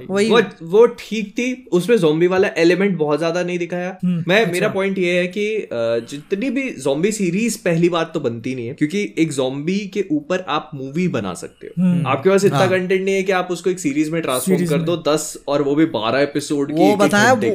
वही 0.09 0.29
वो 0.31 0.43
वो 0.71 0.87
ठीक 1.01 1.33
थी 1.39 1.49
उसमें 1.73 1.97
जोम्बी 1.99 2.27
वाला 2.27 2.49
एलिमेंट 2.59 2.97
बहुत 2.99 3.19
ज़्यादा 3.19 3.43
नहीं 3.43 3.59
दिखाया 3.59 3.97
मैं 4.05 4.41
अच्छा। 4.41 4.53
मेरा 4.53 4.69
पॉइंट 4.69 4.99
ये 4.99 5.13
है 5.19 5.27
कि 5.27 5.40
अ, 5.47 6.07
जितनी 6.11 6.51
भी 6.51 6.71
जोम्बी 6.71 7.13
सीरीज़ 7.13 7.59
पहली 7.59 7.89
बात 7.89 8.11
तो 8.15 8.21
बनती 8.21 8.55
नहीं 8.55 8.67
है 8.67 8.75
क्योंकि 8.75 9.15
एक 9.19 9.33
जोम्बी 9.33 9.79
के 9.79 10.05
ऊपर 10.13 10.45
आप 10.49 10.71
मूवी 10.75 11.09
बना 11.09 11.35
सकते 11.35 11.67
हो। 11.67 11.83
हम्म। 11.83 12.07
आपके 12.07 12.31
पास 12.31 12.45
इतना 12.45 12.59
हाँ। 12.59 12.69
कंटेंट 12.69 13.05
नहीं 13.05 13.15
है 13.15 13.23
कि 13.23 13.33
आप 13.33 13.49
उसको 13.51 13.71
एक 13.71 13.81
सीरीज़ 13.81 14.11
में 14.11 14.23
ट्रांसफॉर्म 14.23 14.67
कर 14.67 14.83
दो 14.83 15.03
दस 15.09 15.39
और 15.49 15.63
वो 15.63 15.75
भी 15.75 15.85
बारह 15.85 16.21
एपिसोड 16.21 16.73
की 16.73 16.97
बताया 16.97 17.35
के। 17.35 17.49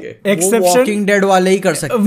वॉकिंग 0.59 1.05
डेड 1.05 1.25
वाले 1.25 1.49
ही 1.49 1.59
कर 1.59 1.73
सकते 1.73 1.97
हैं। 1.97 2.03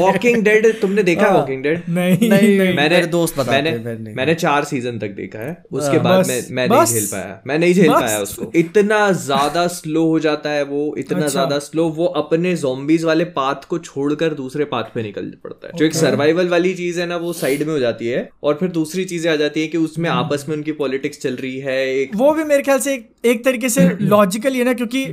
वॉकिंग 0.00 0.42
डेड 0.42 0.80
तुमने 0.80 1.02
देखा 1.02 1.28
वॉकिंग 1.28 1.62
डेड 1.62 1.82
नहीं 1.88 2.28
नहीं, 2.28 2.58
नहीं 2.58 2.74
मैंने 2.74 3.06
दोस्त 3.06 3.40
मैंने 3.40 3.72
मैंने- 4.14 4.36
चार 4.36 4.64
सीज़न 4.64 4.98
तक 4.98 5.08
देखा 5.08 5.38
है 5.38 5.64
उसके 5.72 5.96
हाँ, 5.96 6.04
बाद 6.04 6.26
मैं 6.26 6.42
मैं 6.50 6.68
नहीं 6.68 6.84
झेल 6.84 7.06
पाया। 7.06 7.42
मैं 7.46 7.58
नहीं 7.58 7.74
झेल 7.74 7.90
पाया 7.90 8.18
उसको। 8.18 8.52
इतना 8.54 9.12
ज़्यादा 9.12 9.66
स्लो 9.66 10.04
हो 10.04 10.20
जाता 10.20 10.50
है 10.50 10.64
वो 10.64 10.94
इतना 10.98 11.18
अच्छा। 11.18 11.28
ज़्यादा 11.28 11.58
स्लो 11.58 11.88
वो 11.88 12.12
अपने 12.16 12.56
zombies 12.56 13.04
वाले 13.06 13.24
पाथ 13.36 13.64
को 13.68 13.78
छोड़कर 13.80 14.34
दूसरे 14.34 14.64
पाथ 14.66 14.94
पे 14.94 15.02
निकल 15.02 15.32
पड़ता 15.44 15.66
है 15.66 15.70
okay. 15.70 15.78
जो 15.78 15.86
एक 15.86 15.94
सर्वाइवल 15.94 16.48
वाली 16.48 16.74
चीज़ 16.74 17.00
है 17.00 17.06
ना 17.06 17.16
वो 17.16 17.32
साइड 17.34 17.62
में 17.66 17.72
हो 17.72 17.78
जाती 17.78 18.06
है 18.06 18.28
और 18.42 18.56
फिर 18.60 18.68
दूसरी 18.70 19.04
चीज़ें 19.04 19.30
आ 19.32 19.36
जाती 19.36 19.60
है 19.60 19.66
कि 19.66 19.78
उसमें 19.78 20.08
हम्म। 20.10 20.24
आपस 20.24 20.44
में 20.48 20.56
उनकी 20.56 20.72
पॉलिटिक्स 20.80 21.20
चल 21.20 21.36
रही 21.36 21.58
है 21.60 21.78
एक 21.90 22.16
वो 22.16 22.32
भी 22.34 22.44
मेरे 22.44 22.62
ख्याल 22.62 22.78
से 22.78 22.94
एक, 22.94 23.08
एक 23.24 23.44
तरीके 23.44 23.68
से 23.68 23.88
लॉजिकल 24.02 24.52
ही 24.52 24.58
है 24.58 24.64
ना 24.64 24.72
क्योंकि 24.72 25.04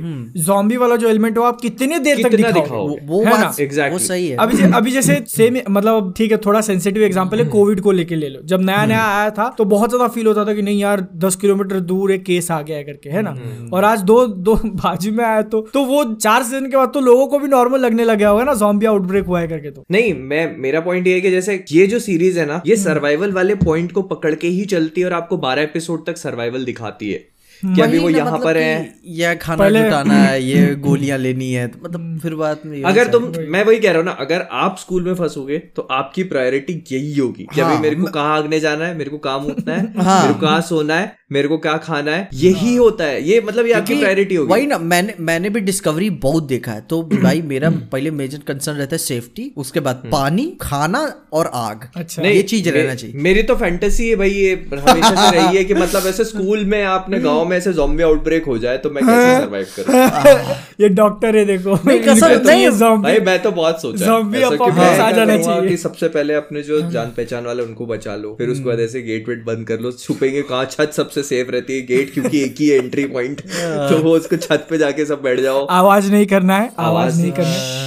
जॉम्बी 0.42 0.76
वाला 0.76 0.96
जो 0.96 1.08
एलिमेंट 1.08 1.38
हो 1.38 1.42
आप 1.44 1.60
कितने 1.60 1.98
देर 1.98 2.22
तक 2.22 2.34
दिखाओगे? 2.34 2.98
वो 3.06 3.24
है? 3.24 3.32
Exactly. 3.58 4.00
सही 4.00 4.28
है 4.28 4.36
अभी 4.36 4.56
जे- 4.56 4.72
अभी 4.74 4.90
जैसे 4.90 5.22
सेम 5.28 5.58
मतलब 5.70 6.12
ठीक 6.16 6.32
है 6.32 6.38
थोड़ा 6.46 6.60
सेंसिटिव 6.60 7.02
एग्जांपल 7.02 7.36
हम्म। 7.36 7.46
है 7.46 7.52
कोविड 7.52 7.80
को 7.80 7.92
लेके 7.92 8.16
ले 8.16 8.28
लो 8.28 8.40
जब 8.44 8.60
नया 8.60 8.84
नया 8.86 9.04
आया 9.10 9.30
था 9.38 9.48
तो 9.58 9.64
बहुत 9.66 9.90
ज़्यादा 9.90 10.08
फील 10.08 10.26
होता 10.26 10.44
था 10.44 10.54
कि 10.54 10.62
नहीं 10.62 10.80
यार 10.80 11.06
दस 11.24 11.36
किलोमीटर 11.36 11.80
दूर 11.92 12.12
एक 12.12 12.24
केस 12.24 12.50
आ 12.50 12.60
गया 12.62 12.76
है 12.76 12.84
करके 12.84 13.10
है 13.10 13.22
ना। 13.22 13.34
और 13.72 13.84
आज 13.84 14.02
दो 14.02 14.26
दो 14.48 14.54
बाजू 14.64 15.12
में 15.12 15.24
आया 15.24 15.42
तो 15.54 15.60
तो 15.74 15.84
वो 15.84 16.02
चार 16.14 16.42
सीज़न 16.42 16.70
के 16.70 16.76
बाद 16.76 16.90
तो 16.94 17.00
लोगों 17.00 17.26
को 17.26 17.38
भी 17.38 17.48
नॉर्मल 17.48 17.83
लगने 17.84 18.04
लग 18.04 18.18
गया 18.18 18.28
होगा 18.28 18.44
ना 18.44 18.54
जॉम्बी 18.56 18.86
आउटब्रेक 18.86 19.26
हुआ 19.26 19.40
है 19.40 19.48
करके 19.48 19.70
तो 19.70 19.84
नहीं 19.90 20.14
मैं 20.24 20.46
मेरा 20.58 20.80
पॉइंट 20.82 21.06
ये 21.06 21.14
है 21.14 21.20
कि 21.20 21.30
जैसे 21.30 21.62
ये 21.72 21.86
जो 21.86 21.98
सीरीज़ 22.00 22.38
है 22.38 22.46
ना 22.46 22.62
ये 22.66 22.74
हम्म। 22.74 22.84
सर्वाइवल 22.84 23.32
वाले 23.32 23.54
पॉइंट 23.60 23.92
को 23.92 24.02
पकड़ 24.08 24.34
के 24.36 24.48
ही 24.50 24.64
चलती 24.66 25.00
है 25.00 25.06
और 25.06 25.12
आपको 25.14 25.36
बारह 25.40 25.62
एपिसोड 25.62 26.06
तक 26.06 26.16
सर्वाइवल 26.18 26.64
दिखाती 26.64 27.12
है 27.12 27.22
कि 27.64 27.80
अभी 27.80 27.98
वो 27.98 28.10
यहाँ 28.10 28.32
मतलब 28.32 28.44
पर 28.44 28.56
है 28.56 28.94
यह 29.06 29.34
खाना 29.34 29.68
जुटाना 29.70 30.14
है 30.14 30.42
ये 30.42 30.74
गोलियाँ 30.74 31.18
लेनी 31.18 31.52
है 31.52 31.66
तो 31.68 31.78
मतलब 31.84 32.18
फिर 32.22 32.34
बात 32.34 32.62
में 32.66 32.72
यही 32.72 32.84
अगर 32.84 33.08
तुम 33.08 33.32
मैं 33.48 33.64
वही 33.64 33.78
कह 33.78 33.88
रहा 33.88 33.98
हूँ 33.98 34.04
ना 34.04 34.12
अगर 34.12 34.46
आप 34.52 34.76
स्कूल 34.78 35.04
में 35.04 35.14
फंसोगे 35.14 35.58
तो 35.58 35.88
आपकी 35.90 36.22
प्रायोरिटी 36.22 36.84
यही 36.92 37.18
होगी 37.18 37.46
कि 37.54 37.60
अभी 37.60 37.72
हाँ, 37.72 37.82
मेरे 37.82 37.96
को 37.96 38.06
कहाँ 38.06 38.36
आगने 38.36 38.60
जाना 38.60 38.86
है 38.86 38.96
मेरे 38.96 39.10
को 39.10 39.18
कहाँ 39.18 39.40
मुतना 39.40 39.74
है 39.74 39.92
हाँ। 40.02 40.22
मेरे 40.22 40.34
को 40.34 40.40
कहाँ 40.40 40.60
सोना 40.60 40.94
है 40.94 41.24
मेरे 41.32 41.48
को 41.48 41.58
क्या 41.58 41.76
खाना 41.76 42.10
है 42.10 42.28
यही 42.34 42.74
होता 42.76 43.04
है। 43.04 43.22
ये 43.28 43.40
मतलब 43.40 43.66
ये 43.66 43.72
आपकी 43.72 43.94
प्रायोरिटी 43.94 44.34
होगी। 44.34 44.52
वही 44.52 44.66
ना 44.66 44.78
मैंने 44.78 45.14
मैंने 45.20 45.50
भी 45.50 45.60
डिस्कवरी 45.60 46.10
बहुत 46.10 46.42
देखा 46.42 46.72
है। 46.72 46.80
तो 46.80 47.02
भाई 47.22 47.42
मेरा 47.42 47.70
पहले 47.92 48.10
मेजर 48.10 48.38
कंसर्न 48.38 48.76
रहता 48.76 48.94
है 48.94 48.98
सेफ्टी 48.98 49.52
उसके 49.56 49.80
बाद 49.80 50.02
पानी 50.12 50.58
खाना 50.60 51.00
और 51.32 51.50
आग। 51.54 51.88
अच्छा। 51.96 52.22
ये 52.22 52.42
चीज़ 52.42 52.68
रहना 52.68 52.94
चाहिए। 52.94 53.16
मेरी 53.16 53.42
तो 53.42 53.56
फैंटेसी 53.56 54.08
है 54.08 54.16
भाई 54.16 54.30
ये 54.30 54.52
हमेशा 54.72 55.30
से 55.30 55.36
रही 55.36 55.56
है 55.56 55.64
कि 55.64 55.74
मतलब 55.74 56.06
ऐसे 56.06 56.24
स्कूल 56.24 56.64
में 56.64 56.82
आपने 56.84 57.20
गाँव 57.20 57.44
में 57.44 57.53
ऐसे 57.54 57.72
जॉम्बी 57.72 58.02
आउटब्रेक 58.02 58.44
हो 58.44 58.58
जाए 58.58 58.78
तो 58.78 58.90
मैं 58.90 59.04
कैसे 59.06 59.40
सरवाइव 59.40 59.66
करूँ? 59.78 60.54
ये 60.80 60.88
डॉक्टर 60.88 61.36
है 61.36 61.44
देखो। 61.44 61.74
नहीं, 61.86 62.00
कसम 62.00 62.34
तो 62.34 62.48
नहीं, 62.50 62.62
ये 62.62 62.70
zombie- 62.70 63.02
भाई 63.02 63.18
मैं 63.18 63.42
तो 63.42 63.50
बहुत 63.50 63.82
सोचा 63.82 64.04
है। 64.04 64.10
Apocalypse 64.40 64.78
मैं 64.78 64.98
आ 65.00 65.10
जाना 65.10 65.36
चाहिए। 65.42 65.68
कि 65.68 65.76
सबसे 65.76 66.08
पहले 66.08 66.34
अपने 66.34 66.62
जो 66.62 66.80
जान 66.90 67.06
पहचान 67.06 67.44
वाले 67.44 67.62
उनको 67.62 67.86
बचा 67.86 68.16
लो 68.16 68.34
फिर 68.38 68.48
उसके 68.48 68.64
बाद 68.64 68.80
ऐसे 68.80 69.02
गेट 69.02 69.28
वेट 69.28 69.44
बंद 69.44 69.66
कर 69.66 69.80
लो 69.80 69.92
छुपेंगे 69.92 70.42
कहाँ 70.42 70.64
छत 70.64 70.90
सबसे 70.92 71.22
सेफ़ 71.22 71.50
रहती 71.50 71.74
है 71.74 71.86
गेट 71.86 72.12
क्योंकि 72.14 72.42
एक 72.42 72.54
ही 72.58 72.70
एंट्री 72.70 73.04
पॉइंट 73.06 73.40
तो 73.40 73.98
वो 73.98 74.16
उसको 74.16 74.36
छत 74.36 74.66
पे 74.70 74.78
जाके 74.78 75.04
सब 75.06 75.22
बैठ 75.22 75.40
जाओ। 75.40 75.66
आवाज़ 75.70 76.10
नहीं 76.12 76.26
करना 76.26 76.58
है 76.58 76.70
आवाज़ 76.78 77.20
नहीं 77.22 77.32
करना 77.32 77.48
है। 77.48 77.83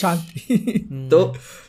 शांति 0.00 1.08
तो 1.10 1.20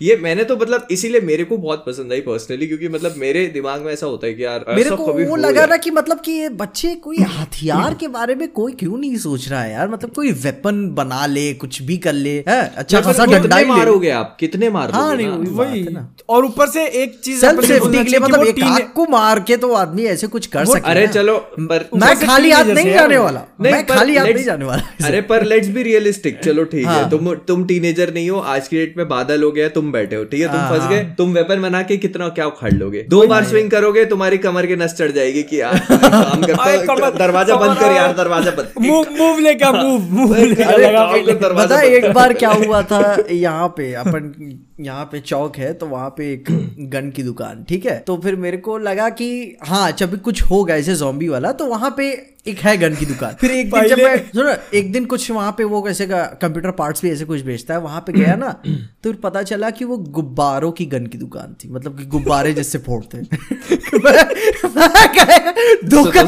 ये 0.02 0.16
मैंने 0.22 0.44
तो 0.44 0.56
मतलब 0.58 0.88
इसीलिए 0.92 1.22
मेरे 1.22 1.44
को 1.44 1.58
बहुत 1.58 1.84
पसंद 1.88 2.14
आई 2.14 2.22
पर्सनली 2.22 2.68
क्योंकि 2.68 2.88
मतलब 2.90 3.16
मेरे 3.18 3.46
दिमाग 3.54 3.82
में 3.82 3.92
ऐसा 3.94 4.06
होता 4.06 4.28
है 4.28 4.34
कि 4.34 4.44
यार 4.44 4.66
मेरे 4.70 4.90
को 4.90 5.06
कभी 5.08 5.26
वो 5.26 5.36
लगा। 5.36 5.66
ना 5.66 5.78
कि 5.78 5.92
मतलब 5.92 6.20
कि 6.20 6.32
ये 6.32 6.50
बच्चे 6.62 6.94
कोई 7.04 7.18
हथियार 7.38 7.94
के 7.94 8.08
बारे 8.08 8.36
में 8.36 8.48
कोई 8.52 8.72
क्यों 8.74 8.98
नहीं 8.98 9.18
सोच 9.18 9.48
रहा 9.50 9.62
है 9.62 9.72
यार 9.72 9.90
मतलब 9.90 10.12
कोई 10.12 10.32
वेपन 10.42 10.88
बना 10.96 11.26
ले 11.26 11.54
कुछ 11.56 11.82
भी 11.82 11.98
कर 11.98 12.14
ले 12.14 12.36
है 12.48 12.60
अच्छा 12.76 13.02
खासा 13.02 13.26
डंडा 13.26 13.58
ही 13.58 13.66
मारोगे 13.66 14.10
आप 14.12 14.36
कितने 14.40 14.70
मार 14.70 14.92
हाँ, 14.92 15.16
नहीं? 15.16 15.28
वही 15.28 15.52
वही 15.56 15.84
है 15.84 15.94
ना। 15.94 16.08
और 16.30 16.46
ऊपर 16.46 16.70
से 16.70 16.86
एक 17.04 17.20
चीज़ 17.24 17.42
सेल्फ 17.42 17.64
सेफ्टी 17.66 17.98
के 17.98 18.10
लिए 18.10 18.20
मतलब 18.20 18.46
एक 18.48 18.64
आग 18.64 18.92
को 18.96 19.06
मार 19.10 19.40
के 19.48 19.58
तो 19.58 19.72
आदमी 19.74 20.04
ऐसे 20.08 20.28
कुछ 20.28 20.48
कर 20.48 20.66
सकता 20.66 20.90
अरे 20.90 21.02
है। 21.02 21.08
चलो 21.12 21.38
पर 21.60 21.90
मैं 21.96 22.16
खाली 22.20 22.52
हाथ 22.52 22.66
नहीं 22.66 22.94
जाने 22.94 23.18
वाला 23.18 23.40
नहीं, 23.62 23.74
मैं 23.74 23.86
खाली 23.88 24.16
हाथ 24.18 24.26
नहीं 24.28 24.44
जाने 24.44 24.66
वाला 24.66 25.08
अरे 25.08 25.22
पर 25.32 25.46
लेट्स 25.46 25.68
बी 25.70 25.84
रियलिस्टिक 25.84 26.40
चलो 26.44 26.64
ठीक 26.66 26.86
है 26.88 26.94
हाँ। 26.94 27.10
तुम 27.10 27.34
तुम 27.48 27.66
टीनेजर 27.66 28.14
नहीं 28.14 28.21
हो 28.28 28.40
आज 28.54 28.68
की 28.68 28.78
डेट 28.78 28.98
में 28.98 29.08
बादल 29.10 29.44
हो 29.44 29.52
गया 29.52 29.68
तुम 29.70 29.92
बैठे 29.92 30.16
हो 30.16 30.24
ठीक 30.24 30.42
है? 30.42 30.48
तुम 30.48 30.60
हाँ, 30.60 30.70
फंस 30.72 30.88
गए 30.90 31.04
तुम 31.18 31.34
वेपन 31.34 31.62
बना 31.62 31.82
के 31.84 31.98
कितना 31.98 32.28
क्या 32.30 32.46
उखाड़ 32.48 32.72
लोगे? 32.74 33.02
दो 33.10 33.26
बार 33.28 33.44
स्विंग 33.46 33.70
करोगे 33.72 34.06
तुम्हारी 34.06 34.38
कमर 34.40 34.66
के 34.66 34.76
नस 34.76 34.96
चढ़ 34.98 35.12
जाएगी 35.12 35.44
कि 35.44 35.62
यार 35.62 35.78
काम 35.92 36.42
करता 36.42 36.94
हूँ, 36.94 37.18
दरवाज़ा 37.18 37.56
बंद 37.56 37.78
कर 37.80 37.92
यार 37.92 38.14
दरवाज़ा 38.18 38.52
बंद 38.52 38.74
मूव 38.82 39.06
मूव 39.20 39.40
लेके 39.40 39.72
मूव 39.74 40.10
मूव 40.12 40.36
लगा। 40.36 41.34
दरवाज़ा 41.34 41.78
है 41.78 41.94
एक 41.96 42.12
बार 42.14 42.34
क्या 42.34 42.52
हुआ 42.66 42.82
था 42.92 43.02
यहाँ 43.32 43.68
पे 43.78 43.94
अपन 43.96 44.34
यहाँ 44.80 45.04
पे 45.06 45.20
चौक 45.22 45.58
है 45.58 45.74
तो 45.74 45.88
वहाँ 45.88 46.10
पे 46.10 46.32
एक 46.34 46.46
गन 46.92 47.10
की 47.16 47.24
दुकान 47.24 47.64
ठीक 47.70 47.86
है? 47.86 47.98
तो 48.08 48.18
फिर 48.18 48.36
मेरे 48.36 48.58
को 48.58 48.78
लगा 48.80 49.10
कि 49.12 49.30
हाँ 49.64 49.92
जब 49.92 50.20
कुछ 50.22 50.42
होगा 50.44 50.76
ऐसे 50.76 50.96
जॉम्बी 50.96 51.28
वाला 51.28 51.52
तो 51.52 51.66
वहाँ 51.66 51.94
पे 51.98 52.12
एक 52.48 52.60
है 52.60 52.78
गन 52.78 52.96
की 52.96 53.06
दुकान। 53.06 53.34
फिर 53.42 53.52
एक 53.52 53.72
दिन 53.72 53.88
जब 53.88 53.98
मैं 54.04 54.18
सुनो 54.36 54.78
एक 54.78 54.92
दिन 54.92 55.06
कुछ 55.06 55.32
वहाँ 55.32 55.52
पे 55.58 55.64
वो 55.64 55.82
कैसे 55.82 56.08
का 56.08 56.24
कंप्यूटर 56.24 56.72
पार्ट्स 56.72 57.02
भी 57.02 57.12
ऐसे 57.12 57.26
कुछ 57.26 57.42
बेचता 57.42 57.74
है 57.74 57.80
वहाँ 57.80 58.02
पे 58.02 58.14
गया 58.14 58.36
ना 58.36 58.50
तो 58.68 58.80
फिर 59.04 59.14
पता 59.14 59.42
चला 59.44 59.70
कि 59.70 59.86
वो 59.86 59.98
गुब्बारों 59.98 60.72
की 60.72 60.86
गन 60.86 61.06
की 61.06 61.18
दुकान 61.18 61.54
थी 61.54 61.70
मतलब 61.70 61.98
कि 61.98 62.06
गुब्बारे 62.06 62.54
जिससे 62.54 62.78
फोड़ते 62.78 63.18
हैं। 63.18 63.28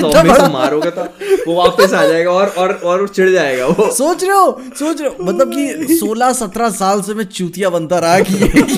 तो 0.04 0.28
बड़ा- 0.28 0.48
को 0.48 0.54
मारोगे 0.54 0.90
तो 0.90 1.04
वो 1.48 1.56
वापस 1.56 1.94
आ 1.94 2.06
जाएगा 2.08 2.32
और 2.32 2.48
और 2.48 2.74
और 2.74 3.08
चिढ़ 3.08 3.30
जाएगा 3.30 3.66
वो। 3.68 3.92
सोच 3.92 4.24
रहे 4.24 4.38
हो 4.38 4.62
सोच 4.80 5.02
रहे 5.02 5.10
हो 5.10 5.24
मतलब 5.24 5.54
कि 5.54 5.98
16 5.98 6.34
17 6.34 6.70
साल 6.70 7.02
से 7.02 7.14
मैं 7.14 7.24
चूतिया 7.24 7.70
बनता 7.70 8.00
रहा 8.00 8.20
कि 8.20 8.34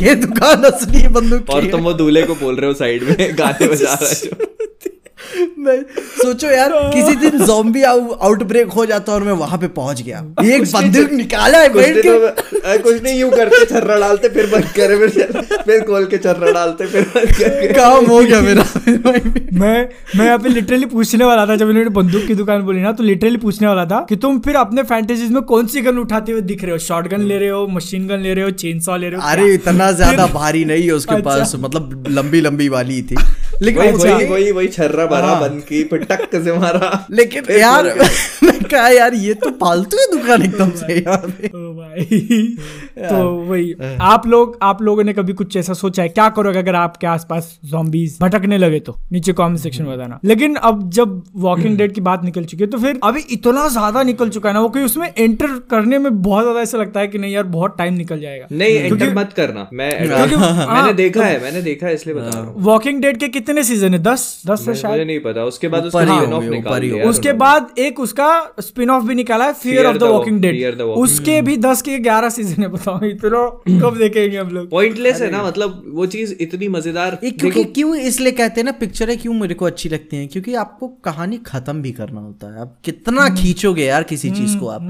ये, 0.05 0.15
दुकान 0.15 0.63
असली 0.63 1.07
बंदूक 1.07 1.49
और 1.49 1.65
तुम 1.71 1.81
वो 1.81 1.93
दूल्हे 1.93 2.23
को 2.23 2.35
बोल 2.35 2.55
रहे 2.55 2.67
हो 2.67 2.73
साइड 2.73 3.03
में 3.03 3.37
गाने 3.37 3.67
बजा 3.67 3.93
रहा 3.93 4.09
है। 4.09 4.54
सोचो 5.35 6.47
यार 6.47 6.71
किसी 6.93 7.15
दिन 7.15 7.45
जोम्बी 7.45 7.81
आउटब्रेक 7.83 8.71
हो 8.71 8.85
जाता 8.85 9.13
और 9.13 9.23
मैं 9.23 9.33
वहाँ 9.35 9.57
पे 9.59 9.67
पहुँच 9.77 10.01
गया। 10.01 10.19
एक 10.45 10.63
बंदूक 10.73 11.11
निकाला 11.13 11.57
है 11.57 11.69
कुछ 11.69 11.85
के। 11.97 12.09
अ, 12.09 12.77
कुछ 12.77 13.01
नहीं 13.03 13.19
यूँ 13.19 13.29
करते 13.31 13.65
छर्रा 13.65 13.97
डालते 13.99 14.29
फिर 14.29 14.45
बंद 14.51 14.65
करे 14.75 14.97
फिर 14.99 15.41
फिर 15.65 15.81
खोल 15.87 16.05
के 16.05 16.17
छर्रा 16.17 16.51
डालते 16.51 16.85
फिर 16.87 17.03
बंद 17.15 17.31
करके। 17.33 17.73
काम 17.73 18.05
हो 18.05 18.19
गया 18.21 18.41
मेरा। 18.41 18.63
मैं 19.55 19.77
मैं 20.17 20.25
यहाँ 20.25 20.37
पे 20.39 20.49
लिटरली 20.49 20.85
पूछने 20.93 21.25
वाला 21.25 21.45
था 21.45 21.55
जब 21.55 21.69
इन्होंने 21.69 21.89
बंदूक 21.91 22.25
की 22.27 22.35
दुकान 22.35 22.61
बोली 22.61 22.81
ना 22.81 22.91
तो 22.91 23.03
लिटरली 23.03 23.37
पूछने 23.37 23.67
वाला 23.67 23.85
था 23.85 24.05
कि 24.09 24.15
तुम 24.25 24.39
फिर 24.39 24.55
अपने 24.55 24.83
फैंटेसीज 24.85 25.31
में 25.31 25.41
कौन 25.43 25.67
सी 25.67 25.81
गन 25.81 25.97
उठाते 25.97 26.31
हुए 26.31 26.41
दिख 26.43 26.63
रहे 26.63 26.71
हो? 26.71 26.77
शॉर्ट 26.79 27.07
गन 27.07 27.21
ले 27.23 27.37
रहे 27.39 27.49
हो 27.49 27.65
मशीन 27.67 28.07
गन 28.07 28.19
ले 28.19 28.33
रहे 28.33 28.43
हो 28.43 28.51
चेन 28.63 28.79
सॉ 28.79 28.97
ले 28.97 29.09
रहे 29.09 29.19
हो? 29.19 29.27
अरे 29.29 29.53
इतना 29.53 29.91
ज़्यादा 29.91 30.25
भारी 30.33 30.63
नहीं 30.65 30.83
है 30.83 30.91
उसके 30.93 31.15
अच्छा। 31.15 31.29
पास 31.29 31.53
मतलब 31.59 32.03
लंबी 32.09 32.41
लंबी 32.41 32.69
वाली 32.69 33.01
थी। 33.01 33.15
लेकिन 33.61 33.81
वही 33.93 34.25
वही 34.25 34.51
वही 34.51 34.67
छर्रा 34.67 35.05
भरा 35.25 35.35
हाँ। 35.35 35.41
बंद 35.41 35.61
की 35.63 35.83
फिर 35.83 36.03
टक 36.11 36.35
से 36.43 36.53
मारा। 36.59 37.05
लेकिन 37.11 37.51
यार 37.59 37.83
मैं 38.43 38.59
कहा 38.63 38.87
यार 38.89 39.13
ये 39.15 39.33
तो 39.35 39.51
पालतू 39.57 39.97
है 39.97 40.05
दुकान 40.11 40.41
एकदम 40.43 40.71
से। 40.71 40.97
यार 40.99 41.23
तो 43.09 43.17
वही 43.45 43.73
आप 44.01 44.25
लोग 44.27 44.57
आप 44.63 44.81
लोगों 44.81 45.03
ने 45.03 45.13
कभी 45.13 45.33
कुछ 45.33 45.55
ऐसा 45.57 45.73
सोचा 45.73 46.03
है? 46.03 46.09
क्या 46.09 46.27
करोगे 46.29 46.59
अगर 46.59 46.75
आपके 46.75 47.07
आसपास 47.07 47.57
जॉम्बीज 47.65 48.17
भटकने 48.21 48.57
लगे 48.57 48.79
तो? 48.79 48.95
नीचे 49.11 49.33
कमेंट 49.33 49.59
सेक्शन 49.59 49.83
में 49.83 49.95
बताना। 49.97 50.19
लेकिन 50.25 50.55
अब 50.55 50.89
जब 50.91 51.21
वॉकिंग 51.37 51.77
डेड 51.77 51.93
की 51.93 52.01
बात 52.01 52.23
निकल 52.23 52.45
चुकी 52.45 52.63
है 52.63 52.69
तो 52.69 52.77
फिर 52.77 52.99
अभी 53.03 53.21
इतना 53.31 53.67
ज़्यादा 53.69 54.03
निकल 54.03 54.29
चुका 54.29 54.49
है 54.49 54.53
ना 54.53 54.61
वो 54.61 54.69
कि 54.69 54.79
उसमें 54.81 55.07
एंटर 55.17 55.57
करने 55.71 55.97
में 55.99 56.21
बहुत 56.21 56.43
ज़्यादा 56.43 56.61
ऐसा 56.61 56.77
लगता 56.77 56.99
है 56.99 57.07
कि 57.07 57.17
नहीं 57.17 57.33
यार 57.33 57.43
बहुत 57.55 57.75
टाइम 57.77 57.93
निकल 57.93 58.19
जाएगा। 58.19 58.47
नहीं 58.51 58.75
एंटर 58.75 59.13
मत 59.15 59.33
करना। 59.33 59.67
मैं 59.73 59.91
मैंने 60.09 60.35
हाँ, 60.35 60.93
देखा 60.93 61.25
है 61.25 61.41
मैंने 61.43 61.61
देखा 61.61 61.87
है 61.87 61.93
इसलिए 61.93 62.15
बता 62.15 62.29
रहा 62.29 62.41
हूँ। 62.41 62.63
वॉकिंग 62.63 63.01
डेड 63.01 63.17
के 63.17 63.27
कितने 63.29 63.63
सीज़न 63.63 63.93
है? 63.93 63.99
दस 64.03 64.41
दस 64.47 64.65
से 64.65 64.75
शायद? 64.75 65.01
नहीं 65.15 65.23
पता। 65.23 65.43
उसके 65.45 65.67
बाद 65.67 65.85
उसका 65.85 66.05
स्पिन 66.05 66.33
ऑफ़ 66.33 66.43
निकाल 66.45 66.79
दिया 66.81 67.09
उसके 67.09 67.33
बाद 67.35 67.79
एक 67.79 67.99
उसका 67.99 68.29
स्पिन 68.61 68.89
ऑफ़ 68.89 69.03
भी 69.03 69.15
निकाला 69.15 69.45
है 69.45 69.53
fear 69.55 69.85
of 69.85 69.97
the 69.97 70.03
walking 70.05 70.41
dead 70.41 70.81
उसके 70.81 71.41
भी 71.41 71.57
दस 71.59 71.81
के 71.81 71.97
ग्यारह 71.99 72.29
सीज़न 72.29 72.61
है 72.63 72.67
बताओ 72.69 72.99
इतना 73.05 73.45
कब 73.81 73.97
देखेंगे 73.97 74.37
हम 74.37 74.49
लोग? 74.49 74.69
पॉइंटलेस 74.69 75.21
है 75.21 75.31
ना 75.31 75.43
मतलब 75.43 75.83
वो 75.93 76.05
चीज़ 76.05 76.33
इतनी 76.41 76.67
मज़ेदार। 76.67 77.19
क्योंकि 77.23 77.63
क्यों 77.63 77.95
इसलिए 77.95 78.31
कहते 78.31 78.61
हैं 78.61 78.65
ना 78.65 78.71
पिक्चरें 78.71 79.17
क्यों 79.17 79.33
मेरे 79.33 79.53
को 79.53 79.65
अच्छी 79.65 79.89
लगती 79.89 80.17
हैं? 80.17 80.27
क्योंकि 80.27 80.55
आपको 80.55 80.87
कहानी 81.05 81.37
खत्म 81.45 81.81
भी 81.81 81.91
करना 81.91 82.21
होता 82.21 82.53
है। 82.53 82.61
आप 82.61 82.75
कितना 82.85 83.29
खींचोगे 83.35 83.85
यार 83.85 84.03
किसी 84.03 84.31
चीज़ 84.31 84.57
को 84.57 84.67
आप। 84.67 84.81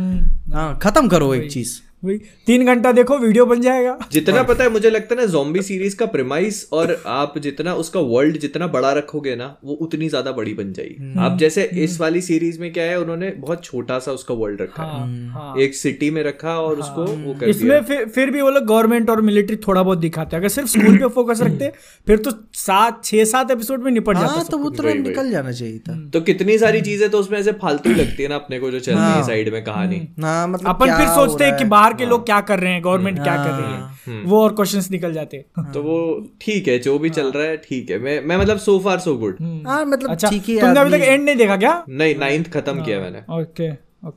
हाँ 0.53 0.79
खत्म 0.83 1.07
करो 1.07 1.33
एक 1.33 1.51
चीज़। 1.51 1.79
वही 2.05 2.17
तीन 2.47 2.65
घंटा 2.65 2.91
देखो 2.93 3.17
वीडियो 3.17 3.45
बन 3.45 3.61
जाएगा। 3.61 3.97
जितना 4.11 4.43
पता 4.45 4.63
है 4.63 4.69
मुझे 4.69 4.89
लगता 4.89 5.15
है 5.15 5.21
ना 5.21 5.25
जॉम्बी 5.31 5.61
सीरीज़ 5.63 5.95
का 5.95 6.05
प्रेमाइस 6.07 6.67
और 6.73 6.95
आप 7.09 7.37
जितना 7.39 7.73
उसका 7.75 7.99
वर्ल्ड 8.07 8.37
जितना 8.39 8.67
बड़ा 8.69 8.91
रखोगे 8.93 9.35
ना 9.35 9.55
वो 9.63 9.73
उतनी 9.81 10.09
ज़्यादा 10.09 10.31
बड़ी 10.33 10.53
बन 10.53 10.73
जाएगी। 10.73 11.13
आप 11.19 11.37
जैसे 11.39 11.63
इस 11.83 11.99
वाली 12.01 12.21
सीरीज़ 12.23 12.59
में 12.61 12.71
क्या 12.73 12.83
है 12.83 12.99
उन्होंने 12.99 13.31
बहुत 13.39 13.63
छोटा 13.63 13.99
सा 13.99 14.11
उसका 14.11 14.33
वर्ल्ड 14.35 14.61
रखा। 14.61 14.83
हाँ, 14.83 15.07
हाँ। 15.33 15.55
एक 15.59 15.75
सिटी 15.75 16.09
में 16.11 16.21
रखा 16.23 16.55
और 16.57 16.73
हाँ, 16.73 16.81
उसको 16.81 17.05
वो 17.23 17.33
कर 17.39 17.49
इसमें 17.49 17.81
फिर 17.83 18.05
फिर 18.09 18.31
भी 18.31 18.41
वो 18.41 18.49
लोग 18.49 18.65
गवर्नमेंट 18.65 19.09
और 19.09 19.21
मिलिट्री 19.23 19.55
थोड़ा 19.57 19.81
बहुत 19.83 19.97
दिखाते 19.99 20.35
हैं। 20.35 20.41
अगर 20.41 20.49
सिर्फ़ 20.49 20.69
स्कूल 20.69 20.97
पे 20.97 21.07
फोकस 21.15 21.41
रखते 21.41 21.71
फिर 22.07 22.17
तो 22.19 22.31
सात 22.55 23.03
छह 23.05 23.23
सात 23.25 23.51
एपिसोड 23.51 23.83
में 23.83 23.91
निपट 23.91 24.17
जाता 24.17 24.33
हाँ 24.33 24.45
तो 24.45 24.57
वो। 24.57 24.69
तुरंत 24.71 25.07
निकल 25.07 25.29
जाना 25.31 25.51
चाहिए 25.51 25.77
था। 25.79 25.93
तो 26.13 26.21
कितनी 26.23 26.57
सारी 26.57 26.81
चीज़ें 26.81 27.09
तो 27.09 27.19
उसमें 27.19 27.37
ऐसे 27.39 27.51
फालतू 27.59 27.89
लगती 27.91 28.23
है 28.23 28.29
ना 28.29 28.35
अपने 28.35 28.59
को 28.59 28.71
जो 28.71 28.79
चल 28.79 28.93
रही 28.93 29.11
है 29.11 29.23
साइड 29.25 29.51
में 29.53 29.63
कहानी। 29.63 29.99
हाँ 30.21 30.47
मतलब 30.47 30.69
अपन 30.69 30.97
फिर 30.97 31.07
सोचते 31.09 31.45
हैं 31.45 31.57
कि 31.57 31.65
बाहर 31.67 31.93
के 31.95 32.05
लोग 32.05 32.25
क्या 32.25 32.39
कर 32.41 32.59
रहे 32.59 32.73
हैं 32.73 32.83
गवर्नमेंट 32.83 33.21
क्या 33.23 33.35
कर 33.37 33.51
रही 33.51 33.73
है? 33.73 34.21
वो 34.23 34.41
और 34.43 34.53
क्वेश्चन 34.55 34.81
निकल 34.91 35.13
जाते। 35.13 35.37
हैं। 35.37 35.71
तो 35.71 35.81
वो 35.83 35.97
ठीक 36.41 36.67
है 36.67 36.77
जो 36.79 36.97
भी 36.99 37.09
चल 37.09 37.31
रहा 37.31 37.45
है 37.45 37.57
ठीक 37.59 37.89
है। 37.91 37.99
मैं 37.99 38.19
मैं 38.23 38.37
मतलब 38.37 38.57
सो 38.57 38.79
फार 38.79 38.99
सो 38.99 39.15
गुड 39.17 39.37
हाँ 39.67 39.83
मतलब 39.85 40.09
अच्छा 40.09 40.29
ठीक 40.29 40.49
है 40.49 40.59
तुमने 40.61 40.79
अभी 40.79 40.91
तक 40.91 41.03
एंड 41.03 41.23
नहीं 41.23 41.35
देखा 41.35 41.57
क्या? 41.57 41.83
नहीं 41.89 42.15
नाइन्थ 42.17 42.51
खत्म 42.53 42.83
किया 42.83 42.99
मैंने। 42.99 43.19
ओके 43.39 43.69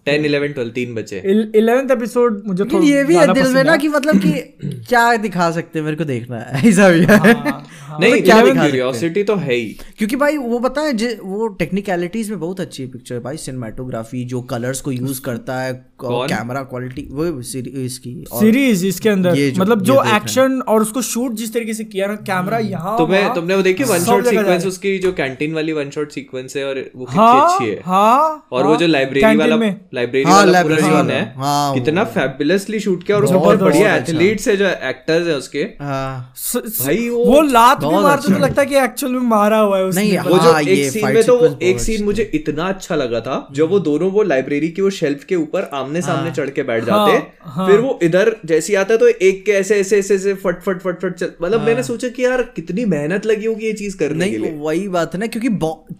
टेन 0.04 0.24
इलेवन 0.24 0.48
ट्वेल्व 0.48 0.70
तीन 0.70 0.94
बचे। 0.94 1.18
इलेवेंथ 1.54 1.90
एपिसोड 1.90 2.42
मुझे 2.46 2.64
थोड़ा 2.64 2.86
ये 2.86 3.04
भी 3.04 3.16
है 3.16 3.32
दिल 3.32 3.52
में 3.54 3.64
ना 3.64 3.76
कि 3.76 3.88
मतलब 3.88 4.20
कि 4.20 4.30
क्या 4.88 5.16
दिखा 5.16 5.50
सकते 5.50 5.78
हैं 5.78 5.84
मेरे 5.84 5.96
को 5.96 6.04
देखना 6.04 6.38
है। 6.38 6.68
ऐसा 6.68 6.88
भी 6.88 7.00
है। 7.00 7.08
नहीं 8.00 8.12
मतलब 8.12 8.24
क्या 8.24 8.34
क्या 8.34 8.52
हैं? 8.52 8.62
क्यूरियोसिटी 8.62 9.22
तो 9.22 9.36
है 9.36 9.54
ही। 9.54 9.78
क्योंकि 9.98 10.16
भाई 10.16 10.36
वो 10.36 10.58
पता 10.58 10.80
है 10.80 10.92
वो 11.24 11.48
टेक्निकलिटीज 11.48 12.30
में 12.30 12.40
बहुत 12.40 12.60
अच्छी 12.60 12.86
पिक्चर 12.86 13.14
है 13.14 13.20
भाई 13.20 13.36
सिनेमाटोग्राफी 13.36 14.24
जो 14.24 14.40
कलर्स 14.40 14.80
को 14.80 14.92
यूज़ 14.92 15.20
करता 15.22 15.60
है 15.60 15.72
कैमरा 16.04 16.62
क्वालिटी 16.62 17.08
वो 17.10 17.42
सीरी- 17.42 17.74
इसकी 17.74 18.24
सीरीज़ 18.32 18.86
इसके 18.86 19.08
अंदर। 19.08 19.52
मतलब 19.58 19.82
जो 19.82 20.00
हैं। 20.00 20.16
एक्शन 20.16 20.60
और 20.60 20.82
उसको 20.82 21.02
शूट 21.02 21.32
जिस 21.32 21.54
तरीके 21.54 21.74
से 21.74 21.84
किया 21.84 22.06
ना 22.06 22.14
कैमरा 22.14 22.58
यहाँ 22.58 22.98
तुम्हें 22.98 23.34
तुमने 23.34 23.54
वो 23.54 23.62
देखी 23.62 23.84
वन 23.84 24.04
शॉट 24.04 24.26
सीक्वेंस 24.26 24.66
उसकी 24.66 24.98
जो 24.98 25.12
कैंटीन 25.12 25.54
वाली 25.54 25.72
वन 25.72 25.90
शॉट 25.90 26.10
सीक्वेंस 26.10 26.56
है 26.56 26.64
और 26.64 26.90
वो 26.96 27.04
कितनी 27.04 27.20
हाँ 27.20 27.54
अच्छी 27.54 27.70
है। 27.70 27.80
हाँ 27.84 28.46
और 28.52 28.66
वो 28.66 28.76
जो 28.76 28.86
लाइब्रेरी 28.86 29.36
वाला। 29.36 29.56
लाइब्रेरी 29.94 30.24
हाँ, 30.24 30.36
वाला 30.36 30.62
पूरा 30.62 30.76
सीन 30.76 30.90
वाला, 30.90 31.14
है। 31.14 31.32
हाँ, 31.36 31.74
कितना 31.74 32.04
फैबुलसली 32.04 32.80
शूट 32.80 33.04
किया 33.04 33.16
और 33.16 33.24
उसमें 33.24 33.40
बहुत 33.40 33.58
बढ़िया 33.58 33.94
अच्छा। 33.94 34.12
एथलीट्स 34.12 34.48
है 34.48 34.56
जो 34.56 34.66
एक्टर्स 34.88 35.26
है 35.28 35.36
उसके। 35.36 35.58
हाँ। 35.80 36.34
भाई 36.56 37.08
वो- 37.08 37.26
वो 37.26 37.40
लात 37.42 37.84
भी 37.84 37.90
मारते 37.92 38.28
तो 38.28 38.34
अच्छा 38.34 38.44
लगता 38.46 38.62
है 38.62 38.66
कि 38.68 38.76
एक्चुअल 38.76 39.12
में 39.12 39.20
मारा 39.20 39.58
हुआ 39.58 39.78
है 39.78 39.84
उसने। 39.84 40.02
वो 40.18 40.38
जो 40.38 40.52
हाँ, 40.52 40.60
एक 40.62 40.90
सीन 40.92 41.04
में 41.06 41.22
तो 41.24 41.58
एक 41.62 41.80
सीन 41.80 42.04
मुझे 42.04 42.30
इतना 42.34 42.68
अच्छा 42.68 42.94
लगा 42.94 43.20
था 43.20 43.36
जब 43.52 43.70
वो 43.70 43.78
दोनों 43.80 44.10
वो 44.10 44.22
लाइब्रेरी 44.22 44.68
की 44.68 44.82
वो 44.82 44.90
शेल्फ 44.90 45.24
के 45.24 45.34
ऊपर 45.36 45.70
आमने 45.74 46.00
सामने 46.02 46.30
चढ़ 46.30 46.50
के 46.50 46.62
बैठ 46.62 46.84
जाते 46.84 47.12
हाँ, 47.44 47.68
फिर 47.68 47.80
वो 47.80 47.98
इधर 48.02 48.34
जैसे 48.46 48.74
आता 48.74 48.92
है 48.94 48.98
तो 48.98 49.08
एक 49.08 49.44
के 49.46 49.52
ऐसे 49.52 49.78
ऐसे 49.80 49.98
ऐसे 49.98 50.14
ऐसे 50.14 50.34
फट 50.34 50.62
फट 50.62 50.80
फट 50.82 51.00
फट 51.02 51.14
चल 51.14 51.30
मतलब 51.42 51.60
मैंने 51.60 51.82
सोचा 51.82 52.08
कि 52.08 52.24
यार 52.24 52.42
कितनी 52.56 52.84
मेहनत 52.84 53.26
लगी 53.26 53.46
होगी 53.46 53.66
ये 53.66 53.72
चीज़ 53.72 53.96
करने 53.98 54.30
के 54.30 54.36
लिए। 54.38 54.50
वही 54.58 54.88
बात 54.88 55.14
है 55.14 55.20
ना 55.20 55.26
क्योंकि 55.26 55.48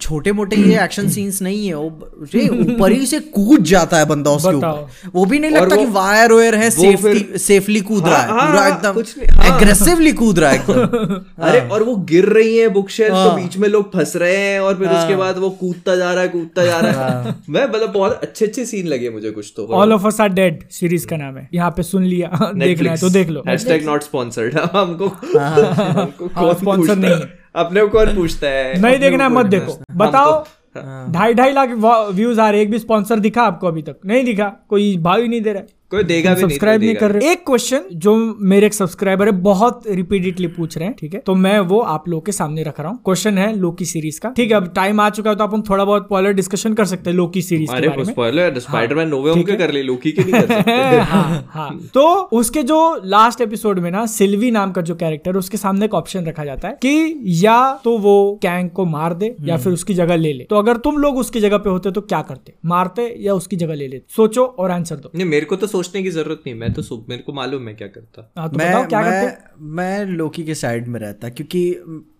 छोटे 0.01 0.31
मोटे 0.31 0.55
ये 0.55 0.83
एक्शन 0.83 1.09
सीन्स 1.09 1.41
नहीं 1.49 1.67
है 1.67 1.73
वो 1.75 1.85
ऊपर 2.73 2.91
ही 2.91 3.05
से 3.05 3.19
कूद 3.19 3.63
जाता 3.69 3.97
है 3.97 4.05
बंदा 4.05 4.31
उसके 4.31 4.55
ऊपर। 4.55 5.09
वो 5.15 5.25
भी 5.25 5.39
नहीं 5.39 5.51
लगता 5.51 5.75
कि 5.75 5.85
वायर 5.85 6.33
वायर 6.33 6.55
है 6.55 6.65
वो 6.65 6.81
सेफली 6.81 7.39
सेफली 7.39 7.81
कूद 7.81 8.03
हाँ, 8.03 8.11
रहा 8.11 8.21
है 8.21 8.27
हाँ, 8.29 8.47
पूरा 8.47 8.61
हाँ, 8.61 8.69
एकदम 8.69 9.41
हाँ। 9.41 9.55
एग्रेसिवली 9.55 10.11
कूद 10.11 10.39
रहा 10.39 10.49
है 10.51 10.57
एकदम। 10.59 11.43
अरे 11.43 11.59
और 11.59 11.83
वो 11.83 11.95
गिर 11.95 12.25
रही 12.25 12.57
है 12.57 12.67
बुक 12.69 12.89
शेल्फ 12.89 13.11
तो 13.11 13.29
हाँ। 13.29 13.35
बीच 13.35 13.57
में 13.57 13.67
लोग 13.69 13.89
फंस 13.93 14.15
रहे 14.15 14.37
हैं 14.37 14.59
और 14.59 14.75
फिर 14.75 14.87
उसके 14.89 15.15
बाद 15.15 15.37
वो 15.37 15.49
कूदता 15.49 15.95
जा 15.95 16.13
रहा 16.13 16.21
है 16.21 16.29
कूदता 16.29 16.65
जा 16.65 16.79
रहा 16.79 17.07
है। 17.09 17.35
मैं 17.49 17.65
मतलब 17.65 17.89
बहुत 17.89 18.19
अच्छे 18.23 18.45
अच्छे 18.45 18.65
सीन 18.65 18.87
लगे 18.87 19.09
मुझे 19.09 19.31
कुछ 19.31 19.53
तो। 19.57 19.67
All 19.67 19.93
of 19.93 20.07
us 20.07 20.21
are 20.21 20.29
dead 20.29 20.63
series 20.71 21.07
का 21.07 21.17
नाम 21.17 21.37
है। 21.37 21.49
यहाँ 21.53 21.71
पे 21.71 21.83
सुन 21.83 22.03
लिया। 22.03 22.51
देखना 22.55 22.91
है 22.91 22.97
तो 22.97 23.09
देख 23.09 23.29
लो। 23.29 23.43
हैशटैग 23.47 23.85
नॉट 23.85 24.03
स्पॉन्सर्ड 24.03 24.57
हमको 24.57 25.07
हमको 25.37 26.27
कौन 26.27 26.53
sponsor 26.53 26.97
नहीं 26.97 27.21
अपने 27.55 27.81
को 27.81 27.87
कौन 27.87 28.15
पूछता 28.15 28.47
है? 28.47 28.81
नहीं 28.81 28.99
देखना 28.99 29.29
मत 29.29 29.45
देखो। 29.45 29.79
बताओ। 29.95 30.45
ढाई 31.11 31.33
ढाई 31.33 31.51
लाख 31.51 31.69
व्यूज़ 32.11 32.39
आ 32.41 32.49
रहे 32.49 32.61
एक 32.61 32.71
भी 32.71 32.79
स्पॉन्सर 32.79 33.19
दिखा 33.19 33.43
आपको 33.43 33.67
अभी 33.67 33.81
तक। 33.81 33.99
नहीं 34.05 34.23
दिखा। 34.25 34.49
कोई 34.69 34.97
भाव 34.97 35.21
ही 35.21 35.27
नहीं 35.27 35.41
दे 35.41 35.53
रहा 35.53 35.61
है। 35.61 35.78
कोई 35.91 36.03
देगा 36.03 36.33
भी 36.33 36.35
नहीं 36.35 36.49
सब्सक्राइब 36.49 36.81
तो 36.81 36.85
नहीं 36.85 36.95
कर 36.95 37.11
रहे 37.11 37.31
एक 37.31 37.45
क्वेश्चन 37.45 37.83
जो 37.93 38.15
मेरे 38.39 38.65
एक 38.67 38.73
सब्सक्राइबर 38.73 39.25
है 39.25 39.31
बहुत 39.41 39.83
रिपीटेडली 39.89 40.47
पूछ 40.47 40.77
रहे 40.77 40.87
हैं 40.87 40.95
ठीक 40.99 41.13
है? 41.13 41.19
तो 41.19 41.35
मैं 41.35 41.59
वो 41.59 41.79
आप 41.79 42.07
लोग 42.09 42.25
के 42.25 42.31
सामने 42.31 42.63
रख 42.63 42.79
रहा 42.79 42.89
हूँ। 42.89 42.99
क्वेश्चन 43.05 43.37
है 43.37 43.55
लोकी 43.55 43.85
सीरीज़ 43.85 44.19
का। 44.19 44.29
ठीक 44.29 44.51
है 44.51 44.57
अब 44.57 44.67
टाइम 44.75 44.99
आ 44.99 45.09
चुका 45.09 45.29
है 45.29 45.35
तो 45.35 45.43
अपन 45.43 45.61
थोड़ा 45.61 45.85
बहुत 45.85 46.07
पॉलर 46.09 46.33
डिस्कशन 46.33 46.73
कर 46.73 46.85
सकते 46.85 47.09
हैं 47.09 47.17
लोकी 47.17 47.41
सीरीज़ 47.41 47.71
के 47.71 47.77
अरे 47.77 47.87
बारे 47.87 48.03
में। 48.03 48.11
स्पॉइलर 48.13 48.59
स्पाइडरमैन 48.59 49.07
नोवे 49.07 49.29
होम 49.29 49.43
के 49.43 49.55
कर 49.55 49.71
ले 49.71 49.83
लोकी 49.83 50.11
के 50.11 50.23
नहीं 50.23 50.33
कर 50.33 50.47
सकते 50.47 50.71
हाँ, 51.11 51.49
हाँ। 51.49 51.69
तो 51.93 52.05
उसके 52.39 52.63
जो 52.63 52.79
लास्ट 53.05 53.41
एपिसोड 53.41 53.79
में 53.79 53.91
ना 53.91 54.05
सिल्वी 54.05 54.51
नाम 54.51 54.71
का 54.71 54.81
जो 54.81 54.95
कैरेक्टर 54.95 55.35
उसके 55.35 55.57
सामने 55.57 55.85
एक 55.85 55.93
ऑप्शन 55.93 56.25
रखा 56.25 56.45
जाता 56.45 56.67
है 56.67 56.73
कि 56.73 57.23
या 57.25 57.73
तो 57.83 57.97
वो 57.97 58.39
कैंग 58.41 58.69
को 58.69 58.85
मार 58.85 59.13
दे 59.13 59.35
या 59.41 59.57
फिर 59.57 59.73
उसकी 59.73 59.93
जगह 59.93 60.15
ले 60.15 60.33
ले। 60.33 60.43
तो 60.43 60.55
अगर 60.55 60.77
तुम 60.77 60.97
लोग 60.97 61.17
उसकी 61.17 61.39
जगह 61.39 61.57
पे 61.57 61.69
होते 61.69 61.91
तो 61.91 62.01
क्या 62.01 62.21
करते? 62.21 62.53
मारते 62.65 63.15
या 63.19 63.33
उसकी 63.33 63.55
जगह 63.55 63.75
ले 63.75 63.87
लेते? 63.87 64.05
सोचो 64.15 64.45
और 64.59 64.71
आंसर 64.71 64.95
दो। 64.95 65.11
नहीं 65.15 65.25
मेरे 65.25 65.45
को 65.45 65.55
तो 65.55 65.67
सोचने 65.79 66.03
की 66.03 66.09
ज़रूरत 66.09 66.41
नहीं 66.45 66.55
मैं 66.55 66.73
तो 66.73 66.81
सो- 66.81 66.99
मेरे 67.09 67.21
को 67.21 67.33
मालूम 67.33 67.67
है 67.67 67.73
क्या 67.73 67.87
करता। 67.87 68.31
हाँ, 68.37 68.49
तो 68.49 68.57
मैं 68.57 68.87
क्या 68.87 69.01
मैं 69.01 69.11
करते 69.11 69.63
मैं 69.73 70.05
लोकी 70.05 70.43
के 70.43 70.55
साइड 70.55 70.87
में 70.87 70.99
रहता 70.99 71.29
क्योंकि 71.29 71.61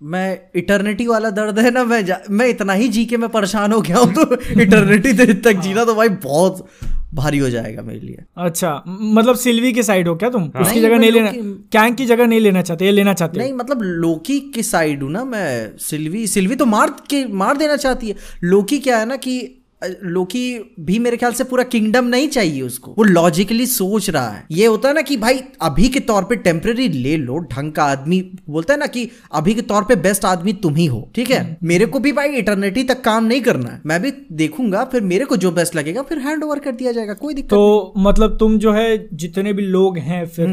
मैं 0.04 0.28
इटर्निटी 0.56 1.08
वाला 1.08 1.30
दर्द 1.30 1.60
है 1.60 1.72
ना 1.72 1.84
मैं 1.84 2.04
मैं 2.30 2.48
इतना 2.48 2.74
ही 2.74 2.88
जी 2.88 3.06
के 3.06 3.18
मैं 3.18 3.30
परेशान 3.30 3.72
हो 3.72 3.82
गया 3.82 3.98
हूँ 3.98 4.14
तो 4.14 4.62
इटर्निटी 4.62 5.34
तक 5.34 5.60
जीना 5.60 5.86
तो 5.86 5.96
भाई 5.96 6.10
बहुत 6.10 6.68
भारी 7.14 7.38
हो 7.38 7.50
जाएगा 7.50 7.82
मेरे 7.82 8.00
लिए। 8.00 8.24
अच्छा 8.38 8.84
मतलब 8.88 9.36
सिल्वी 9.36 9.74
के 9.74 9.84
साइड 9.84 10.08
हो 10.08 10.16
क्या 10.16 10.30
तुम? 10.30 10.42
हाँ। 10.56 10.62
उसकी 10.62 10.82
जगह 10.82 10.98
नहीं 11.00 11.12
लेना 11.12 11.32
कैंग 11.72 11.96
की 11.96 12.06
जगह 12.06 12.28
नहीं 12.28 12.40
लेना 12.40 12.62
चाहते 12.62 12.86
ये 12.86 12.92
लेना 12.92 13.14
चाहते 13.14 13.40
नहीं 13.40 13.54
मतलब 13.54 13.82
लोकी 13.82 14.40
की 14.40 14.64
साइड 14.64 15.04
हूँ 15.04 15.12
ना 15.12 15.24
मैं 15.26 15.78
सिल्वी 15.78 16.28
सिल्वी 16.28 16.56
तो 16.56 16.66
मार 16.66 16.90
के 17.10 17.26
मार 17.26 17.58
देना 17.58 17.76
चाहती 17.76 18.10
है। 18.10 18.16
लोकी 18.44 18.80
क्या 18.80 18.98
है 18.98 19.06
ना 19.06 19.16
कि 19.16 19.56
लोकी 19.82 20.42
भी 20.80 20.98
मेरे 21.00 21.18
ख्याल 21.18 21.34
से 21.34 21.44
पूरा 21.44 21.64
किंगडम 21.66 22.06
नहीं 22.06 22.28
चाहिए 22.30 22.62
उसको। 22.62 22.94
वो 22.98 23.04
लॉजिकली 23.04 23.66
सोच 23.66 24.10
रहा 24.10 24.30
है। 24.30 24.44
ये 24.52 24.66
होता 24.66 24.90
है 24.90 24.96
ना 24.96 25.02
कि 25.02 25.18
भाई 25.18 25.40
अभी 25.62 25.88
के 25.90 26.00
तौर 26.02 26.24
पे 26.24 26.36
टेम्पररी 26.38 26.88
ले 26.90 27.16
लो 27.18 27.38
ढंग 27.54 27.72
का 27.72 27.84
आदमी 27.86 28.22
बोलता 28.50 28.74
है 28.74 28.80
ना 28.80 28.88
कि 28.88 29.10
अभी 29.34 29.54
के 29.54 29.62
तौर 29.64 29.84
पे 29.84 29.96
बेस्ट 29.98 30.26
आदमी 30.26 30.54
तुम 30.64 30.76
ही 30.76 30.86
हो 30.86 31.10
ठीक 31.16 31.32
है? 31.32 31.58
मेरे 31.64 31.86
को 31.86 32.00
भी 32.00 32.12
भाई 32.12 32.36
इटर्निटी 32.38 32.84
तक 32.84 33.02
काम 33.02 33.26
नहीं 33.26 33.42
करना 33.42 33.70
है। 33.70 33.82
मैं 33.86 34.02
भी 34.02 34.12
देखूँगा 34.34 34.84
फिर 34.84 35.02
मेरे 35.04 35.26
को 35.26 35.38
जो 35.38 35.52
बेस्ट 35.52 35.76
लगेगा 35.76 36.02
फिर 36.02 36.20
हैंड 36.20 36.44
ओवर 36.44 36.60
कर 36.60 36.72
दिया 36.72 36.92
जाएगा 36.92 37.14
कोई 37.16 37.34
दिक्कत 37.34 37.50
तो 37.50 37.94
मतलब 37.98 38.38
तुम 38.38 38.58
जो 38.60 38.74
है 38.74 39.08
जितने 39.14 39.54
भी 39.54 39.64
लोग 39.68 39.98
हैं 39.98 40.26
फिर 40.28 40.50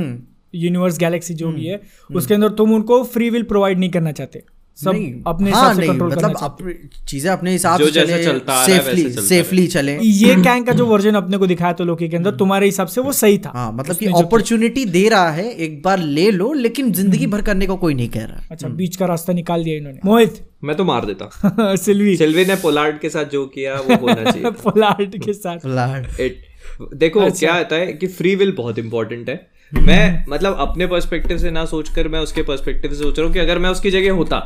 यूनिवर्स 0.54 0.98
गैलेक्सी 0.98 1.34
जो 1.34 1.52
भी 1.52 1.66
है 1.66 1.80
उसके 2.10 2.34
अंदर 2.34 2.48
तुम 2.48 2.74
उनको 2.74 3.02
फ्री 3.04 3.30
विल 3.30 3.42
प्रोवाइड 3.44 3.78
नहीं 3.78 3.90
करना 3.90 4.12
चाहते। 4.12 4.42
सब 4.78 4.92
नहीं, 4.92 5.22
अपने 5.26 5.50
हाँ, 5.50 5.74
से 5.74 5.80
नहीं, 5.80 5.90
मतलब 5.90 6.36
अप, 6.42 6.58
चीज़ें 7.08 7.30
अपने 7.32 7.52
हिसाब 7.52 7.80
से 7.80 7.90
चले 7.90 8.24
चलता 8.24 8.52
आ 8.52 8.66
रहा 8.66 8.76
है, 8.76 8.82
सेफली 8.82 9.10
सेफली 9.22 9.66
चले। 9.66 9.98
ये 9.98 10.34
कैंग 10.34 10.66
का 10.66 10.72
जो 10.72 10.86
वर्जन 10.86 11.14
अपने 11.14 11.36
को 11.36 11.46
दिखाया 11.46 11.72
तो 11.72 11.84
लोकी 11.84 12.08
के 12.08 12.16
अंदर 12.16 12.30
तुम्हारे 12.30 12.66
हिसाब 12.66 12.86
से 12.86 13.00
वो 13.00 13.12
सही 13.12 13.38
था। 13.38 13.52
हाँ 13.54 13.72
मतलब 13.72 13.96
कि 13.96 14.06
अपॉर्चुनिटी 14.06 14.84
दे 14.84 15.08
रहा 15.08 15.30
है 15.30 15.50
एक 15.54 15.82
बार 15.82 15.98
ले 15.98 16.30
लो 16.30 16.52
लेकिन 16.52 16.92
ज़िंदगी 16.92 17.26
भर 17.26 17.42
करने 17.42 17.66
को 17.66 17.76
कोई 17.76 17.94
नहीं 17.94 18.08
कह 18.08 18.24
रहा। 18.24 18.42
अच्छा 18.50 18.68
बीच 18.68 18.96
का 18.96 19.06
रास्ता 19.06 19.32
निकाल 19.32 19.64
दिया 19.64 19.76
इन्होंने। 19.76 19.98
मोहित। 20.04 20.44
मैं 20.64 20.76
तो 20.76 20.84
मार 20.84 21.06
देता। 21.06 21.76
सिल्वी। 21.76 22.16
सिल्वी 22.16 22.44
ने 22.44 22.56
पोलार्ड 22.56 22.98
के 22.98 23.08
साथ 23.08 23.24
जो 23.24 23.46
किया 23.46 23.74
वो 23.74 23.96
होना 23.96 24.30
चाहिए। 24.30 24.50
पोलार्ड 24.50 25.24
के 25.24 25.32
साथ। 25.32 26.20
इट 26.20 26.38
देखो 26.94 27.20
अच्छा। 27.20 27.38
क्या 27.38 27.54
आता 27.54 27.76
है 27.76 27.92
कि 27.92 28.06
फ्री 28.06 28.34
विल 28.36 28.52
बहुत 28.52 28.78
इंपॉर्टेंट 28.78 29.28
है। 29.28 29.46
मैं 29.72 30.24
मतलब 30.28 30.56
अपने 30.60 30.86
पर्सपेक्टिव 30.86 31.38
से 31.38 31.50
ना 31.50 31.64
सोचकर 31.64 32.08
मैं 32.08 32.20
उसके 32.20 32.42
पर्सपेक्टिव 32.42 32.90
से 32.90 32.96
सोच 32.96 33.18
रहा 33.18 33.26
हूँ 33.26 33.34
कि 33.34 33.40
अगर 33.40 33.58
मैं 33.58 33.70
उसकी 33.70 33.90
जगह 33.90 34.12
होता 34.12 34.36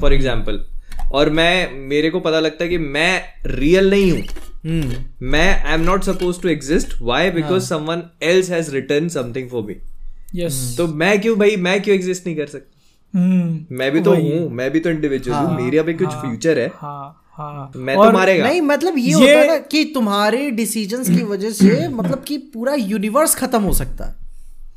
फॉर 0.00 0.12
एग्ज़ाम्पल 0.12 0.64
और 1.12 1.30
मैं 1.30 1.72
मेरे 1.88 2.10
को 2.10 2.20
पता 2.20 2.40
लगता 2.40 2.64
है 2.64 2.70
कि 2.70 2.78
मैं 2.78 3.22
रियल 3.46 3.90
नहीं 3.90 4.10
हूँ। 4.12 4.22
हम्म 4.66 5.26
मैं 5.26 5.64
I 5.64 5.74
am 5.74 5.80
not 5.80 6.04
suppose 6.04 6.40
to 6.42 6.48
exist 6.48 6.94
why 7.02 7.30
because 7.30 7.68
someone 7.68 8.02
else 8.22 8.50
has 8.50 8.70
return 8.70 9.08
something 9.08 9.48
for 9.48 9.62
me 9.62 9.76
yes 10.34 10.74
तो 10.78 10.86
मैं 10.86 11.20
क्यों 11.20 11.38
भाई 11.38 11.56
मैं 11.56 11.80
क्यों 11.82 11.96
एग्जिस्ट 11.96 12.26
नहीं 12.26 12.36
कर 12.36 12.46
सकता? 12.46 13.18
हम्म 13.18 13.76
मैं 13.76 13.90
भी 13.92 14.00
तो 14.00 14.14
हूँ 14.14 14.48
मैं 14.50 14.70
भी 14.70 14.80
तो 14.80 14.90
इंडिविजुअल 14.90 15.38
हूँ 15.38 15.60
मेरा 15.62 15.82
भी 15.82 15.94
कुछ 15.94 16.08
फ्यूचर 16.08 16.58
है। 16.58 16.70
हाँ 16.74 17.18
हाँ। 17.38 17.72
मैं 17.76 17.96
तो 17.96 18.10
मारेगा। 18.12 18.48
नहीं 18.48 18.60
मतलब 18.62 18.98
ये, 18.98 19.04
ये- 19.04 19.14
होता 19.14 19.38
है 19.38 19.46
ना 19.46 19.56
कि 19.56 19.84
तुम्हारे 19.84 20.50
डिसीजंस 20.50 21.08
की 21.10 21.22
वजह 21.22 21.50
से 21.50 21.88
मतलब 21.88 22.24
कि 22.26 22.36
पूरा 22.38 22.74
यूनिवर्स 22.74 23.34
खत्म 23.34 23.60
हो 23.62 23.72
सकता 23.72 24.04
है। 24.04 24.21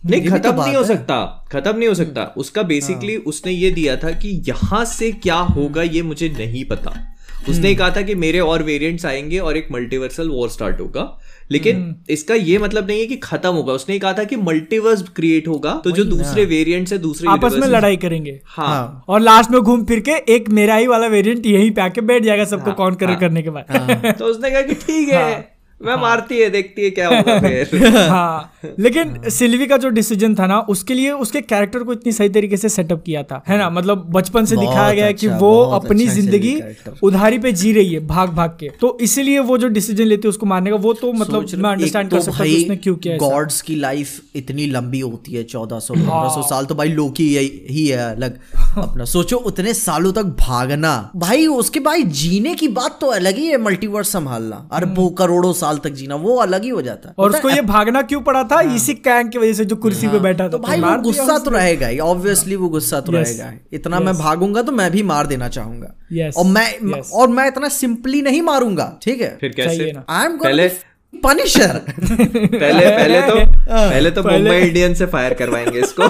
नहीं 0.05 0.29
तो 0.29 0.31
खत्म 0.31 0.63
नहीं 0.63 0.75
हो 0.75 0.83
सकता 0.83 1.45
खत्म 1.51 1.77
नहीं 1.77 1.87
हो 1.87 1.95
सकता। 1.95 2.33
उसका 2.37 2.63
बेसिकली 2.63 3.17
उसने 3.17 3.51
ये 3.51 3.71
दिया 3.71 3.95
था 3.95 4.11
कि 4.11 4.43
यहाँ 4.47 4.85
से 4.85 5.11
क्या 5.11 5.35
होगा 5.35 5.81
ये 5.81 6.01
मुझे 6.01 6.29
नहीं 6.29 6.65
पता। 6.65 7.11
उसने 7.49 7.75
कहा 7.75 7.89
था 7.89 8.01
कि 8.01 8.15
मेरे 8.15 8.39
और 8.39 8.63
वेरिएंट्स 8.63 9.05
आएँगे 9.05 9.39
और 9.39 9.57
एक 9.57 9.67
मल्टीवर्सल 9.71 10.29
वॉर 10.29 10.49
स्टार्ट 10.49 10.79
होगा। 10.79 11.19
लेकिन 11.51 11.95
इसका 12.09 12.35
ये 12.35 12.57
मतलब 12.57 12.87
नहीं 12.87 12.99
है 12.99 13.05
कि 13.05 13.15
खत्म 13.15 13.49
होगा। 13.49 13.73
उसने 13.73 13.99
कहा 13.99 14.13
था 14.13 14.23
कि 14.23 14.35
मल्टीवर्स 14.35 15.01
क्रिएट 15.01 15.47
होगा। 15.47 15.81
तो 15.83 15.91
जो 15.91 16.03
दूसरे 16.03 16.45
वेरिएंट्स 16.45 16.93
है 16.93 16.97
दूसरे 16.97 17.29
आपस 17.29 17.53
में 17.53 17.67
लड़ाई 17.67 17.97
करेंगे। 17.97 18.41
हाँ। 18.45 19.03
और 19.07 19.19
लास्ट 19.19 19.51
में 19.51 19.61
घूम 19.61 19.85
फिर 19.85 19.99
के 19.99 20.11
एक 20.11 20.49
मेरा 20.49 20.75
ही 20.75 20.87
वाला 20.87 21.07
वेरिएंट 21.07 21.45
यहीं 21.45 21.71
पे 21.71 21.81
आके 21.81 22.01
बैठ 22.01 22.23
जाएगा 22.23 22.45
सबको 22.45 22.65
हाँ, 22.65 22.75
कॉन्कर 22.75 23.05
हाँ, 23.05 23.19
करने 23.19 23.41
के 23.41 23.49
बाद। 23.49 24.15
तो 24.19 24.25
उसने 24.25 24.51
कहा 24.51 24.61
कि 24.61 24.73
ठीक 24.73 25.09
है। 25.09 25.54
मैं 25.81 25.95
मारती 26.01 26.37
है 26.39 26.49
देखती 26.49 26.83
है 26.83 26.89
क्या 26.91 27.07
होगा 27.07 27.39
फिर। 27.45 27.87
हाँ 28.09 28.51
लेकिन 28.79 29.29
सिल्वी 29.29 29.65
का 29.67 29.77
जो 29.77 29.89
डिसीज़न 29.89 30.35
था 30.35 30.45
ना 30.47 30.59
उसके 30.69 30.93
लिए 30.93 31.11
उसके 31.23 31.41
कैरेक्टर 31.41 31.83
को 31.83 31.93
इतनी 31.93 32.11
सही 32.11 32.29
तरीके 32.29 32.57
से 32.57 32.69
सेटअप 32.69 33.01
किया 33.05 33.23
था 33.23 33.41
है 33.47 33.57
ना? 33.57 33.69
मतलब 33.69 34.05
बचपन 34.11 34.45
से 34.45 34.55
दिखाया 34.57 34.93
गया 34.93 35.05
है 35.05 35.13
कि 35.13 35.27
अच्छा, 35.27 35.37
वो 35.39 35.61
अपनी 35.63 36.03
अच्छा 36.03 36.15
ज़िंदगी 36.15 36.55
उधारी 37.03 37.39
पे 37.39 37.51
जी 37.53 37.71
रही 37.73 37.93
है 37.93 37.99
भाग 38.07 38.29
भाग 38.35 38.55
के। 38.59 38.69
तो 38.81 38.97
इसीलिए 39.01 39.39
वो 39.41 39.57
जो 39.57 39.67
डिसीज़न 39.69 40.03
लेती 40.03 40.27
है 40.27 40.29
उसको 40.29 40.45
मारने 40.45 40.69
का 40.69 40.75
वो 40.77 40.93
तो 40.93 41.11
मतलब 41.13 41.47
मैं 41.55 41.69
अंडरस्टैंड 41.71 42.09
कर 42.11 42.19
सकता 42.19 42.43
हूँ 42.43 42.55
उसने 42.55 42.75
क्यों 42.77 42.95
किया 42.95 43.17
गॉड्स 43.17 43.61
की 43.61 43.75
लाइफ 43.75 44.35
इतनी 44.35 44.65
लंबी 44.67 44.99
होती 44.99 45.33
है 45.33 45.43
चौदह 45.45 45.79
सौ 45.79 45.93
पंद्रह 45.93 46.29
सौ 46.35 46.41
साल 46.49 46.65
तो 46.65 46.75
भाई 46.75 46.89
लोकी 46.91 47.27
ही 47.69 47.87
है 47.87 47.99
अलग 48.05 48.39
अपना। 48.77 49.05
सोचो 49.07 49.37
उतने 49.47 49.73
सालों 49.73 50.11
तक 50.13 50.35
भागना। 50.39 50.93
भाई 51.15 51.45
उसके 51.49 51.79
भाई 51.81 52.03
जीने 52.15 52.55
की 52.55 52.67
बात 52.73 52.97
तो 53.01 53.07
अलग 53.11 53.37
ही 53.37 53.47
है 53.47 53.57
मल्टीवर्स 53.61 54.11
संभालना। 54.13 54.67
अरबों 54.71 55.09
करोड़ों 55.17 55.53
साल 55.65 55.77
तक 55.83 55.89
जीना 55.93 56.15
वो 56.17 56.35
अलग 56.39 56.63
ही 56.63 56.69
हो 56.69 56.81
जाता। 56.81 57.13
और 57.19 57.29
उसको 57.29 57.49
ये 57.49 57.61
भागना 57.63 58.01
क्यों 58.03 58.21
पड़ा 58.21 58.43
था? 58.43 58.61
इसी 58.75 58.93
कैंग 59.01 59.29
की 59.31 59.37
वजह 59.37 59.53
से 59.53 59.65
जो 59.65 59.75
कुर्सी 59.77 60.07
पे 60.07 60.19
बैठा 60.19 60.43
था 60.43 60.47
तो 60.47 60.59
भाई 60.59 60.79
वो 60.81 60.95
गुस्सा 61.01 61.37
तो 61.39 61.51
रहेगा 61.51 61.87
ही 61.87 61.99
ऑब्वियसली 62.05 62.55
वो 62.55 62.69
गुस्सा 62.69 62.99
तो 63.01 63.11
रहेगा 63.11 63.51
इतना 63.73 63.99
मैं 63.99 64.13
भागूँगा 64.17 64.61
तो 64.61 64.71
मैं 64.71 64.89
भी 64.91 65.03
मार 65.03 65.27
देना 65.27 65.47
चाहूँगा। 65.49 65.93
Yes. 66.13 66.35
और 66.35 66.45
मैं 66.45 66.67
Yes. 66.91 67.11
और 67.13 67.27
मैं 67.29 67.47
इतना 67.47 67.69
सिंपली 67.69 68.21
नहीं 68.21 68.41
मारूँगा 68.41 68.87
ठीक 69.03 69.21
है? 69.21 69.37
फिर 69.41 69.53
कैसे? 69.57 69.91
आई 70.09 70.25
एम 70.25 70.37
पहले 70.37 70.67
पनिशर 71.23 71.77
पहले 71.89 72.85
पहले 72.87 73.21
तो 73.21 73.35
पहले 73.65 74.11
तो 74.11 74.23
मुंबई 74.23 74.57
इंडियंस 74.57 74.97
से 74.97 75.05
फायर 75.07 75.33
करवाएँगे 75.33 75.79
इसको। 75.79 76.07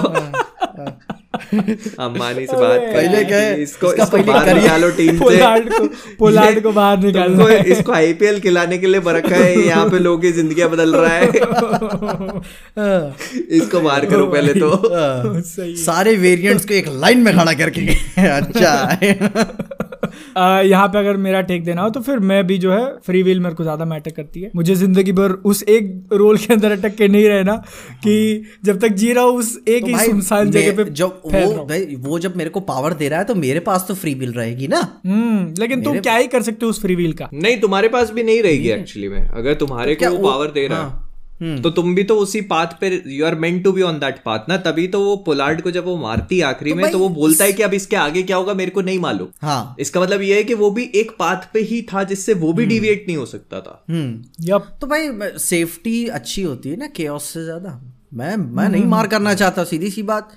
अंबानी 2.06 2.46
से 2.46 2.56
बात 2.56 2.80
पहले 2.80 3.24
क्या 3.24 3.38
है? 3.38 3.54
कि 3.56 3.62
इसको 3.62 3.92
इसका 3.92 4.04
इसको 4.04 4.18
बाहर 4.32 4.54
निकालो 4.54 4.90
टीम 4.96 5.12
से। 5.12 5.18
पोलार्ड 5.24 5.68
को 5.72 5.86
पोलार्ड 6.18 6.62
को 6.62 6.72
बाहर 6.72 6.98
निकालो 7.04 7.48
इसको 7.48 7.92
आईपीएल 7.92 8.40
खिलाने 8.40 8.78
के 8.78 8.86
लिए 8.86 9.00
बरखा 9.00 9.36
है 9.36 9.58
यहाँ 9.66 9.88
पे 9.90 9.98
लोगों 9.98 10.18
की 10.18 10.32
ज़िंदगी 10.32 10.64
बदल 10.64 10.94
रहा 10.96 11.14
है। 11.14 11.26
इसको 13.56 13.80
बाहर 13.80 14.06
करो 14.06 14.26
पहले 14.26 14.52
तो। 14.54 14.70
सारे 15.76 16.16
वेरिएंट्स 16.16 16.64
को 16.64 16.74
एक 16.74 16.88
लाइन 17.00 17.18
में 17.20 17.34
खड़ा 17.38 17.52
करके। 17.52 17.80
अच्छा। 18.28 18.98
यहाँ 20.36 20.86
पे 20.88 20.98
अगर 20.98 21.16
मेरा 21.18 21.40
टेक 21.42 21.64
देना 21.64 21.82
हो 21.82 21.90
तो 21.90 22.00
फिर 22.00 22.18
मैं 22.26 22.46
भी 22.46 22.58
जो 22.58 22.72
है 22.72 22.84
फ्री 23.06 23.22
विल 23.22 23.40
मेरे 23.40 23.54
को 23.54 23.62
ज़्यादा 23.62 23.84
मैटर 23.84 24.10
करती 24.10 24.42
है। 24.42 24.50
मुझे 24.56 24.74
ज़िंदगी 24.74 25.12
भर 25.12 25.32
उस 25.46 25.62
एक 25.68 26.08
रोल 26.12 26.38
के 26.38 26.52
अंदर 26.54 26.72
अटक 26.72 26.94
के 26.96 27.08
नहीं 27.08 27.28
रहना 27.28 27.56
कि 28.04 28.16
जब 28.64 28.80
तक 28.80 28.92
जी 28.94 29.12
रहा 29.12 29.24
हूँ 29.24 29.38
उस 29.38 29.56
एक 29.68 29.82
तो 29.82 29.88
ही 29.88 30.06
सुनसान 30.06 30.50
जगह 30.50 30.76
पे 30.76 30.90
जब 30.92 31.20
वो 31.26 31.64
भाई 31.64 31.96
वो 32.00 32.18
जब 32.18 32.36
मेरे 32.36 32.50
को 32.50 32.60
पावर 32.66 32.94
दे 32.94 33.08
रहा 33.08 33.18
है 33.18 33.24
तो 33.24 33.34
मेरे 33.36 33.60
पास 33.62 33.84
तो 33.88 33.94
फ्री 33.94 34.14
बिल 34.14 34.32
रहेगी 34.32 34.68
ना। 34.68 34.80
हम्म 35.06 35.54
लेकिन 35.60 35.82
तुम 35.82 35.98
क्या 36.00 36.16
ही 36.16 36.26
कर 36.26 36.42
सकते 36.42 36.66
हो 36.66 36.70
उस 36.70 36.80
फ्री 36.82 36.94
विल 36.94 37.12
का? 37.12 37.28
नहीं 37.34 37.60
तुम्हारे 37.60 37.88
पास 37.88 38.10
भी 38.10 38.22
नहीं 38.22 38.42
रहेगी 38.42 38.70
एक्चुअली 38.70 39.08
में। 39.08 39.20
अगर 39.20 39.54
तुम्हारे 39.56 39.94
तो 39.96 40.10
को 40.10 40.22
पावर 40.22 40.50
दे 40.50 40.66
रहा 40.66 40.78
हाँ, 40.78 40.90
है 40.90 41.05
तो 41.62 41.70
तुम 41.70 41.94
भी 41.94 42.02
तो 42.04 42.16
उसी 42.18 42.40
पाथ 42.42 42.66
पे 42.80 42.88
you 43.06 43.24
are 43.26 43.34
meant 43.36 43.62
to 43.64 43.72
be 43.72 43.82
on 43.82 43.98
that 43.98 44.18
path 44.24 44.48
ना? 44.48 44.56
तभी 44.58 44.86
तो 44.88 45.00
वो 45.04 45.16
पोलार्ड 45.26 45.60
को 45.62 45.70
जब 45.70 45.84
वो 45.84 45.96
मारती 45.96 46.38
है 46.38 46.44
आखिरी 46.44 46.72
में 46.72 46.90
तो 46.92 46.98
वो 46.98 47.08
बोलता 47.10 47.44
है 47.44 47.52
कि 47.52 47.62
अब 47.62 47.74
इसके 47.74 47.96
आगे 47.96 48.22
क्या 48.22 48.36
होगा 48.36 48.54
मेरे 48.54 48.70
को 48.70 48.80
नहीं 48.82 48.98
मालूम। 48.98 49.28
हाँ। 49.42 49.76
इसका 49.80 50.00
मतलब 50.00 50.22
ये 50.22 50.36
है 50.36 50.44
कि 50.44 50.54
वो 50.54 50.70
भी 50.70 50.90
एक 50.94 51.10
पाथ 51.18 51.52
पे 51.54 51.60
ही 51.62 51.82
था 51.92 52.02
जिससे 52.04 52.34
वो 52.34 52.52
भी 52.52 52.66
डिविएट 52.66 53.04
नहीं 53.06 53.16
हो 53.16 53.26
सकता 53.26 53.60
था। 53.60 53.84
हम्म 53.90 54.46
यप 54.48 54.76
तो 54.80 54.86
भाई 54.86 55.10
सेफ्टी 55.40 56.06
अच्छी 56.10 56.42
होती 56.42 56.68
है 56.68 56.76
ना 56.76 56.86
के 56.96 57.08
से 57.20 57.44
ज़्यादा? 57.44 57.80
मैं 58.14 58.36
मैं 58.36 58.68
नहीं 58.68 58.84
मार 58.84 59.06
करना 59.06 59.34
चाहता 59.34 59.64
सीधी 59.64 59.90
सी 59.90 60.02
बात। 60.02 60.28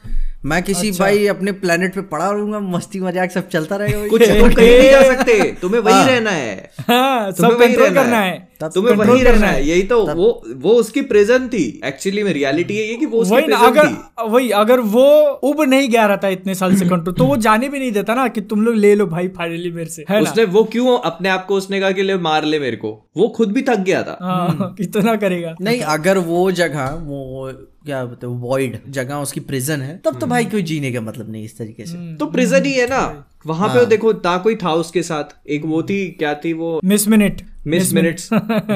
मैं 0.45 0.63
किसी 0.63 0.89
अच्छा। 0.89 1.03
भाई 1.03 1.27
अपने 1.27 1.51
प्लेनेट 1.51 1.95
पे 1.95 2.01
पड़ा 2.01 2.31
रहूँगा 2.31 2.59
मस्ती 2.59 2.99
मज़ाक 2.99 3.31
सब 3.31 3.47
चलता 3.49 3.75
रहेगा 3.75 4.07
कुछ 4.07 4.21
तुम 4.21 4.53
कहीं 4.53 4.77
नहीं 4.77 4.89
जा 4.91 5.01
सकते। 5.01 5.51
तुम्हें 5.61 5.81
वही 5.81 6.05
रहना 6.05 6.31
है। 6.31 6.71
हाँ 6.89 7.31
तुम्हें 7.31 7.53
सब 7.53 7.59
वही 7.59 7.75
रहना 7.75 8.03
करना 8.03 8.17
है। 8.17 8.49
है। 8.63 8.69
तुम्हें 8.69 8.95
वही 8.95 9.23
रहना 9.23 9.47
है। 9.47 9.67
यही 9.67 9.83
तो 9.83 10.07
वो 10.07 10.43
वो 10.55 10.71
उसकी 10.71 11.01
प्रेजेंट 11.01 11.53
थी। 11.53 11.81
एक्चुअली 11.85 12.23
में 12.23 12.33
रियलिटी 12.33 12.77
है 12.77 12.83
ये 12.83 12.95
कि 12.95 13.05
वो 13.05 13.19
उसकी 13.19 13.35
अगर 13.35 13.87
थी। 13.87 14.29
वही 14.29 14.49
अगर 14.51 14.79
वो 14.79 15.05
उब 15.43 15.61
नहीं 15.61 15.89
गया 15.89 16.05
रहता 16.05 16.27
इतने 16.27 16.55
साल 16.55 16.75
से 16.75 16.85
कंट्रोल 16.85 17.15
तो 17.15 17.25
वो 17.25 17.37
जाने 17.47 17.69
भी 17.69 17.79
नहीं 17.79 17.91
देता 17.91 18.15
ना 18.15 18.27
कि 18.27 18.41
तुम 18.41 18.61
लोग 18.61 18.75
ले 18.75 18.95
लो 18.95 19.05
भाई 19.05 19.27
फाइनली 19.27 19.71
मेरे 19.71 19.89
से 19.89 20.05
है 20.09 20.21
उसने 20.21 20.43
वो 20.43 20.63
क्यों 20.63 20.97
अपने 20.99 21.29
आप 21.29 21.45
को 21.45 21.55
उसने 21.55 21.79
कहा 21.79 21.91
कि 21.91 22.03
ले 22.03 22.17
मार 22.17 22.45
ले 22.45 22.59
मेरे 22.59 22.77
को? 22.77 23.09
वो 23.17 23.27
खुद 23.27 23.51
भी 23.51 23.61
थक 23.61 23.79
गया 23.79 24.03
था। 24.03 24.17
हाँ 24.21 24.75
कितना 24.77 25.15
करेगा। 25.15 25.55
नहीं 25.61 25.81
अगर 25.81 26.17
वो 26.17 26.51
जगह 26.51 26.85
वो 27.03 27.51
क्या 27.86 28.05
बोलते 28.05 28.27
हैं 28.27 28.34
वॉइड 28.34 28.80
जगह 28.89 29.15
उसकी 29.15 29.39
प्रिजन 29.39 29.82
है 29.82 30.01
तब 30.05 30.19
तो 30.19 30.27
भाई 30.27 30.45
कोई 30.45 30.61
जीने 30.61 30.91
का 30.91 31.01
मतलब 31.01 31.32
नहीं 31.32 31.43
इस 31.43 31.57
तरीके 31.57 31.86
से। 31.86 32.15
तो 32.15 32.25
प्रिजन 32.25 32.65
ही 32.65 32.73
है 32.73 32.88
ना। 32.88 33.25
वहाँ 33.47 33.69
पे 33.69 33.86
देखो 33.86 34.13
ना 34.13 34.38
कोई 34.38 34.55
था 34.55 34.73
उसके 34.73 35.03
साथ 35.03 35.49
एक 35.49 35.65
वो 35.65 35.84
थी 35.84 36.07
क्या 36.11 36.34
थी 36.34 36.53
वो? 36.53 36.82
मिस 36.86 37.07
मिनट 37.07 37.41
मिस 37.67 37.93
मिनट्स 37.93 38.30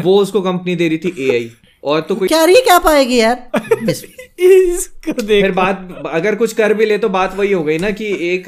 वो 0.03 0.17
उसको 0.17 0.41
कंपनी 0.41 0.75
दे 0.75 0.87
रही 0.87 0.97
थी 0.97 1.15
एआई 1.19 1.51
और 1.83 2.01
तो 2.01 2.15
कोई 2.15 2.27
क्या 2.27 2.43
रही 2.45 2.61
क्या 2.61 2.77
पाएगी 2.79 3.15
यार? 3.19 3.43
इसको 4.39 5.11
देख। 5.21 5.43
फिर 5.43 5.51
बात 5.51 6.03
अगर 6.13 6.35
कुछ 6.35 6.53
कर 6.53 6.73
भी 6.73 6.85
ले 6.85 6.97
तो 6.97 7.09
बात 7.09 7.35
वही 7.37 7.51
हो 7.51 7.63
गई 7.63 7.77
ना 7.77 7.89
कि 7.91 8.05
एक 8.29 8.45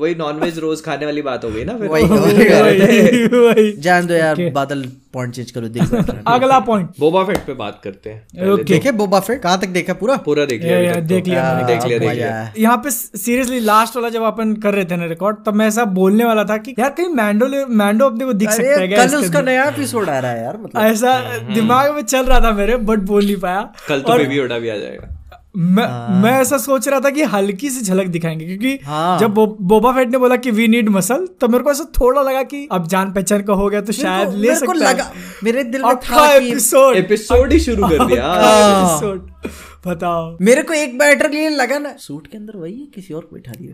वही 0.00 0.14
नॉनवेज 0.14 0.58
रोज 0.58 0.82
खाने 0.84 1.06
वाली 1.06 1.22
बात 1.22 1.44
हो 1.44 1.50
गई 1.50 1.64
ना 1.64 1.76
फिर। 1.78 1.88
वही 1.88 2.04
वही- 2.04 3.32
वही 3.32 3.38
वही। 3.38 3.72
जान 3.80 4.06
दो 4.06 4.14
यार 4.14 4.36
okay. 4.36 4.52
बादल 4.54 4.84
पॉइंट 5.12 5.34
चेंज 5.34 5.50
करो 5.50 5.68
देख। 5.68 5.94
अगला 6.26 6.58
पॉइंट 6.60 6.88
बोबा 7.00 7.24
फेट 7.24 7.38
पे 7.38 7.54
बात 7.54 7.80
करते 7.84 8.10
हैं। 8.10 8.50
ओके 8.50 8.62
देखे 8.62 8.92
बोबा 8.92 9.20
फेट 9.20 9.40
कहाँ 9.42 9.60
तक 9.60 9.68
देखा 9.68 9.92
पूरा? 9.92 10.16
पूरा 10.16 10.44
देख 10.44 10.62
लिया 10.62 10.94
तो। 10.94 11.00
देख 11.00 11.26
लिया 11.26 11.52
देख 11.66 11.84
लिया 11.86 11.98
देख 11.98 12.10
लिया। 12.12 12.52
यहाँ 12.58 12.76
पे 12.76 12.90
सीरियसली 12.90 13.60
लास्ट 13.60 13.96
वाला 13.96 14.08
जब 14.08 14.22
अपन 14.22 14.54
कर 14.56 14.74
रहे 14.74 14.84
थे 14.84 14.96
ना 14.96 15.06
रिकॉर्ड 15.06 15.36
तब 15.46 15.54
मैं 15.54 15.66
ऐसा 15.68 15.84
बोलने 16.00 16.24
वाला 16.24 16.44
था 16.44 16.56
कि 16.56 16.74
यार 16.78 16.90
कहीं 16.90 17.08
मैंडो 17.14 17.46
मैंडो 17.74 18.06
अपने 18.06 18.24
को 18.24 18.32
दिख 18.32 18.50
सकता 18.50 18.80
है 18.80 18.88
कल 18.88 19.16
उसका 19.16 19.40
नया 19.40 19.64
एपिसोड 19.64 20.08
आ 20.10 20.18
रहा 20.18 20.30
है 20.30 20.42
यार 20.44 20.58
मतलब। 20.62 20.82
ऐसा 20.82 21.18
दिमाग 21.54 21.94
में 21.94 22.02
चल 22.02 22.24
रहा 22.24 22.40
था 22.40 22.52
मेरे 22.58 22.76
बट 22.76 22.98
बोल 23.04 23.24
नहीं 23.24 23.36
पाया। 23.36 23.70
कल 23.88 24.00
तो 24.00 24.18
बेबी 24.18 24.40
ओडा 24.40 24.58
भी 24.58 24.68
आ 24.68 24.76
जाएगा। 24.76 25.14
मैं 25.56 25.86
मैं 26.22 26.30
ऐसा 26.32 26.56
सोच 26.58 26.86
रहा 26.88 27.00
था 27.00 27.10
कि 27.10 27.22
हल्की 27.24 27.70
सी 27.70 27.80
झलक 27.80 28.06
दिखाएँगे 28.06 28.46
क्योंकि 28.46 28.78
हाँ। 28.84 29.18
जब 29.18 29.30
बो, 29.34 29.46
बोबा 29.62 29.92
फेट 29.92 30.08
ने 30.08 30.18
बोला 30.18 30.36
कि 30.36 30.50
वी 30.50 30.66
नीड 30.68 30.88
मसल 30.88 31.26
तो 31.40 31.48
मेरे 31.48 31.64
को 31.64 31.70
ऐसा 31.70 31.84
थोड़ा 32.00 32.22
लगा 32.22 32.42
कि 32.42 32.66
अब 32.72 32.86
जान 32.86 33.12
पहचान 33.12 33.42
का 33.42 33.54
हो 33.54 33.68
गया 33.68 33.80
तो 33.80 33.92
शायद 33.92 34.34
ले 34.34 34.54
सकता 34.54 34.88
है। 34.88 35.10
मेरे 35.44 35.64
दिल 35.64 35.82
में 35.82 35.96
था 35.96 36.38
कि 36.38 36.48
एपिसोड 36.48 36.96
एपिसोड 36.96 37.52
ही 37.52 37.60
शुरू 37.60 37.88
कर 37.88 38.06
दिया। 38.06 38.32
एपिसोड 38.34 39.37
बताओ। 39.86 40.36
मेरे 40.40 40.62
को 40.62 40.74
एक 40.74 40.98
बैटर 40.98 41.28
के 41.28 41.36
लिए 41.36 41.48
लगा 41.50 41.78
ना 41.78 41.94
सूट 41.98 42.26
के 42.26 42.36
अंदर 42.38 42.56
वही 42.56 42.72
है 42.72 42.86
किसी 42.94 43.14
और 43.14 43.20
को 43.22 43.36
बैठा 43.36 43.52
दिया 43.58 43.72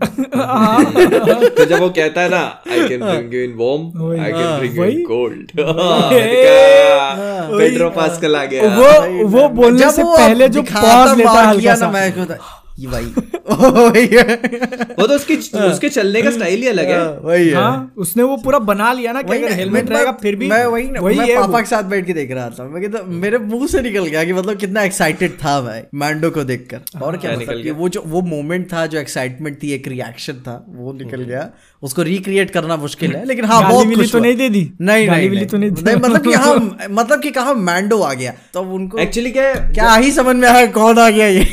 तो 1.57 1.65
जब 1.65 1.79
वो 1.81 1.89
कहता 1.91 2.21
है 2.21 2.29
ना 2.31 2.41
I 2.71 2.89
can 2.89 3.01
bring 3.01 3.35
you 3.35 3.41
in 3.43 3.55
warm 3.61 3.83
I 4.23 4.33
can 4.33 4.59
bring 4.59 4.77
you 4.77 4.85
in 4.85 5.05
cold 5.07 5.53
Pedro 7.59 7.89
Pascal 7.91 8.37
आ 8.37 8.45
गया। 8.45 8.63
वो 8.77 8.91
वो 9.29 9.49
बोलने 9.61 9.91
से 9.93 10.03
पहले 10.05 10.49
जो 10.49 10.63
पॉज 10.63 11.17
लेता 11.19 11.41
है 11.41 11.47
हल्का 11.49 11.75
सा। 11.75 11.91
मैं 11.91 12.07
को 12.79 12.83
ये 12.83 12.89
भाई। 12.89 13.05
वही 13.51 14.07
वो 14.95 15.07
तो 15.07 15.15
उसकी 15.15 15.37
उसके 15.59 15.89
चलने 15.89 16.23
का 16.23 16.31
स्टाइल 16.31 16.61
ही 16.61 16.69
अलग 16.69 16.85
है। 16.85 17.19
वही 17.19 17.49
है। 17.49 17.55
हाँ 17.55 17.95
उसने 17.97 18.23
वो 18.23 18.37
पूरा 18.37 18.59
बना 18.59 18.93
लिया 18.93 19.13
ना 19.13 19.23
कि 19.23 19.37
अगर 19.37 19.53
हेलमेट 19.53 19.91
रहेगा 19.91 20.13
फिर 20.13 20.37
भी 20.37 20.49
मैं 20.49 20.67
वही 20.67 20.89
वही 20.89 21.19
मैं 21.19 21.41
पापा 21.41 21.61
के 21.61 21.67
साथ 21.67 21.83
बैठ 21.83 22.07
के 22.07 22.13
देख 22.13 22.31
रहा 22.31 22.51
था। 22.51 22.65
मैं 22.65 22.83
कहता 22.83 23.05
मेरे 23.05 23.39
मुँह 23.39 23.67
से 23.67 23.81
निकल 23.81 24.07
गया 24.07 24.25
कि 24.25 24.33
मतलब 24.33 24.57
कितना 24.57 24.83
एक्साइटेड 24.83 25.33
था 25.33 25.63
मैं 25.63 25.85
मैंडो 25.95 26.31
को 26.31 26.45
देखकर। 26.45 26.77
और 26.77 27.17
क्या 27.17 27.21
क्या 27.21 27.31
मतलब 27.31 27.39
निकल 27.39 27.63
गया? 27.63 27.73
वो 27.73 27.89
जो 27.89 28.03
वो 28.07 28.23
मोमेंट 28.23 28.73
था 28.73 28.87
जो 28.87 28.99
एक्साइटमेंट 28.99 29.63
थी 29.63 29.73
एक 29.73 29.89
रिएक्शन 29.89 30.33
था 30.33 30.67
वो 30.69 30.93
निकल 30.93 31.23
गया। 31.23 31.51
उसको 31.83 32.03
रिक्रिएट 32.03 32.51
करना 32.51 32.77
मुश्किल 32.77 33.13
है 33.13 33.25
लेकिन 33.25 33.45
हाँ 33.45 33.71
बहुत 33.71 33.87
मिली 33.87 34.03
खुश 34.03 34.13
तो 34.13 34.19
नहीं 34.19 34.37
दे 34.37 34.49
दी? 34.49 34.73
नहीं 34.81 35.09
नहीं 35.09 35.31
मिली 35.31 35.47
तो 35.47 35.57
नहीं 35.57 35.71
दी? 35.71 35.97
मतलब 35.97 36.25
कि 36.25 36.33
हाँ 36.33 36.77
मतलब 36.91 37.21
कि 37.21 37.31
कहा 37.31 37.55
मैंडो 37.55 38.01
आ 38.01 38.13
गया। 38.13 38.33
तो 38.55 38.61
उनको 38.61 38.99
एक्चुअली 38.99 39.31
क्या 39.31 39.55
क्या 39.55 39.95
ही 39.95 40.13
समझ 40.13 40.37
में 40.37 40.49
आया 40.49 40.67
कौन 40.67 40.99
आ 40.99 41.11
गया 41.11 41.27
ये। 41.27 41.47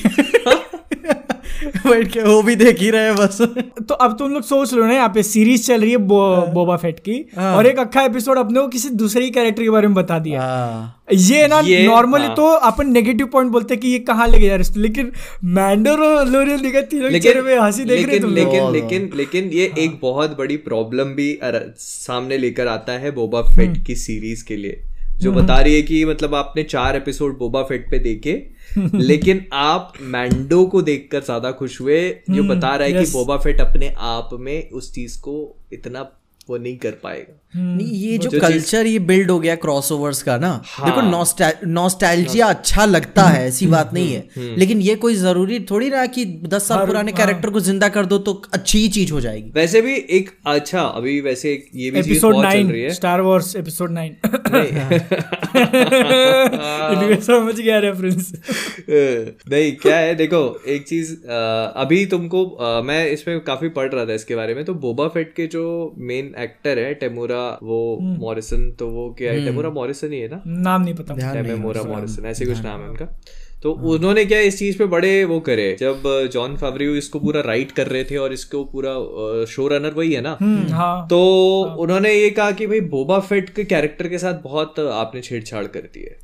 बैठ 1.86 2.08
के 2.12 2.22
वो 2.24 2.42
भी 2.44 2.56
देख 2.56 2.80
ही 2.80 2.90
रहे 2.90 3.06
हैं 3.06 3.16
बस 3.16 3.42
तो 3.88 3.94
अब 3.96 4.16
तुम 4.20 4.32
लोग 4.34 4.44
सोच 4.44 4.74
लो 4.74 4.86
ना 4.86 4.94
यहाँ 4.94 5.10
पे 5.16 5.24
सीरीज़ 5.24 5.66
चल 5.68 5.82
रही 5.82 5.92
है 5.92 5.98
बो, 5.98 6.20
बोबा 6.54 6.76
फेट 6.78 7.00
की 7.00 7.16
हाँ। 7.38 7.56
और 7.58 7.68
एक 7.68 7.80
अक्खा 7.80 8.02
एपिसोड 8.04 8.38
अपने 8.38 8.60
को 8.60 8.68
किसी 8.68 8.90
दूसरे 9.02 9.30
कैरेक्टर 9.30 9.64
के 9.64 9.70
बारे 9.70 9.88
में 9.88 9.96
बता 9.96 10.20
दिया 10.20 10.42
हाँ 10.42 10.98
ये 11.14 11.48
ना 11.48 11.62
नॉर्मली 11.62 12.26
हाँ। 12.26 12.36
तो 12.36 12.46
अपन 12.70 12.90
नेगेटिव 12.92 13.28
पॉइंट 13.28 13.52
बोलते 13.52 13.74
हैं 13.74 13.82
कि 13.82 13.88
ये 13.88 14.00
कहाँ 14.02 14.28
लेके 14.28 14.46
जा 14.46 14.56
रहे 14.56 14.68
हैं 14.68 14.82
लेकिन 14.82 15.12
मैंडर 15.54 16.00
और 16.02 16.28
लोरियल 16.28 16.60
दिखा 16.60 16.82
तीनों 16.92 17.10
के 17.12 17.20
चेहरे 17.20 17.42
पे 17.42 17.58
हँसी 17.58 17.86
देख 17.86 18.06
रहे 18.08 18.20
लेकिन 18.20 18.22
तुम 18.22 18.34
लेकिन 18.34 18.72
लेकिन 18.74 19.10
लेकिन 19.16 19.50
ये 19.54 19.66
हाँ। 19.68 19.84
एक 19.84 20.00
बहुत 20.02 20.38
बड़ी 20.38 20.58
प्रॉब्लम 20.70 21.14
भी 21.16 21.34
अर- 21.44 21.62
सामने 21.80 22.38
लेकर 22.38 22.68
आता 22.68 22.94
है 23.00 23.12
बोबा 23.12 23.42
फेट 23.42 23.68
हम्म। 23.68 23.84
की 23.84 23.96
सीरीज़ 23.98 24.46
के 24.46 24.56
लिए 24.56 24.82
जो 25.20 25.32
बता 25.32 25.60
रही 25.62 25.76
है 25.76 25.82
कि 25.82 26.04
मतलब 26.06 26.36
आपने 26.36 26.64
चार 26.64 26.96
एपिसोड 26.96 27.38
बोबा 27.38 27.62
फेट 27.64 27.90
पे 27.92 27.98
देखे 28.00 28.32
लेकिन 28.96 29.46
आप 29.54 29.94
मैंडो 30.02 30.66
को 30.66 30.82
देखकर 30.82 31.24
ज़्यादा 31.24 31.52
खुश 31.52 31.82
हुए 31.82 32.10
जो 32.30 32.44
बता 32.44 32.76
रहा 32.76 32.88
है 32.88 32.94
कि 32.94 33.00
हम्म, 33.00 33.12
बोबा 33.12 33.38
फेट 33.38 33.62
अपने 33.62 33.96
आप 33.98 34.30
में 34.34 34.70
उस 34.70 34.94
चीज़ 34.94 35.22
को 35.22 35.56
इतना 35.74 36.02
वो 36.50 36.58
नहीं 36.58 36.78
कर 36.78 36.92
पाएगा। 36.92 37.41
नहीं 37.56 37.88
ये 37.88 38.18
जो 38.18 38.30
जो 38.30 38.40
कल्चर 38.40 38.86
ये 38.86 39.00
बिल्ड 39.00 39.32
हो 39.32 39.40
गया 39.40 39.56
क्रॉसओवर्स 39.56 40.22
का 40.24 40.38
ना 40.38 40.50
हाँ। 40.66 40.90
देखो 40.90 41.02
नॉस्टैल्जिया 41.68 42.48
अच्छा 42.48 42.86
लगता 42.86 43.24
है 43.24 43.48
ऐसी 43.48 43.68
बात 43.68 43.94
नहीं 43.94 44.14
है। 44.14 44.56
लेकिन 44.58 44.82
ये 44.82 44.96
कोई 44.96 45.16
ज़रूरी 45.16 45.60
थोड़ी 45.72 45.90
ना 45.90 46.06
कि 46.06 46.26
दस 46.26 46.68
साल 46.68 46.78
हर- 46.78 46.88
पुराने 46.88 47.12
हाँ। 47.12 47.18
कैरेक्टर 47.18 47.50
को 47.50 47.60
ज़िंदा 47.60 47.90
कर 47.90 48.06
दो 48.06 48.18
तो 48.20 48.34
अच्छी 48.54 48.80
ही 48.80 48.88
चीज़ 48.90 49.12
हो 49.14 49.22
जाएगी। 49.22 49.52
वैसे 49.56 49.82
भी 49.82 49.96
एक 50.10 50.30
अच्छा 50.48 50.82
अभी 50.82 51.20
वैसे 51.22 51.52
एक 51.54 51.66
ये 51.76 51.92
भी 51.92 52.00
एपिसोड 52.00 52.34
बहुत 52.34 52.46
चल 52.46 52.52
रही 52.52 52.82
nine 52.82 52.94
Star 52.94 53.22
Wars 53.22 53.56
episode 53.56 53.92
nine 53.92 54.16
समझ 57.22 57.56
गया 57.60 57.80
रेफरेंस 57.80 58.32
नहीं 58.90 59.72
क्या 59.76 59.98
है 59.98 60.16
देखो 60.16 60.42
एक 60.68 60.88
चीज़ 60.88 61.14
अभी 61.76 62.06
तुमको 62.06 62.46
मैं 62.84 63.06
इसमें 63.08 63.40
काफ़ी 63.40 63.70
पढ़ 63.70 63.92
रहा 63.92 64.06
था 64.06 64.14
इसके 64.14 64.36
बारे 64.36 64.56
में 64.56 64.64
तो 64.66 64.74
बोबा 64.74 65.08
फेट 65.08 65.34
के 65.36 65.48
जो 65.48 65.64
मेन 65.98 66.34
एक्टर 66.40 66.80
है 66.80 66.94
टेमुरा 66.94 67.41
वो 67.64 67.78
मॉरिसन 68.02 68.70
तो 68.80 68.88
वो 68.90 69.10
क्या 69.18 69.32
है? 69.32 69.46
टेमुरा 69.46 69.70
मॉरिसन 69.70 70.14
ही 70.14 70.20
है 70.20 70.28
ना? 70.28 70.42
नाम 70.48 70.82
नहीं 70.82 70.94
पता 70.94 71.34
टेमुरा 71.34 71.84
मॉरिसन 71.84 72.26
ऐसे 72.26 72.46
कुछ 72.46 72.62
नाम 72.64 72.82
है 72.82 72.90
उनका। 72.90 73.06
तो 73.64 73.72
उन्होंने 73.90 74.24
क्या 74.26 74.40
इस 74.40 74.58
चीज़ 74.60 74.78
पे 74.78 74.86
बड़े 74.86 75.24
वो 75.26 75.40
करे 75.40 75.66
जब 75.80 76.04
जॉन 76.34 76.56
फेवरियो 76.58 76.96
इसको 76.96 77.20
पूरा 77.20 77.42
राइट 77.42 77.72
कर 77.72 77.88
रहे 77.88 78.04
थे 78.04 78.18
और 78.18 78.34
इसको 78.34 78.64
पूरा 78.66 78.94
शो 79.46 79.68
रनर 79.68 79.94
वही 79.94 80.14
है 80.14 80.22
ना? 80.22 80.38
हम्म, 80.42 80.74
हाँ। 80.74 81.08
तो 81.08 81.20
हाँ, 81.66 81.76
उन्होंने 81.76 82.14
ये 82.14 82.30
कहा 82.30 82.52
कि 82.52 82.68
भाई 82.68 82.80
बोबा 82.90 83.20
फेट 83.20 83.50
के 83.50 83.64
कैरेक्टर 83.64 84.08
के 84.08 84.18
साथ 84.18 84.42
बहुत 84.44 84.80
आपने 84.80 85.22
छेड़छाड़ 85.22 85.66
कर 85.68 85.90
दी 85.94 86.04
है। 86.04 86.18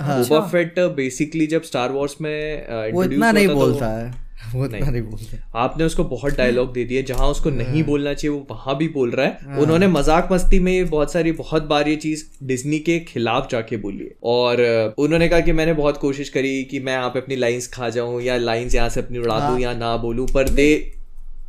हाँ, 0.00 0.18
बोबा 0.18 0.40
फेट 0.48 0.78
बेसिकली 0.96 1.46
जब 1.46 1.62
स्टार 1.62 1.92
वॉर्स 1.92 2.16
में 2.20 2.92
वो 2.92 3.04
इतना 3.04 3.32
नहीं 3.32 3.48
तो 3.48 3.54
बोलता 3.54 3.88
है। 3.88 4.10
वो 4.54 4.66
नहीं, 4.66 4.82
नहीं 4.82 5.02
बोलते। 5.02 5.38
आपने 5.54 5.84
उसको 5.84 6.04
बहुत 6.04 6.36
डायलॉग 6.36 6.72
दे 6.72 6.84
दिए 6.84 7.02
जहाँ 7.02 7.28
उसको 7.28 7.50
हाँ। 7.50 7.58
नहीं 7.58 7.82
बोलना 7.84 8.14
चाहिए 8.14 8.36
वो 8.36 8.46
वहाँ 8.50 8.76
भी 8.76 8.88
बोल 8.88 9.10
रहा 9.10 9.26
है। 9.26 9.58
उन्होंने 9.58 9.86
मज़ाक 9.88 10.28
मस्ती 10.32 10.58
में 10.58 10.72
ये 10.72 10.84
बहुत 10.86 11.12
सारी 11.12 11.32
बहुत 11.32 11.62
बार 11.64 11.88
ये 11.88 11.96
चीज़ 11.96 12.24
डिज्नी 12.46 12.78
के 12.78 12.98
खिलाफ 13.00 13.50
जाके 13.50 13.76
बोली 13.76 14.04
है। 14.04 14.10
और 14.24 14.94
उन्होंने 14.98 15.28
कहा 15.28 15.40
कि 15.40 15.52
मैंने 15.52 15.72
बहुत 15.72 15.96
कोशिश 15.96 16.28
करी 16.28 16.62
कि 16.64 16.80
मैं 16.80 16.92
यहाँ 16.92 17.10
पे 17.10 17.18
अपनी 17.18 17.36
लाइंस 17.36 17.68
खा 17.68 17.88
जाऊँ 17.88 18.20
या 18.22 18.36
लाइंस 18.38 18.74
यहाँ 18.74 18.88
से 18.88 19.00
अपनी 19.00 19.18
उड़ा 19.18 19.38
दू 19.48 19.58
या 19.58 19.72
ना 19.74 19.96
बोलू 19.96 20.26
पर 20.26 20.48
दे 20.50 20.68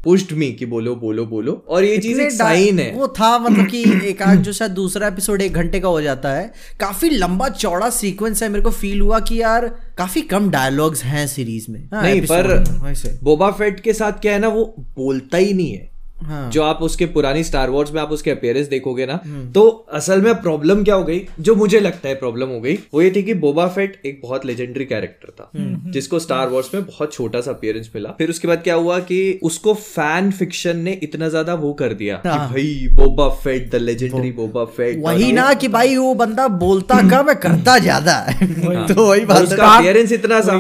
पुश्ड 0.04 0.32
मी 0.32 0.52
कि 0.52 0.66
बोलो 0.66 0.96
बोलो 0.96 1.26
बोलो। 1.26 1.66
और 1.70 1.84
ये 1.84 1.98
चीज़ 1.98 2.22
एक 2.22 2.32
साइन 2.32 2.80
है। 2.80 2.92
वो 2.92 3.08
था 3.08 3.40
मतलब 3.40 3.68
कि 3.68 3.84
एक 3.84 4.22
आज 4.22 4.38
जो 4.38 4.54
शायद 4.54 4.72
दूसरा 4.72 5.08
एपिसोड 5.08 5.42
एक 5.42 5.54
घंटे 5.54 5.80
का 5.80 5.88
हो 5.88 6.02
जाता 6.02 6.30
है। 6.30 6.54
काफ़ी 6.80 7.10
लंबा 7.10 7.50
चौड़ा 7.50 7.90
सीक्वेंस 7.90 8.44
है। 8.44 8.50
मेरे 8.50 8.64
को 8.64 8.72
फील 8.72 9.02
हुआ 9.02 9.20
कि 9.20 9.42
यार 9.42 9.68
काफ़ी 9.98 10.22
कम 10.22 10.50
डायलॉग्स 10.50 11.04
हैं 11.04 11.28
सीरीज़ 11.28 11.72
में। 11.72 11.90
हाँ, 11.94 12.04
नहीं 12.04 12.22
पर 12.22 12.48
में, 12.48 13.20
बोबा 13.24 13.52
फेट 13.52 13.80
के 13.80 13.94
साथ 13.94 14.12
क्या 14.12 14.34
है 14.34 14.40
ना 14.40 14.48
वो 14.48 14.76
बोलता 14.80 15.38
ही 15.38 15.54
नहीं 15.54 15.74
है। 15.74 15.93
हाँ। 16.26 16.50
जो 16.52 16.64
आप 16.64 16.82
उसके 16.84 17.06
पुरानी 17.14 17.44
स्टार 17.44 17.70
वॉर्स 17.70 17.92
में 17.94 18.02
आप 18.02 18.12
उसके 18.12 18.32
अपियरेंस 18.32 18.68
देखोगे 18.68 19.06
ना 19.06 19.20
हम्म। 19.26 19.52
तो 19.52 19.68
असल 19.94 20.22
में 20.22 20.34
प्रॉब्लम 20.42 20.84
क्या 20.84 20.96
हो 20.96 21.04
गई? 21.04 21.20
जो 21.40 21.56
मुझे 21.56 21.80
लगता 21.80 22.08
है 22.10 22.16
प्रॉब्लम 22.16 22.50
हो 22.50 22.60
गई 22.62 22.78
वो 22.94 23.02
ये 23.02 23.12
थी 23.16 23.24
कि 23.24 23.34
बोबा 23.36 23.68
फेट 23.70 24.02
एक 24.06 24.20
बहुत 24.24 24.46
लेजेंडरी 24.46 24.86
कैरेक्टर 24.86 25.32
था 25.32 25.50
हम्म। 25.56 25.92
जिसको 25.92 26.20
स्टार 26.20 26.48
वॉर्स 26.50 26.74
में 26.74 26.84
बहुत 26.86 27.14
छोटा 27.14 27.42
सा 27.42 27.52
अपियरेंस 27.52 27.90
मिला। 27.96 28.10
फिर 28.18 28.30
उसके 28.30 28.48
बाद 28.48 28.62
क्या 28.64 28.76
हुआ 28.76 29.00
कि 29.02 29.40
उसको 29.44 29.74
फ़ैन 29.76 30.32
फिक्शन 30.34 30.78
ने 30.80 30.92
इतना 31.04 31.30
ज़्यादा 31.30 31.54
वो 31.56 31.74
कर 31.74 31.94
दिया 31.94 32.16
कि 32.18 32.30
भाई 32.30 32.88
Boba 32.94 33.28
Fett 33.44 33.70
the 33.72 33.82
legendary 33.82 34.32
Boba 34.34 34.66
Fett 34.68 34.96
हाँ। 34.96 35.04
वही 35.06 35.32
ना 35.32 35.54
कि 35.54 35.68
भाई 35.70 35.96
वो 35.98 36.14
बंदा 36.16 36.48
बोलता 36.60 37.02
कम 37.10 37.30
है 37.30 37.36
करता 37.38 37.78
ज़्यादा। 37.80 38.14
है 38.22 38.86
तो 38.88 39.08
वही 39.08 39.26
बात 39.26 39.42
उसका 39.44 39.68
अपियरेंस 39.68 40.12
इतना 40.12 40.40
सा। 40.42 40.54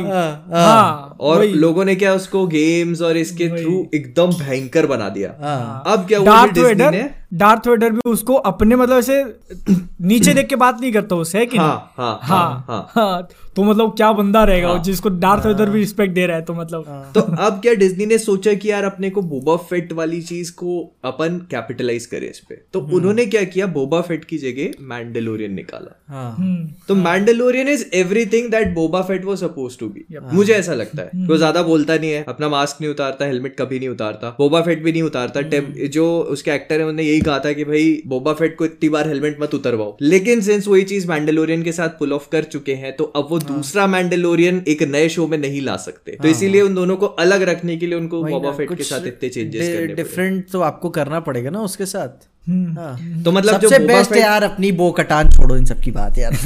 हाँ। 0.54 1.18
और 1.22 1.44
लोगों 1.46 1.84
ने 1.86 1.96
क्या 1.96 2.14
उसको 2.14 2.46
गेम्स 2.48 3.02
और 3.02 3.18
इसके 3.18 3.48
थ्रू 3.50 3.74
एकदम 3.96 4.32
भयंकर 4.38 4.86
बना 4.88 5.10
दिया। 5.10 5.30
हाँ। 5.54 5.84
अब 5.88 6.08
क्या 6.08 6.20
हुआ 6.20 6.26
डार्थ 6.26 6.58
वेडर 6.58 6.92
ने 6.92 7.10
डार्थ 7.34 7.68
वेडर 7.68 7.90
भी 7.90 8.10
उसको 8.12 8.34
अपने 8.48 8.76
मतलब 8.76 8.98
ऐसे 8.98 9.24
नीचे 10.04 10.34
देख 10.34 10.48
के 10.48 10.56
बात 10.56 10.82
नहीं 10.82 10.92
करता 10.94 11.16
उससे 11.16 11.38
है 11.38 11.46
कि 11.46 11.58
नहीं? 11.58 11.68
हाँ 11.68 11.94
हाँ 11.98 12.20
हाँ 12.24 12.66
हाँ। 12.68 12.88
हाँ 12.92 13.28
तो 13.56 13.64
मतलब 13.64 13.94
क्या 13.98 14.12
बंदा 14.12 14.44
रहेगा 14.44 14.72
वो 14.72 14.78
जिसको 14.84 15.10
डार्थ 15.10 15.46
वेदर 15.46 15.70
भी 15.70 15.80
रिस्पेक्ट 15.80 16.14
दे 16.14 16.26
रहा 16.26 16.38
है 16.38 16.44
तो 16.44 16.54
मतलब। 16.54 17.12
तो 17.16 17.22
अब 17.22 17.60
क्या 17.62 17.74
डिज्नी 17.74 18.06
ने 18.06 18.18
सोचा 18.18 18.54
कि 18.54 18.70
यार 18.72 18.84
अपने 18.84 19.10
को 19.10 19.22
बोबा 19.24 19.56
फेट 19.64 19.92
वाली 19.94 20.22
चीज़ 20.22 20.52
को 20.54 20.80
अपन 21.06 21.38
कैपिटलाइज 21.52 22.06
करे 22.06 22.28
इस 22.28 22.40
पे? 22.40 22.56
तो 22.74 22.80
उन्होंने 22.92 23.26
क्या 23.26 23.44
किया? 23.46 23.68
बोबा 23.70 24.02
फेट 24.02 24.26
की 24.26 24.38
जगह 24.38 24.84
मैंडलोरियन 24.86 25.54
निकाला। 25.54 26.00
हाँ। 26.10 26.32
हम्म, 26.32 26.68
तो 26.88 26.96
Mandalorian 26.96 27.68
is 27.68 27.86
everything 27.96 28.50
that 28.52 28.74
Boba 28.76 29.02
Fett 29.02 29.26
वो 29.26 29.36
सपोज़ 29.36 29.78
टू 29.80 29.90
बी 29.90 30.06
मुझे 30.34 30.54
ऐसा 30.54 30.74
लगता 30.74 31.02
है। 31.04 31.26
वो 31.28 31.38
ज़्यादा 31.38 31.64
बोलता 31.64 31.96
नहीं 31.96 32.12
है। 32.12 32.24
अपना 32.28 32.50
मास्क 32.50 32.82
नहीं 32.82 32.92
उतारता 32.92 33.26
हेलमेट 33.26 33.56
कभी 33.60 33.80
नहीं 33.80 33.90
उतारता। 33.90 34.30
बोबा 34.40 34.62
फेट 34.62 34.84
भी 34.84 34.92
नहीं 34.92 35.04
उतारता। 35.04 35.42
जो 35.90 36.08
उसके 36.32 36.52
एक्टर 36.52 36.76
है 36.76 36.82
उन्होंने 36.82 37.04
यही 37.04 37.22
कहा 37.24 37.40
था 37.40 37.52
कि 37.54 37.64
भाई 37.64 38.02
बोबा 38.08 38.34
फेट 38.34 38.58
को 38.58 38.66
इतनी 38.66 38.90
बार 38.90 39.08
हेलमेट 39.08 39.42
मत 39.42 39.54
उतरवाओ 39.56 39.96
लेकिन 40.02 40.42
सिंस 40.42 40.68
वही 40.68 40.84
चीज़ 40.84 41.08
मैंडलोरियन 41.08 41.64
के 41.64 41.72
साथ 41.72 41.98
पुल 42.00 42.14
ऑफ़ 42.14 42.28
कर 42.32 42.44
चुके 42.56 42.76
हैं 42.76 42.96
तो 42.96 43.04
अब 43.16 43.28
वो 43.30 43.40
दूसरा 43.40 43.88
मैंडलोरियन 43.88 44.64
एक 44.68 44.84
नए 44.90 45.08
शो 45.10 45.28
में 45.28 45.38
नहीं 45.38 45.62
ला 45.62 45.78
सकते 45.78 46.18
तो 46.22 46.28
इसीलिए 46.28 46.62
उन 46.62 46.76
दोनों 46.76 46.98
को 46.98 47.06
अलग 47.26 47.42
रखने 47.50 47.78
के 47.78 47.88
लिए 47.88 47.98
उनको 47.98 48.24
बोबा 48.24 48.52
फेट 48.52 48.74
के 48.78 48.84
साथ 48.84 49.08
इतने 49.08 49.30
चेंजेस 49.30 49.96
डिफरेंट 49.96 50.46
तो 50.52 50.62
आपको 50.62 50.90
करना 51.00 51.20
पड़ेगा 51.30 51.50
ना 51.50 51.62
उसके 51.62 51.86
साथ। 51.86 52.08
हाँ। 52.08 52.33
तो 52.50 53.32
मतलब 53.32 53.62
सबसे 53.62 53.80
जो 53.80 53.88
बेस्ट 53.88 54.14
है 54.14 54.22
यार 54.22 54.44
अपनी 54.44 54.72
बो 54.72 54.92
कटान 54.92 55.30
छोड़ो 55.30 55.56
इन 55.56 55.66
सब 55.66 55.80
की 55.80 55.92
बात 55.92 56.18
यार। 56.18 56.34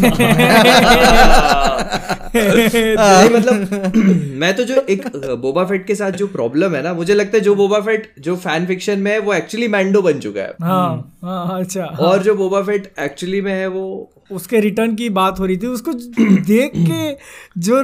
नहीं 2.35 3.29
मतलब 3.29 3.95
मैं 4.39 4.55
तो 4.55 4.63
जो 4.63 4.81
एक 4.89 5.07
बोबा 5.41 5.63
फेट 5.65 5.87
के 5.87 5.95
साथ 5.95 6.11
जो 6.11 6.27
प्रॉब्लम 6.27 6.75
है 6.75 6.81
ना 6.83 6.93
मुझे 6.93 7.13
लगता 7.13 7.37
है 7.37 7.43
जो 7.43 7.55
बोबा 7.55 7.79
फेट 7.79 8.13
जो 8.19 8.35
फ़ैन 8.35 8.65
फिक्शन 8.65 8.99
में 8.99 9.11
है 9.11 9.19
वो 9.19 9.33
एक्चुअली 9.33 9.67
मैंडो 9.67 10.01
बन 10.01 10.19
चुका 10.19 10.41
है। 10.41 10.53
हाँ 10.61 11.17
हाँ 11.23 11.59
अच्छा। 11.59 11.83
और 11.83 12.23
जो 12.23 12.35
बोबा 12.35 12.61
फेट 12.61 12.93
एक्चुअली 12.99 13.41
में 13.41 13.53
है 13.53 13.67
वो 13.67 14.11
उसके 14.29 14.59
रिटर्न 14.59 14.95
की 14.95 15.09
बात 15.09 15.39
हो 15.39 15.45
रही 15.45 15.57
थी 15.57 15.67
उसको 15.67 15.93
देख 15.93 16.71
के 16.77 17.11
जो 17.59 17.77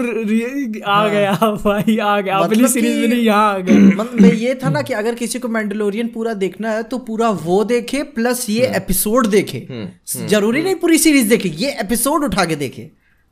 आ 0.84 1.08
गया 1.08 1.34
भाई 1.34 1.98
आ 1.98 2.20
गया 2.22 2.40
मतलब 2.40 2.52
अपनी 2.52 2.68
सीरीज़ 2.68 3.00
में 3.00 3.08
नहीं 3.08 3.22
यहाँ 3.22 3.54
आ 3.54 3.58
गया। 3.60 3.76
मतलब 3.98 4.34
ये 4.36 4.56
था 4.64 4.70
ना 4.70 4.82
कि 4.82 4.94
अगर 4.94 5.16
किसी 5.16 5.40
को 5.40 5.48
मैंडलोरियन 5.50 6.08
पूरा 6.08 6.34
देखना 6.42 6.72
है 6.72 6.84
तो 6.84 6.98
पूरा 7.08 7.30
वो 7.44 7.64
देखे 7.66 8.04
प्लस 8.18 8.50
ये 8.50 8.74
एपिसोड 8.78 9.28
देखे। 9.28 9.68
ज़रूरी 10.28 10.62
नहीं 10.64 10.76
पूरी 10.76 10.98
सीरीज़ 10.98 11.30
देखे 11.30 11.50
ये 11.50 11.72
एपिसोड 11.82 12.24
उठा 12.24 12.46
के 12.46 12.56
देखे। 12.56 12.90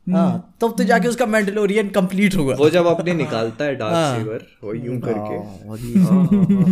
हाँ 0.07 0.57
तब 0.62 0.74
तो 0.78 0.84
जाके 0.84 1.07
उसका 1.07 1.26
मैंडलोरियन 1.26 1.89
कंप्लीट 1.89 2.36
होगा। 2.36 2.55
वो 2.55 2.70
जब 2.70 2.86
अपने 2.88 3.14
निकालता 3.14 3.66
है 3.66 3.76
डार्क 3.76 3.93
हाँ। 3.93 4.18
सेवर 4.18 4.45
वो 4.64 4.74
यूँ 4.76 4.99
करके। 5.01 5.36
हाँ, 5.36 5.78
हाँ, 6.05 6.26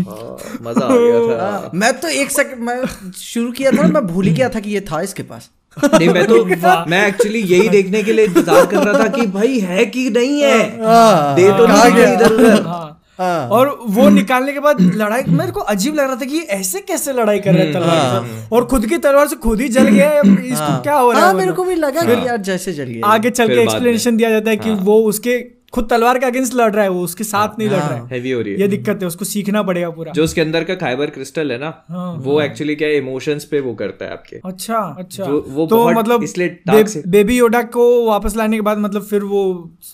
हाँ, 0.08 0.38
मज़ा 0.62 0.86
आ 0.86 0.96
गया 0.96 1.20
था। 1.28 1.52
हाँ, 1.52 1.72
मैं 1.76 1.94
तो 2.00 2.08
एक 2.22 2.32
सेकंड 2.32 2.64
मैं 2.64 2.86
शुरू 3.18 3.52
किया 3.52 3.72
था 3.72 3.88
मैं 3.88 4.06
भूल 4.08 4.26
ही 4.26 4.34
गया 4.34 4.50
था 4.50 4.60
कि 4.60 4.70
ये 4.70 4.82
था 4.82 5.02
इसके 5.02 5.24
पास। 5.24 5.50
नहीं 5.78 6.10
मैं 6.10 6.26
तो 6.28 6.44
मैं 6.90 7.08
एक्चुअली 7.08 7.40
यही 7.40 7.70
देखने 7.70 8.04
के 8.04 8.14
लिए 8.14 8.26
इंतज़ार 8.26 8.66
कर 8.66 8.84
रहा 8.84 9.00
था 9.00 9.08
कि 9.08 9.26
भाई 9.28 9.60
है 9.60 9.86
कि 9.86 10.10
नहीं 10.10 10.42
है? 10.42 10.62
हाँ, 10.86 11.36
दे 11.36 11.52
तो 11.58 11.68
नहीं 11.68 12.14
इधर 12.14 12.34
उधर। 12.34 12.62
हाँ। 12.62 12.96
हाँ। 13.20 13.48
और 13.50 13.70
वो 13.88 14.08
निकालने 14.10 14.52
के 14.54 14.60
बाद 14.60 14.82
लड़ाई 14.82 15.24
मेरे 15.30 15.52
को 15.52 15.60
अजीब 15.72 15.96
लग 15.96 16.06
रहा 16.06 16.16
था 16.16 16.26
कि 16.26 16.36
ये 16.36 16.42
ऐसे 16.58 16.80
कैसे 16.82 17.14
लड़ाई 17.14 17.40
कर 17.40 17.54
रहे 17.54 17.64
हैं 17.64 17.74
तलवार 17.74 18.26
से 18.26 18.56
और 18.56 18.66
खुद 18.66 18.86
की 18.86 18.98
तलवार 18.98 19.28
से 19.28 19.36
खुद 19.36 19.62
ही 19.62 19.68
जल 19.70 19.88
गया 19.88 20.12
इसको 20.20 20.82
क्या 20.82 20.96
हो 20.96 21.12
रहा 21.12 21.22
है 21.22 21.26
हाँ 21.26 21.34
मेरे? 21.34 21.52
को 21.52 21.64
भी 21.64 21.76
लगा 21.76 22.02
कि 22.02 22.28
यार 22.28 22.38
जैसे 22.42 22.74
जल 22.74 22.84
गया। 22.84 23.08
आगे 23.08 23.30
चल 23.30 23.48
के 23.48 23.62
एक्सप्लेनेशन 23.62 24.18
दिया 24.18 24.30
जाता 24.30 24.50
है 24.50 24.58
कि 24.58 24.72
वो 24.72 25.00
उसके 25.04 25.38
खुद 25.74 25.88
तलवार 25.90 26.20
के 26.20 26.26
अगेंस्ट 26.26 26.54
लड़ 26.56 26.72
रहा 26.72 26.84
है 26.84 26.90
वो 26.90 27.04
उसके 27.04 27.24
साथ 27.24 27.60
नहीं 27.60 27.68
लड़ 27.70 27.76
रहा 27.76 27.96
है। 27.96 28.08
हैवी 28.08 28.32
हो 28.32 28.42
रही 28.42 28.54
है। 28.54 28.60
ये 28.60 28.68
दिक्कत 28.68 29.02
है 29.02 29.08
उसको 29.08 29.26
सीखना 29.26 29.64
पड़ेगा 29.64 29.90
पूरा। 29.90 30.12
जो 30.12 30.24
उसके 30.24 30.42
अंदर 30.42 30.64
का 30.64 30.76
खाइबर 30.76 31.10
क्रिस्टल 31.10 31.52
है 31.52 31.58
ना 31.58 31.74
हाँ, 31.90 32.14
वो 32.16 32.40
एक्चुअली 32.42 32.76
क्या 32.76 32.90
इमोशंस 32.90 33.46
पे 33.46 33.60
वो 33.60 33.74
करता 33.74 34.06
है 34.06 34.12
आपके। 34.12 34.40
अच्छा 34.46 34.78
अच्छा। 35.00 35.26
वो 35.26 35.66
तो 35.68 35.90
मतलब 35.92 36.24
इसलिए 36.24 36.48
बे, 36.70 36.84
बेबी 37.08 37.38
योडा 37.38 37.62
को 37.62 37.86
वापस 38.08 38.36
लाने 38.36 38.58
के 38.58 38.62
बाद 38.62 38.78
मतलब 38.78 39.04
फिर 39.04 39.24
वो 39.24 39.44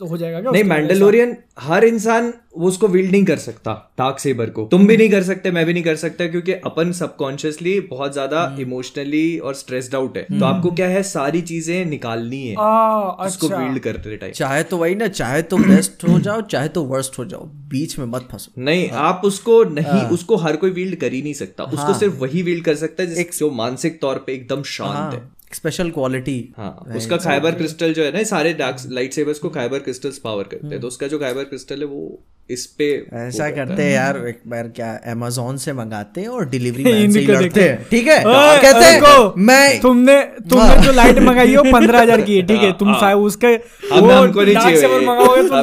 हो 0.09 0.17
जाएगा 0.17 0.41
क्या 0.41 0.51
नहीं 0.51 0.63
मैंडलोरियन 0.63 1.35
हर 1.59 1.85
इंसान 1.85 2.33
वो 2.57 2.67
उसको 2.67 2.87
विल्ड 2.87 3.11
नहीं 3.11 3.25
कर 3.25 3.37
सकता 3.37 3.71
डार्क 3.97 4.19
सेबर 4.19 4.49
को। 4.49 4.65
तुम 4.71 4.85
भी 4.87 4.97
नहीं 4.97 5.09
कर 5.09 5.23
सकते 5.23 5.51
मैं 5.51 5.65
भी 5.65 5.73
नहीं 5.73 5.83
कर 5.83 5.95
सकता 5.95 6.27
क्योंकि 6.27 6.53
अपन 6.65 6.91
सबकॉन्शियसली 6.91 7.79
बहुत 7.89 8.13
ज़्यादा 8.13 8.41
हम्म। 8.41 8.61
इमोशनली 8.61 9.37
और 9.39 9.53
स्ट्रेस्ड 9.55 9.95
आउट 9.95 10.17
है। 10.17 10.23
तो 10.29 10.45
आपको 10.45 10.71
क्या 10.71 10.87
है 10.87 11.03
सारी 11.05 11.41
चीज़ें 11.43 11.85
निकालनी 11.85 12.41
है? 12.41 12.55
आ, 12.55 13.25
उसको 13.25 13.47
अच्छा। 13.47 13.57
विल्ड 13.57 13.79
करते 13.79 14.17
टाइम 14.17 14.31
चाहे 14.33 14.63
तो 14.63 14.77
वही 14.77 14.95
ना 14.95 15.07
चाहे 15.09 15.41
तो 15.43 15.57
बेस्ट 15.57 16.03
हो 16.07 16.19
जाओ 16.19 16.41
चाहे 16.47 16.67
तो 16.69 16.83
वर्स्ट 16.85 17.19
हो 17.19 17.25
जाओ 17.25 17.45
बीच 17.69 17.97
में 17.99 18.05
मत 18.05 18.27
फंसो। 18.31 18.61
नहीं 18.61 18.89
हाँ। 18.89 19.07
आप 19.07 19.21
उसको 19.25 19.63
नहीं 19.63 19.85
हाँ। 19.85 20.09
उसको 20.09 20.35
हर 20.37 20.55
कोई 20.55 20.71
विल्ड 20.71 20.95
कर 20.95 21.13
ही 21.13 21.21
नहीं 21.21 21.33
सकता। 21.33 21.63
उसको 21.63 21.93
सिर्फ़ 21.93 22.15
वही 22.15 22.41
विल्ड 22.41 22.63
कर 22.65 22.75
सकता 22.75 23.03
है 23.03 23.09
जिस 23.09 23.39
जो 23.39 23.49
मानसिक 23.53 23.99
तौर 24.01 24.23
पे 24.27 24.33
एकदम 24.33 24.63
शांत 24.69 25.13
है। 25.13 25.34
स्पेशल 25.55 25.89
क्वालिटी 25.91 26.37
हाँ 26.57 26.71
उसका 26.97 27.17
खाइबर 27.25 27.51
क्रिस्टल 27.55 27.93
जो 27.93 28.03
है 28.03 28.11
ना 28.13 28.23
सारे 28.29 28.53
डार्क 28.61 28.87
लाइट 28.91 29.13
सेवर्स 29.13 29.39
को 29.39 29.49
खाइबर 29.57 29.79
क्रिस्टल्स 29.79 30.17
पावर 30.19 30.43
करते 30.51 30.67
हैं। 30.67 30.79
तो 30.81 30.87
उसका 30.87 31.07
जो 31.07 31.19
खाइबर 31.19 31.43
क्रिस्टल 31.45 31.79
है 31.79 31.85
वो 31.87 32.01
इस 32.49 32.65
पे 32.79 32.87
ऐसा 33.17 33.49
करते 33.51 33.83
हैं 33.83 33.91
यार 33.91 34.17
एक 34.27 34.41
बार 34.47 34.67
क्या 34.75 34.89
अमेजोन 35.11 35.57
से 35.57 35.73
मंगाते 35.73 36.21
हैं 36.21 36.27
और 36.29 36.49
डिलीवरी 36.49 36.83
मैन 36.83 37.11
से 37.13 37.21
लड़ते 37.21 37.61
हैं। 37.61 37.77
ठीक 37.91 38.07
है? 38.07 38.17
कहते 38.25 38.85
हैं 38.85 38.99
मैं 39.45 39.79
तुमने 39.81 40.21
तुमने 40.49 40.75
जो 40.83 40.91
लाइट 40.93 41.19
मंगाई 41.19 41.49
है 41.49 41.57
वो 41.57 41.71
पंद्रह 41.71 42.01
हज़ार 42.01 42.21
की 42.21 42.35
है 42.35 42.45
ठीक 42.47 42.61
है? 42.61 42.71
तुम 42.77 42.89
हाँ। 42.89 42.99
शायद 42.99 43.17
उसके 43.19 43.55
तो 43.57 44.05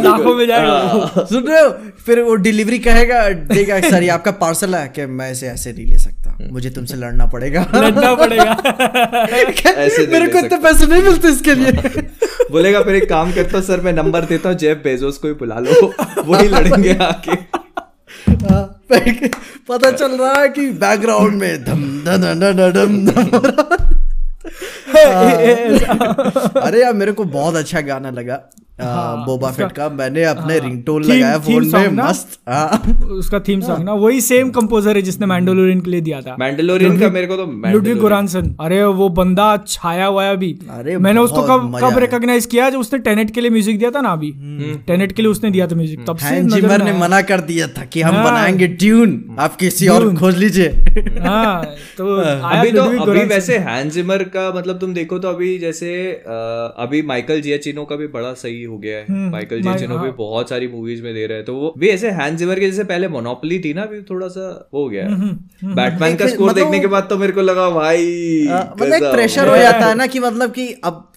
लाखों 0.01 0.35
में 0.35 0.47
जाएगा। 0.47 1.25
सुन 1.27 1.43
रहे 1.45 1.61
हो? 1.61 1.69
फिर 2.07 2.21
वो 2.23 2.35
डिलीवरी 2.47 2.79
कहेगा 2.81 3.29
देगा 3.55 3.81
सर 3.89 4.03
ये 4.03 4.09
आपका 4.11 4.31
पार्सल 4.43 4.75
है 4.75 4.87
कि 4.97 5.07
मैं 5.13 5.31
इसे 5.33 5.47
ऐसे 5.49 5.73
नहीं 5.73 5.87
ले 5.87 5.99
सकता। 5.99 6.22
मुझे 6.51 6.71
तुमसे 6.71 6.97
लड़ना 6.97 7.27
पड़ेगा। 7.27 7.67
लड़ना 7.75 8.15
पड़ेगा। 8.15 8.53
ऐसे 9.71 10.03
नहीं 10.03 10.07
मेरे 10.13 10.27
को 10.29 10.39
इतने 10.39 10.59
पैसे 10.59 10.87
नहीं 10.87 11.03
मिलते 11.03 11.29
इसके 11.29 11.55
लिए। 11.55 11.73
बोलेगा 12.51 12.83
फिर 12.83 12.95
एक 12.95 13.09
काम 13.09 13.33
करता 13.33 13.59
हूँ 13.59 13.65
सर 13.67 13.81
मैं 13.81 13.93
नंबर 13.93 14.25
देता 14.25 14.49
हूँ 14.49 14.57
जेफ 14.59 14.81
बेजोस 14.85 15.19
को 15.19 15.29
ही 15.29 15.35
बुला 15.35 15.59
लो। 15.59 15.93
वही 16.27 16.49
लड़ेंगे 16.49 16.95
आके 17.05 17.33
हाँ, 18.33 18.65
पता 19.69 19.91
चल 19.91 20.13
रहा 20.13 20.41
है 20.41 20.49
कि 20.49 20.71
बैकग्राउंड 20.81 21.41
में 21.41 21.65
धम 21.65 21.83
धम 22.05 22.17
धम 22.17 22.41
धम 22.41 22.73
धम 22.73 23.07
धम 23.07 23.41
अरे 26.61 26.81
यार 26.83 26.93
मेरे 26.93 27.13
को 27.13 27.25
बहुत 27.25 27.55
अच्छा 27.57 27.81
गाना 27.81 28.11
लगा। 28.11 28.35
बोबा 29.27 29.51
फेट 29.51 29.73
का 29.73 29.89
मैंने 29.91 30.25
अपने 30.25 30.59
रिंगटोन 30.59 31.03
Theme- 31.03 31.17
लगाया 31.17 31.39
फ़ोन 31.39 31.71
में 31.75 31.89
मस्त। 31.99 32.39
हाँ। 32.49 32.97
उसका 33.13 33.41
थीम 33.49 33.61
सॉन्ग 33.61 33.85
ना? 33.85 33.93
वही 34.03 34.21
सेम 34.21 34.51
कंपोजर 34.51 34.97
है 34.97 35.03
जिसने 35.03 35.27
मैंडोलोरियन 35.27 35.81
के 35.81 35.91
लिए 35.91 36.01
दिया 36.01 36.21
था। 36.21 36.37
मैंडलोरियन 36.41 36.99
का 37.01 37.09
मेरे 37.11 37.27
को 37.27 37.37
तो 37.37 37.45
लुडविग 37.45 37.65
Mandalorian- 37.65 38.01
गोरानसन 38.01 38.55
अरे 38.61 38.83
वो 39.01 39.09
बंदा 39.19 39.57
छाया 39.67 40.07
हुआ 40.07 40.25
है 40.25 40.33
अभी। 40.33 40.51
अरे 40.71 40.97
मैंने 40.99 41.21
उसको 41.21 41.43
कब 41.43 41.79
कब 41.83 41.99
रिकॉग्नाइज 41.99 42.47
किया? 42.47 42.69
जब 42.71 42.79
उसने 42.79 42.99
टेनेट 43.01 43.31
के 43.31 43.41
लिए 43.41 43.51
म्यूज़िक 43.51 43.79
दिया 43.79 43.91
था 43.91 44.01
ना 44.01 44.13
अभी। 44.13 44.31
टेनेट 44.87 45.13
के 45.13 45.23
लिए 45.23 45.31
उसने 45.31 45.51
दिया 45.51 45.67
था 45.67 45.77
म्यूज़िक 45.77 46.05
तब 46.09 46.17
से 46.17 46.41
जिमर 46.51 46.83
ने 46.85 46.93
मना 46.99 47.21
कर 47.23 47.41
दिया 47.41 47.67
था 47.69 47.85
कि 47.85 48.03
हम 48.03 48.15
हाँ। 48.15 48.25
बनाएँगे 48.25 48.67
ट्यून 48.83 49.21
आप 49.39 49.57
किसी 49.57 49.89
और 49.89 50.15
खोज 50.17 50.37
लीजिए। 50.39 50.69
हाँ 51.23 51.65
तो 51.99 52.17
अभी 52.53 52.73
तो 52.73 52.83
अभी 53.03 53.25
वैसे 53.25 53.59
हैंड 53.59 53.91
जिमर 53.91 54.23
का 54.37 54.51
मतलब 54.57 54.79
तुम 54.79 54.95
देखो 54.95 55.19
तो 55.19 55.29
अभी 55.29 55.59
जैसे 55.59 55.93
अभी 56.79 57.03
माइकल 57.03 57.41
जियाचिनो 57.41 57.85
का 57.85 57.97
भी 57.97 58.07
बड़ा 58.07 58.33
सही 58.35 58.63
हो 58.73 58.79
गया 58.79 58.99
है। 58.99 59.05
माइकल 59.11 59.57
माइ- 59.57 59.63
जियाचिनो 59.63 59.99
भी 59.99 60.09
हाँ। 60.09 60.17
बहुत 60.17 60.49
सारी 60.49 60.69
मूवीज़ 60.69 61.03
में 61.03 61.15
दे 61.15 61.27
रहे 61.27 61.37
हैं। 61.37 61.47
तो 61.47 61.55
वो 61.55 61.75
भी 61.79 61.89
ऐसे 61.89 62.11
हैंड 62.11 62.39
जिमर 62.39 62.61
के 62.61 62.67
जैसे 62.67 62.85
पहले 62.85 63.09
मोनोपोली 63.09 63.59
थी 63.59 63.75
ना 63.75 63.83
अभी 63.83 64.03
थोड़ा 64.03 64.29
सा 64.29 64.69
हो 64.75 64.89
गया 64.89 65.07
हम्म, 65.07 65.75
बैटमैन 65.75 66.17
का 66.17 66.27
स्कोर 66.27 66.51
मतलब- 66.51 66.65
देखने 66.65 66.81
के 66.81 66.87
बाद 66.87 67.07
तो 67.11 67.19
मेरे 67.19 67.33
को 67.33 67.41
लगा 67.41 67.71
भाई 67.71 68.03
मतलब 68.51 68.93
एक 68.93 69.03
प्रेशर 69.03 69.49
हो 69.49 69.57
जाता 69.57 69.87
है 69.87 69.95
ना 69.95 70.07
कि 70.07 70.19
मतलब 70.19 70.51
कि 70.51 70.73
अब 70.85 71.09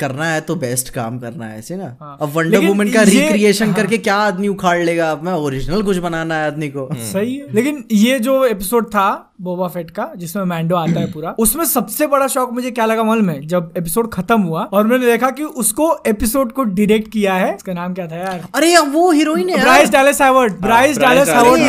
करना 0.00 0.24
है 0.24 0.40
तो 0.40 0.54
बेस्ट 0.54 0.88
काम 0.88 1.18
करना 1.18 1.46
है 1.46 1.58
ऐसे 1.58 1.76
ना? 1.76 1.96
हाँ। 2.00 2.18
अब 2.22 2.28
वंडर 2.34 2.58
वुमन 2.58 2.88
का 2.88 3.02
रिक्रिएशन 3.02 3.72
करके 3.72 3.98
क्या 3.98 4.14
आदमी 4.14 4.48
उखाड़ 4.48 4.82
लेगा? 4.82 5.12
अब 5.12 5.22
मैं 5.22 5.32
ओरिजिनल 5.32 5.82
कुछ 5.82 5.96
बनाना 5.96 6.34
है 6.34 6.46
आदमी 6.46 6.68
को। 6.68 6.88
सही 6.94 7.36
है। 7.36 7.54
लेकिन 7.54 7.84
ये 7.92 8.18
जो 8.18 8.44
एपिसोड 8.44 8.86
था 8.86 9.27
बोबा 9.40 9.66
फेट 9.68 9.90
का 9.90 10.10
जिसमें 10.16 10.44
मैंडो 10.44 10.76
आता 10.76 11.00
है 11.00 11.10
पूरा। 11.12 11.34
उसमें 11.38 11.64
सबसे 11.64 12.06
बड़ा 12.06 12.26
शौक 12.26 12.52
मुझे 12.52 12.70
क्या 12.70 12.86
लगा 12.86 13.02
मालूम 13.02 13.28
है? 13.30 13.40
जब 13.46 13.72
एपिसोड 13.78 14.10
खत्म 14.12 14.40
हुआ 14.42 14.62
और 14.72 14.86
मैंने 14.86 15.06
देखा 15.06 15.30
कि 15.30 15.44
उसको 15.62 15.90
एपिसोड 16.06 16.52
को 16.52 16.62
डायरेक्ट 16.78 17.10
किया 17.12 17.34
है। 17.34 17.54
उसका 17.54 17.72
नाम 17.72 17.94
क्या 17.94 18.06
था 18.06 18.16
यार? 18.16 18.46
अरे 18.54 18.72
यार 18.72 18.86
वो 18.88 19.10
हीरोइन 19.10 19.48
है 19.48 19.60
Bryce 19.60 19.90
Dallas 19.90 20.22
Howard 20.22 20.60
Bryce 20.60 20.98
Dallas 20.98 21.28
Howard 21.28 21.62
ने 21.62 21.66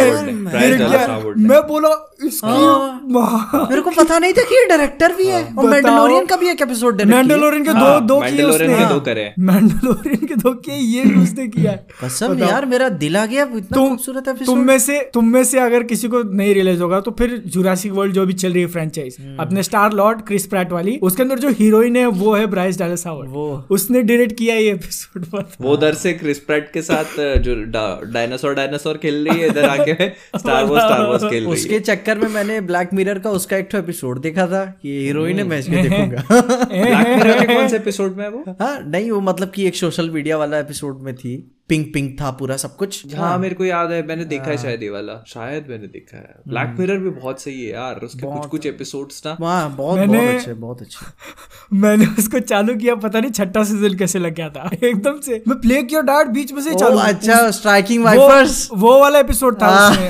Bryce 0.49 0.78
किया। 0.78 0.88
Dallas 0.88 1.09
Howard 1.09 1.38
ने। 1.38 1.47
मैं 1.49 1.61
बोला 1.67 1.89
इसकी 2.24 3.67
मेरे 3.70 3.82
को 3.82 3.91
पता 3.91 4.17
नहीं 4.20 4.34
था 4.34 4.41
कि 4.41 4.55
ये 4.55 4.65
डायरेक्टर 4.70 5.13
भी 5.15 5.28
है। 5.28 5.43
और 5.57 5.70
मैंडलोरियन 5.70 6.26
का 6.26 6.36
भी 6.36 6.49
एक 6.49 6.61
एपिसोड 6.61 6.97
डायरेक्ट 6.97 7.15
मैंडलोरियन 7.15 7.63
के 7.63 7.74
दो 7.74 7.86
हाँ, 7.86 8.05
दो 8.05 8.20
किए 8.22 8.43
उसने। 8.43 8.86
दो 8.86 8.99
करे। 8.99 9.34
मैंडलोरियन 9.39 10.26
के 10.26 10.36
दो 10.36 10.53
किए 10.53 10.76
ये 10.76 11.03
भी 11.03 11.22
उसने 11.24 11.47
किया 11.47 11.72
कसम 12.03 12.39
यार 12.39 12.65
मेरा 12.65 12.89
दिल 13.03 13.17
आ 13.17 13.26
गया 13.26 13.43
इतना 13.55 13.78
खूबसूरत 13.78 14.30
तुम 14.45 14.59
में 14.59 14.78
से 14.80 14.99
तुम 15.13 15.28
में 15.28 15.43
से 15.43 15.59
अगर 15.59 15.84
किसी 15.84 16.07
को 16.07 16.24
नहीं 16.24 16.53
रियलाइज़ 16.53 16.82
होगा 16.82 16.99
तो 16.99 17.11
फिर 17.11 17.41
जुरासिक 17.60 17.91
वर्ल्ड 17.91 18.14
जो 18.14 18.26
भी 18.26 18.34
चल 18.36 18.53
रही 18.53 18.62
है 18.62 18.68
फ्रेंचाइज 18.70 19.16
हम्म। 19.20 19.36
अपने 19.39 19.64
स्टार 19.64 19.93
लॉर्ड 19.93 20.22
क्रिस 20.28 20.45
प्रैट 20.47 20.72
वाली 20.72 20.97
उसके 21.03 21.24
अंदर 21.24 21.39
जो 21.39 21.49
हीरोइन 21.60 21.95
है 21.95 22.05
वो 22.18 22.34
है 22.36 22.45
ब्राइस 22.47 22.78
डैलस 22.78 23.05
हावर्ड 23.07 23.30
वो। 23.30 23.45
उसने 23.70 24.01
डायरेक्ट 24.03 24.38
किया 24.38 24.55
ये 24.55 24.72
एपिसोड 24.72 25.26
पर 25.26 25.45
वो 25.62 25.74
उधर 25.74 25.93
से 25.95 26.14
क्रिस 26.14 26.39
प्रैट 26.41 26.72
के 26.72 26.82
साथ 26.82 27.20
जो 27.39 27.55
डायनासोर 27.66 28.53
डायनासोर 28.55 28.97
खेल 28.97 29.28
रही 29.28 29.39
है 29.39 29.47
इधर 29.47 29.70
आके 29.70 29.93
स्टार 29.93 30.64
वॉर्स 30.64 30.84
स्टार 30.84 31.05
वॉर्स 31.05 31.24
खेल 31.24 31.34
रही 31.34 31.43
है। 31.43 31.51
उसके 31.51 31.80
चक्कर 31.82 32.18
में 32.18 32.28
मैंने 32.30 32.60
ब्लैक 32.64 32.93
मिरर 32.93 33.20
का 33.20 33.32
उसका 33.32 33.57
एक 33.57 33.76
एपिसोड 33.76 34.22
देखा 34.22 34.47
था 34.47 34.66
कि 34.82 34.89
ये 34.89 35.05
हीरोइन 35.05 35.39
है 35.39 35.43
मैं 35.43 35.60
इसके 35.60 35.82
देखूँगा। 35.82 36.24
ब्लैक 36.32 37.07
मिरर 37.07 37.39
के 37.39 37.53
कौन 37.53 37.68
से 37.68 37.76
एपिसोड 37.76 38.18
में 38.18 38.24
है 38.24 38.30
वो? 38.30 38.43
हाँ 38.62 38.80
नहीं 38.88 39.12
वो 39.12 39.22
मतलब 39.22 39.51
कि 39.51 39.68
एक 39.68 39.76
सोशल 39.76 40.10
मीडिया 40.10 40.38
वाला 40.38 40.60
एपिसोड 40.60 41.01
में 41.01 41.16
थी। 41.16 41.38
पिंक 41.70 41.93
पिंक 41.93 42.22
था 42.22 42.32
पूरा 42.32 42.57
सब 42.57 42.76
कुछ। 42.76 43.15
हाँ। 43.15 43.38
मेरे 43.38 43.55
को 43.55 43.65
याद 43.65 43.91
है 43.91 44.07
मैंने 44.07 44.26
देखा 44.26 44.43
है 44.43 44.57
शायद 44.57 44.84
ये 44.84 44.89
वाला। 44.89 45.24
शायद 45.28 45.65
मैंने 45.70 45.88
देखा 45.88 46.17
है। 46.17 46.36
ब्लैक 46.47 46.76
मिरर 46.80 46.97
भी 46.97 47.09
बहुत 47.09 47.41
सही 47.41 47.65
है 47.65 47.74
यार 47.74 47.95
उसके 47.95 48.28
कुछ 48.28 48.45
कुछ 48.45 48.65
एपिसोड्स 48.65 49.22
ना। 49.26 49.38
वाह 49.39 49.67
बहुत 49.67 49.99
मैंने- 49.99 50.22
बहुत 50.22 50.36
अच्छे 50.36 50.53
बहुत 50.53 50.82
अच्छे। 50.82 51.05
मैंने 51.74 52.05
उसको 52.05 52.39
चालू 52.39 52.76
किया 52.76 52.95
पता 52.95 53.20
नहीं 53.20 53.32
छठा 53.32 53.63
सीज़न 53.63 53.97
कैसे 53.97 54.20
लग 54.20 54.36
गया 54.36 54.49
था। 54.49 54.70
एकदम 54.84 55.20
से। 55.20 55.43
मैं 55.47 55.61
प्ले 55.61 55.84
किया 55.84 56.01
डार्ट 56.01 56.28
बीच 56.28 56.51
में 56.51 56.61
से 56.61 56.76
चालू 56.76 56.97
अच्छा 56.97 57.51
स्ट्राइकिंग 57.51 58.05
वो, 58.05 58.05
वाइपर्स 58.05 58.70
वो 58.74 58.99
वाला 59.01 59.20
एपिसोड 59.20 59.61
था 59.61 59.67
हाँ। 59.67 59.91
उसमें। 59.91 60.09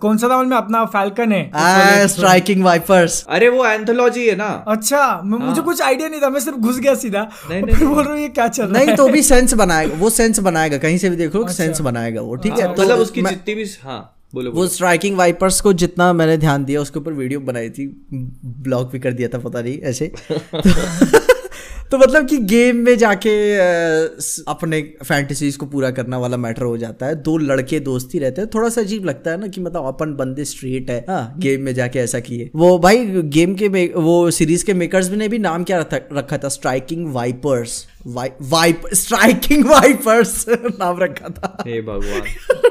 कौन 0.00 0.18
सा 0.18 0.28
था 0.28 0.56
अपना 0.56 0.84
फैल्कन 0.84 1.32
है। 1.32 1.50
स्ट्राइकिंग 2.08 2.64
वाइपर्स 2.64 3.24
अरे 3.28 3.48
वो 3.48 3.66
एंथोलॉजी 3.66 4.28
है 4.28 4.36
ना। 4.36 4.64
अच्छा 4.68 5.22
मैं- 5.24 5.40
मुझे 5.40 5.62
कुछ 5.62 5.82
आइडिया 5.82 6.08
नहीं 6.08 6.20
था 6.20 6.30
मैं 6.30 6.40
सिर्फ़ 6.40 6.58
घुस 6.58 6.78
गया 6.78 6.94
सीधा। 6.94 7.30
नहीं, 7.50 7.62
नहीं, 7.62 7.86
बोल 7.86 8.04
रहा 8.04 8.12
हूँ 8.12 8.20
ये 8.20 8.28
क्या 8.28 8.48
चल 8.48 8.62
रहा 8.62 8.72
नहीं 8.72 8.88
है? 8.88 8.96
तो 8.96 9.08
भी 9.08 9.22
सेंस 9.22 9.54
बनाएगा 9.54 9.96
वो 9.96 10.10
सेंस 10.10 10.38
बनाएगा 10.38 10.78
कहीं 10.90 10.98
से 10.98 11.10
भी 11.10 11.16
देख 11.16 11.34
लो 11.34 11.48
सेंस 11.48 11.80
बनाएगा 11.80 12.20
वो 12.20 12.34
ठीक 12.36 12.52
है 12.52 12.74
तो 12.74 12.82
मतलब 12.82 12.98
उसकी 12.98 13.22
जितनी 13.22 13.54
भी 13.54 13.64
हाँ 13.82 14.00
बोलो 14.34 14.50
वो 14.52 14.66
स्ट्राइकिंग 14.68 15.16
वाइपर्स 15.16 15.60
को 15.60 15.72
जितना 15.72 16.12
मैंने 16.12 16.36
ध्यान 16.38 16.64
दिया 16.64 16.80
उसके 16.80 16.98
ऊपर 16.98 17.12
वीडियो 17.12 17.40
बनाई 17.40 17.70
थी 17.70 17.86
ब्लॉग 18.68 18.90
भी 18.90 18.98
कर 18.98 19.12
दिया 19.12 19.28
था 19.28 19.38
पता 19.38 19.62
नहीं 19.62 19.78
ऐसे। 19.80 20.12
तो 21.90 21.98
मतलब 21.98 22.26
कि 22.26 22.38
गेम 22.38 22.76
में 22.76 22.98
जाके 22.98 23.56
अपने 24.48 24.80
फैंटेसीज 24.82 25.56
को 25.56 25.66
पूरा 25.66 25.90
करना 25.90 26.18
वाला 26.18 26.36
मैटर 26.36 26.62
हो 26.62 26.76
जाता 26.78 27.06
है। 27.06 27.22
दो 27.22 27.36
लड़के 27.38 27.80
दोस्ती 27.80 28.18
रहते 28.18 28.40
हैं। 28.40 28.50
थोड़ा 28.54 28.68
सा 28.68 28.80
अजीब 28.80 29.04
लगता 29.04 29.30
है 29.30 29.40
ना 29.40 29.46
कि 29.46 29.60
मतलब 29.60 29.86
अपन 29.86 30.14
बंदे 30.14 30.44
स्ट्रेट 30.44 30.90
है। 30.90 31.06
हाँ। 31.08 31.34
गेम 31.38 31.62
में 31.62 31.74
जाके 31.74 31.98
ऐसा 31.98 32.20
किए। 32.20 32.50
वो 32.56 32.78
भाई 32.78 33.06
गेम 33.06 33.54
के 33.54 33.68
वो 33.86 34.30
सीरीज़ 34.30 34.64
के 34.64 34.74
मेकर्स 34.74 35.10
ने 35.10 35.28
भी 35.28 35.38
नाम 35.38 35.64
क्या 35.64 35.78
रखा, 35.78 35.96
रखा 36.12 36.38
था? 36.38 36.48
Striking 36.48 37.14
vipers 37.14 37.86
wipe 38.42 38.80
striking 38.94 39.64
vipers 39.64 40.46
नाम 40.50 40.98
रखा 41.00 41.28
था। 41.28 41.64
हे 41.66 41.82
भगवान। 41.82 42.22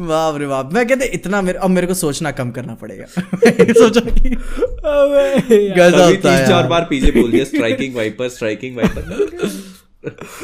बाप 0.00 0.36
रे 0.38 0.46
बाप 0.46 0.72
मैं 0.72 0.86
कहते 0.88 1.04
इतना 1.14 1.40
मेरे 1.42 1.58
अब 1.58 1.70
मेरे 1.70 1.86
को 1.86 1.94
सोचना 1.94 2.30
कम 2.30 2.50
करना 2.50 2.74
पड़ेगा। 2.74 3.04
सोचा 3.72 4.00
कि 4.00 4.34
अबे 4.34 5.58
गजब 5.68 5.98
था 5.98 6.10
तीन 6.10 6.46
चार 6.48 6.66
बार 6.66 6.86
पीछे 6.90 7.10
बोल 7.10 7.30
दिया 7.30 7.44
स्ट्राइकिंग 7.44 7.94
वाइपर 7.96 8.28
स्ट्राइकिंग 8.28 8.76
वाइपर 8.76 9.48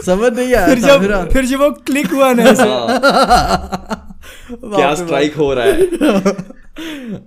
समझ 0.07 0.33
नहीं 0.33 0.55
आया 0.55 0.67
फिर 0.67 0.79
जब 0.79 1.01
मेरा 1.01 1.25
फिर 1.25 1.45
जब 1.47 1.61
वो 1.61 1.71
क्लिक 1.87 2.13
हुआ 2.13 2.33
ना 2.33 2.43
ऐसे। 2.43 2.65
क्या 4.77 4.95
स्ट्राइक 4.95 5.35
हो 5.35 5.53
रहा 5.55 5.65
है? 5.65 5.73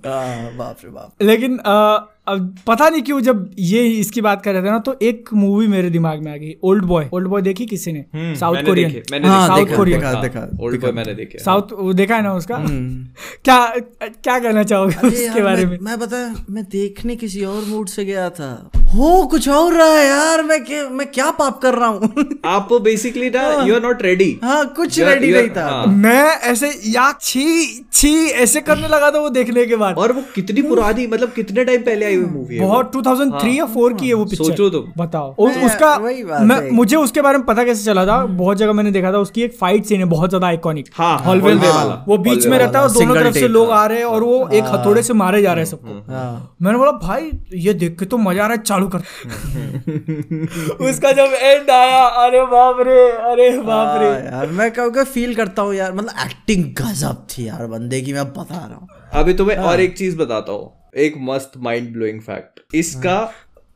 हाँ, 0.06 0.56
बाप 0.58 0.78
रे 0.84 0.90
बाप 0.90 1.24
लेकिन 1.24 1.58
अ, 1.58 2.15
अब 2.28 2.56
पता 2.68 2.88
नहीं 2.90 3.02
क्यों 3.02 3.20
जब 3.22 3.50
ये 3.60 3.82
इसकी 3.90 4.22
बात 4.22 4.44
कर 4.44 4.54
रहे 4.54 4.62
थे 4.62 4.72
ना 4.72 4.78
तो 4.80 4.96
एक 5.02 5.30
मूवी 5.34 5.68
मेरे 5.68 5.90
दिमाग 5.90 6.22
में 6.24 6.32
आ 6.34 6.36
गई 6.38 6.54
ओल्ड 6.64 6.86
बॉय 6.86 7.08
ओल्ड 7.14 7.28
बॉय 7.28 7.42
देखी 7.42 7.66
किसी 7.66 7.92
ने? 7.92 8.06
साउथ 8.36 8.64
कोरियन 8.66 8.92
देखे, 8.92 9.04
मैंने 9.12 9.28
हाँ, 9.28 9.50
देखे, 9.50 9.66
देखा, 9.66 9.78
कोरियन। 9.78 10.00
देखा, 10.00 10.22
देखा, 10.22 10.48
ओल्ड 10.62 10.82
बॉय 10.82 10.92
मैंने 10.92 11.14
देखे 11.14 11.40
साउथ 11.40 11.94
देखा 11.96 12.16
है 12.16 12.24
ना 12.24 12.34
उसका? 12.34 12.56
हम्म। 12.56 13.04
क्या 13.44 13.66
क्या 14.00 14.40
कहना 14.40 14.64
चाहोगे 14.64 15.08
उसके 15.08 15.42
बारे 15.42 15.66
में 15.66 15.78
मैं? 15.82 15.98
पता 16.00 16.18
मैं 16.50 16.64
देखने 16.64 17.16
किसी 17.16 17.44
और 17.44 17.64
मूड 17.66 17.88
से 17.88 18.06
गया 18.06 18.30
था। 18.30 18.50
हो 18.96 19.26
कुछ 19.28 19.48
और 19.50 19.74
रहा 19.74 19.94
है 19.94 20.06
यार 20.08 20.44
मैं 20.44 20.64
क्या 20.64 20.88
मैं 20.90 21.08
क्या 21.12 21.30
पाप 21.32 21.60
कर 21.62 21.74
रहा 21.74 21.88
हूँ? 21.88 22.26
आप 22.46 22.74
बेसिकली 22.84 23.30
ना 23.30 23.42
यू 23.68 23.76
आर 23.76 23.82
नॉट 23.82 24.02
रेडी 24.02 24.30
हाँ 24.44 24.66
कुछ 24.76 25.00
रेडी 25.00 25.32
नहीं 25.32 25.50
था। 25.50 25.68
हाँ। 25.70 25.86
मैं 25.88 26.24
ऐसे 26.52 26.70
या 26.92 27.12
छी 27.22 27.46
छी 27.94 28.14
ऐसे 28.44 28.62
करने 28.62 28.88
लगा 28.88 29.12
था 29.12 29.20
वो 29.20 29.30
देखने 29.30 29.66
के 29.66 29.76
बाद। 29.76 29.98
और 29.98 30.12
वो 30.12 30.24
कितनी 30.36 30.62
पुरानी 30.62 31.08
मतलब 31.08 31.32
कितने 31.32 31.64
टाइम 31.66 31.82
पहले 31.82 32.06
आई 32.06 32.15
हुई 32.16 32.26
मूवी 32.28 32.56
है 32.56 32.62
बहुत 32.62 32.92
2003 32.94 33.54
या 33.56 33.66
4 33.74 33.94
की 34.00 34.08
है 34.08 34.14
वो 34.14 34.26
पिक्चर 34.26 34.44
सोचो 34.44 34.70
तुम। 34.70 34.92
बताओ। 34.98 35.34
उसका 35.66 35.98
मैं 36.42 36.70
मुझे 36.72 36.96
उसके 36.98 37.22
बारे 37.22 37.38
में 37.38 37.46
पता 37.48 37.64
कैसे 37.64 37.84
चला 37.86 38.06
था? 38.06 38.18
बहुत 38.26 38.58
जगह 38.58 38.74
मैंने 38.74 38.92
देखा 38.92 39.12
था 39.14 39.18
उसकी 39.20 39.44
एक 39.44 39.58
फाइट 39.58 39.86
सीन 39.86 40.00
है 40.00 40.06
बहुत 40.08 40.30
ज़्यादा 40.30 40.48
आइकॉनिक 40.48 40.90
हाँ, 40.94 41.18
हाँ, 41.20 41.36
में 41.36 41.56
वाला, 41.56 42.04
वो 42.08 42.18
बीच 42.20 42.46
में 42.48 42.58
रहता 42.58 42.80
है 42.80 42.86
और 42.86 42.92
दोनों 42.92 43.16
तरफ़ 43.16 43.34
से 43.34 43.48
लोग 43.48 43.70
आ 43.72 43.86
रहे 43.86 43.98
हैं 43.98 44.06
और 44.06 44.24
वो 44.24 44.48
एक 44.50 44.64
हथौड़े 44.66 45.04
से 45.04 45.14
मारे 45.16 45.42
जा 45.42 45.54
रहे 45.54 45.64
हैं 45.64 45.70
सबको। 45.72 46.12
हाँ। 46.12 46.56
मैंने 46.62 46.78
बोला 46.78 46.92
भाई 47.04 47.32
ये 47.66 47.74
देख 47.76 47.98
के 48.00 48.06
तो 48.06 48.18
मज़ा 48.20 48.44
आ 48.44 48.48
रहा 48.48 48.56
है 48.58 48.64
चालू 48.64 48.88
कर 48.88 49.00
उसका 50.90 51.12
जब 51.12 51.34
एंड 51.42 51.70
आया 51.72 52.04
अरे 52.24 52.46
बाप 52.48 52.78
रे 52.88 53.02
अरे 53.32 53.50
बाप 53.60 54.00
रे। 54.02 54.08
हाँ 54.10 54.20
यार 54.32 54.48
मैं 54.58 54.72
कहूँगा 54.72 55.04
फील 55.06 55.36
करता 55.36 55.62
हूँ 55.62 55.74
यार 55.76 55.94
मतलब 55.94 56.26
एक्टिंग 56.26 56.64
गजब 56.82 57.26
थी 57.30 57.48
यार 57.48 57.66
बंदे 57.68 58.02
की 58.02 58.14
मैं 58.14 58.26
बता 58.34 58.66
रहा 58.66 58.76
हूँ। 58.76 58.88
अभी 59.14 59.34
तुम्हें 59.34 59.58
हाँ। 59.58 59.66
और 59.66 59.82
एक 59.82 59.98
चीज़ 59.98 60.18
बताता 60.18 60.52
हूँ। 60.52 60.72
एक 60.96 61.14
मस्त 61.18 61.52
माइंड 61.58 61.92
ब्लोइंग 61.94 62.22
फैक्ट 62.22 62.76
इसका 62.76 63.32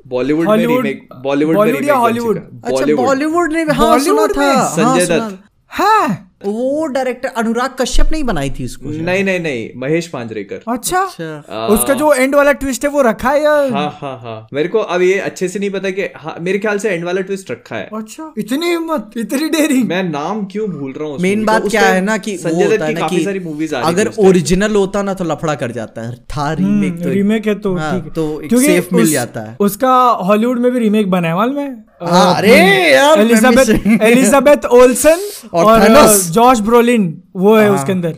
बॉलीवुड 0.07 0.47
में 0.47 0.53
Hollywood- 0.55 0.83
रीमेक 0.83 1.07
बॉलीवुड 1.23 1.55
में 1.55 1.61
रीमेक 1.79 1.95
है। 2.37 2.43
अच्छा 2.43 2.71
Bollywood। 2.71 3.05
बॉलीवुड 3.05 3.53
ने 3.53 3.63
हाँ 3.63 3.99
सुना 3.99 4.27
था 4.37 4.51
हाँ, 4.53 4.69
संजय 4.69 5.05
दत्त। 5.19 5.43
हाँ 5.67 6.28
वो 6.41 6.85
डायरेक्टर 6.87 7.29
अनुराग 7.37 7.75
कश्यप 7.79 8.11
नहीं 8.11 8.23
बनाई 8.23 8.49
थी 8.49 8.65
उसको 8.65 8.89
नहीं 8.89 9.23
नहीं 9.23 9.39
नहीं 9.39 9.69
महेश 9.77 10.07
पांजरेकर। 10.07 10.59
अच्छा। 10.67 11.01
अच्छा। 11.01 11.65
उसका 11.67 11.93
जो 11.93 12.11
एंड 12.13 12.35
वाला 12.35 12.51
ट्विस्ट 12.53 12.85
है 12.85 12.89
वो 12.91 13.01
रखा 13.01 13.29
है 13.29 13.41
या? 13.43 13.51
हाँ 13.73 13.89
हाँ 13.99 14.17
हाँ। 14.19 14.47
मेरे 14.53 14.69
को 14.69 14.79
अब 14.79 15.01
ये 15.01 15.17
अच्छे 15.21 15.47
से 15.47 15.59
नहीं 15.59 15.69
पता 15.69 15.89
कि 15.89 16.09
हाँ, 16.15 16.35
मेरे 16.41 16.59
ख्याल 16.59 16.79
से 16.79 16.89
एंड 16.89 17.05
वाला 17.05 17.21
ट्विस्ट 17.21 17.51
रखा 17.51 17.75
है। 17.75 17.89
अच्छा। 17.93 18.31
इतनी 18.37 18.69
हिम्मत 18.69 19.11
इतनी 19.17 19.49
डेरी 19.49 19.81
मैं 19.83 20.03
नाम 20.03 20.45
क्यों 20.45 20.67
भूल 20.69 20.93
रहा 20.97 21.07
हूँ 21.07 21.19
मेन 21.21 21.45
बात 21.45 21.67
क्या 21.67 21.85
है 21.87 22.01
ना 22.01 22.17
कि 22.19 22.37
संजय 22.37 22.67
दत्त 22.67 22.87
की 22.87 22.93
काफ़ी 22.95 23.23
सारी 23.23 23.39
मूवीज़ 23.39 23.75
आ 23.75 23.81
अगर। 23.89 24.11
ओरिजिनल 24.19 24.75
होता 24.75 25.01
ना 25.03 25.13
तो 25.13 25.23
लफड़ा 25.23 25.55
कर 25.55 25.71
जाता 25.71 26.01
है। 26.01 26.15
था 26.27 26.51
रीमेक 26.53 27.01
तो 27.03 27.09
रीमेक 27.09 27.47
है 27.47 27.55
तो 27.59 27.75
हाँ, 27.75 27.99
तो 28.09 28.41
एक 28.41 28.93
मिल 28.93 29.11
जाता 29.11 29.41
है। 29.41 29.55
उसका 29.59 29.93
हॉलीवुड 30.23 30.59
में 30.59 30.71
भी 30.71 30.79
रीमेक 30.79 31.09
बना 31.11 31.27
है 31.27 31.35
मालूम 31.35 31.59
हाँ, 31.59 31.67
अरे 32.01 32.55
यार, 32.93 33.19
एलिजाबेथ 33.19 33.69
एलिजाबेथ 34.01 34.65
ओल्सन 34.65 35.19
और। 35.53 35.87
जॉर्ज 36.31 36.59
ब्रोलिन 36.61 37.13
वो 37.35 37.55
है 37.55 37.71
उसके 37.71 37.91
अंदर। 37.91 38.15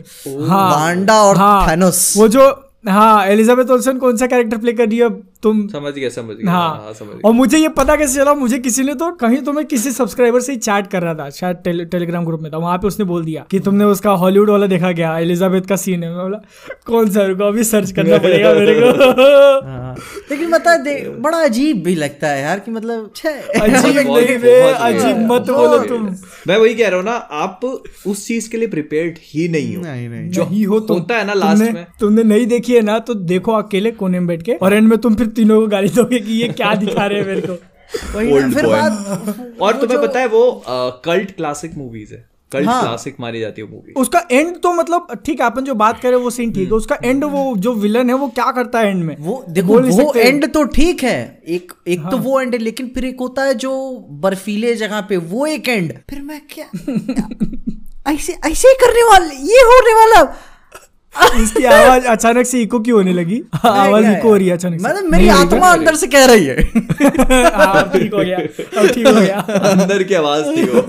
हाँ। 0.48 0.70
वांडा 0.70 1.22
और 1.22 1.36
थैनोस। 1.68 2.12
वो 2.16 2.28
जो 2.28 2.48
हाँ 2.88 3.26
एलिजाबेथ 3.26 3.70
ओल्सन 3.70 3.98
कौन 3.98 4.16
सा 4.16 4.26
कैरेक्टर 4.26 4.56
प्ले 4.56 4.72
कर 4.72 4.88
रही 4.88 4.98
है 4.98 5.08
तुम 5.42 5.66
समझ 5.68 5.92
गया 5.94 6.08
समझ 6.08 6.34
गया। 6.36 6.50
हाँ, 6.52 6.68
हाँ 6.84 6.92
समझ 6.92 7.08
गया। 7.08 7.28
और 7.28 7.32
मुझे 7.34 7.58
ये 7.58 7.68
पता 7.76 7.96
कैसे 7.96 8.14
चला 8.16 8.34
मुझे 8.34 8.58
किसी 8.58 8.82
ने 8.82 8.94
तो 8.94 9.10
कहीं 9.20 9.38
तो 9.42 9.52
मैं 9.52 9.64
किसी 9.66 9.90
सब्सक्राइबर 9.92 10.40
से 10.40 10.52
ही 10.52 10.58
चैट 10.58 10.86
कर 10.86 11.02
रहा 11.02 11.14
था 11.14 11.28
शायद 11.30 11.56
टेल, 11.64 11.84
टेलीग्राम 11.84 12.24
ग्रुप 12.24 12.40
में 12.40 12.50
था 12.52 12.58
वहाँ 12.58 12.76
पे 12.78 12.86
उसने 12.86 13.04
बोल 13.04 13.24
दिया 13.24 13.44
कि 13.50 13.60
तुमने 13.60 13.84
उसका 13.84 14.10
हॉलीवुड 14.22 14.50
वाला 14.50 14.66
देखा 14.66 14.92
क्या? 14.92 15.16
एलिजाबेथ 15.18 15.62
का 15.62 15.76
सीन 15.76 16.04
है। 16.04 16.10
मैं 16.10 16.22
बोला 16.22 16.38
कौन 16.86 17.10
सा 17.10 17.24
रुको 17.26 17.44
अभी 17.44 17.64
सर्च 17.64 17.90
करना 17.92 18.18
पड़ेगा 18.24 18.52
मेरे 18.54 18.74
को। 18.80 19.10
हाँ। 19.68 19.94
लेकिन 20.30 20.50
बता 20.50 20.76
दे 20.76 20.94
बड़ा 21.20 21.38
अजीब 21.38 21.82
भी 21.84 21.94
लगता 21.94 22.28
है 22.28 22.42
यार 22.42 22.58
कि 22.58 22.70
मतलब 22.70 23.10
अजीब 23.60 24.10
अजीब 24.72 25.18
मत 25.32 25.50
बोलो 25.50 25.78
तुम। 25.84 26.08
मैं 26.48 26.56
वही 26.56 26.74
कह 26.74 26.88
रहा 26.88 26.96
हूँ 26.96 27.04
ना 27.04 27.12
आप 27.42 27.60
उस 28.06 28.26
चीज़ 28.26 28.50
के 28.50 28.56
लिए 28.56 28.68
प्रिपेयर्ड 28.68 29.18
ही 29.24 29.48
नहीं 29.48 29.76
हो। 29.76 29.82
नहीं 29.82 30.08
नहीं। 30.08 30.30
जो 30.30 30.44
हो 30.44 30.78
होता 30.90 31.16
है 31.16 31.26
ना 31.26 31.34
लास्ट 31.34 31.62
में। 31.64 31.86
तुमने 32.00 32.22
नहीं 32.24 32.46
देखी 32.46 32.74
है 32.74 32.80
ना 32.82 32.98
तो 32.98 33.14
देखो 33.32 33.52
अकेले 33.52 33.90
कोने 33.92 34.18
में 34.20 34.26
बैठ 34.26 34.42
के। 34.42 34.52
और 34.52 34.74
एंड 34.74 34.88
में 34.88 34.98
तुम 34.98 35.14
फिर 35.14 35.26
तीनों 35.34 35.60
को 35.60 35.66
गाली 35.66 35.88
दोगे 35.90 36.18
कि 36.18 36.32
ये 36.32 36.48
क्या 36.50 36.74
दिखा 36.74 37.06
रहे 37.06 37.18
हैं 37.18 37.26
मेरे 37.26 37.40
को? 37.40 37.52
वही 38.14 38.50
फिर 38.52 38.66
बात 38.66 39.56
और 39.60 39.80
तुम्हें 39.80 40.00
पता 40.02 40.20
है 40.20 40.26
वो 40.28 40.62
कल्ट 41.04 41.30
क्लासिक 41.36 41.74
मूवीज़ 41.78 42.14
है। 42.14 42.24
कल्ट 42.52 42.66
हाँ। 42.68 42.80
क्लासिक 42.82 43.16
मानी 43.20 43.40
जाती 43.40 43.62
है 43.62 43.68
मूवी 43.70 43.92
उसका 43.96 44.20
एंड 44.32 44.56
तो 44.62 44.72
मतलब 44.72 45.06
ठीक 45.26 45.40
है 45.40 45.46
अपन 45.46 45.64
जो 45.64 45.74
बात 45.74 46.00
करें 46.00 46.16
वो 46.16 46.30
सीन 46.30 46.52
ठीक 46.52 46.68
है 46.68 46.74
उसका 46.74 46.98
एंड 47.04 47.24
वो 47.24 47.44
जो 47.56 47.72
विलन 47.74 48.08
है 48.10 48.14
वो 48.16 48.28
क्या 48.28 48.50
करता 48.52 48.78
है 48.78 48.88
एंड 48.90 49.04
में? 49.04 49.16
वो 49.20 49.44
देखो 49.48 49.78
वो 49.80 50.12
एंड 50.16 50.46
तो 50.52 50.64
ठीक 50.74 51.02
है। 51.02 51.42
एक 51.48 51.72
एक 51.88 52.00
तो 52.10 52.18
वो 52.18 52.40
एंड 52.40 52.54
है 52.54 52.58
लेकिन 52.60 52.90
फिर 52.94 53.04
एक 53.04 53.20
होता 53.20 53.42
है 53.42 53.54
जो 53.54 53.72
बर्फीले 54.24 54.74
जगह 54.76 55.00
पे 55.00 55.16
वो 55.16 55.46
एक 55.46 55.68
एंड 55.68 55.92
फिर 56.10 56.22
मैं 56.22 56.40
क्या 56.50 56.66
ऐसे 58.12 58.32
ऐसे 58.44 58.68
ही 58.68 58.74
करने 58.80 59.02
वाले 59.02 59.34
ये 59.48 59.60
होने 59.66 59.94
वाला। 59.94 60.22
इसकी 61.14 61.64
आवाज़ 61.64 62.04
अचानक 62.06 62.46
से 62.46 62.60
इको 62.62 62.78
क्यों 62.80 62.96
होने 62.98 63.12
लगी? 63.12 63.42
आवाज़ 63.64 64.06
इको 64.06 64.28
हो 64.28 64.36
रही 64.36 64.46
है 64.46 64.54
अचानक 64.56 64.80
मतलब 64.82 65.10
मेरी 65.12 65.28
आत्मा 65.30 65.72
अंदर 65.72 65.94
से 65.94 66.06
कह 66.06 66.24
रही 66.24 66.44
है। 66.46 66.56
हाँ, 67.54 67.90
ठीक 67.92 68.14
हो 68.14 68.24
गया 68.24 68.38
अब 68.38 68.88
ठीक 68.88 69.06
हो 69.06 69.12
गया। 69.12 69.38
अंदर 69.72 70.02
की 70.02 70.14
आवाज़ 70.14 70.56
थी 70.56 70.64
वो। 70.64 70.82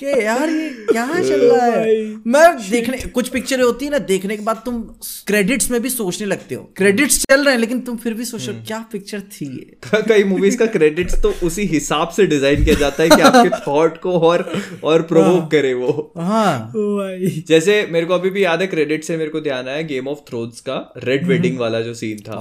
कि 0.00 0.08
यार 0.24 0.48
ये 0.50 0.68
क्या 0.90 1.06
चल 1.06 1.40
रहा 1.42 1.66
है? 1.66 1.94
मैं 2.26 2.70
देखने 2.70 2.98
कुछ 3.14 3.28
पिक्चरें 3.28 3.62
होती 3.62 3.84
है 3.84 3.90
ना 3.90 3.98
देखने 4.06 4.36
के 4.36 4.42
बाद 4.42 4.62
तुम 4.64 4.80
क्रेडिट्स 5.26 5.70
में 5.70 5.80
भी 5.82 5.88
सोचने 5.90 6.26
लगते 6.26 6.54
हो। 6.54 6.62
क्रेडिट्स 6.76 7.18
चल 7.22 7.44
रहे 7.44 7.54
हैं 7.54 7.60
लेकिन 7.60 7.80
तुम 7.80 7.96
फिर 7.96 8.14
भी 8.14 8.24
सोच 8.24 8.48
रहे 8.48 8.56
क्या 8.66 8.78
पिक्चर 8.92 9.20
थी 9.32 9.46
ये? 9.46 10.00
कई 10.08 10.24
मूवीज़ 10.24 10.56
का 10.58 10.66
क्रेडिट्स 10.66 11.20
तो 11.22 11.32
उसी 11.42 11.64
हिसाब 11.66 12.08
से 12.16 12.26
डिज़ाइन 12.26 12.64
किया 12.64 12.74
जाता 12.74 13.02
है 13.02 13.08
कि 13.08 13.20
आपके 13.20 13.48
थॉट 13.66 13.98
को 13.98 14.18
और 14.20 14.50
और 14.84 15.02
प्रोवोक 15.02 15.50
करे 15.50 15.72
वो। 15.74 16.12
हाँ। 16.18 16.72
जैसे 17.48 17.86
मेरे 17.90 18.06
को 18.06 18.14
अभी 18.14 18.30
भी 18.30 18.44
याद 18.44 18.60
है 18.60 18.66
क्रेडिट 18.66 19.01
से 19.04 19.16
मेरे 19.16 19.30
को 19.30 19.40
ध्यान 19.40 19.68
आया 19.68 19.82
गेम 19.82 20.08
ऑफ़ 20.08 20.18
थ्रोन्स 20.28 20.60
का 20.60 20.76
रेड 20.98 21.26
वेडिंग 21.26 21.58
वाला 21.58 21.80
जो 21.80 21.94
सीन 21.94 22.18
था। 22.18 22.36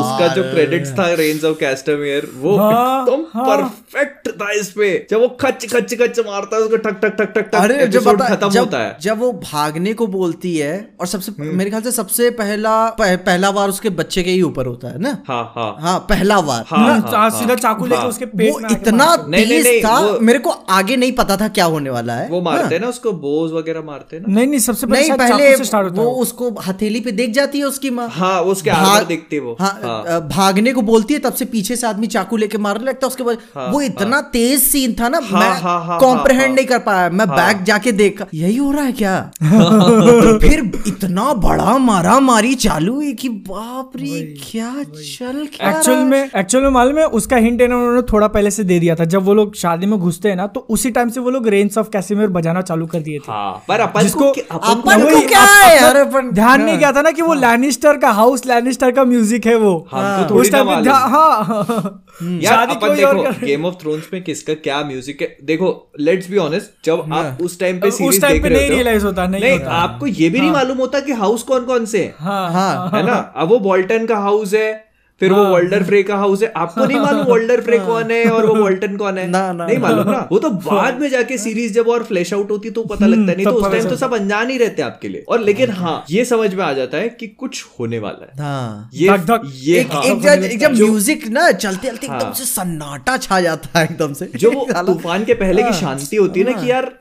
उसका 0.00 0.28
जो 0.34 0.42
क्रेडिट्स 0.42 0.90
था 0.90 1.12
रेंज 1.14 1.44
ऑफ़ 1.44 1.58
कैस्टमियर 1.58 2.30
वो 2.36 2.56
हाँ, 2.56 3.00
एकदम 3.02 3.24
हाँ। 3.34 3.44
परफेक्ट 3.48 4.28
था 4.30 4.50
इस 4.52 4.70
पे 4.70 5.06
जब 5.10 5.20
वो 5.20 5.28
खच 5.40 5.66
खच 5.72 5.94
खच 5.94 6.20
मारता 6.26 6.56
है 6.56 6.62
उसको 6.62 6.76
ठक 6.76 7.00
ठक 7.04 7.16
ठक 7.18 7.32
ठक 7.38 7.54
अरे 7.54 7.86
जब 7.86 8.10
खत्म 8.22 8.50
होता 8.58 8.78
है। 8.78 8.96
जब 9.00 9.18
वो 9.18 9.32
भागने 9.32 9.92
को 9.92 10.06
बोलती 10.06 10.56
है 10.56 10.72
और 11.00 11.06
सबसे 11.06 11.32
मेरे 11.38 11.70
ख्याल 11.70 11.82
से 11.82 11.92
सबसे 11.92 12.30
पहला 12.30 12.74
पह, 12.90 13.16
पहला 13.16 13.50
वार 13.50 13.68
उसके 13.68 13.90
बच्चे 13.90 14.22
के 14.22 14.30
ही 14.30 14.42
ऊपर 14.42 14.66
होता 14.66 14.88
है 14.88 14.98
ना? 14.98 15.16
हाँ 15.28 15.42
हाँ। 15.54 15.76
हाँ 15.80 15.98
पहला 16.08 16.40
बार 16.40 16.64
हाँ, 16.66 17.00
हाँ, 17.00 17.30
सीधा 17.30 17.48
हाँ, 17.48 17.56
चाकू 17.56 17.84
लेके 17.86 17.96
हाँ। 17.96 18.08
उसके 18.08 18.26
पेट 18.26 18.52
वो 18.52 18.58
में 18.58 18.70
इतना 18.70 19.14
नहीं, 19.16 19.30
नहीं, 19.30 19.46
तेज 19.48 19.66
नहीं, 19.66 19.80
था 19.84 19.98
वो- 20.00 20.20
मेरे 20.20 20.38
को 20.38 20.50
आगे 20.50 20.96
नहीं 20.96 21.12
पता 21.12 21.36
था 21.36 21.48
क्या 21.48 21.64
होने 21.64 21.90
वाला 21.90 22.14
है। 22.14 22.28
वो 22.28 22.40
मारते 22.40 22.74
हैं। 22.74 22.82
ना 22.82 22.88
उसको 22.88 23.12
बोझ 23.12 23.50
वगैरह 23.52 23.82
मारते 23.82 24.16
हैं 24.16 24.24
नहीं 24.28 24.46
नहीं 24.46 24.60
सबसे 24.60 24.86
पहले 24.86 25.02
पहले 25.20 25.54
वो 26.02 26.04
उसको 26.22 26.48
हथेली 26.68 27.00
पे 27.00 27.12
देख 27.12 27.30
जाती 27.30 27.58
है 27.58 27.64
उसकी 27.64 27.90
माँ। 27.90 28.08
हाँ 28.10 28.40
उसके 28.52 28.70
भाग- 28.70 29.08
देखते 29.08 29.38
वो। 29.38 29.56
हाँ, 29.60 29.70
हाँ। 29.84 30.20
भागने 30.28 30.72
को 30.72 30.82
बोलती 30.82 31.14
है 31.14 31.20
तब 31.20 31.34
से 31.34 31.44
पीछे 31.44 31.76
से 31.76 31.86
आदमी 31.86 32.06
चाकू 32.06 32.36
लेके 32.36 32.58
मारने 32.58 32.84
लगता 32.84 33.06
है 33.06 33.08
उसके 33.08 33.24
बाद 33.24 33.38
वो 33.72 33.80
इतना 33.82 34.20
तेज 34.32 34.62
सीन 34.62 34.94
था 35.00 35.08
ना 35.08 35.20
हाँ, 35.22 35.40
मैं 35.40 35.50
हाँ, 35.60 35.78
हाँ, 35.84 35.98
कॉम्प्रहेंड 36.00 36.46
हाँ, 36.46 36.54
नहीं 36.54 36.66
कर 36.66 36.78
पाया। 36.78 37.08
मैं 37.10 37.28
बैक 37.28 37.62
जाके 37.62 37.92
देखा 37.92 38.26
यही 38.34 38.56
हो 38.56 38.70
रहा 38.72 38.84
है 38.84 38.92
क्या? 38.92 39.18
तो 39.42 40.38
फिर 40.38 40.60
इतना 40.86 41.32
बड़ा 41.44 41.76
मारा 41.78 42.18
मारी 42.20 42.54
चालू 42.64 43.00
है 43.00 43.12
कि 43.12 43.28
बाप 43.48 43.92
रे 43.96 44.20
क्या 44.50 44.72
चल 44.84 45.46
क्या 45.54 45.70
एक्चुअल 45.70 45.98
में 46.04 46.18
एक्चुअल 46.36 46.62
में 46.64 46.70
मालूम 46.70 46.98
है 46.98 47.04
उसका 47.20 47.36
हिंट 47.36 47.60
है 47.62 47.68
ना 47.68 47.76
उन्होंने 47.76 48.02
थोड़ा 48.12 48.26
पहले 48.28 48.50
से 48.50 48.64
दे 48.64 48.78
दिया 48.78 48.94
था। 48.94 49.04
जब 49.04 49.24
वो 49.24 49.34
लोग 49.34 49.54
शादी 49.56 49.86
में 49.86 49.98
घुसते 49.98 50.28
हैं 50.28 50.36
ना 50.36 50.46
तो 50.46 50.60
उसी 50.70 50.90
टाइम 50.90 51.08
से 51.10 51.20
वो 51.20 51.30
लोग 51.30 51.48
रेंज 51.48 51.78
ऑफ़ 51.78 51.88
कैसिमिर 51.92 52.28
बजाना 52.28 52.62
चालू 52.62 52.86
कर 52.86 53.00
दिए 53.00 53.18
थे। 53.18 53.32
हाँ 53.32 53.52
पर 53.68 53.80
अपन 53.80 54.02
जिसको- 54.02 54.34
को 54.38 54.58
अपन 54.58 55.02
अपन 55.16 55.26
क्या 55.26 55.40
है? 55.44 55.82
यार 55.82 55.96
अपन 55.96 56.30
ध्यान 56.30 56.62
नहीं 56.62 56.78
गया 56.78 56.92
था 56.92 57.02
ना 57.02 57.10
कि 57.10 57.22
वो 57.22 57.34
लैनिस्टर 57.34 57.96
का 57.96 58.10
हाउस 58.10 58.46
लैनिस्टर 58.46 58.90
का 58.90 59.04
म्यूज़िक 59.04 59.46
है 59.46 59.54
वो। 59.56 59.88
हमको 59.90 60.28
तो 60.28 60.34
उस 60.34 60.52
टाइम 60.52 60.64
पे 60.64 60.70
मालूम। 60.70 60.84
ध्या- 60.84 60.96
हाँ। 60.96 62.06
यार 62.42 62.68
अपन 62.68 62.94
देखो 62.96 63.46
गेम 63.46 63.64
ऑफ़ 63.64 63.74
थ्रोन्स 63.74 64.08
में 64.12 64.22
किसका 64.24 64.54
क्या 64.54 64.82
म्यूज़िक 64.82 65.22
है? 65.22 65.36
देखो 65.44 65.92
लेट्स 66.00 66.30
बी 66.30 66.36
ऑनेस्ट 66.36 66.86
जब 66.86 67.04
आप 67.12 67.38
उस 67.42 67.60
टाइम 67.60 67.80
पे 67.80 67.88
उस 67.88 67.98
सीरीज़ 67.98 68.26
देख 68.26 68.42
पे 68.42 68.48
रहे 68.48 68.58
नहीं 68.58 68.70
रियलाइज़ 68.70 69.04
हो 69.04 69.10
realize 69.10 69.28
होता, 69.32 69.38
नहीं। 69.38 69.60
आपको 69.60 70.06
ये 70.06 70.30
भी 70.30 70.40
नहीं 70.40 70.50
मालूम 70.50 70.78
होता 70.78 71.00
कि 71.00 71.12
हाउस 71.12 71.42
कौन 71.42 71.64
कौन 71.64 71.84
से 71.84 72.14
हाँ। 72.18 72.52
हाँ। 72.52 72.90
है 72.94 73.06
ना? 73.06 73.32
अब 73.36 73.48
वो 73.48 73.58
बॉल्टन 73.58 74.06
का 74.06 74.16
हाउस 74.16 74.54
है 74.54 74.89
फिर 75.20 75.32
वो 75.32 75.44
वोल्डर 75.44 75.82
फ्रे 75.82 76.02
का 76.02 76.16
हाउस 76.16 76.42
है। 76.42 76.52
आपको 76.56 76.84
नहीं 76.84 77.00
मालूम 77.00 77.26
वोल्डर 77.28 77.60
फ्रे 77.60 77.78
कौन 77.78 78.10
है 78.10 78.24
और 78.30 78.46
वो 78.46 78.54
वोल्टन 78.54 78.96
कौन 78.96 79.18
है? 79.18 79.26
ना, 79.30 79.52
ना, 79.52 79.66
नहीं 79.66 79.78
मालूम 79.78 80.10
ना। 80.10 80.28
वो 80.32 80.38
तो 80.38 80.50
बाद 80.70 81.00
में 81.00 81.08
जाके 81.10 81.38
सीरीज़ 81.38 81.72
जब 81.72 81.88
और 81.88 82.02
फ्लैश 82.02 82.34
आउट 82.34 82.50
होती 82.50 82.70
तो 82.70 82.84
पता 82.84 83.06
लगता 83.06 83.30
है। 83.30 83.36
नहीं 83.36 83.46
तो 83.46 83.52
उस 83.52 83.72
टाइम 83.72 83.88
तो 83.88 83.96
सब 83.96 84.14
अनजान 84.14 84.50
ही 84.50 84.58
रहते 84.58 84.82
आपके 84.82 85.08
लिए। 85.08 85.24
और 85.28 85.40
लेकिन 85.40 85.70
हाँ। 85.70 86.04
ये 86.10 86.24
समझ 86.24 86.54
में 86.54 86.64
आ 86.64 86.72
जाता 86.72 86.98
है 86.98 87.08
कि 87.08 87.26
कुछ 87.26 87.66
होने 87.80 87.98
वाला 87.98 88.24
है। 88.24 88.44
हाँ। 88.44 88.90
ये 88.94 89.08
धक 89.08 89.24
धक। 89.24 89.52
ये 89.54 89.80
एक 89.80 89.92
हाँ, 89.92 90.02
एक 90.02 90.58
जब 90.58 90.72
म्यूज़िक 90.72 91.26
ना 91.28 91.50
चलते 91.52 91.88
चलते 91.88 92.06
एकदम 92.06 92.18
हाँ। 92.18 92.32
से 92.32 92.44
सन्नाटा 92.44 93.16
छा 93.16 93.40
जाता 93.40 93.78
है 93.78 93.84
एकदम 93.84 94.12
से। 94.12 94.30
जो 94.36 94.50
तूफ़ान 94.86 95.24
के 95.24 95.34
पहले 95.34 95.62
की 95.62 95.68
हाँ, 95.68 95.80
शांति 95.80 96.16
होती 96.16 96.40
है 96.40 96.52
ना 96.52 96.62
कि 96.62 96.70
यार 96.70 96.99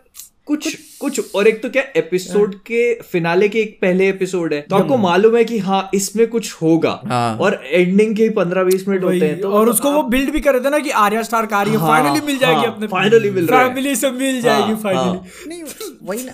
कुछ 0.50 0.76
कुछ 1.00 1.36
और 1.36 1.48
एक 1.48 1.62
तो 1.64 1.70
क्या 1.70 1.84
एपिसोड 1.96 2.56
के 2.68 2.80
फिनाले 3.02 3.50
के 3.50 3.60
एक 3.60 3.78
पहले 3.82 4.08
एपिसोड 4.10 4.54
है 4.54 4.62
तो 4.62 4.76
आपको 4.76 4.98
मालूम 4.98 5.36
है 5.38 5.44
कि 5.46 5.58
हाँ 5.58 5.90
इसमें 5.94 6.26
कुछ 6.28 6.52
होगा 6.62 7.02
हाँ। 7.08 7.38
और 7.38 7.60
एंडिंग 7.66 8.16
के 8.16 8.30
पंद्रह 8.30 8.64
बीस 8.64 8.88
मिनट 8.88 9.04
होते 9.04 9.20
हैं 9.20 9.40
तो 9.42 9.52
और 9.52 9.70
उसको 9.70 9.92
वो 9.92 10.04
बिल्ड 10.04 10.32
भी 10.32 10.40
कर 10.40 10.54
रहे 10.54 10.66
थे 10.66 10.70
ना 10.70 10.80
कि 10.80 10.90
आर्या 11.02 11.22
स्टार 11.22 11.48
आ 11.54 11.62
रही 11.62 11.74
है 11.74 11.80
हाँ, 11.80 11.88
फाइनली 11.88 12.26
मिल 12.28 12.38
जाएगी 12.38 12.56
हाँ, 12.56 12.74
अपने 12.76 12.88
finally 12.88 13.32
मिल 13.36 13.48
रहा 13.48 13.62
है। 13.62 13.68
फैमिली 13.68 13.96
से 13.96 14.12
मिल 14.12 14.42
जाएगी 14.42 14.72
हाँ, 14.72 14.80
फाइनली 14.84 15.48
नहीं 15.48 15.64
वही 16.04 16.24
ना 16.24 16.34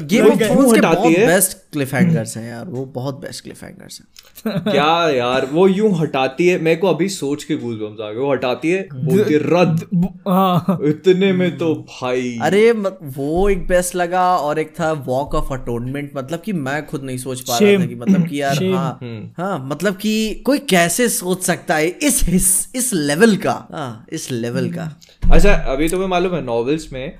गेम 0.00 0.26
ऑफ़ 0.26 0.38
थ्रोन्स 0.38 0.72
के 0.72 0.78
हटाती 0.78 0.96
बहुत 0.96 1.12
है? 1.12 1.26
बेस्ट 1.26 1.56
क्लिफ 1.72 1.94
हैंगर्स 1.94 2.36
हैं 2.36 2.48
यार 2.50 2.64
वो 2.68 2.84
बहुत 2.94 3.20
बेस्ट 3.20 3.44
क्लिफ 3.44 3.62
हैंगर्स 3.62 4.00
हैं 4.00 4.08
क्या 4.48 5.10
यार 5.10 5.46
वो 5.46 5.68
यूँ 5.68 5.98
हटाती 5.98 6.48
है 6.48 6.58
मेरे 6.58 6.76
को 6.76 6.86
अभी 6.86 7.08
सोच 7.08 7.44
के 7.44 7.56
गूज 7.56 7.78
बम्स 7.78 8.00
आ 8.00 8.10
गए 8.10 8.20
वो 8.20 8.32
हटाती 8.32 8.70
है 8.70 8.88
बोलती 8.94 9.34
है 9.34 9.40
रद्द। 9.42 10.08
हाँ। 10.28 10.78
इतने 10.84 11.32
में 11.32 11.58
तो 11.58 11.74
भाई। 11.74 12.38
अरे 12.42 12.72
वो 13.02 13.48
एक 13.48 13.66
बेस्ट 13.66 13.96
लगा 13.96 14.36
और 14.36 14.58
एक 14.58 14.74
था 14.80 14.92
वॉक 14.92 15.34
ऑफ़ 15.34 15.52
अटोनमेंट 15.52 16.12
मतलब 16.16 16.40
कि 16.40 16.52
मैं 16.52 16.86
खुद 16.86 17.02
नहीं 17.02 17.18
सोच 17.18 17.40
पा 17.40 17.58
रहा 17.58 17.80
था 17.80 17.86
कि 17.86 17.94
मतलब 17.94 18.28
कि 18.28 18.42
यार. 18.42 18.64
हाँ 18.64 18.98
हम्म। 19.02 19.42
हाँ 19.42 19.68
मतलब 19.68 19.96
कि 19.96 20.34
कोई 20.46 20.58
कैसे 20.58 21.08
सोच 21.08 21.42
सकता 21.42 21.74
है 21.74 21.88
इस 21.88 22.28
इस 22.28 22.68
इस 22.74 22.90
लेवल 22.94 23.36
का? 23.36 23.68
हाँ 23.72 24.06
इस 24.12 24.30
लेवल 24.30 24.70
का। 24.70 25.00
अच्छा 25.32 25.52
अभी 25.72 25.88
तुम्हें 25.88 26.06
मालूम 26.08 26.34
है 26.34 26.40
नॉवेल्स 26.44 26.92
में 26.92 27.12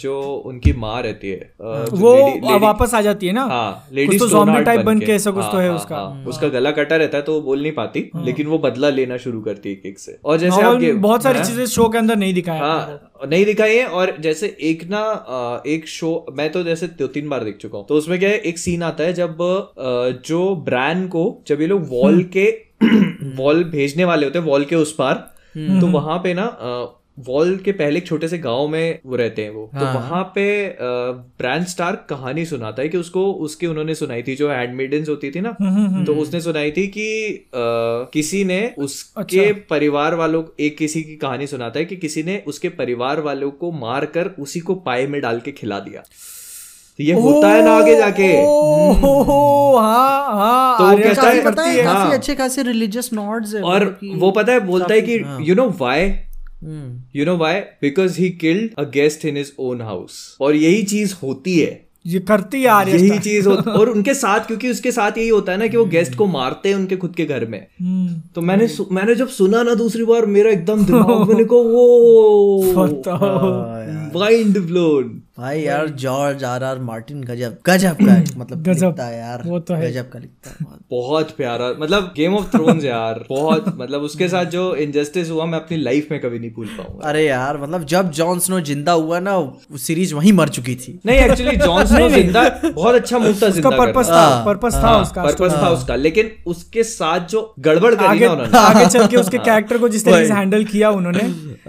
जो 0.00 0.20
उनकी 0.46 0.72
माँ 0.72 1.00
रहती 1.02 1.28
है 1.30 1.50
वो 1.60 2.12
lady- 2.14 2.42
lady- 2.42 2.62
वापस 2.62 2.94
आ 2.94 3.00
जाती 3.00 3.26
है 3.26 3.32
ना? 3.32 3.44
हाँ 3.44 3.88
लेडी 3.92 4.18
तो 4.18 4.26
type 4.28 4.82
बन 4.84 4.98
के 5.00 5.12
ऐसा 5.12 5.30
कुछ 5.30 5.44
तो 5.52 5.58
है 5.58 5.70
उसका। 5.72 6.02
उसका 6.28 6.48
गला 6.48 6.70
कटा 6.70 6.96
रहता 6.96 7.16
है 7.18 7.22
तो 7.22 7.32
वो 7.34 7.40
बोल 7.40 7.62
नहीं 7.62 7.72
पाती 7.72 8.10
लेकिन 8.24 8.46
वो 8.46 8.58
बदला 8.58 8.88
लेना 8.90 9.16
शुरू 9.16 9.40
करती 9.40 9.68
है 9.68 9.74
किक 9.76 9.98
से। 9.98 10.18
और 10.24 10.36
जैसे 10.38 10.62
नॉवल 10.62 10.90
आप 10.90 10.96
बहुत 10.98 11.22
सारी 11.22 11.38
हाँ? 11.38 11.46
चीज़ें 11.46 11.64
शो 11.66 11.88
के 11.88 11.98
अंदर 11.98 12.16
नहीं 12.16 12.34
दिखाया 12.34 12.62
हाँ 12.64 13.28
नहीं 13.30 13.44
दिखाई 13.44 13.76
है 13.76 13.86
और 13.86 14.14
जैसे 14.20 14.56
एक 14.62 14.84
ना 14.90 15.02
एक 15.66 15.88
शो 15.88 16.12
मैं 16.32 16.50
तो 16.52 16.62
जैसे 16.64 16.86
दो 16.98 17.06
तीन 17.06 17.28
बार 17.28 17.44
देख 17.44 17.56
चुका 17.56 17.78
हूँ। 17.78 17.86
तो 17.86 17.94
उसमें 17.94 18.18
क्या 18.18 18.28
है 18.28 18.38
एक 18.50 18.58
सीन 18.58 18.82
आता 18.82 19.04
है 19.04 19.12
जब 19.12 19.36
जो 20.26 20.54
ब्रैन 20.64 21.06
को 21.08 21.24
जब 21.48 21.60
ये 21.60 21.66
लोग 21.66 21.88
वॉल 21.90 22.22
के 22.36 22.46
वॉल 23.36 23.64
भेजने 23.70 24.04
वाले 24.04 24.26
होते 24.26 24.38
हैं 24.38 24.46
वॉल 24.46 24.64
के 24.64 24.76
उस 24.76 24.92
पार 24.92 25.14
तो 25.56 25.86
वहाँ 25.86 26.18
पे 26.18 26.34
ना 26.34 26.44
वॉल 27.18 27.56
के 27.56 27.72
पहले 27.72 27.98
एक 27.98 28.06
छोटे 28.06 28.28
से 28.28 28.38
गाँव 28.38 28.68
में 28.68 28.98
वो 29.06 29.16
रहते 29.16 29.42
हैं 29.42 29.50
वो 29.50 29.70
हाँ. 29.74 29.80
तो 29.92 29.98
वहाँ 29.98 30.22
पे 30.34 30.44
ब्रांड 31.38 31.64
स्टार 31.66 31.96
कहानी 32.10 32.44
सुनाता 32.44 32.82
है 32.82 32.88
कि 32.88 32.98
उसको 32.98 33.32
उसके 33.32 33.66
उन्होंने 33.66 33.94
सुनाई 33.94 34.22
थी 34.22 34.36
जो 34.36 34.50
हैंडमेडन्स 34.50 35.08
होती 35.08 35.30
थी 35.30 35.40
ना 35.40 35.56
तो 36.06 36.14
उसने 36.14 36.40
सुनाई 36.40 36.70
थी 36.70 36.86
कि 36.86 37.08
अ, 37.34 38.10
किसी 38.12 38.44
ने 38.44 38.74
उसके 38.78 39.40
अच्छा। 39.40 39.66
परिवार 39.70 40.14
वालों 40.14 40.42
एक 40.60 40.78
किसी 40.78 41.02
की 41.02 41.16
कहानी 41.16 41.46
सुनाता 41.46 41.78
है 41.78 41.84
कि 41.84 41.96
किसी 41.96 42.22
ने 42.22 42.42
उसके 42.46 42.68
परिवार 42.68 43.20
वालों 43.20 43.50
को 43.50 43.72
मार 43.72 44.06
कर 44.06 44.30
उसी 44.38 44.60
को 44.60 44.74
पाए 44.74 45.06
में 45.06 45.20
डाल 45.20 45.40
के 45.40 45.52
खिला 45.52 45.78
दिया 45.80 46.00
तो 46.98 47.04
ये 47.04 47.12
होता 47.12 47.48
है 47.48 47.64
ना 47.64 47.70
आगे 47.70 47.96
जाके 47.96 48.32
हाँ 49.78 50.36
हाँ 50.36 50.78
तो 50.78 50.98
कहता 50.98 51.22
है- 51.22 51.34
है 51.58 51.74
है 51.74 51.84
हाँ। 51.84 51.94
काफ़ी 51.94 52.14
अच्छे 52.14 52.34
खासे 52.34 52.62
रिलीजियस 52.62 53.10
नॉड्स 53.12 53.54
है 53.54 53.62
और 53.62 53.98
वो 54.14 54.30
पता 54.30 54.52
है 54.52 54.60
बोलता 54.60 54.94
है 54.94 55.00
कि। 55.00 55.24
You 55.40 55.54
know 55.54 55.68
why 55.80 56.00
hmm, 56.00 56.16
you 57.16 57.24
know 57.24 57.36
why 57.36 57.60
because 57.82 58.20
he 58.20 58.30
killed 58.30 58.70
a 58.78 58.82
guest 58.90 59.24
in 59.24 59.36
his 59.36 59.52
own 59.58 59.80
house 59.80 60.36
और 60.40 60.56
यही 60.56 60.82
चीज़ 60.82 61.14
होती 61.22 61.58
है। 61.58 61.88
ये 62.06 62.18
करती 62.18 62.64
आ 62.64 62.82
रही 62.82 63.08
यही 63.08 63.18
चीज़ 63.18 63.48
होती 63.48 63.70
और 63.70 63.88
उनके 63.90 64.14
साथ 64.14 64.40
क्योंकि 64.40 64.70
उसके 64.70 64.92
साथ 64.92 65.18
यही 65.18 65.28
होता 65.28 65.52
है 65.52 65.58
ना 65.58 65.66
कि 65.66 65.76
वो 65.76 65.84
गेस्ट 65.84 66.14
को 66.14 66.26
मारते 66.26 66.68
हैं 66.68 66.76
उनके 66.76 66.96
खुद 66.96 67.14
के 67.14 67.24
घर 67.24 67.44
में। 67.46 67.66
हम्म, 67.80 68.20
तो 68.34 68.40
मैंने 68.40 68.68
मैंने 68.92 69.14
जब 69.14 69.28
सुना 69.28 69.62
ना 69.62 69.74
दूसरी 69.74 70.04
बार 70.04 70.26
मेरा 70.26 70.50
एकदम 70.50 70.84
दिमाग 70.84 71.28
मैंने 71.28 71.44
को 71.44 71.62
वो 71.62 72.76
माइंड 74.14 74.58
ब्लोन 74.58 75.22
भाई 75.38 75.60
यार 75.60 75.88
जॉर्ज 75.88 76.42
आर 76.44 76.64
आर 76.64 76.78
मार्टिन 76.78 77.22
गजब 77.24 77.56
गजब 77.66 77.96
का 77.96 78.14
मतलब 78.38 78.62
गजब, 78.62 78.86
लिखता 78.86 79.04
है 79.04 79.18
यार। 79.18 79.42
वो 79.46 79.58
तो 79.58 79.74
है। 79.74 79.90
गजब 79.90 80.08
का 80.10 80.18
लिखता 80.18 80.50
है 80.50 80.56
बहुत। 80.62 80.80
बहुत 80.90 81.30
प्यारा। 81.30 81.68
मतलब 81.80 82.12
गेम 82.16 82.34
ऑफ़ 82.36 82.46
थ्रोन्स 82.46 82.84
यार 82.84 83.24
बहुत। 83.28 83.64
मतलब 83.78 84.02
उसके 84.02 84.28
साथ 84.28 84.44
जो 84.44 84.74
इनजस्टिस 84.76 85.30
हुआ 85.30 85.44
मैं 85.44 85.58
अपनी 85.58 85.76
लाइफ 85.76 86.08
में 86.10 86.20
कभी 86.20 86.38
नहीं 86.38 86.50
भूल 86.50 86.66
पाऊँगा। 86.66 87.08
अरे 87.08 87.24
यार 87.26 87.58
मतलब 87.58 87.84
जब 87.84 88.10
जॉन 88.10 88.38
स्नो 88.38 88.60
ज़िंदा 88.60 88.92
हुआ 88.92 89.20
ना 89.20 89.36
सीरीज़ 89.76 90.14
वहीं 90.14 90.32
मर 90.32 90.48
चुकी 90.48 90.74
थी। 90.76 90.98
नहीं 91.06 91.18
एक्चुअली 91.18 91.56
जॉन 91.56 91.84
स्नो 91.86 92.08
ज़िंदा 92.08 92.42
बहुत 92.64 92.94
अच्छा 92.94 93.18
मूव 93.18 93.28
था 93.28 93.32
उसका 93.32 93.48
ज़िंदा 93.50 93.70
पर्पस 93.70 94.08
था 94.08 94.44
पर्पस 94.46 94.74
था 94.74 94.96
उसका 95.02 95.22
पर्पस 95.22 95.54
था 95.62 95.68
उसका। 95.70 95.96
लेकिन 95.96 96.30
उसके 96.46 96.82
साथ 96.82 97.28
जो 97.28 97.54
गड़बड़ 97.58 97.94
करी 97.94 98.20
ना 98.20 98.32
उन्होंने। 98.32 98.58
आगे 98.58 98.86
चल 98.86 99.06
के 99.06 99.16
उसके 99.16 99.38
कैरेक्टर 99.38 99.78
को 99.78 99.88
जिस 99.88 100.04
तरीके 100.04 100.26
से 100.26 100.34
हैंडल 100.34 100.64
किया 100.64 100.90
उन्होंने। 100.90 101.30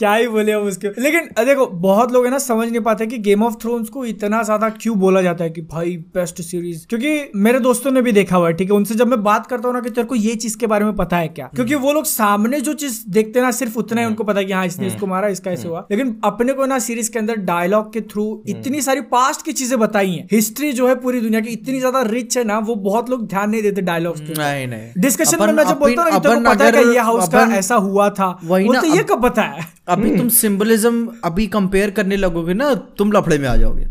क्या 0.00 0.14
ही 0.14 0.26
बोले 0.28 0.52
अब 0.52 0.62
उसके। 0.62 0.88
लेकिन 1.02 1.28
देखो 1.46 1.66
बहुत 1.90 2.12
लोग 2.12 2.24
है 2.24 2.30
ना 2.30 2.38
समझ 2.40 2.68
नहीं 2.68 2.80
पाते 2.82 3.06
कि 3.06 3.18
गेम 3.20 3.42
ऑफ़ 3.42 3.54
थ्रोन्स 3.62 3.88
को 3.88 4.04
इतना 4.06 4.42
ज़्यादा 4.42 4.68
क्यों 4.80 4.98
बोला 4.98 5.22
जाता 5.22 5.44
है 5.44 5.50
कि 5.50 5.62
भाई 5.70 5.96
बेस्ट 6.14 6.40
सीरीज़ 6.42 6.86
क्योंकि 6.86 7.10
मेरे 7.36 7.60
दोस्तों 7.60 7.90
ने 7.90 8.02
भी 8.02 8.12
देखा 8.12 8.36
हुआ 8.36 8.48
है 8.48 8.54
ठीक 8.54 8.70
है? 8.70 8.76
उनसे 8.76 8.94
जब 8.94 9.08
मैं 9.08 9.22
बात 9.22 9.46
करता 9.46 9.68
हूँ 9.68 9.74
ना 9.74 9.80
कि 9.80 9.90
तेरे 9.90 10.06
को 10.06 10.14
ये 10.14 10.34
चीज़ 10.36 10.56
के 10.58 10.66
बारे 10.66 10.84
में 10.84 10.94
पता 10.96 11.16
है 11.16 11.28
क्या? 11.30 11.48
क्योंकि 11.54 11.74
वो 11.76 11.92
लोग 11.92 12.04
सामने 12.06 12.60
जो 12.60 12.72
चीज़ 12.74 12.98
देखते 13.08 13.38
हैं 13.38 13.44
ना 13.46 13.50
सिर्फ़ 13.52 13.78
उतना 13.78 14.00
ही 14.00 14.06
उनको 14.06 14.24
पता 14.24 14.40
है 14.40 14.44
कि 14.44 14.52
हाँ 14.52 14.66
इसने 14.66 14.86
इसको 14.86 15.06
मारा 15.06 15.28
इसका 15.28 15.50
ऐसे 15.50 15.68
हुआ। 15.68 15.86
लेकिन 15.90 16.14
अपने 16.24 16.52
को 16.52 16.66
ना 16.66 16.78
सीरीज़ 16.78 17.10
के 17.10 17.18
अंदर 17.18 17.36
डायलॉग 17.46 17.92
के 17.92 18.00
थ्रू 18.12 18.26
इतनी 18.48 18.82
सारी 18.82 19.00
पास्ट 19.10 19.44
की 19.44 19.52
चीज़ें 19.52 19.78
बताई 19.78 20.10
हैं। 20.10 20.26
हिस्ट्री 20.32 20.72
जो 20.72 20.88
है 20.88 20.94
पूरी 21.00 21.20
दुनिया 21.20 21.40
की 21.40 21.50
इतनी 21.50 21.78
ज़्यादा 21.78 22.02
रिच 22.08 22.38
है 22.38 22.44
ना 22.44 22.58
वो 22.60 22.74
बहुत 22.84 23.10
लोग 23.10 23.26
ध्यान 23.26 23.50
नहीं 23.50 23.62
देते 23.62 23.82
डायलॉग्स 23.82 24.20
के 24.20 25.00
डिस्कशन 25.00 25.40
में 25.40 25.52
मैं 25.52 25.64
जब 25.64 25.78
बोलता 25.78 26.02
हूँ 26.02 26.20
को 26.20 26.40
पता 26.40 26.64
है 26.66 26.84
ये 26.84 26.98
हाउस 27.00 27.28
का 27.28 27.44
ऐसा 27.56 27.74
हुआ 27.88 28.08
था 28.10 28.38
वही 28.44 28.68
तो 28.70 28.94
ये 28.96 29.02
कब 29.04 29.22
पता 29.22 29.42
है? 29.42 29.68
अभी 29.88 30.16
तुम 30.16 30.28
सिंबलिज्म 30.28 31.08
अभी 31.24 31.46
कंपेयर 31.48 31.79
करने 31.90 32.16
लगोगे 32.16 32.54
ना 32.54 32.74
तुम 32.98 33.12
लफड़े 33.12 33.38
में 33.38 33.48
आ 33.48 33.56
जाओगे। 33.56 33.86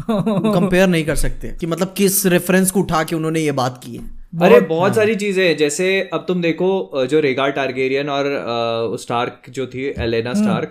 कंपेयर 0.00 0.88
नहीं 0.88 1.04
कर 1.04 1.16
सकते। 1.16 1.48
कि 1.60 1.66
मतलब 1.66 1.94
किस 1.96 2.26
रेफरेंस 2.26 2.70
को 2.70 2.80
उठा 2.80 3.02
के 3.04 3.16
उन्होंने 3.16 3.40
ये 3.40 3.52
बात 3.52 3.80
की 3.84 3.96
है। 3.96 4.24
अरे 4.42 4.60
बहुत 4.60 4.94
सारी 4.94 5.14
चीज़ें 5.14 5.46
हैं। 5.48 5.56
जैसे 5.56 6.10
अब 6.14 6.24
तुम 6.28 6.40
देखो 6.42 7.06
जो 7.06 7.20
रेगा 7.20 7.48
टारगेरियन 7.48 8.08
और 8.08 8.96
स्टार्क 9.00 9.50
जो 9.50 9.66
थी 9.66 9.94
एलेना 9.98 10.32
स्टार्क 10.34 10.70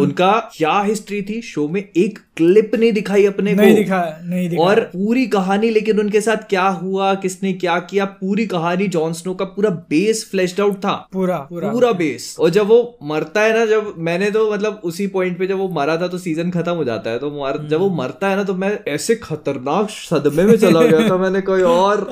उनका 0.00 0.32
क्या 0.56 0.80
हिस्ट्री 0.80 1.22
थी? 1.22 1.40
शो 1.42 1.68
में 1.68 1.80
एक 1.96 2.18
क्लिप 2.38 2.74
नहीं 2.74 2.92
दिखाई 2.92 3.24
अपने 3.26 3.54
नहीं 3.54 3.70
को। 3.70 3.76
दिखा 3.76 4.00
नहीं 4.24 4.48
दिखा। 4.50 4.62
और 4.62 4.80
पूरी 4.86 5.26
कहानी 5.28 5.70
लेकिन 5.70 6.00
उनके 6.00 6.20
साथ 6.20 6.48
क्या 6.50 6.66
हुआ 6.74 7.12
किसने 7.18 7.52
क्या 7.54 7.78
किया 7.90 8.04
पूरी 8.20 8.46
कहानी 8.46 8.86
जॉन 8.88 9.12
स्नो 9.12 9.34
का 9.34 9.44
पूरा 9.46 9.70
बेस 9.90 10.24
फ्लैश्ड 10.30 10.60
आउट 10.60 10.76
था। 10.76 10.92
पूरा 11.12 11.38
पूरा। 11.50 11.70
पूरा 11.70 11.92
बेस 11.94 12.34
और 12.40 12.50
जब 12.50 12.66
वो 12.66 12.98
मरता 13.04 13.40
है 13.40 13.58
ना 13.58 13.64
जब 13.66 13.94
मैंने 13.98 14.30
तो 14.30 14.50
मतलब 14.52 14.80
उसी 14.84 15.06
पॉइंट 15.08 15.38
पे 15.38 15.46
जब 15.46 15.58
वो 15.58 15.68
मरा 15.70 15.96
था 15.96 16.08
तो 16.08 16.18
सीज़न 16.18 16.50
खत्म 16.50 16.72
हो 16.72 16.84
जाता 16.84 17.10
है 17.10 17.18
तो 17.18 17.30
मर, 17.32 17.58
जब 17.68 17.80
वो 17.80 17.90
मरता 17.94 18.28
है 18.28 18.36
ना 18.36 18.44
तो 18.44 18.54
मैं 18.54 18.78
ऐसे 18.88 19.14
खतरनाक 19.22 19.90
सदमे 19.90 20.44
में 20.44 20.56
चला 20.56 20.82
गया 20.82 21.08
था 21.08 21.16
मैंने 21.16 21.40
कोई 21.42 21.62
और 21.62 22.06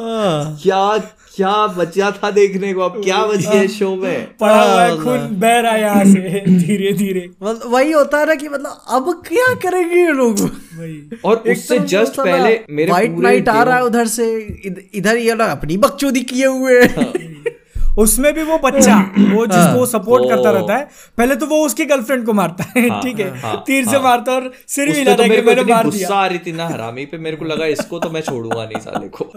क्या 0.62 0.96
क्या 1.36 1.66
बचा 1.66 2.10
था 2.10 2.30
देखने 2.30 2.72
को? 2.74 2.80
अब 2.80 3.02
क्या 3.04 3.26
बची 3.26 3.46
है 3.46 3.66
शो 3.68 3.94
में? 3.96 4.26
पड़ा 4.40 4.62
हुआ 4.62 4.82
है 4.82 4.96
खून 4.96 5.26
बह 5.40 5.58
रहा 5.60 5.72
है 5.72 5.80
यहाँ 5.80 6.04
से 6.04 6.40
धीरे 6.58 6.92
धीरे 6.92 7.28
मतलब 7.42 7.72
वही 7.72 7.92
होता 7.92 8.18
है 8.18 8.26
ना 8.26 8.34
कि 8.34 8.48
मतलब 8.48 8.80
अब 8.88 9.22
क्या 9.28 9.52
करेंगे 9.54 9.96
ये 9.96 10.12
लोग? 10.12 10.40
और 11.24 11.36
उससे 11.36 11.78
जस्ट 11.78 12.16
पहले 12.20 12.58
मेरे 12.70 12.90
व्हाइट 12.90 13.18
नाइट 13.18 13.48
आ 13.48 13.62
रहा 13.62 13.76
है 13.76 13.84
उधर 13.84 14.06
से 14.06 14.32
इधर 14.94 15.16
ये 15.16 15.34
लोग 15.34 15.48
अपनी 15.48 15.76
बकचोदी 15.76 16.20
किए 16.22 16.46
हुए 16.46 16.82
हैं। 16.82 17.34
उसमें 17.96 18.32
भी 18.34 18.42
वो 18.42 18.58
बच्चा 18.58 18.96
वो 19.18 19.46
जिसको 19.46 19.86
सपोर्ट 19.86 20.28
करता 20.30 20.50
रहता 20.50 20.76
है 20.76 20.88
पहले 21.18 21.36
तो 21.36 21.46
वो 21.46 21.64
उसकी 21.66 21.84
गर्लफ्रेंड 21.84 22.24
को 22.26 22.32
मारता 22.32 22.64
है 22.76 23.00
ठीक 23.00 23.20
है? 23.20 23.28
हाँ, 23.40 23.62
तीर 23.66 23.84
से 23.84 23.90
हाँ। 23.90 24.02
मारता 24.02 24.32
है 24.32 24.40
और 24.40 24.52
सिर 24.68 24.86
भी 24.86 24.98
हिलाता 24.98 25.16
तो 25.16 25.22
है 25.22 25.42
मैंने 25.42 25.62
मार 25.64 25.84
गुस्सा 25.84 25.98
दिया। 25.98 26.18
आ 26.18 26.26
रही 26.26 26.38
थी 26.38 26.52
ना 26.52 26.68
हरामी 26.68 27.06
पे 27.06 27.18
मेरे 27.18 27.36
को 27.36 27.44
लगा 27.44 27.66
इसको 27.66 27.98
तो 27.98 28.10
मैं 28.10 28.20
छोड़ूँगा 28.20 28.64
नहीं 28.64 28.80
साले 28.80 29.08
को। 29.08 29.30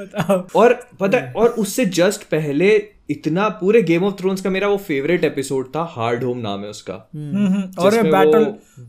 और 0.60 0.74
पता 1.00 1.18
और 1.36 1.50
उससे 1.50 1.86
जस्ट 1.86 2.24
पहले 2.24 2.78
इतना 3.10 3.48
पूरे 3.50 3.82
गेम 3.82 4.04
ऑफ़ 4.04 4.14
थ्रोन्स 4.16 4.42
का 4.42 4.50
मेरा 4.50 4.68
वो 4.68 4.78
फेवरेट 4.78 5.24
एपिसोड 5.24 5.68
था 5.76 5.84
हार्ड 5.92 6.24
होम 6.24 6.38
नाम 6.38 6.64
है 6.64 6.70
उसका 6.70 6.94
हम्म, 7.16 7.48
हम्म। 7.48 7.82
और 7.84 7.96
ये 7.96 8.04
बैटल 8.04 8.46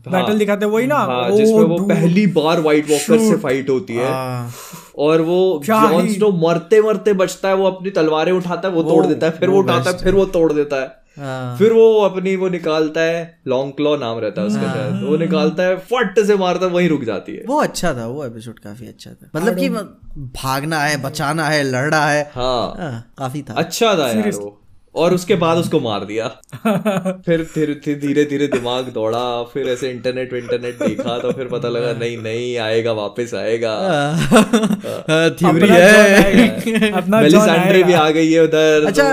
बैटल। 0.07 0.37
दिखाते 0.37 0.65
वही 0.65 0.87
ना 0.87 0.95
हाँ 0.95 1.31
जिसमें 1.31 1.63
वो 1.63 1.77
पहली 1.87 2.27
बार 2.27 2.61
व्हाइट 2.61 2.89
वॉकर 2.89 3.19
से 3.19 3.35
फाइट 3.35 3.69
होती 3.69 3.95
है 3.95 4.11
हाँ। 4.11 4.51
और 4.97 5.21
वो 5.21 5.61
जॉन 5.65 6.07
स्नो 6.07 6.31
मरते 6.31 6.81
मरते 6.81 7.13
बचता 7.13 7.49
है 7.49 7.55
वो 7.55 7.65
अपनी 7.65 7.89
तलवारें 7.89 8.31
उठाता 8.31 8.67
है 8.67 8.73
वो 8.73 8.83
तोड़ 8.83 9.05
देता 9.05 9.27
है 9.27 9.31
फिर 9.31 9.49
वो 9.49 9.59
उठाता 9.59 9.89
है 9.89 9.97
फिर 9.97 10.15
वो 10.15 10.25
तोड़ 10.25 10.51
देता 10.53 10.81
है 10.81 11.00
हाँ। 11.17 11.57
फिर 11.57 11.73
वो 11.73 12.01
अपनी 12.01 12.35
वो 12.35 12.49
निकालता 12.49 13.01
है 13.01 13.39
लॉन्ग 13.47 13.73
क्लॉ 13.73 13.97
नाम 13.97 14.19
रहता 14.19 14.41
है 14.41 14.47
उसका 14.47 14.61
शायद। 14.61 15.03
वो 15.03 15.17
निकालता 15.17 15.63
है 15.63 15.77
फट 15.77 16.19
से 16.19 16.35
मारता 16.35 16.65
है 16.65 16.71
वहीं 16.71 16.89
रुक 16.89 17.03
जाती 17.03 17.35
है। 17.35 17.43
वो 17.47 17.61
अच्छा 17.61 17.93
था 17.93 18.07
वो 18.07 18.25
एपिसोड 18.25 18.59
काफ़ी 18.59 18.87
अच्छा 18.87 19.11
था। 19.11 19.29
मतलब 19.35 19.57
कि 19.57 19.69
भागना 20.17 20.79
है 20.79 21.01
बचाना 21.01 21.47
है 21.47 21.63
लड़ना 21.63 22.05
है। 22.05 22.31
हाँ। 22.35 22.75
हाँ, 22.79 23.13
काफ़ी 23.17 23.41
था। 23.41 23.53
अच्छा 23.53 23.95
था 23.95 24.09
यार 24.09 24.31
वो। 24.31 24.60
और 24.95 25.13
उसके 25.13 25.35
बाद 25.35 25.57
उसको 25.57 25.79
मार 25.79 26.05
दिया। 26.05 26.27
फिर 27.25 27.41
धीरे 27.55 27.95
धीरे 27.95 28.25
धीरे 28.25 28.47
दिमाग 28.47 28.85
दौड़ा 28.85 29.43
फिर 29.43 29.67
ऐसे 29.67 29.89
इंटरनेट 29.89 30.33
इंटरनेट 30.33 30.83
देखा 30.83 31.19
तो 31.19 31.31
फिर 31.31 31.45
पता 31.45 31.69
लगा 31.69 31.93
नहीं 31.93 32.17
नहीं 32.17 32.57
आएगा 32.57 32.91
वापस 32.91 33.31
आएगा। 33.33 33.75
थ्योरी 35.29 35.67
है। 35.67 35.67
जॉन 35.67 36.25
आएगा, 36.25 36.97
अपना 36.97 37.27
जॉन 37.27 37.41
मेलिसांड्रे 37.41 37.83
भी 37.83 37.93
आ 37.93 38.09
गई 38.09 38.31
है 38.31 38.43
उधर 38.43 38.85
अच्छा 38.85 39.03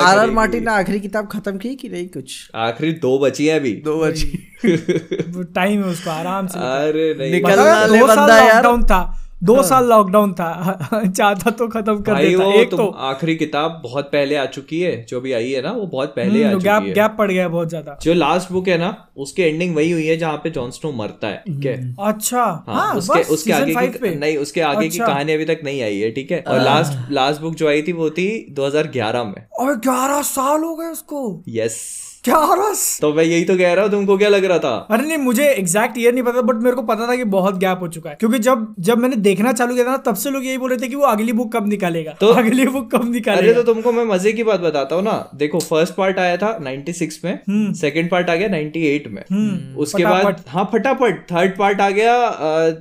आर 0.00 0.18
आर 0.18 0.30
मार्टिन 0.30 0.64
ने 0.64 0.70
आखिरी 0.70 1.00
किताब 1.00 1.28
खत्म 1.32 1.56
की 1.56 1.74
कि 1.74 1.88
नहीं 1.88 2.08
कुछ? 2.08 2.50
आखिरी 2.54 2.92
दो 2.92 3.18
बची 3.18 3.46
हैं 3.46 3.56
अभी। 3.56 3.72
दो 3.72 4.04
बची। 4.04 4.52
टाइम 5.54 5.82
है 5.82 5.88
उसको 5.88 6.10
आराम 6.10 6.46
से। 6.46 6.58
अरे 6.58 7.14
नहीं। 7.18 7.32
निकल- 7.32 7.52
पता 7.52 7.62
है, 7.62 7.80
वाले 7.80 7.98
दो 7.98 8.06
साल 8.06 8.16
बंदा 8.16 8.38
यार। 8.38 8.62
था। 8.82 9.23
दो 9.44 9.54
हाँ। 9.54 9.62
साल 9.62 9.88
लॉकडाउन 9.88 10.32
था। 10.32 10.48
चाहता 11.06 11.50
तो 11.50 11.66
खत्म 11.68 12.00
कर 12.02 12.16
देता। 12.16 12.44
वो 12.44 12.52
एक 12.52 12.70
तो 12.70 12.86
आखिरी 13.06 13.34
किताब 13.36 13.80
बहुत 13.84 14.04
पहले 14.04 14.36
आ 14.36 14.44
चुकी 14.46 14.80
है 14.80 14.94
जो 15.04 15.20
भी 15.20 15.32
आई 15.32 15.50
है 15.52 15.62
ना 15.62 15.72
वो 15.72 15.86
बहुत 15.86 16.14
पहले 16.16 16.44
आ 16.44 16.52
चुकी 16.52 16.64
गैप 16.64 16.82
है। 16.82 16.92
गैप 16.94 17.14
पड़ 17.18 17.30
गया 17.30 17.48
बहुत 17.48 17.68
ज़्यादा। 17.68 17.98
जो 18.02 18.14
लास्ट 18.14 18.52
बुक 18.52 18.68
है 18.68 18.78
ना 18.78 18.96
उसकी 19.16 19.42
एंडिंग 19.42 19.74
वही 19.76 19.90
हुई 19.90 20.06
है 20.06 20.16
जहाँ 20.16 20.36
पे 20.36 20.50
जॉन 20.50 20.70
स्नो 20.70 20.92
मरता 20.92 21.28
है 21.28 21.42
ठीक 21.46 21.66
है? 21.66 21.76
अच्छा। 22.00 22.42
हाँ, 22.42 22.74
हाँ 22.76 22.94
उसके 22.94 23.22
उसके 23.34 23.52
आगे 23.52 23.74
की 23.88 24.14
नहीं 24.14 24.36
उसके 24.36 24.60
आगे 24.62 24.88
की 24.88 24.98
अच्छा। 24.98 25.12
कहानी 25.12 25.32
अभी 25.32 25.44
तक 25.44 25.60
नहीं 25.64 25.82
आई 25.82 25.98
है 25.98 26.10
ठीक 26.10 26.30
है? 26.32 26.40
और 26.40 26.60
लास्ट 26.60 27.12
लास्ट 27.12 27.40
बुक 27.40 27.54
जो 27.54 27.68
आई 27.68 27.82
थी 27.82 27.92
वो 27.92 28.10
थी 28.10 28.28
2011 28.58 29.24
में। 29.26 29.46
और 29.60 29.74
ग्यारह 29.80 30.22
साल 30.22 30.62
हो 30.62 30.74
गए 30.76 30.86
उसको। 30.86 31.42
यस 31.48 31.78
ग्यारह 32.24 32.72
तो 33.00 33.12
मैं 33.14 33.24
यही 33.24 33.44
तो 33.44 33.56
कह 33.58 33.72
रहा 33.72 33.84
हूँ 33.84 33.90
तुमको 33.90 34.16
क्या 34.18 34.28
लग 34.28 34.44
रहा 34.44 34.58
था? 34.58 34.74
अरे 34.90 35.06
नहीं 35.06 35.16
मुझे 35.18 35.46
एग्जैक्ट 35.48 35.98
ईयर 35.98 36.12
नहीं 36.14 36.22
पता 36.24 36.40
बट 36.42 36.62
मेरे 36.62 36.76
को 36.76 36.82
पता 36.82 37.06
था 37.08 37.16
कि 37.16 37.24
बहुत 37.34 37.58
गैप 37.58 37.78
हो 37.80 37.88
चुका 37.88 38.10
है। 38.10 38.16
क्योंकि 38.20 38.38
जब 38.38 38.74
जब 38.80 38.98
मैंने 38.98 39.16
देखना 39.16 39.52
चालू 39.52 39.74
किया 39.74 39.84
था 39.86 39.90
ना 39.90 39.96
तब 40.06 40.14
से 40.14 40.30
लोग 40.30 40.44
यही 40.46 40.58
बोल 40.58 40.70
रहे 40.70 40.78
थे 40.78 40.88
कि 40.88 40.96
वो 40.96 41.04
अगली 41.06 41.32
बुक 41.32 41.52
कब 41.56 41.68
निकालेगा। 41.68 42.12
तो- 42.20 42.36
अगली 42.38 42.66
बुक 42.66 42.90
कब 42.94 43.10
निकालेगा। 43.12 43.42
अरे 43.42 43.54
तो 43.54 43.62
तुमको 43.72 43.92
मैं 43.92 44.04
मज़े 44.04 44.32
की 44.32 44.44
बात 44.44 44.60
बताता 44.60 44.96
हूँ 44.96 45.04
ना। 45.04 45.16
देखो 45.34 45.58
फ़र्स्ट 45.60 45.94
पार्ट 45.94 46.18
आया 46.18 46.36
था 46.36 46.58
96 46.60 47.20
में 47.24 47.72
सेकेंड 47.74 48.10
पार्ट 48.10 48.30
आ 48.30 48.34
गया 48.34 48.48
98 48.48 49.06
में। 49.10 49.74
उसके 49.76 50.04
बाद 50.04 50.42
हाँ 50.48 50.68
फटाफट। 50.72 51.20
थर्ड 51.32 51.56
पार्ट 51.58 51.80
आ 51.80 51.90
गया 51.90 52.16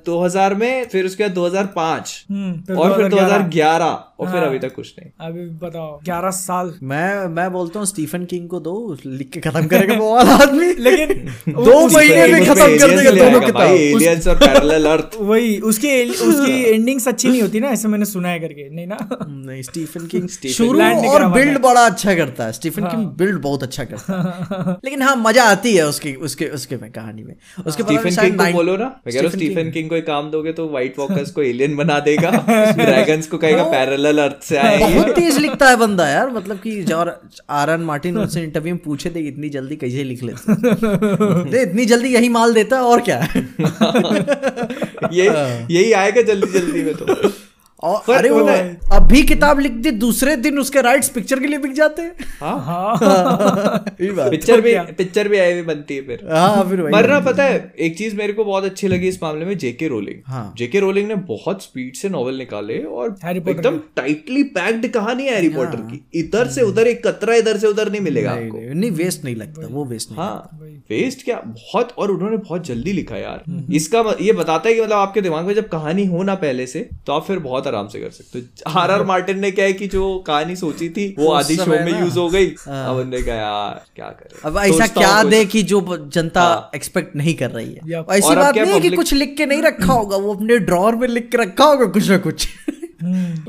दो 0.06 0.24
हज़ार 0.24 0.56
में 0.56 0.86
फिर 0.86 1.06
उसके 1.06 1.24
बाद 1.24 1.34
2005 1.34 2.16
हम्म, 2.32 2.76
और 2.78 2.96
फिर 2.96 3.08
2011 3.08 3.38
2011 3.40 4.00
और 4.20 4.28
फिर 4.28 4.40
हाँ। 4.40 4.48
अभी 4.48 4.60
तक 4.60 4.74
कुछ 4.76 4.94
नहीं। 5.00 5.12
अभी 5.28 5.46
बताओ 5.68 6.00
ग्यारह 6.06 6.32
साल। 6.32 6.74
मैं 6.84 7.28
मैं 7.36 7.52
बोलता 7.54 7.80
हूँ 7.80 7.86
स्टीफन 7.88 8.26
किंग 8.26 8.48
को 8.50 8.60
दो 8.60 8.76
लिख 9.06 9.33
खत्म 9.42 9.68
करेगा 9.68 9.96
वो 9.96 10.14
वाला 10.16 10.34
आदमी। 10.44 10.68
लेकिन 10.84 11.54
दो 11.56 11.88
महीने 11.88 12.28
में 12.28 12.46
खत्म 12.46 12.78
कर 12.78 12.96
देगा 12.96 13.12
दोनों 13.14 13.40
किताब। 13.42 13.62
एलियंस 13.68 14.28
और 14.28 14.36
पैरेलल 14.38 14.86
अर्थ 14.86 15.16
वही 15.32 15.58
उसकी 15.72 15.94
उसकी 16.06 16.62
एंडिंग्स 16.66 17.08
अच्छी 17.08 17.28
नहीं 17.30 17.42
होती 17.42 17.60
ना 17.60 17.70
ऐसे 17.70 17.88
मैंने 17.88 18.06
सुना 18.06 18.30
है 18.30 18.40
करके 18.40 18.70
नहीं 18.70 18.88
ना? 18.88 18.98
नहीं 19.22 19.62
स्टीफन 19.62 20.06
किंग 20.08 20.28
स्टीफन 20.30 20.54
शुरू 20.54 21.10
और 21.10 21.26
बिल्ड 21.34 21.60
बड़ा 21.62 21.86
अच्छा 21.86 22.16
करता 22.16 22.46
है 22.46 22.52
स्टीफन 22.54 22.88
किंग 22.88 23.06
बिल्ड 23.18 23.42
बहुत 23.42 23.64
अच्छा 23.64 23.84
करता 23.84 24.22
है। 24.60 24.76
लेकिन 24.86 25.02
हाँ 25.02 25.16
मज़ा 25.18 25.44
आती 25.52 25.76
है 25.76 25.88
उसकी 25.88 26.14
उसके 26.30 26.46
उसके 26.56 26.78
में 26.78 26.92
कहानी 26.92 27.24
में। 27.24 27.36
उसके 27.66 27.84
स्टीफन 27.84 28.22
किंग 28.22 28.38
को 28.38 28.52
बोलो 28.54 28.78
ना 28.78 28.86
मैं 28.86 29.14
कह 29.14 29.20
रहा 29.20 29.24
हूँ 29.24 29.32
स्टीफन 29.32 29.72
किंग 29.72 29.90
को 29.90 30.02
काम 30.08 30.30
दोगे 30.32 30.52
तो 30.54 30.68
व्हाइट 30.70 31.00
वॉकर्स 31.00 31.32
को 31.32 31.42
एलियन 31.44 31.76
बना 31.76 32.00
देगा 32.08 32.30
ड्रैगन्स 32.78 33.28
को 33.28 33.38
कहेगा 33.38 33.64
पैरेलल 33.72 34.24
अर्थ 34.24 34.44
से 34.44 34.58
आए 34.58 34.78
बहुत 34.80 35.10
तेज 35.16 35.38
लिखता 35.38 35.70
है 35.70 35.76
बंदा 35.78 36.08
यार 36.10 36.30
मतलब 36.32 36.58
कि 36.60 36.82
जब 36.84 37.14
आर 37.52 37.70
एन 37.70 37.82
मार्टिन 37.84 38.18
उनसे 38.18 38.44
इंटरव्यू 38.44 38.74
में 38.74 38.82
पूछे 38.84 39.10
थे 39.10 39.23
कि 39.24 39.30
इतनी 39.30 39.50
जल्दी 39.50 39.76
कैसे 39.76 40.04
लिख 40.04 40.24
लेते 40.24 40.56
दे 41.52 41.62
इतनी 41.70 41.86
जल्दी 41.86 42.14
यही 42.14 42.30
माल 42.30 42.54
देता 42.54 42.76
है 42.76 42.82
और 42.84 43.02
क्या? 43.02 43.20
यही 45.14 45.28
यही 45.76 45.92
आएगा 45.94 46.22
जल्दी 46.22 46.52
जल्दी 46.52 46.84
में 46.84 46.94
तो। 46.94 47.06
और 47.84 48.16
अरे 48.16 48.30
वो 48.30 48.46
है- 48.46 48.92
अभी 48.92 49.22
किताब 49.24 49.60
लिख 49.60 49.72
दी 49.72 49.92
दूसरे 49.92 50.36
दिन 50.36 50.60
उसके 50.60 50.82
राइट्स 50.82 51.10
पिक्चर 51.10 51.40
के 51.40 51.48
लिए 51.48 51.58
बिक 51.60 51.74
जाते 51.74 52.02
हैं। 52.02 52.16
हाँ। 52.42 52.60
हाँ। 52.66 52.98
पिक्चर 54.02 54.62
भी 54.62 54.76
पिक्चर 54.94 55.28
भी 55.28 55.38
आई 55.38 55.54
हुई 55.54 55.62
बनती 55.62 55.96
है 55.96 56.02
फिर। 56.02 56.28
हाँ 56.32 56.70
फिर 56.70 56.82
वही 56.82 56.94
मरना 56.94 57.20
पता 57.20 57.44
है 57.44 57.74
एक 57.80 57.98
चीज़ 57.98 58.16
मेरे 58.16 58.34
को 58.34 58.46
बहुत 58.46 58.64
अच्छी 58.64 58.88
लगी 58.88 59.08
इस 59.08 59.24
मामले 59.24 59.46
में 59.46 59.58
जेके 59.58 59.88
रोलिंग 59.88 60.22
हाँ। 60.28 60.54
जेके 60.58 60.80
रोलिंग 60.80 61.08
ने 61.08 61.16
बहुत 61.16 61.64
स्पीड 61.64 61.96
से 61.96 62.10
नॉवल 62.10 62.36
निकाले 62.36 62.78
और 62.80 63.16
एकदम 63.26 63.78
टाइटली 63.96 64.44
पैक्ड 64.44 64.88
कहानी 64.88 65.24
है 65.24 65.34
हैरी 65.36 65.50
पॉटर 65.50 65.76
की। 65.76 66.06
इधर 66.20 66.48
से 66.48 66.62
उधर 66.62 66.88
एक 66.88 67.08
कतरा 67.08 67.36
इधर 67.36 67.58
से 67.58 67.68
उधर 67.68 67.92
नहीं 67.92 68.02
मिलेगा 68.02 68.36
नहीं, 68.36 68.46
आपको। 68.46 68.58
नहीं, 68.58 68.70
नहीं 68.70 68.92
वेस्ट 68.92 69.24
नहीं 69.24 69.36
लगता 69.36 69.68
वो 69.72 69.86
वेस्ट 69.86 70.12
नहीं 70.12 70.20
हाँ। 70.22 70.60
वेस्ट 70.90 71.24
क्या? 71.26 71.36
बहुत 71.46 71.94
और 71.98 72.12
उन्होंने 72.12 72.38
बहुत 72.38 72.66
जल्दी 72.66 72.92
लिखा 72.92 73.18
यार। 73.18 73.44
इसका 73.74 74.04
ये 74.22 74.34
बताता 74.34 74.70
है 74.70 74.76
कि 74.76 74.82
मतलब 74.82 74.98
आपके 74.98 75.22
दिमाग 75.22 75.46
में 75.46 75.54
जब 75.54 75.70
कहानी 75.70 76.06
हो 76.06 76.24
ना 76.24 76.36
पहले 76.36 76.68
से 76.68 76.90
तो 77.08 77.14
आप 77.14 77.26
फिर 77.26 77.40
बहुत 77.40 77.68
आराम 77.74 77.88
से 77.88 78.00
कर 78.00 78.10
सकते 78.10 78.40
हो। 78.40 78.80
आर 78.80 78.92
आर 78.92 79.04
मार्टिन 79.04 79.40
ने 79.40 79.52
क्या 79.52 79.66
है 79.66 79.74
कि 79.74 79.88
जो 79.88 80.24
कहानी 80.28 80.56
सोची 80.56 80.90
थी 80.90 81.16
वो 81.20 81.32
आधी 81.32 81.56
शो 81.56 81.66
में 81.66 82.00
यूज़ 82.00 82.20
हो 82.20 82.30
गई। 82.30 82.48
अब 82.48 82.90
उन्होंने 82.90 83.22
कहा 83.22 83.36
यार 83.36 83.86
क्या 83.96 84.06
करे? 84.06 84.40
अब 84.46 84.58
ऐसा 84.58 84.88
क्या 84.88 85.24
दे। 85.24 85.46
कि 85.46 85.64
जो 85.64 86.10
जनता 86.16 86.42
हाँ। 86.42 86.70
एक्सपेक्ट 86.76 87.16
नहीं 87.16 87.34
कर 87.34 87.52
रही 87.52 87.74
है। 87.74 87.80
ऐसी 88.12 88.36
बात 88.36 88.58
नहीं 88.58 88.74
है 88.74 88.80
कि 88.80 88.90
कुछ 88.90 89.14
लिख 89.14 89.36
के 89.38 89.46
नहीं 89.46 89.62
रखा 89.62 89.94
होगा 89.94 90.18
वो 90.18 90.36
अपने 90.36 90.58
ड्रॉर 90.58 90.96
में 90.96 91.08
लिख 91.08 91.30
के 91.32 91.38
रखा 91.38 91.66
होगा 91.66 91.86
कुछ 91.86 92.10
ना 92.10 92.18
कुछ। 92.18 92.48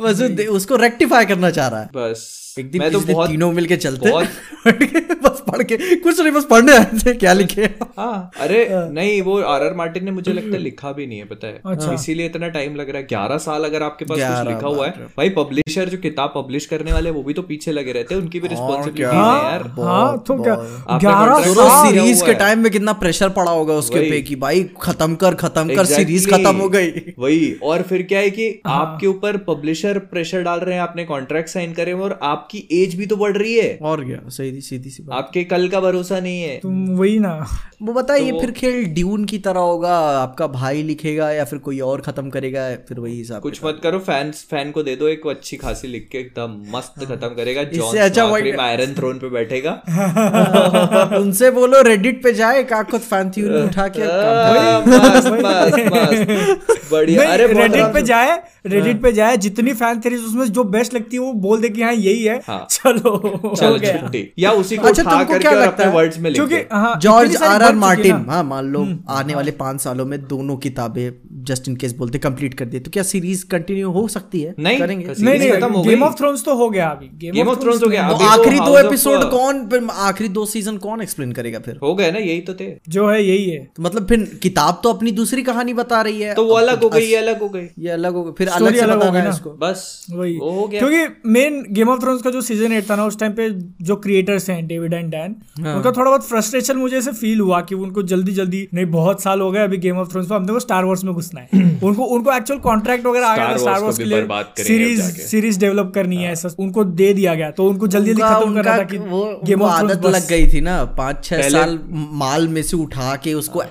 बस 0.01 0.47
उसको 0.51 0.77
रेक्टिफाई 0.77 1.25
करना 1.25 1.51
चाह 1.51 1.69
रहा 1.69 1.81
है। 1.81 1.87
बस 1.87 2.44
एक 2.59 2.71
दिन 2.71 2.81
मैं 2.83 2.91
तो 2.93 3.01
बहुत 3.03 3.31
तीनों 3.31 3.51
मिलके 3.53 3.77
चलते 3.77 4.11
बहुत- 4.11 4.67
बस 5.25 5.43
पढ़ 5.49 5.63
के 5.63 5.77
कुछ 5.97 6.21
नहीं 6.21 6.33
बस 6.33 6.45
पढ़ने 6.51 6.73
आए 6.73 6.85
थे 6.99 7.13
क्या 7.15 7.33
लिखे 7.33 7.63
हाँ? 7.99 8.31
अरे 8.41 8.59
नहीं 8.93 9.21
वो 9.23 9.39
आर 9.45 9.63
आर 9.63 9.75
मार्टिन 9.75 10.05
ने 10.05 10.11
मुझे 10.11 10.33
लगता 10.33 10.53
है 10.53 10.59
लिखा 10.63 10.93
भी 10.93 11.07
नहीं 11.07 11.19
है 11.19 11.25
पता 11.25 11.47
है। 11.47 11.61
अच्छा। 11.67 11.93
इसीलिए 11.93 12.27
इतना 12.27 12.49
टाइम 12.49 12.75
लग 12.77 12.91
रहा 12.91 12.99
है। 12.99 13.07
ग्यारह 13.07 13.39
साल 13.39 13.65
अगर 13.65 13.83
आपके 13.83 14.05
पास 14.05 14.19
कुछ 14.19 14.49
लिखा 14.49 14.69
हुआ 14.69 14.87
है। 14.87 15.07
भाई 15.17 15.29
पब्लिशर 15.31 15.89
जो 15.89 15.99
किताब 15.99 16.33
पब्लिश 16.35 16.67
करने 16.67 16.93
वाले 16.93 17.11
वो 17.11 17.23
भी 17.23 17.35
तो 17.35 17.43
पीछे 17.43 17.73
लगे 17.73 17.93
रहते 17.93 18.15
हैं 18.15 18.21
उनकी 18.23 18.41
भी 18.41 18.49
रिस्पॉन्सिबिलिटी 18.49 19.03
है 19.03 19.23
हाँ 19.23 19.43
यार। 19.45 19.63
हाँ 19.81 20.19
तो 20.27 20.37
क्या? 20.43 20.55
ग्यारह 20.99 21.61
हाँ, 21.63 21.87
सीरीज़ 21.87 22.25
के 22.25 22.35
टाइम 22.35 22.59
में 22.59 22.71
कितना 22.73 22.93
प्रेशर 23.03 23.29
पड़ा 23.31 23.51
होगा 23.51 23.75
उसके 23.75 24.01
पे 24.11 24.21
कि 24.23 24.37
भाई 24.37 24.63
खत्म 24.83 25.15
कर 25.15 25.35
खत्म 25.35 25.75
कर 25.77 25.85
सीरीज़ 25.87 26.29
खत्म 26.31 26.55
हो 26.57 26.69
गई। 26.69 26.91
वही 27.19 27.53
और 27.63 27.83
फिर 27.83 28.03
क्या 28.03 28.19
है 28.19 28.31
कि 28.31 28.49
हाँ। 28.67 28.81
आपके 28.81 29.07
ऊपर 29.07 29.37
पब्लिशर 29.49 29.99
प्रेशर 30.13 30.43
डाल 30.43 30.61
रहे 30.61 30.75
हैं 30.75 30.83
आपने 30.83 31.05
कॉन्ट्रैक्ट 31.05 31.49
साइन 31.49 31.73
करे 31.73 31.93
हुए 31.93 32.03
और 32.05 32.19
आपकी 32.45 32.69
एज 32.73 32.95
भी 32.95 33.07
तो 33.07 33.17
बढ़ 33.17 33.37
रही 33.37 33.55
है। 33.55 33.79
और 33.83 34.05
क्या? 34.05 34.29
सही 34.29 34.51
सीधी 34.51 34.61
सीधी 34.61 34.91
सी 34.91 35.03
बात। 35.03 35.19
आपके 35.19 35.45
कल 35.45 35.69
का 35.69 35.81
भरोसा 35.81 36.21
नहीं 36.21 36.43
है। 36.43 36.59
तुम 36.59 36.89
वही 36.89 37.19
ना। 37.19 37.47
वो 37.83 37.93
बताए 37.93 38.19
तो 38.19 38.25
ये 38.25 38.41
फिर 38.41 38.51
खेल 38.51 38.85
ड्यून 38.85 39.25
की 39.25 39.39
तरह 39.39 39.61
होगा 39.61 40.11
आपका 40.11 40.47
भाई 40.47 40.83
लिखेगा 40.83 41.33
या 41.33 41.45
फिर 41.45 41.59
कोई 41.59 41.81
और 41.81 42.01
खत्म 42.01 42.31
करेगा 42.31 42.77
फिर 42.89 43.01
वही 43.01 43.19
हिसाब 43.19 43.43
कुछ 43.43 43.65
मत 43.65 43.81
करो 43.83 43.99
फैंस 43.99 44.47
फ़ैन 44.51 44.71
को 44.71 44.83
दे 44.83 44.97
दो 44.97 45.09
एक 45.09 45.27
अच्छी 45.27 45.57
खासी 45.57 45.89
लिख 45.89 46.09
के 46.13 46.19
एकदम 46.19 46.77
मस्त 46.77 47.05
खत्म 47.05 47.29
करेगा। 47.29 47.65
जॉन 47.65 47.81
हाँ। 47.81 47.89
इससे 47.89 47.99
अच्छा 47.99 48.25
आयरन 48.65 48.95
थ्रोन 48.95 49.19
पे 49.19 49.29
बैठेगा। 49.29 49.83
उनसे 51.19 51.51
बोलो 51.51 51.83
रेडिट 51.83 52.23
पे 52.23 52.33
जाए 52.33 52.63
का 52.63 52.83
खुद 52.83 53.01
फ़ैन 53.01 53.31
थ्योरी 53.31 53.63
उठा 53.65 53.89
के 53.89 54.01
बढ़िया। 56.91 57.33
अरे 57.33 57.47
रेडिट 57.47 57.95
पे 57.95 58.03
जाए 58.03 58.43
रेडिट 58.67 59.03
पे 59.03 59.13
जाए 59.13 59.37
जितनी 59.37 59.73
फ़ैन 59.73 60.01
थेरीज 60.01 60.21
उसमें 60.21 60.47
जो 60.47 60.65
बेस्ट 60.65 60.95
लगती 60.95 61.17
है 61.17 61.23
वो 61.23 61.33
बोल 61.33 61.61
दे 61.61 61.69
कि 61.69 61.83
हाँ 61.83 61.93
यही 61.93 62.25
है। 62.25 62.34
हाँ। 62.47 62.67
चलो 62.71 63.19
चलो 63.57 63.79
छुट्टी। 63.79 64.33
या 64.39 64.51
उसी 64.51 64.77
को 64.77 64.89
अच्छा, 64.89 65.03
उठा 65.03 65.11
तुमको 65.11 65.25
करके 65.25 65.43
क्या 65.43 65.51
और 65.51 65.57
लगता 65.57 65.73
अपने 65.73 65.85
है? 65.85 65.93
वर्ड्स 65.93 66.19
में 66.19 66.35
क्योंकि 66.35 66.55
हाँ 66.55 66.99
जॉर्ज 67.03 67.37
आर 67.37 67.63
आर 67.63 67.75
मार्टिन। 67.75 68.27
हाँ 68.29 68.45
मान 68.45 68.67
लो 68.67 68.89
आने 69.09 69.35
वाले 69.35 69.51
पाँच 69.51 69.81
सालों 69.81 70.07
में 70.07 70.27
दोनों 70.29 70.57
किताबें 70.57 71.45
जस्ट 71.45 71.69
इन 71.69 71.77
केस 71.77 71.97
बोलते 71.97 72.19
कंप्लीट 72.19 72.55
कर 72.55 72.65
दिए 72.65 72.81
तो 72.81 72.91
क्या 72.91 73.03
सीरीज़ 73.03 73.47
कंटिन्यू 73.47 73.91
हो 73.91 74.09
सकती 74.09 74.41
है? 74.41 74.55
नहीं, 74.59 74.79
करेंगे? 74.79 75.15
सीरीज़ 75.15 75.43
नहीं 75.43 75.53
खत्म 75.53 75.73
हो 75.73 75.81
नहीं 75.81 75.85
गेम 75.85 76.03
ऑफ़ 76.03 76.15
थ्रोन्स 76.15 76.45
तो 76.45 76.55
हो 76.55 76.71
गया 76.71 76.89
अभी। 76.89 77.33
Game 77.33 77.51
of 77.51 77.61
Thrones 77.61 77.85
हो 77.85 77.89
गया। 77.89 78.09
तो 78.09 78.15
अभी 78.15 78.25
तो 78.25 78.31
आखिरी 78.31 78.57
दो 78.59 78.79
एपिसोड 78.79 79.31
कौन 79.31 79.69
फिर 79.69 79.89
आखिरी 79.93 80.29
दो 80.29 80.47
सीज़न 80.47 80.77
कौन 80.77 81.01
एक्सप्लेन 81.01 81.33
करेगा 81.33 81.59
फिर? 81.59 81.79
हो 81.83 81.95
गए 81.95 82.11
ना 82.11 82.19
यही 82.19 82.41
तो 82.41 82.55
थे। 82.55 82.81
जो 82.89 83.09
है 83.09 83.25
यही 83.25 83.51
है। 83.51 83.73
तो 83.77 83.83
मतलब 83.83 84.09
फिर 84.09 84.39
किताब 84.43 84.81
तो 84.83 84.93
अपनी 84.93 85.11
दूसरी 85.11 85.43
कहानी 85.43 85.75
बता 85.75 86.03
रही 86.03 86.21
है। 86.21 86.35
तो 86.35 86.45
वो 86.45 86.55
अलग 86.55 86.83
हो 86.83 86.89
गई 86.89 87.01
ये 87.01 87.17
अलग 87.17 87.41
हो 87.41 87.49
गई। 87.49 87.67
ये 87.79 87.91
अलग 87.91 88.13
हो 88.13 88.25
गई। 88.25 88.33
फिर 88.39 88.49
अलग 88.49 88.77
अलग 88.77 88.91
हो 88.91 88.97
बताना 88.97 89.11
गई 89.11 89.19
है 89.19 89.25
ना। 89.25 89.31
इसको। 89.31 89.51
बस 89.51 90.07
वही। 90.11 90.37
हो 90.37 90.69
गया। 90.69 90.81
क्योंकि 90.81 91.23
मेन 91.27 91.67
गेम 91.71 91.89
ऑफ़ 91.89 92.01
थ्रोन्स 92.01 92.23
का 92.25 92.31
जो 92.31 92.41
सीज़न 92.41 92.73
एट 92.73 92.89
था 92.91 92.97
ना 92.97 93.05
उस 93.05 93.19
टाइम 93.19 93.33
पे 93.33 93.49
जो 93.83 93.97
क्रिएटर्स 93.97 94.49
हैं 94.51 94.67
डेविड 94.67 94.95
एंड 94.95 95.11
डैन 95.11 95.35
हाँ। 95.61 95.75
उनका 95.77 95.91
थोड़ा 95.93 96.11
बहुत 96.11 96.29
फ्रस्ट्रेशन 96.29 96.77
मुझे 96.77 96.97
ऐसे 96.99 97.13
फील 97.13 97.41
हुआ 97.41 97.61
कि 97.61 97.75
उनको 97.75 98.03
जल्दी 98.05 98.33
जल्दी 98.33 98.67
नहीं 98.75 98.87
बहुत 98.87 99.23
साल 99.23 99.41
हो 99.41 99.51
गए 99.53 99.61
अभी 99.61 99.79
गेम 99.79 99.99
ऑफ़ 99.99 100.11
थ्रोन्स 100.13 100.29
पे 100.29 100.35
हमने 100.35 100.53
को 100.53 100.61
स्टार 100.61 100.85
वॉर्स 100.85 101.05
में 101.05 101.13
घुसना 101.15 101.41
है। 101.41 101.63
उनको 101.85 102.05
उनको 102.05 102.33
एक्चुअल 102.33 102.61
कॉन्ट्रैक्ट 102.61 103.07
वगैरह 103.07 103.27
आ 103.27 103.37
गया 103.37 103.53
था 103.53 103.57
स्टार 103.57 103.81
वॉर्स 103.81 103.99
के 103.99 104.05
लिए 104.05 104.27
सीरीज़ 104.65 105.03
सीरीज़ 105.23 105.61
डेवलप 105.61 105.93
करनी 105.95 106.17
है 106.17 106.33
ऐसा 106.33 106.49
उनको 106.59 106.85
दे 106.85 107.13
दिया 107.15 107.35
गया 107.35 107.51
तो 107.51 107.69
उनको 107.69 107.87
जल्दी 107.87 108.11
जल्दी 108.11 108.23
खत्म 108.23 108.55
करना 108.55 108.77
था 108.79 108.83
कि 108.85 108.99
गेम 109.47 109.63
ऑफ़ 109.63 109.73
आदत 109.73 110.01
थ्रोन्स 110.01 110.17
लग 110.17 110.29
गई 110.29 110.53
थी 110.53 110.61
ना 110.61 110.85
पाँच 110.99 111.25
छह 111.25 111.49
साल 111.49 111.79
माल 112.25 112.49
में 112.49 112.63
से 112.63 112.77
उठा 112.77 113.17
के 113.17 113.35
उसको 113.35 113.63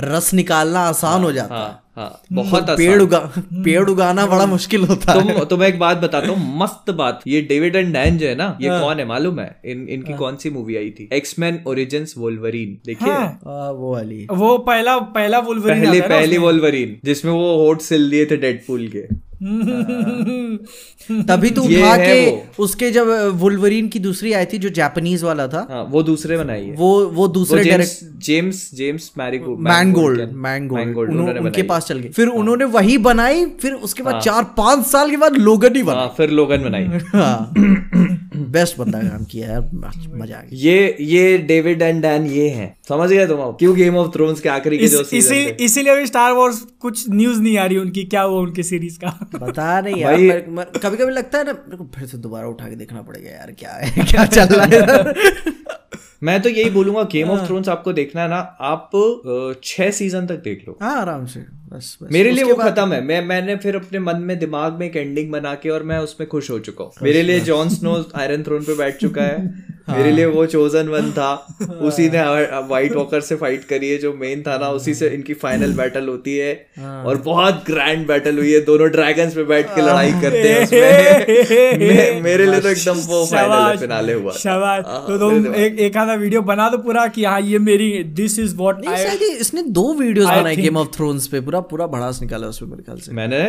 रस 0.00 0.34
निकालना 0.34 0.80
आसान 0.88 1.24
हो 1.24 1.32
जाता। 1.32 1.81
हाँ 1.96 2.22
बहुत 2.32 2.70
पेड़ 2.70 3.02
उगा 3.02 3.18
पेड़ 3.64 3.88
उगाना 3.90 4.26
बड़ा 4.26 4.46
मुश्किल 4.46 4.84
होता 4.84 5.14
तुम, 5.14 5.28
है। 5.28 5.44
तुम 5.44 5.60
मैं 5.60 5.68
एक 5.68 5.78
बात 5.78 5.96
बताता 5.96 6.28
हूँ 6.28 6.58
मस्त 6.58 6.90
बात। 6.90 7.20
ये 7.26 7.40
डेविड 7.42 7.76
एंड 7.76 7.92
डैन 7.92 8.18
जो 8.18 8.26
है 8.26 8.34
ना 8.34 8.58
ये 8.60 8.68
हाँ। 8.68 8.80
कौन 8.80 8.98
है 8.98 9.04
मालूम 9.06 9.40
है? 9.40 9.60
इन 9.64 9.86
इनकी 9.88 10.14
कौन 10.14 10.36
सी 10.36 10.50
मूवी 10.50 10.76
आई 10.76 10.90
थी? 10.90 11.08
एक्समैन 11.12 11.60
ओरिजिन 11.66 12.06
वोल्वरीन 12.18 12.78
देखिए। 12.86 13.12
हाँ, 13.12 13.72
वो 13.72 13.92
वाली। 13.92 14.26
वो 14.30 14.58
पहला 14.58 14.98
पहला 14.98 15.38
वोल्वरीन 15.38 15.84
पहले 15.84 16.00
पहली 16.00 16.38
वोल्वरीन 16.38 16.96
जिसमें 17.04 17.32
वो 17.32 17.56
होट 17.58 17.80
सिल 17.80 18.10
दिए 18.10 18.26
थे 18.26 18.36
डेडपूल 18.36 18.88
के। 18.88 19.31
तभी 21.28 21.50
तो 21.50 21.62
उठा 21.62 21.96
के 21.96 22.30
उसके 22.58 22.90
जब 22.90 23.08
वुल्वरीन 23.34 23.88
की 23.88 23.98
दूसरी 23.98 24.32
आई 24.32 24.46
थी 24.46 24.58
जो 24.58 24.68
जापानीज 24.68 25.24
वाला 25.24 25.48
था 25.48 25.66
हाँ 25.70 25.84
वो 25.84 26.02
दूसरे 26.02 26.38
बनाई 26.38 26.64
है। 26.64 26.74
वो 26.74 27.06
वो 27.06 27.28
दूसरे 27.28 27.64
जेम्स 27.64 28.70
जेम्स 28.74 29.12
मैंगोल्ड 29.18 30.32
मैंगोल्ड 30.32 31.38
उनके 31.38 31.62
पास 31.62 31.86
चल 31.86 31.98
गए 31.98 32.08
फिर 32.08 32.28
उन्होंने 32.28 32.64
वही 32.64 32.98
बनाई 32.98 33.46
फिर 33.46 33.72
उसके 33.72 34.02
बाद 34.02 34.14
हाँ। 34.14 34.20
चार 34.20 34.44
पाँच 34.44 34.86
साल 34.86 35.10
के 35.10 35.16
बाद 35.16 35.36
लोगन 35.36 35.76
ही 35.76 35.82
बना। 35.82 35.98
हाँ 35.98 36.14
फिर 36.16 36.30
लोगन 36.30 36.62
बनाई। 36.62 36.84
हाँ। 37.14 37.52
बेस्ट 38.36 38.78
बंदा 38.78 38.98
काम 39.00 39.24
किया 39.24 39.48
यार 39.48 39.60
मज़ा 39.72 40.36
आ 40.36 40.40
गया। 40.40 40.48
ये 40.52 40.96
ये 41.00 41.38
डेविड 41.38 41.82
एंड 41.82 42.02
डैन 42.02 42.26
ये 42.26 42.48
हैं। 42.48 42.74
समझ 42.88 43.08
गए 43.10 43.26
तुम 43.26 43.40
अब? 43.40 43.56
क्यों 43.58 43.74
गेम 43.76 43.96
ऑफ़ 43.96 44.10
थ्रोन्स 44.14 44.40
के 44.40 44.48
आखिरी 44.48 44.78
के 44.78 44.84
इस, 44.84 44.90
जो 44.92 45.00
इसी 45.12 45.40
इसीलिए 45.64 45.92
अभी 45.92 46.06
स्टार 46.06 46.32
वॉर्स 46.32 46.60
कुछ 46.80 47.04
न्यूज़ 47.10 47.40
नहीं 47.42 47.56
आ 47.58 47.64
रही 47.66 47.78
उनकी 47.78 48.04
क्या 48.04 48.22
हुआ 48.22 48.40
उनकी 48.40 48.62
सीरीज़ 48.62 48.98
का? 48.98 49.18
बता 49.38 49.80
नहीं 49.80 49.96
यार 49.96 50.16
भाई- 50.16 50.80
कभी 50.82 50.96
कभी 50.96 51.12
लगता 51.12 51.38
है 51.38 51.44
ना 51.44 51.52
मेरे 51.52 51.76
को 51.76 51.90
फिर 51.94 52.06
से 52.06 52.18
दोबारा 52.18 52.48
उठा 52.48 52.68
के 52.68 52.76
देखना 52.76 53.02
पड़ेगा 53.02 53.30
यार 53.30 53.52
क्या 53.58 53.72
है 53.72 54.04
क्या 54.10 54.26
चल 54.26 54.54
रहा 54.54 54.64
है 54.64 55.14
मैं 56.22 56.40
तो 56.42 56.48
यही 56.48 56.70
बोलूँगा 56.70 57.02
गेम 57.02 57.30
ऑफ़ 57.30 57.46
थ्रोन्स 57.46 57.68
आपको 57.68 57.92
देखना 57.92 58.22
है 58.22 58.28
ना 58.28 58.36
आप 58.60 58.90
छह 59.64 59.90
सीज़न 59.90 60.26
तक 60.26 60.34
देख 60.34 60.64
लो। 60.68 60.78
हाँ 60.82 61.00
आराम 61.00 61.26
से। 61.26 61.61
बस 61.72 61.98
बस। 62.02 62.08
मेरे 62.12 62.30
लिए 62.30 62.44
वो 62.44 62.54
खत्म 62.54 62.92
है। 62.92 63.04
मैं 63.04 63.24
मैंने 63.26 63.56
फिर 63.56 63.76
अपने 63.76 63.98
मन 63.98 64.16
में 64.16 64.38
दिमाग 64.38 64.72
में 64.72 64.86
एक 64.86 64.96
एंडिंग 64.96 65.32
बना 65.32 65.54
के 65.54 65.68
और 65.68 65.82
मैं 65.82 65.98
उसमें 65.98 66.28
खुश 66.28 66.50
हो 66.50 66.58
चुका 66.58 66.84
हूँ। 66.84 66.92
मेरे 67.02 67.22
लिए 67.22 67.40
जॉन 67.40 67.68
स्नो 67.68 68.04
आयरन 68.16 68.42
थ्रोन 68.42 68.62
पे 68.62 68.74
बैठ 68.74 68.96
चुका 68.96 69.22
है। 69.22 69.64
हाँ। 69.86 69.96
मेरे 69.96 70.10
लिए 70.10 70.26
वो 70.26 70.46
चोजन 70.46 70.88
वन 70.88 71.12
था। 71.12 71.56
उसी 71.82 72.08
ने 72.08 72.22
व्हाइट 72.58 72.92
वॉकर 72.92 73.20
से 73.20 73.36
फाइट 73.36 73.64
करी 73.64 73.90
है 73.90 73.98
जो 73.98 74.12
मेन 74.12 74.42
था 74.42 74.58
ना 74.58 74.68
उसी 74.68 74.94
से 74.94 75.08
इनकी 75.08 75.34
फाइनल 75.34 75.72
बैटल 75.72 76.08
होती 76.08 76.36
है। 76.36 76.66
हाँ। 76.78 77.04
और 77.04 77.16
बहुत 77.16 77.64
ग्रैंड 77.66 78.06
बैटल 78.06 78.38
हुई 78.38 78.52
है। 78.52 78.60
दोनों 78.60 78.88
ड्रैगन्स 78.88 79.34
पे 79.34 79.44
बैठ 79.44 79.66
के 79.66 79.82
लड़ाई 79.82 80.12
करते 80.12 80.42
हैं 80.48 80.64
उसमें। 80.64 81.32
मे- 81.88 82.22
मेरे 82.22 82.46
लिए 82.46 82.60
तो 82.60 82.68
एकदम 82.68 82.92
वो 82.92 83.26
फाइनल 83.26 83.76
फिनाले 83.76 84.12
हुआ। 84.12 84.32
शाबाश। 84.32 84.84
हाँ, 84.86 85.06
तो 85.06 85.18
तुम 85.18 85.54
एक 85.54 85.78
एक 85.78 85.96
आधा 85.96 86.14
वीडियो 86.14 86.42
बना 86.42 86.68
दो 86.68 86.78
पूरा 86.78 87.06
कि 87.06 87.24
हाँ 87.24 87.40
ये 87.40 87.58
मेरी 87.58 88.04
दिस 88.04 88.38
इज़ 88.38 88.56
व्हाट 88.56 88.80
नहीं 88.80 89.36
इसने 89.36 89.62
दो 89.62 89.94
वीडियोस 89.94 90.28
I 90.28 90.36
बनाए 90.40 90.56
गेम 90.56 90.76
ऑफ़ 90.76 90.88
थ्रोन्स 90.96 91.26
पे 91.26 91.40
पूरा 91.40 91.60
पूरा 91.70 91.86
भड़ास 91.86 92.20
निकाला 92.22 92.46
उसमें 92.46 92.68
मेरे 92.70 92.82
ख्याल 92.82 92.98
से। 92.98 93.12
मैंने 93.12 93.40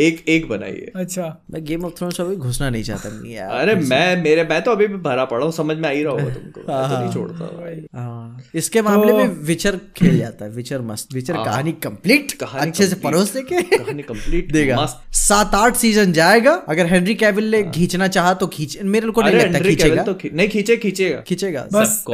एक 0.00 0.24
एक 0.28 0.48
बनाई 0.48 0.72
है। 0.72 0.90
अच्छा। 0.96 1.26
मैं 1.50 1.64
गेम 1.64 1.84
ऑफ़ 1.84 1.94
थ्रोन्स 1.98 2.20
अभी 2.20 2.36
घुसना 2.36 2.70
नहीं 2.70 2.82
चाहता 2.82 3.08
नहीं 3.12 3.34
यार। 3.34 3.50
अरे 3.52 3.74
मैं 3.74 4.22
मेरे 4.22 4.44
मैं 4.44 4.62
तो 4.62 4.70
अभी 4.70 4.86
भी 4.86 4.96
भरा 5.00 5.24
पड़ा 5.24 5.44
हूँ 5.44 5.52
समझ 5.52 5.76
में 5.76 5.88
आ 5.88 5.92
ही 5.92 6.02
रहा 6.02 6.12
होगा 6.12 6.24
तुमको। 6.24 6.60
मैं 6.60 6.66
तो 6.66 6.72
हाँ। 6.72 7.02
नहीं 7.02 7.12
छोड़ता 7.14 7.46
भाई। 7.56 7.80
हाँ, 7.94 8.42
इसके 8.54 8.82
मामले 8.82 9.12
तो- 9.12 9.18
में 9.18 9.36
विचर 9.46 9.76
खेल 9.96 10.18
जाता 10.18 10.44
है 10.44 10.50
विचर 10.50 10.80
मस्त 10.82 11.14
विचर 11.14 11.34
कहानी 11.44 11.72
कंप्लीट 11.84 12.32
हाँ। 12.32 12.38
कहानी 12.40 12.70
अच्छे 12.70 12.86
से 12.86 12.96
परोस 12.96 13.32
दे 13.34 13.42
के 13.42 13.62
कहानी 13.76 14.02
कंप्लीट 14.02 14.52
देगा 14.52 14.84
सात 15.16 15.54
आठ 15.54 15.76
सीज़न 15.76 16.12
जाएगा। 16.12 16.52
अगर 16.68 16.86
हेनरी 16.86 17.14
कैविल 17.14 17.50
ने 17.50 17.62
खींचना 17.70 18.08
चाहा 18.08 18.34
तो 18.34 18.46
खींच 18.46 18.78
मेरे 18.84 19.10
को 19.10 19.22
नहीं 19.22 19.36
लगता 19.36 19.58
खींचेगा। 19.60 20.02
तो 20.02 20.18
नहीं 20.32 20.48
खींचे 20.48 20.76
खींचेगा। 20.76 21.20
खींचेगा। 21.28 21.66
बस 21.72 22.04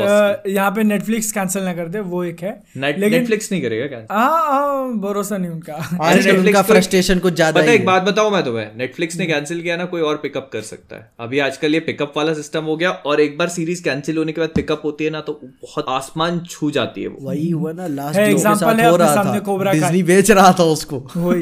यहाँ 0.48 0.70
पे 0.70 0.82
नेटफ्लिक्स 0.82 1.30
कैंसिल 1.32 1.62
ना 1.62 1.72
कर 1.74 1.88
दे 1.88 2.00
वो 2.12 2.22
एक 2.24 2.42
है। 2.42 2.52
नेटफ्लिक्स 2.76 3.52
नहीं 3.52 3.62
करेगा 3.62 3.86
क्या 3.86 4.06
हाँ 4.10 4.51
हाँ 4.52 4.98
भरोसा 4.98 5.36
नहीं 5.38 5.50
उनका। 5.50 5.74
आजकल 6.02 6.20
Netflix 6.20 6.38
उनका 6.38 6.62
तो- 6.62 6.70
फ्रस्ट्रेशन 6.72 7.18
कुछ 7.18 7.34
ज़्यादा 7.34 7.60
पता 7.60 7.70
है 7.70 7.76
एक 7.76 7.86
बात 7.86 8.02
बताओ 8.02 8.30
मैं 8.30 8.44
तुम्हें। 8.44 8.70
नेटफ्लिक्स 8.76 9.16
ने 9.16 9.26
कैंसिल 9.26 9.62
किया 9.62 9.76
ना 9.76 9.84
कोई 9.84 10.00
और 10.00 10.16
पिकअप 10.16 10.50
कर 10.52 10.60
सकता 10.60 10.96
है। 10.96 11.10
अभी 11.20 11.38
आजकल 11.38 11.74
ये 11.74 11.80
पिकअप 11.80 12.12
वाला 12.16 12.34
सिस्टम 12.34 12.64
हो 12.64 12.76
गया 12.76 12.90
और 12.90 13.20
एक 13.20 13.38
बार 13.38 13.48
सीरीज़ 13.48 13.82
कैंसिल 13.84 14.18
होने 14.18 14.32
के 14.32 14.40
बाद 14.40 14.48
पिकअप 14.48 14.82
होती 14.84 15.04
है 15.04 15.10
ना 15.10 15.20
तो 15.20 15.40
बहुत 15.42 15.86
आसमान 15.88 16.40
छू 16.50 16.70
जाती 16.70 17.02
है 17.02 17.08
वो। 17.08 17.28
वही 17.28 17.50
हुआ 17.50 17.72
ना 17.72 17.86
लास्ट 17.86 18.18
है, 18.18 18.38
साथ 18.38 18.62
है 18.62 18.84
अपने 18.84 19.06
सामने 19.06 19.40
कोबरा 19.40 19.72
का। 19.72 19.78
डिज्नी 19.78 20.02
बेच 20.02 20.30
रहा 20.30 20.52
था 20.52 20.64
उसको। 20.64 21.02
वही। 21.16 21.40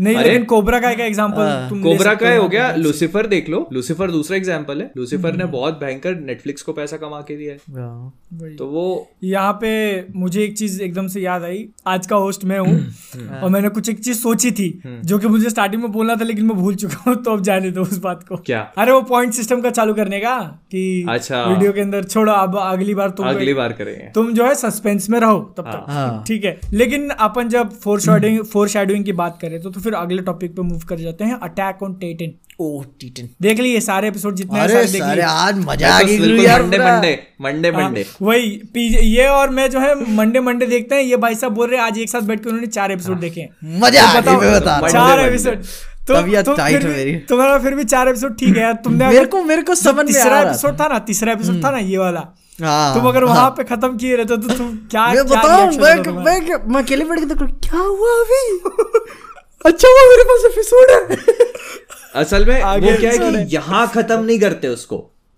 नहीं 0.00 0.16
लेकिन 0.16 0.44
कोबरा 0.44 0.80
का 0.80 0.90
एक 0.90 1.00
एग्जांपल 1.00 1.80
कोबरा 1.82 2.14
का 2.14 2.34
हो 2.34 2.42
हो 2.42 2.48
गया। 2.48 2.74
लूसीफर 2.74 3.26
देख 3.26 3.48
लो। 3.48 3.68
लूसीफर 3.72 4.10
दूसरा 4.10 4.36
एग्ज़ाम्पल 4.36 4.80
है। 4.80 4.90
लूसीफर 4.96 5.36
ने 5.36 5.44
बहुत 5.44 5.80
भयंकर 5.80 6.14
नेटफ्लिक्स 6.14 6.62
को 6.62 6.72
पैसा 6.72 6.96
कमा 6.96 7.20
के 7.20 7.36
दिया 7.36 7.52
है। 7.52 7.82
हाँ। 7.82 8.56
तो 8.58 8.66
वो 8.66 9.10
यहाँ 9.24 9.52
पे 9.52 9.72
मुझे 10.16 10.42
एक 10.44 10.58
चीज़ 10.58 10.82
एकदम 10.82 11.06
से 11.06 11.20
याद 11.20 11.42
आई। 11.42 11.68
आज 11.86 12.06
का 12.06 12.16
होस्ट 12.16 12.44
मैं 12.46 12.58
हूँ। 12.58 13.40
और 13.40 13.50
मैंने 13.50 13.68
कुछ 13.68 13.88
एक 13.88 13.98
चीज़ 14.00 14.18
सोची 14.18 14.50
थी 14.52 14.68
जो 14.86 15.18
कि 15.18 15.28
मुझे 15.28 15.50
स्टार्टिंग 15.50 15.82
में 15.82 15.90
बोलना 15.92 16.14
था 16.16 16.24
लेकिन 16.24 16.46
मैं 16.46 16.56
भूल 16.56 16.74
चुका 16.74 17.02
हूँ 17.06 17.14
तो 17.16 17.32
अब 17.32 17.42
जाने 17.42 17.70
दो 17.70 17.82
उस 17.82 17.98
बात 17.98 18.22
को। 18.28 18.36
क्या? 18.36 18.60
अरे 18.78 18.92
वो 18.92 19.00
पॉइंट 19.04 19.32
सिस्टम 19.32 19.60
का 19.60 19.70
चालू 19.70 19.94
करने 19.94 20.20
का 20.20 20.38
कि 20.70 21.04
अच्छा। 21.08 21.42
वीडियो 21.44 21.72
के 21.72 21.80
अंदर 21.80 22.04
छोड़ो 22.04 22.32
अब 22.32 22.56
अगली 22.58 22.94
बार 22.94 23.10
तुम 23.10 23.28
अगली 23.28 23.54
बार 23.54 23.72
करेंगे। 23.72 24.10
तुम 24.14 24.32
जो 24.34 24.46
है 24.46 24.54
सस्पेंस 24.54 25.08
में 25.10 25.18
रहो 25.20 25.38
तब 25.58 25.66
हाँ। 25.66 26.08
तक 26.10 26.24
ठीक 26.28 26.44
है। 26.44 26.58
लेकिन 26.72 27.08
अपन 27.10 27.48
जब 27.48 27.72
फोर 27.80 28.00
शेडोइंग 28.00 28.42
फोर 28.46 28.68
शेडोइंग 28.68 29.04
की 29.04 29.12
बात 29.14 29.38
करें 29.40 29.60
तो, 29.62 29.70
तो 29.70 29.80
फिर 29.80 29.94
अगले 29.94 30.22
टॉपिक 30.22 30.56
पे 30.56 30.62
मूव 30.62 30.82
कर 30.88 30.98
जाते 30.98 31.24
हैं 31.24 31.38
attack 31.40 31.82
on 31.82 31.94
Titan 31.94 32.32
oh 32.60 32.82
Titan. 33.00 33.28
देख 33.42 33.58
लिए 33.60 33.80
सारे 33.80 34.08
एपिसोड 34.08 34.34
जितने 34.34 34.60
अरे 34.60 34.72
सारे 34.72 34.86
देख 34.86 35.02
सारे 35.02 35.14
लिए। 35.14 35.24
आज 35.24 35.58
मज़ा 35.58 35.88
आ 35.88 36.00
तो 36.00 36.06
गई 36.06 36.44
यार 36.44 36.62
मंडे 36.62 36.78
मंडे 36.78 37.18
मंडे 37.40 37.70
हाँ, 37.70 37.82
मंडे। 37.82 38.04
वही 38.22 38.48
पीजे 38.74 39.00
ये 39.00 39.26
और 39.26 39.50
मैं 39.50 39.68
जो 39.70 39.80
है 39.80 39.94
मंडे 40.14 40.40
मंडे 40.40 40.66
देखते 40.66 40.94
हैं। 40.94 41.02
ये 41.02 41.16
भाई 41.16 41.34
साहब 41.34 41.52
बोल 41.52 41.68
रहे 41.70 41.80
हैं 41.80 41.86
आज 41.86 41.98
एक 41.98 42.10
साथ 42.10 42.20
बैठ 42.20 42.42
के 42.42 42.48
उन्होंने 42.48 42.66
चार 42.66 42.92
एपिसोड 42.92 43.20
देखे 43.20 43.40
हैं। 43.40 43.80
मज़ा 43.80 44.02
आ 44.02 44.14
तो 44.14 44.20
बताओ, 44.20 44.40
बता 44.60 44.88
चार 44.88 45.20
एपिसोड 45.20 45.62
तुम 46.08 46.54
tight 46.54 46.70
फिर 46.72 46.82
है 46.82 46.88
भी- 46.88 46.96
मेरी। 46.96 47.14
तुम्हारा 47.28 47.58
फिर 47.58 47.74
भी 47.74 47.84
चार 47.84 48.08
एपिसोड 48.08 48.38
ठीक 48.38 48.56
है 48.56 48.62
यार 48.62 48.72
तुमने 48.84 49.08
मेरे 49.08 49.24
को 49.26 49.42
मेरे 49.42 49.62
को 49.62 49.74
समझ 49.74 49.96
में 49.96 50.06
तीसरा 50.06 50.40
एपिसोड 50.40 50.80
था 50.80 50.88
ना 50.88 50.98
तीसरा 50.98 51.32
एपिसोड 51.32 51.64
था 51.64 51.70
ना 51.70 51.78
ये 51.78 51.98
वाला। 51.98 52.20
हाँ, 52.62 52.94
तुम 52.94 53.08
अगर। 53.08 53.24
वहाँ 53.24 53.48
पे 53.50 53.64
खत्म 53.64 53.96
किए 53.96 54.16
रहते 54.16 54.36
तो 54.36 54.54
तुम 54.54 54.76
क्या 54.90 55.06
मैं 55.06 55.24
क्या 55.26 55.40
बताऊँ 55.42 55.66
मैं 55.72 55.94
मैं 56.24 56.58
मैं 56.72 56.82
अकेले 56.82 57.04
बैठ 57.04 57.18
के 57.18 57.24
देख 57.26 57.42
क्या 57.68 57.80
हुआ 57.80 58.10
अभी? 58.20 58.44
अच्छा 59.66 59.88
हुआ 59.88 60.02
मेरे 60.08 60.22
पास 60.22 60.44
एपिसोड 60.52 60.90
है। 60.90 61.16
असल 62.14 62.44
में 62.44 62.62
वो 62.62 62.96
क्या 63.00 63.10
है 63.10 63.18
कि 63.18 63.54
यहाँ 63.54 63.86
खत्म 63.88 64.24
नहीं 64.24 64.38
करते 64.40 64.68
उसको। 64.68 64.96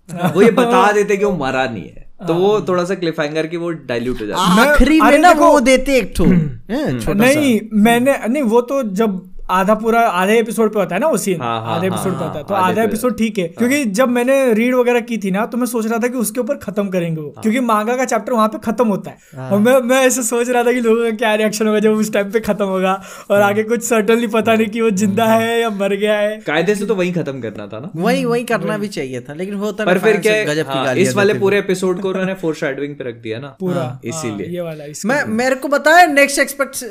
वो 0.08 0.42
ये 0.42 0.50
बता 0.50 0.92
देते 0.98 1.16
कि 1.16 1.24
वो 1.24 1.32
मरा 1.36 1.64
नहीं 1.64 1.88
है। 1.88 2.06
तो 2.28 2.34
वो 2.34 2.60
थोड़ा 2.60 2.84
सा 2.84 2.94
क्लिफ 2.94 3.20
हैंगर 3.20 3.46
की 3.46 3.56
वो 3.56 3.70
डाइल्यूट 3.70 4.20
हो 4.20 4.26
जाता 4.26 4.42
है। 4.42 4.68
आखिरी 4.68 5.00
में 5.00 5.18
ना 5.18 5.30
वो 5.32 5.60
देते 5.60 5.96
एक 5.96 6.14
ठो। 6.16 6.24
नहीं 7.14 7.60
मैंने 7.72 8.18
नहीं 8.28 8.42
वो 8.42 8.60
तो 8.60 8.82
जब 8.82 9.20
आधा 9.50 9.74
पूरा 9.74 10.00
आधे 10.00 10.38
एपिसोड 10.38 10.72
पे 10.72 10.78
होता 10.78 10.94
है 10.94 11.00
ना 11.00 11.06
वो 11.06 11.16
सीन 11.16 11.40
हाँ, 11.40 11.60
हाँ, 11.62 11.76
आधे 11.76 11.88
हाँ, 11.88 11.96
एपिसोड 11.96 12.12
पे 12.12 12.18
हाँ, 12.18 12.26
होता 12.26 12.38
है 12.38 12.44
तो 12.44 12.54
आधा 12.54 12.82
एपिसोड 12.82 13.16
ठीक 13.18 13.38
है 13.38 13.46
क्योंकि 13.48 13.84
जब 13.98 14.08
मैंने 14.08 14.34
रीड 14.54 14.74
वगैरह 14.74 15.00
की 15.00 15.18
थी 15.18 15.30
ना 15.30 15.44
तो 15.46 15.58
मैं 15.58 15.66
सोच 15.66 15.86
रहा 15.86 15.98
था 15.98 16.08
कि 16.08 16.18
उसके 16.18 16.40
ऊपर 16.40 16.56
खत्म 16.56 16.88
करेंगे 16.88 17.20
वो 17.20 17.28
क्योंकि 17.42 17.60
मांगा 17.60 17.96
का 17.96 18.04
चैप्टर 18.04 18.32
वहाँ 18.32 18.48
पे 18.48 18.58
खत्म 18.64 18.86
होता 18.88 19.10
है। 19.10 19.48
और 19.50 19.58
मैं 19.58 19.78
मैं 19.82 20.00
ऐसे 20.06 20.22
सोच 20.22 20.48
रहा 20.48 20.62
था 20.64 20.72
कि 20.72 20.80
लोगों 20.80 21.04
का 21.04 21.10
क्या 21.16 21.34
रिएक्शन 21.34 21.66
होगा 21.66 21.78
जब 21.78 21.92
उस 21.94 22.12
टाइम 22.12 22.30
पे 22.30 22.40
खत्म 22.40 22.64
होगा 22.64 22.92
और 23.30 23.42
आगे 23.42 23.62
कुछ 23.62 23.82
सर्टनली 23.84 24.26
पता 24.26 24.54
नहीं 24.54 24.66
कि 24.66 24.80
वो 24.80 24.90
ज़िंदा 24.96 25.26
है। 25.26 25.60
या 25.60 25.70
मर 25.70 25.94
गया 25.94 26.18
है। 26.18 26.36
कायदे 26.40 26.74
से 26.74 26.86
तो 26.86 26.94
वही 26.94 27.12
खत्म 27.12 27.40
करना 27.40 27.66
था 27.66 27.80
ना। 27.80 27.90
वही 27.96 28.24
वही 28.24 28.44
करना 28.44 28.78
भी 28.78 28.88
चाहिए 28.88 29.20
था 29.20 29.34
लेकिन 29.34 29.54
होता 29.54 29.84
पर 29.84 29.98
फिर 29.98 30.16
क्या 30.18 30.34
है, 30.34 30.44
गजब 30.44 30.64
की 30.64 30.72
हाँ, 30.72 30.84
गालियाँ 30.84 31.08
इस 31.08 31.14
वाले 31.16 31.34
पूरे 31.34 31.58
एपिसोड 31.58 32.00
को 32.00 32.08
उन्होंने 32.08 32.34
फोर 32.42 32.54
शेडोइंग 32.54 32.94
पे 32.96 33.04
रख 33.04 33.14
दिया 33.22 33.38
ना। 33.38 33.56
पूरा 33.60 33.82
हाँ, 33.82 34.00
इसीलिए। 34.04 34.46
हाँ, 34.46 34.54
ये 34.54 34.60
वाला 34.60 34.84
मैं 35.06 35.24
मेरे 35.36 35.54
को 35.54 35.68
बताया 35.68 36.06
नेक्स्ट 36.06 36.38
एक्सपेक्ट 36.38 36.82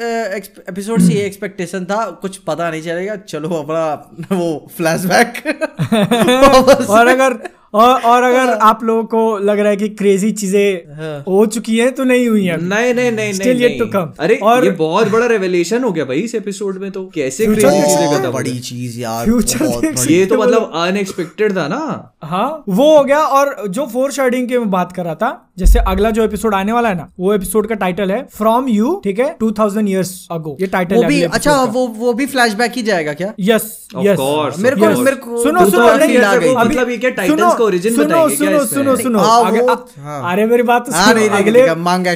एपिसोड 0.70 1.02
से 1.02 1.14
ये 1.14 1.26
एक्सपेक्टेशन 1.26 1.86
था 1.86 2.06
कुछ 2.22 2.38
पता 2.48 2.70
नहीं 2.70 2.82
चलेगा 2.82 3.16
चलो 3.30 3.50
अपना 3.56 4.36
वो 4.36 4.50
फ्लैशबैक 4.78 5.42
और 6.90 7.08
अगर 7.08 7.38
और, 7.78 8.02
और 8.02 8.24
अगर 8.24 8.54
आप 8.54 8.84
लोगों 8.84 9.04
को 9.04 9.38
लग 9.38 9.60
रहा 9.60 9.70
है 9.70 9.78
कि 9.78 9.90
क्रेजी 9.90 10.32
चीज़ें 10.32 10.76
हो। 11.22 11.46
चुकी 11.46 11.78
हैं 11.78 11.92
तो 11.92 12.04
नहीं 12.04 12.28
हुई 12.28 12.46
है। 12.46 12.66
नहीं 12.66 12.94
नहीं 12.94 13.12
नहीं 13.12 13.34
yet 13.34 13.42
to 13.42 13.48
नहीं। 13.48 13.92
come. 13.92 14.08
अरे 14.20 14.36
और- 14.36 14.66
ये 14.66 14.72
बहुत 14.72 15.08
बड़ा 15.08 15.26
रेवलेशन 15.26 15.84
हो 15.84 15.92
गया 15.92 16.06
भाई 16.06 16.18
इस 16.18 16.36
एपिसोड 16.36 16.78
में 16.78 16.92
तो। 16.92 17.06
कैसे 17.06 17.46
देख 17.48 17.56
चीज़ें 17.56 18.20
खत्म 18.20 18.32
बड़ी 18.32 18.60
चीज़ 18.60 19.00
यार 19.00 19.30
बड़ी। 19.30 20.14
ये 20.14 20.26
तो 20.26 20.38
मतलब 20.38 20.72
अनएक्सपेक्टेड 20.76 21.58
था 21.58 21.68
ना। 21.68 22.14
हाँ 22.24 22.64
वो 22.70 22.98
हो 22.98 23.04
गया। 23.04 23.20
और 23.20 23.68
जो 23.68 23.86
फोर 23.86 24.12
शेडिंग 24.12 24.48
की 24.50 24.58
मैं 24.58 24.72
बात 24.72 24.92
कर 24.92 25.06
रहा 25.06 25.16
था 25.16 25.50
जैसे 25.58 25.80
अगला 25.80 26.12
जो 26.12 26.24
एपिसोड 26.24 26.56
आने 26.56 26.72
वाला 26.72 26.90
है 26.90 26.96
ना 26.96 27.10
वो 27.20 27.34
एपिसोड 27.34 27.68
का 27.68 27.76
टाइटल 27.76 28.12
है 28.12 28.28
फ्रॉम 28.32 28.68
यू 28.68 29.02
ठीक 29.04 29.20
है? 29.20 29.36
टू 29.40 29.52
थाउज़ेंड 29.52 29.90
ईयर्स 29.90 30.28
अगो 30.32 30.58
ये 30.62 30.68
टाइटल 30.68 30.96
वो 30.96 31.04
भी 31.04 31.22
अच्छा 31.22 31.64
वो 31.64 31.88
वो 31.88 32.14
भी 32.14 32.26
फ्लैशबैक 32.26 32.72
ही 32.76 32.84
जाएगा 32.84 33.14
क्या? 33.14 33.34
यस 33.40 33.88
यस 34.02 34.18
course, 34.18 34.60
मेरे 34.60 34.76
को 34.76 34.88
मेरे 35.02 35.18
को 35.18 35.44
सुनो 35.44 35.60
तो 35.60 35.70
सुनो। 35.70 35.88
अभी- 35.88 36.58
मतलब 36.58 36.90
ये 36.90 36.98
क्या 36.98 37.10
सुनो, 37.10 37.36
टाइटन्स 37.36 37.58
को 37.58 37.67
origin 37.68 37.96
सुनो 37.96 38.28
सुनो 38.30 38.64
सुनो 38.66 38.96
सुनो। 38.96 39.20
हाँ, 39.20 39.86
हाँ। 40.00 40.32
अरे 40.32 40.46
मेरी 40.46 40.64
बात 40.64 40.86
तो 40.86 40.92
हाँ, 40.92 41.14
अगले 41.40 41.74
मांगा 41.76 42.12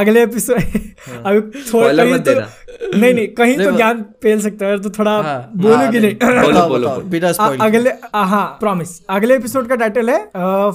अगले 0.00 0.22
एपिसोड 0.22 0.56
अभी 1.26 1.40
थोड़ा 1.62 2.04
तो 2.04 2.18
देना। 2.18 2.46
नहीं 2.94 3.12
नहीं 3.14 3.26
कहीं 3.28 3.56
तो 3.56 3.70
ज्ञान 3.72 4.00
पेल 4.22 4.40
सकता 4.40 4.66
है 4.66 4.78
तो 4.80 4.90
थोड़ा 4.90 5.12
हाँ, 5.22 5.50
बोलोगी 5.56 5.98
हाँ, 5.98 6.00
नहीं 6.00 7.58
अगले 7.66 7.90
हाँ 8.14 8.46
प्रॉमिस 8.60 8.90
अगले 9.10 9.34
एपिसोड 9.34 9.68
का 9.68 9.74
टाइटल 9.74 10.10
है 10.10 10.18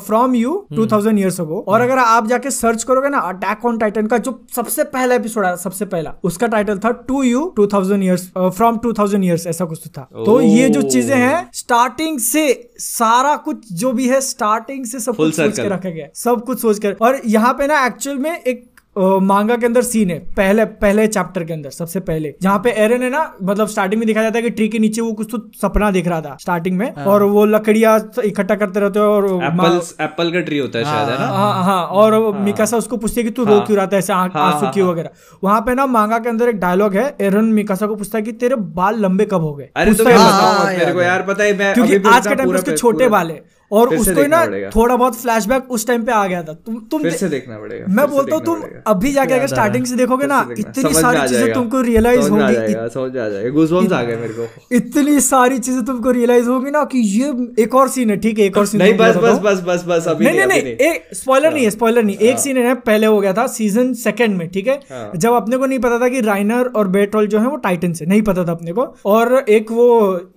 फ्रॉम 0.06 0.36
यू 0.36 0.54
हम्म। 0.72 0.86
2000 0.86 1.18
इयर्स 1.20 1.40
अगो 1.42 1.64
और 1.68 1.82
अगर 1.82 1.98
आप 1.98 2.28
जाके 2.28 2.52
सर्च 2.52 2.84
करोगे 2.84 3.10
ना 3.10 3.18
अटैक 3.30 3.66
ऑन 3.66 3.78
टाइटन 3.78 4.08
का 4.08 4.18
जो 4.18 4.40
सबसे 4.56 4.84
पहला 4.96 5.16
एपिसोड 5.16 5.46
आया 5.46 5.56
सबसे 5.56 5.86
पहला 5.86 6.14
उसका 6.24 6.48
टाइटल 6.48 6.80
था 6.80 6.92
to 7.08 7.24
you 7.24 7.46
two 7.56 7.68
thousand 7.68 8.04
years 8.04 8.30
from 8.38 8.78
two 8.78 8.94
thousand 8.94 9.24
years 9.26 9.48
ऐसा 9.48 9.66
कुछ 9.66 9.80
तो 9.84 9.90
था। 9.98 10.08
तो 10.26 10.40
ये 10.42 10.70
जो 10.70 10.82
चीज़ें 10.82 11.16
हैं 11.18 11.50
स्टार्टिंग 11.54 12.20
से 12.20 12.46
सारा 12.80 13.36
कुछ 13.46 13.72
जो 13.74 13.92
भी 13.92 14.01
है 14.08 14.22
स्टार्टिंग 14.22 14.86
से 14.86 15.00
सब 15.00 15.16
कुछ 15.16 15.36
सोच 15.36 15.60
के 15.60 15.68
रखा 15.68 15.90
गया 15.90 16.08
सब 16.16 16.44
कुछ 16.46 16.62
सोच 16.62 16.80
कर 16.80 16.96
और 17.02 17.22
यहाँ 17.28 17.54
पे 17.54 17.68
ना 17.68 17.86
एक्चुअल 17.86 18.18
में 18.18 18.38
एक 18.38 18.70
मांगा 18.98 19.56
के 19.56 19.66
अंदर 19.66 19.82
सीन 19.82 20.10
है 20.10 20.18
पहले 20.38 20.64
पहले 20.80 21.06
चैप्टर 21.08 21.44
के 21.44 21.54
अंदर 21.54 21.70
सबसे 21.70 22.00
पहले। 22.00 22.34
जहाँ 22.42 22.58
पे 22.64 22.72
एरन 22.84 23.04
है 23.04 23.10
ना 23.10 23.22
मतलब 23.42 23.68
स्टार्टिंग 23.68 24.00
में 24.00 24.06
दिखाया 24.08 24.24
जाता 24.26 24.38
है 24.38 24.44
कि 24.44 24.50
ट्री 24.50 24.68
के 24.70 24.80
नीचे 24.80 25.02
वो 25.02 25.12
कुछ 25.14 25.28
तो 25.32 25.38
सपना 25.62 25.92
दिख 25.92 26.08
रहा 26.08 26.22
था 26.22 26.36
स्टार्टिंग 26.42 26.78
में। 26.78 26.94
और 26.94 27.24
वो 27.24 27.46
लकड़ियाँ 27.46 27.98
इकट्ठा 28.26 28.56
करते 28.56 28.80
रहते 28.80 29.00
हैं 29.00 29.06
और 29.06 29.26
एप्पल 29.44 29.80
एप्पल 30.04 30.32
का 30.34 30.40
ट्री 30.42 30.58
होता 30.58 30.80
है 30.80 30.86
शायद 30.86 31.10
है 31.10 31.18
ना? 31.20 31.28
हाँ 31.28 31.64
हाँ 31.64 31.86
और 31.86 32.18
मिकासा 32.40 32.78
उसको 32.78 32.98
पूछती 32.98 33.22
है 33.22 33.24
कि 33.24 33.32
तू 33.32 33.46
रो 33.46 33.60
क्यों 33.62 33.78
रहा 33.78 33.88
था 33.88 33.98
ऐसे 33.98 34.14
हाँ, 34.14 34.24
आँसू 34.36 34.66
हाँ, 34.66 34.74
क्यों 34.74 34.90
वगैरह। 34.90 35.10
वहाँ 35.44 35.62
पे 35.62 35.76
ना 35.76 35.86
मांगा 35.88 36.20
के 36.20 36.30
अंदर 36.30 36.50
एक 36.50 36.60
डायलॉग 36.60 36.96
है 36.96 37.16
एरन 37.22 37.46
मिकासा 37.54 37.88
को 37.88 37.96
पूछता 37.96 38.18
है 38.18 38.24
कि 38.24 38.32
तेरे 38.34 38.56
बाल 38.76 39.00
लंबे 39.02 39.26
कब 39.32 39.42
हो 39.42 39.54
गए? 39.54 39.70
अरे 39.76 39.92
है 39.92 40.18
हाँ, 40.18 40.32
हाँ, 40.32 40.74
याद 40.74 40.98
यार 40.98 41.24
पता 41.24 41.44
है 41.44 41.74
क्योंकि 41.74 42.10
आज 42.10 42.28
के 42.28 42.36
टाइम 42.36 42.52
पे 42.52 42.58
उसके 42.58 42.78
छोटे 42.78 43.08
बाल 43.08 43.32
है। 43.32 43.44
और 43.72 43.96
उसको 43.96 44.26
ना 44.28 44.46
थोड़ा 44.70 44.96
बहुत 44.96 45.16
फ्लैशबैक 45.16 45.72
उस 45.72 45.86
टाइम 45.88 46.04
पे 46.04 46.12
आ 46.12 46.26
गया 46.28 46.42
था। 46.44 46.54
तुम 46.56 46.80
तुम 46.92 47.02
फिर 47.02 47.12
से 47.14 47.30
देखना 47.30 47.58
पड़ेगा 47.58 47.86
मैं 47.90 48.08
बोलता 48.10 48.36
हूँ 48.36 48.44
तुम 48.46 48.64
अभी 48.88 49.12
जाके 49.12 49.34
अगर 49.34 49.48
स्टार्टिंग 49.48 49.86
से 49.86 49.96
देखोगे 49.96 50.28
ना 50.28 50.40
इतनी 50.58 50.94
सारी 50.94 51.28
चीज़ें 51.28 51.54
तुमको 51.54 51.82
रियलाइज़ 51.82 52.30
होगी। 52.30 52.90
समझ 52.90 53.18
आ 53.18 53.28
जाएगा। 53.30 53.50
गूजबम्स 53.52 53.92
आ 53.92 54.02
गए 54.04 54.16
मेरे 54.16 54.34
को। 54.34 54.76
इतनी 54.76 55.20
सारी 55.22 55.60
चीज़ें 55.60 55.84
तुमको 55.86 56.12
रियलाइज़ 56.12 56.50
होगी 56.50 56.72
ना 56.72 56.84
कि 56.92 57.00
ये 57.00 57.32
एक 57.64 57.76
और 57.76 57.90
सीन 57.90 58.10
है 58.10 58.18
ठीक 58.18 58.40
है 58.40 58.46
एक 58.46 58.58
और 58.58 58.66
सीन 58.66 58.82
नहीं 58.82 58.94
बस 58.98 59.16
बस 59.18 59.40
बस 59.44 59.64
बस 59.68 59.84
बस 59.88 60.08
अभी 60.08 60.26
नहीं 60.26 60.40
नहीं 60.40 60.64
नहीं 60.64 60.74
एक 60.90 61.16
स्पॉइलर 61.16 61.54
नहीं। 61.54 61.64
है 61.64 61.70
स्पॉइलर 61.72 62.04
नहीं 62.04 62.18
एक 62.30 62.40
सीन 62.40 62.58
है 62.58 62.74
पहले 62.84 63.08
हो 63.08 63.20
गया 63.20 63.34
था 63.34 63.46
सीज़न 63.50 63.94
सेकंड 63.96 64.38
में 64.38 64.48
ठीक 64.50 64.68
है? 64.68 64.80
हाँ। 64.92 65.12
जब 65.16 65.34
अपने 65.34 65.58
को 65.58 65.66
नहीं 65.66 65.80
पता 65.80 66.00
था 66.00 66.08
कि 66.10 66.22
राइनर 66.22 66.72
और 66.76 66.88
बेट्रोल 66.90 67.28
जो 67.28 67.40
है 67.40 67.48
वो 67.48 67.56
टाइटन 67.64 67.94
से 67.94 68.06
नहीं 68.06 68.22
पता 68.22 68.44
था 68.46 68.52
अपने 68.52 68.72
को। 68.72 68.86
और 69.06 69.34
एक 69.50 69.72
वो 69.72 69.88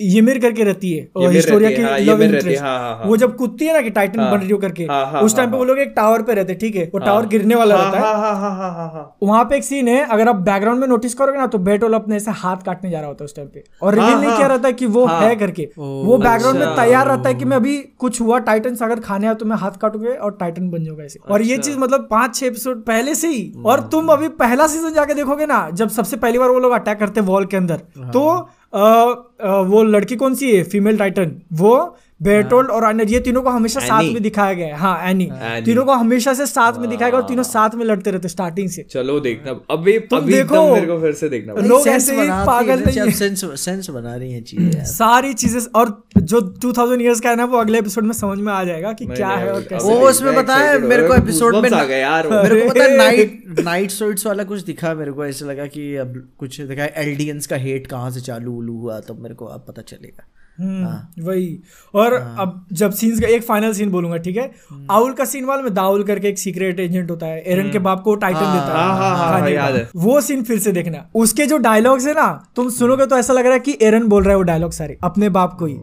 यमिर 0.03 0.39
करके 0.39 0.65
रहती 0.65 0.93
है 0.93 1.29
हिस्टोरिया 1.29 1.71
की 1.71 1.83
हाँ, 1.83 1.99
लव 2.01 2.23
है, 2.23 2.29
इंटरेस्ट 2.29 2.63
हाँ, 2.63 2.79
हाँ, 2.79 2.97
हाँ। 2.97 3.07
वो 3.07 3.17
जब 3.25 3.37
कूदती 3.37 3.67
है 3.67 3.73
ना 3.73 3.81
कि 3.83 3.91
टाइटन 3.91 4.21
हाँ। 4.21 4.31
बन 4.31 4.39
रही 4.39 4.51
हो 4.51 4.59
करके 4.59 4.85
हाँ, 4.85 5.05
हाँ, 5.07 5.21
उस 5.23 5.37
टाइम 5.37 5.51
पे 5.51 5.53
हाँ, 5.53 5.59
वो 5.59 5.65
लोग 5.65 5.79
एक 5.79 5.93
टावर 5.97 6.23
पे 6.23 6.35
रहते 6.35 6.55
ठीक 6.55 6.77
है? 6.77 6.85
वो 6.95 6.99
टावर 7.01 7.27
गिरने 7.27 7.55
वाला 7.55 7.77
हाँ 7.77 7.85
रहता 7.85 7.99
है। 7.99 8.05
हाँ 8.05 8.15
हाँ 8.15 8.35
हाँ 8.41 8.51
हाँ 8.57 8.71
हाँ 8.75 8.91
हाँ। 8.93 9.17
वहाँ 9.23 9.45
पे 9.45 9.57
एक 9.57 9.65
सीन 9.65 9.89
है 9.89 10.05
अगर 10.07 10.29
आप 10.29 10.37
बैकग्राउंड 10.45 10.81
में 10.81 10.87
नोटिस 10.89 11.15
करोगे 11.15 11.39
ना 11.39 11.47
तो 11.47 11.59
बेटोल 11.65 11.95
अपने 11.95 12.17
ऐसे 12.17 12.31
हाथ 12.37 12.57
काटने 12.67 12.91
जा 12.91 12.99
रहा 12.99 13.09
होता 13.09 13.23
है 13.23 13.27
उस 13.27 13.37
टाइम 13.37 13.49
पे। 13.49 13.65
और 13.83 13.95
रिवील 13.95 14.09
हाँ, 14.09 14.19
नहीं 14.21 14.29
हाँ। 14.29 14.37
किया 14.37 14.47
रहता 14.49 14.69
है 14.69 14.73
कि 14.73 14.87
वो 14.89 15.05
हाँ। 15.07 15.21
है 15.21 15.35
करके। 15.37 15.69
वो 15.79 16.17
बैकग्राउंड 16.19 16.59
में 16.59 16.67
अच्छा। 16.67 16.83
तैयार 16.85 17.07
रहता 17.09 17.29
है 17.29 17.35
कि 17.35 17.45
मैं 17.45 17.57
अभी 17.57 17.77
कुछ 17.99 18.21
हुआ 18.21 18.39
टाइटन 18.49 18.77
अगर 18.85 19.01
खाने 19.01 19.27
आया 19.27 19.35
तो 19.35 19.47
मैं 19.47 19.57
हाथ 19.57 19.79
काटूँगे 19.83 20.15
और 20.19 20.37
टाइटन 20.41 20.71
बन 20.71 20.85
जाऊँगा 20.85 21.05
ऐसे। 21.05 21.21
और 21.31 21.43
ये 21.43 21.59
चीज़ 21.59 21.79
मतलब 21.79 22.07
पाँच 22.11 22.35
छह 22.37 22.47
एपिसोड 22.47 22.83
पहले 22.85 23.15
से 23.15 23.29
ही 23.29 23.53
और 23.67 23.81
तुम 23.93 24.09
अभी 24.09 24.29
पहला 24.43 24.67
सीज़न 24.67 24.93
जाके 24.95 25.15
देखोगे 25.15 25.47
ना 25.47 25.69
जब 25.73 25.89
सबसे 25.91 26.17
पहली 26.17 26.39
बार 26.39 26.49
वो 26.49 26.59
लोग 26.59 26.73
अटैक 26.73 26.99
करते 26.99 27.21
वॉल 27.31 27.47
के 27.47 27.57
अंदर 27.57 27.77
तो 28.13 28.27
अ, 28.75 28.79
अ, 28.79 29.51
वो 29.67 29.83
लड़की 29.85 30.17
कौन 30.17 30.35
सी 30.35 30.51
है? 30.57 30.63
फीमेल 30.63 30.97
टाइटन 30.99 31.33
वो 31.53 31.75
बेटोल 32.21 32.67
और 32.67 32.85
अन्य 32.85 33.05
ये 33.09 33.19
तीनों 33.21 33.43
को 33.43 33.51
हमेशा 33.51 33.81
साथ 33.81 34.03
में 34.05 34.23
दिखाया 34.23 34.53
गया 34.55 34.67
है। 34.67 34.75
हाँ 34.75 35.09
एनी। 35.09 35.29
तीनों 35.65 35.85
को 35.85 35.93
हमेशा 35.95 36.35
से 36.35 36.47
साथ 36.47 36.79
में 36.79 36.89
दिखाया 36.91 37.11
गया 37.11 37.21
और 37.21 37.27
तीनों 37.29 37.43
साथ 37.43 37.75
में 37.75 37.85
लड़ते 37.85 38.11
रहते 38.11 38.29
स्टार्टिंग 38.29 38.69
से। 38.71 38.83
चलो 38.91 39.19
देखना। 39.21 39.59
अभी 39.71 39.99
तुम 40.11 40.21
देखो। 40.21 40.63
मेरे 40.75 40.87
को 40.87 41.01
फिर 41.01 41.13
से 41.13 41.29
देखना। 41.29 41.55
लोग 41.63 41.89
ऐसे 41.89 42.21
ही 42.21 42.29
पागल 42.47 42.83
नहीं 42.83 43.11
सेंस 43.13 43.45
सेंस 43.61 43.91
बना 43.91 44.15
रही 44.17 44.33
हैं 44.33 44.43
चीज़ें 44.43 44.85
सारी 44.87 45.33
चीज़ें 45.35 45.61
और 45.75 45.93
जो 46.19 46.41
2000 46.41 47.01
इयर्स 47.01 47.21
का 47.21 47.31
है 47.31 47.37
ना 47.37 47.45
वो 47.45 47.59
अगले 47.59 47.79
एपिसोड 47.79 48.05
में 48.05 48.13
समझ 48.15 48.39
में 48.39 48.53
आ 48.53 48.63
जाएगा 48.65 48.93
कि 48.93 49.07
क्या 49.07 49.29
है 49.29 49.53
और 49.53 49.63
कैसे 49.63 49.89
वो 49.89 50.09
उसमें 50.09 50.35
बताया 50.35 50.79
मेरे 50.79 51.09
को 51.09 51.15
एपिसोड 51.15 51.57
में 51.57 51.71
आ 51.71 51.85
गए 51.85 52.01
यार। 52.01 52.29
मेरे 52.29 52.61
को 52.61 52.69
पता 52.71 52.87
नाइट 52.97 53.61
नाइट 53.61 53.91
सोइट्स 53.91 54.27
वाला 54.27 54.45
कुछ 54.45 54.63
दिखा 54.65 54.95
मेरे 54.95 55.13
को 55.13 55.27
ऐसे 55.27 55.45
लगा 55.45 55.67
कि 55.67 55.95
अब 55.97 56.23
कुछ 56.39 56.61
दिखा 56.61 56.85
एल्डियंस 57.03 57.47
का 57.47 57.57
हेट 57.57 57.87
कहाँ 57.87 58.11
से 58.11 58.21
चालू 58.21 58.57
उलू 58.59 58.79
हुआ 58.79 59.01
तब 59.01 59.21
मेरे 59.21 59.35
को 59.35 59.47
अब 59.47 59.65
पता 59.69 59.83
चलेगा। 59.83 60.27
वही। 60.61 61.59
और 61.95 62.13
अब 62.13 62.67
जब 62.73 62.93
सीन्स 62.93 63.21
का 63.21 63.27
एक 63.27 63.43
फाइनल 63.43 63.73
सीन 63.73 63.91
बोलूँगा 63.91 64.17
ठीक 64.17 64.37
है? 64.37 64.51
आउल 64.91 65.13
का 65.13 65.25
सीन 65.25 65.45
वाला 65.45 65.63
में 65.63 65.75
दाउल 65.75 66.03
करके 66.03 66.29
एक 66.29 66.39
सीक्रेट 66.39 66.81
एजेंट 66.81 67.11
होता 67.11 67.27
है 67.27 67.43
एरन 67.43 67.71
के 67.71 67.79
बाप 67.79 68.03
को 68.03 68.15
टाइटन 68.15 68.39
देता 68.39 68.67
है। 68.67 68.73
हाँ, 68.73 68.97
हाँ, 68.99 69.41
हाँ, 69.41 69.71
है। 69.71 69.89
वो 69.97 70.21
सीन 70.21 70.43
फिर 70.43 70.59
से 70.59 70.73
देखना। 70.73 71.05
उसके 71.15 71.47
जो 71.47 71.57
डायलॉग्स 71.59 72.07
है 72.07 72.13
ना 72.13 72.49
तुम 72.57 72.69
सुनोगे 72.71 73.07
तो 73.07 73.19
ऐसा 73.19 73.33
लग 73.33 73.45
रहा 73.45 73.53
है 73.53 73.59
कि 73.59 73.79
एरन 73.83 74.05
बोल 74.05 74.23
रहा 74.23 74.31
है 74.31 74.37
वो 74.37 74.43
डायलॉग 74.43 74.73
सारे 74.73 74.99
अपने 75.05 75.29
बाप 75.29 75.57
को 75.59 75.67
ही। 75.67 75.77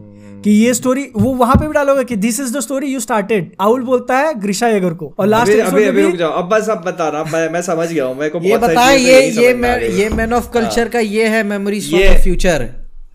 कि 0.44 0.50
ये 0.50 0.74
स्टोरी 0.74 1.06
वो 1.16 1.32
वहाँ 1.34 1.54
पे 1.54 1.66
भी 1.66 1.72
डायलॉग 1.72 1.98
है 1.98 2.04
कि 2.04 2.16
this 2.16 2.40
is 2.40 2.56
the 2.56 2.60
story 2.60 2.86
you 2.86 3.00
started 3.00 3.52
Owl 3.60 3.82
बोलता 3.82 4.18
है 4.18 4.34
ग्रिशा 4.40 4.68
येगर 4.68 4.94
को। 4.94 5.14
और 5.18 5.26
लास्ट 5.26 5.52
अभी 5.52 5.60
अभी 5.60 5.84
अभी 5.84 6.02
रुक 6.02 6.14
जाओ। 6.14 6.30
अब 6.30 6.48
बस 6.48 6.68
अब 6.68 6.78
बता 6.78 7.08
रहा 7.08 7.24
मैं 7.24 7.48
मैं 7.50 7.62
समझ 7.62 7.92
गया 7.92 8.04
हूँ 8.04 8.16
मेरे 8.16 8.30
को 8.30 8.38
ये 8.38 8.58
बताए 8.58 8.96
ये 8.96 9.20
ये 9.30 9.54
में 9.54 9.88
ये 9.88 10.08
मैन 10.08 10.32
ऑफ़ 10.32 10.50
कल्चर 10.50 10.88
का 10.88 10.98
ये 10.98 11.26
है 11.26 11.42
मेमोरीज 11.42 11.90
फ्रॉम 11.90 12.22
फ्यूचर 12.22 12.68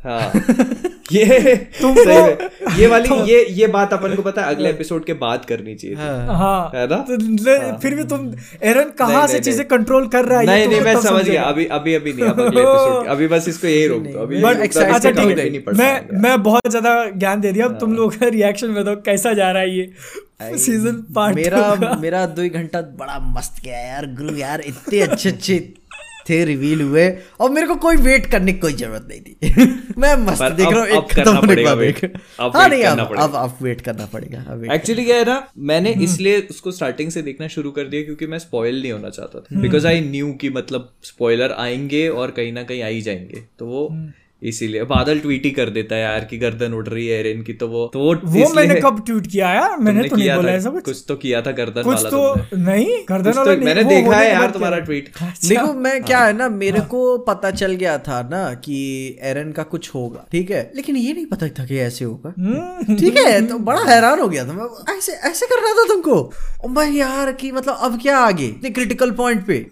हाँ। 0.03 0.31
ये 1.11 1.55
तुमको- 1.81 2.05
सही 2.05 2.21
में। 2.21 2.77
ये 2.77 2.87
वाली 2.87 3.31
ये 3.31 3.45
ये 3.49 3.67
बात 3.67 3.93
अपन 3.93 4.15
को 4.15 4.21
पता 4.21 4.41
है 4.41 4.55
अगले 4.55 4.69
एपिसोड 4.69 5.05
के 5.05 5.13
बाद 5.13 5.45
करनी 5.45 5.75
चाहिए 5.75 5.95
थी। 5.95 5.99
हाँ। 5.99 6.71
है। 6.75 6.87
ना? 6.87 6.95
तो 6.95 7.77
फिर 7.77 7.95
भी 7.95 8.03
तुम 8.03 8.33
एरन 8.63 8.83
कहाँ 8.83 9.27
से 9.27 9.39
चीज़ें 9.39 9.67
कंट्रोल 9.67 10.07
कर 10.07 10.25
रहा 10.25 10.39
है? 10.39 10.45
नहीं 10.45 10.67
नहीं 10.67 10.81
मैं 10.81 10.93
समझ 11.01 11.23
गया। 11.29 11.43
अभी 11.43 11.65
अभी 11.65 11.93
अभी 11.93 12.13
नहीं 12.13 12.25
अब 12.25 12.41
अगले 12.41 12.61
एपिसोड 12.61 13.07
अभी 13.07 13.27
बस 13.27 13.47
इसको 13.47 13.67
यही 13.67 13.87
रोक 13.87 14.03
दो। 14.03 14.19
अभी 14.19 14.41
अच्छा 14.53 14.81
इसके 15.09 15.21
हो। 15.21 15.71
मैं 15.77 16.21
मैं 16.21 16.43
बहुत 16.43 16.69
ज़्यादा 16.69 17.05
ज्ञान 17.09 17.41
दे 17.41 17.51
दिया। 17.51 17.65
अब 17.65 17.79
तुम 17.79 17.93
लोग 17.93 18.15
का 18.15 18.27
रिएक्शन 18.27 18.69
में 18.69 18.85
तो 18.85 18.95
कैसा 18.95 19.33
जा 19.33 19.51
रहा 19.51 19.61
है 19.61 19.77
ये? 19.77 19.93
सीज़न 20.57 21.05
पार्ट 21.15 21.35
मेरा 21.35 21.97
मेरा 22.01 22.25
दो 22.25 22.49
घंटा 22.49 22.81
बड़ा 22.81 23.19
मस्त 23.37 23.63
गया 23.63 23.77
यार। 23.77 24.05
गुरु 24.05 24.35
यार 24.35 24.61
इतने 24.61 24.99
अच्छे 24.99 25.29
अच्छे 25.29 25.73
थे 26.29 26.43
रिवील 26.45 26.81
हुए 26.81 27.17
और 27.39 27.49
मेरे 27.49 27.67
को 27.67 27.75
कोई 27.75 27.97
वेट 27.97 28.25
करने 28.25 28.53
की 28.53 28.59
कोई 28.59 28.73
ज़रूरत 28.73 29.07
नहीं 29.09 29.21
थी 29.21 29.37
मैं 29.97 30.15
मस्त 30.15 30.43
देख 30.43 30.67
रहा 30.67 30.79
हूँ 30.79 30.87
एक 30.87 31.13
खत्म 31.13 31.35
होने 31.35 31.55
के 31.55 31.63
बाद 31.63 31.77
हाँ 32.55 32.69
नहीं 32.69 32.83
अब। 32.83 32.99
अब 32.99 33.35
अब 33.35 33.57
वेट 33.61 33.81
करना 33.81 34.05
पड़ेगा 34.05 34.73
एक्चुअली 34.73 35.05
क्या 35.05 35.15
है 35.15 35.25
ना 35.25 35.47
मैंने 35.57 35.93
हम्म। 35.93 36.03
इसलिए 36.03 36.41
उसको 36.49 36.71
स्टार्टिंग 36.71 37.11
से 37.11 37.21
देखना 37.21 37.47
शुरू 37.47 37.71
कर 37.71 37.83
दिया 37.83 38.03
क्योंकि 38.03 38.27
मैं 38.27 38.39
स्पॉयल 38.39 38.81
नहीं 38.81 38.91
होना 38.91 39.09
चाहता। 39.09 39.39
था 39.39 39.61
बिकॉज़ 39.61 39.87
आई 39.87 40.01
न्यू 40.01 40.33
कि 40.33 40.49
मतलब 40.49 40.93
स्पॉयलर 41.03 41.51
आएँगे 41.51 42.07
और 42.09 42.31
कहीं 42.31 42.53
ना 42.53 42.63
कहीं 42.63 42.83
आ 42.83 42.87
ही 42.87 43.01
जाएँगे 43.01 43.43
तो 43.59 43.65
वो 43.65 43.87
हम्म। 43.87 44.11
इसीलिए। 44.41 44.83
बादल 44.85 45.19
ट्वीट 45.19 45.45
ही 45.45 45.51
कर 45.51 45.69
देता 45.69 45.95
है 45.95 46.01
यार 46.01 46.25
की 46.25 46.37
गर्दन 46.37 46.73
उड़ 46.73 46.87
रही 46.87 47.05
है 47.07 47.19
एरन 47.19 47.41
की 47.43 47.53
तो 47.53 47.67
वो 47.67 47.85
तो 47.93 47.99
वो 47.99 48.13
वो 48.25 48.49
मैंने 48.55 48.75
कब 48.81 49.01
ट्वीट 49.05 49.27
किया 49.27 49.49
यार? 49.51 49.77
मैंने 49.79 50.07
तो 50.09 50.15
नहीं 50.15 50.29
बोला 50.31 50.51
ऐसा 50.51 50.69
कुछ। 50.69 50.83
कुछ 50.85 51.03
तो 51.07 51.15
किया 51.15 51.41
था 51.41 51.51
गर्दन 51.51 51.83
कुछ 51.83 51.95
वाला 51.95 52.09
तो 52.09 52.35
तुमने। 52.35 52.65
नहीं 52.65 52.97
गर्दन 53.09 53.31
कुछ 53.31 53.37
वाला 53.37 53.43
तो 53.45 53.55
नहीं 53.55 53.65
मैंने 53.65 53.83
वो 53.83 53.89
देखा 53.89 54.17
है 54.17 54.29
यार 54.31 54.51
तुम्हारा 54.51 54.79
ट्वीट 54.79 55.09
अच्छा। 55.21 55.47
देखो 55.49 55.73
मैं 55.75 56.03
क्या 56.03 56.19
है 56.19 56.37
ना 56.37 56.49
मेरे 56.49 56.81
को 56.91 57.17
पता 57.27 57.51
चल 57.53 57.73
गया 57.75 57.97
था 58.07 58.21
ना 58.31 58.43
कि 58.65 58.77
एरन 59.23 59.51
का 59.51 59.63
कुछ 59.65 59.93
होगा 59.95 60.25
ठीक 60.31 60.51
है? 60.51 60.61
लेकिन 60.75 60.95
ये 60.95 61.13
नहीं 61.13 61.25
पता 61.25 61.47
था 61.49 61.65
कि 61.65 61.77
ऐसे 61.79 62.05
होगा। 62.05 62.33
हम्म, 62.37 62.95
ठीक 62.95 63.17
है 63.17 63.45
तो 63.47 63.57
बड़ा 63.61 63.83
हैरान 63.83 64.19
हो 64.19 64.27
गया 64.27 64.45
था। 64.47 64.53
मैं 64.53 64.97
ऐसे 64.97 65.13
ऐसे 65.29 65.45
करना 65.45 65.73
था 65.73 65.87
तुमको? 65.87 66.21
भाई 66.73 66.91
यार 66.91 67.31
कि 67.31 67.51
मतलब 67.51 67.77
अब 67.81 67.99
क्या 68.01 68.17
आगे? 68.19 68.47
क्रिटिकल 68.63 69.11
पॉइंट 69.13 69.45
पे। 69.47 69.65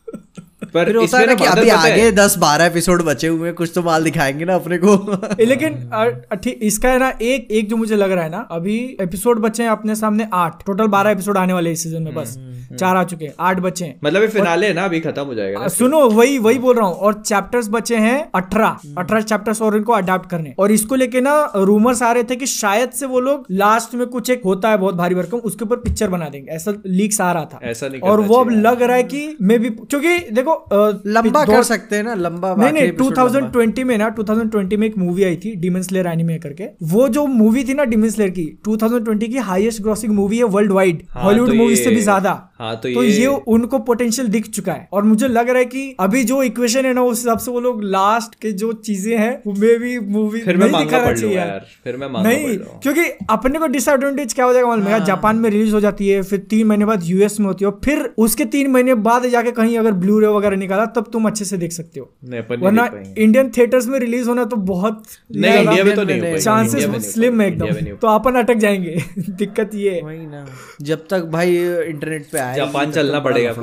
पर 0.75 0.85
फिर 0.85 0.95
होता 0.95 1.05
इसमें 1.05 1.19
है 1.19 1.27
ना 1.27 1.33
कि 1.35 1.45
अभी 1.51 1.69
आगे 1.69 2.11
दस 2.11 2.37
बारह 2.37 2.65
एपिसोड 2.65 3.03
बचे 3.03 3.27
हुए 3.27 3.47
हैं 3.47 3.55
कुछ 3.55 3.71
तो 3.75 3.81
माल 3.83 4.03
दिखाएँगे 4.03 4.45
ना 4.45 4.55
अपने 4.55 4.77
को। 4.77 4.95
लेकिन 5.45 6.51
इसका 6.61 6.89
है 6.89 6.99
ना 6.99 7.13
एक 7.21 7.47
एक 7.51 7.69
जो 7.69 7.75
मुझे 7.75 7.95
लग 7.95 8.11
रहा 8.11 8.23
है 8.23 8.29
ना 8.31 8.47
अभी 8.51 8.77
एपिसोड 9.01 9.39
बचे 9.39 9.63
हैं 9.63 9.69
अपने 9.69 9.95
सामने 9.95 10.27
आठ। 10.33 10.65
टोटल 10.65 10.87
बारह 10.87 11.11
एपिसोड 11.11 11.37
आने 11.37 11.53
वाले 11.53 11.71
इस 11.71 11.83
सीज़न 11.83 12.01
में 12.01 12.13
बस। 12.15 12.37
चार 12.79 12.95
आ 12.97 13.03
चुके 13.03 13.25
हैं 13.25 13.33
आठ 13.39 13.59
बचे 13.59 13.85
हैं। 13.85 13.99
मतलब 14.03 14.21
ये 14.21 14.27
फिनाले 14.27 14.67
है 14.67 14.73
ना 14.73 14.83
अभी 14.85 14.99
खत्म 14.99 15.23
हो 15.23 15.33
जाएगा 15.33 15.67
सुनो 15.67 15.99
वही 16.09 16.37
वही 16.39 16.59
बोल 16.59 16.75
रहा 16.75 16.87
हूँ 16.87 16.95
और 16.97 17.13
चैप्टर्स 17.21 17.67
बचे 17.69 17.95
हैं 17.97 18.17
अठारह। 18.35 18.77
अठारह 18.97 19.21
चैप्टर्स 19.21 19.61
और 19.61 19.77
इनको 19.77 19.93
अडाप्ट 19.93 20.29
करने। 20.29 20.53
और 20.59 20.71
इसको 20.71 20.95
लेके 20.95 21.21
ना 21.21 21.35
रूमर्स 21.55 22.01
आ 22.01 22.11
रहे 22.11 22.23
थे 22.23 22.35
कि 22.35 22.45
शायद 22.45 22.89
से 22.89 23.05
वो 23.05 23.19
लोग 23.19 23.45
लास्ट 23.51 23.95
में 23.95 24.05
कुछ 24.07 24.29
एक 24.29 24.41
होता 24.45 24.69
है 24.69 24.77
बहुत 24.77 24.95
भारी 24.95 25.15
भरकम 25.15 25.37
उसके 25.37 25.65
ऊपर 25.65 25.75
पिक्चर 25.77 26.09
बना 26.09 26.29
देंगे। 26.29 26.51
ऐसा 26.51 26.73
लीक्स 26.85 27.21
आ 27.21 27.31
रहा 27.31 27.45
था। 27.45 27.59
ऐसा 27.63 27.87
नहीं 27.87 28.01
और 28.01 28.21
वो 28.21 28.35
अब 28.35 28.49
लग 28.49 28.81
रहा 28.83 28.97
है 28.97 29.03
कि 29.03 29.37
मे 29.41 29.57
भी 29.57 29.69
क्योंकि 29.69 30.17
देखो 30.31 30.64
लंबा 31.07 31.45
कर 31.45 31.63
सकते 31.63 31.95
हैं 31.95 32.03
ना 32.03 32.13
लंबा 32.13 32.55
नहीं 32.55 32.73
नहीं 32.73 32.91
episode 32.91 33.17
लंबा। 33.19 33.51
2020 33.51 33.83
में 33.83 33.97
ना 33.97 34.15
2020 34.15 34.77
में 34.77 34.87
एक 34.87 34.97
मूवी 34.97 35.23
आई 35.23 35.35
थी 35.35 35.55
डिमन 35.55 35.81
स्लेयर 35.81 36.07
एनिमे 36.07 36.37
करके। 36.37 36.63
वो 36.83 37.07
जो 37.07 37.27
मूवी 37.27 37.63
थी 37.63 37.73
ना 37.73 37.83
डिमन 37.83 38.09
स्लेयर 38.09 38.29
की 38.29 38.61
2020 38.67 39.27
की 39.27 39.37
हाईएस्ट 39.37 39.81
ग्रॉसिंग 39.81 40.13
मूवी 40.13 40.37
है 40.37 40.43
वर्ल्ड 40.43 40.71
वाइड 40.71 41.03
हॉलीवुड 41.15 41.47
तो 41.47 41.53
मूवी 41.53 41.75
से 41.75 41.89
भी 41.89 42.01
ज़्यादा। 42.01 42.49
हाँ, 42.59 42.75
तो 42.75 42.93
तो 42.93 43.03
ये- 43.03 43.19
ये 43.19 43.27
उनको 43.27 43.79
पोटेंशियल 43.79 44.27
दिख 44.27 44.47
चुका 44.47 44.71
है। 44.71 44.89
और 44.91 45.03
मुझे 45.03 45.27
लग 45.27 45.49
रहा 45.49 45.57
है 45.57 45.65
कि 45.65 45.95
अभी 45.99 46.23
जो 46.23 46.43
इक्वेशन 46.43 46.85
है 46.85 46.93
ना 46.93 47.01
उस 47.01 47.17
हिसाब 47.17 47.37
से 47.37 47.51
वो 47.51 47.59
लोग 47.59 47.83
लास्ट 47.83 48.35
के 48.41 48.51
जो 48.51 48.73
चीज़ें 48.73 49.17
हैं 49.17 49.41
वो 49.47 49.53
मे 49.53 49.77
भी 49.77 49.99
मूवी 49.99 50.39
फिर 50.39 50.57
मैं 50.57 50.61
नहीं 50.61 50.71
मांगा 50.71 50.97
दिखाना 50.97 51.13
चाहिए। 51.13 51.35
यार 51.35 51.47
यार 51.47 51.65
फिर 51.83 51.97
मैं 51.97 52.09
मांगा 52.09 52.29
नहीं 52.29 52.47
लूँगा 52.47 52.79
क्योंकि 52.83 53.01
अपने 53.29 53.59
को 53.59 53.67
डिसएडवांटेज 53.67 54.33
क्या 54.33 54.45
हो 54.45 54.53
जाएगा 54.53 54.67
मालूम 54.67 54.87
है? 54.87 55.05
जापान 55.05 55.35
में 55.35 55.49
रिलीज़ 55.49 55.73
हो 55.73 55.79
जाती 55.79 56.07
है 56.07 56.21
फिर 56.23 56.39
तीन 56.39 56.67
महीने 56.67 56.85
बाद 56.85 57.01
यूएस 57.03 57.39
में 57.39 57.47
होती 57.47 57.65
है 57.65 57.71
फिर 57.71 58.13
उसके 58.17 58.45
तीन 58.45 58.71
महीने 58.71 58.93
बाद 58.93 59.25
जाके 59.25 59.51
कहीं 59.51 59.77
अगर 59.77 59.91
ब्लू 59.91 60.19
रे 60.19 60.27
वगैरह 60.27 60.54
निकाला 60.57 60.85
तब 60.85 61.09
तुम 61.13 61.27
अच्छे 61.27 61.45
से 61.45 61.57
देख 61.57 61.71
सकते 61.71 61.99
हो। 61.99 62.13
नहीं 62.23 62.39
अपन 62.41 62.55
नहीं 62.55 62.65
वरना 62.65 62.89
इंडियन 63.17 63.51
थिएटर्स 63.57 63.87
में 63.87 63.99
रिलीज़ 63.99 64.27
होना 64.27 64.43
तो 64.45 64.55
बहुत 64.55 65.03
तो 65.35 66.31
हो 66.31 66.37
चांसेस 66.39 66.85
हो। 66.85 66.99
स्लिम 66.99 67.31
है 67.31 67.37
में 67.37 67.57
नहीं 67.57 67.69
एकदम 67.69 67.95
तो 67.95 68.07
अपन 68.07 68.35
अटक 68.35 68.55
जाएँगे। 68.55 69.03
दिक्कत 69.19 69.71
ये 69.75 69.91
है। 69.91 70.45
जब 70.81 71.07
तक 71.09 71.21
भाई 71.21 71.55
इंटरनेट 71.65 72.25
पे 72.31 72.39
आए 72.39 72.55
जापान 72.55 72.91
चलना 72.91 73.19
पड़ेगा 73.19 73.53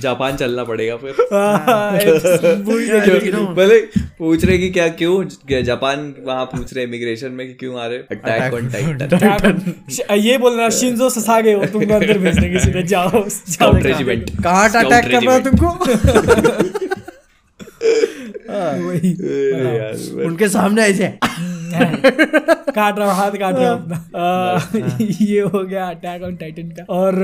जापान 0.00 0.36
चलना 0.36 0.64
पड़ेगा 0.64 0.96
फिर। 0.96 1.10
हाँ, 1.32 1.92
है। 1.92 3.54
भले 3.54 3.78
पूछ 4.18 4.44
रहे 4.44 4.58
कि 4.58 4.70
क्या 4.70 4.88
क्यों? 4.88 5.24
जापान 5.62 6.14
वहाँ 6.24 6.44
पूछ 6.44 6.74
रहे 6.74 6.84
इमिग्रेशन 6.84 7.32
में 7.32 7.56
क्यों 7.56 7.80
आ 7.80 7.86
रहे 7.86 7.98
अटैक 7.98 8.54
ऑन 8.54 8.68
टाइटन 8.68 9.74
ये 10.18 10.38
बोल 10.38 10.58
रहा 10.58 10.68
शिंजो 10.70 11.10
ससागे 11.10 11.52
हो 11.52 11.66
तुमको 11.66 11.94
अंदर 11.94 12.18
भेजने 12.18 12.50
किसी 12.50 12.70
ने 12.70 12.82
जाओ 12.82 13.24
जाओ 13.28 13.72
रेजिमेंट 13.76 14.30
कहाँ 14.42 14.68
अटैक 14.68 15.04
कर 15.04 15.22
रहा 15.22 15.34
है 15.34 15.42
तुमको? 15.44 15.68
उनके 20.26 20.48
सामने 20.48 20.82
ऐसे। 20.82 21.18
काट 21.72 22.98
रहा 22.98 23.06
हूँ 23.06 23.16
हाथ 23.16 23.32
काट 23.32 23.54
रहा 23.56 23.72
हूँ। 23.72 23.82
अपना 23.82 24.96
ये 25.00 25.40
हो 25.40 25.62
गया 25.62 25.88
अटैक 25.88 26.22
ऑन 26.22 26.36
टाइटन 26.36 26.68
का। 26.70 26.84
और 26.90 27.14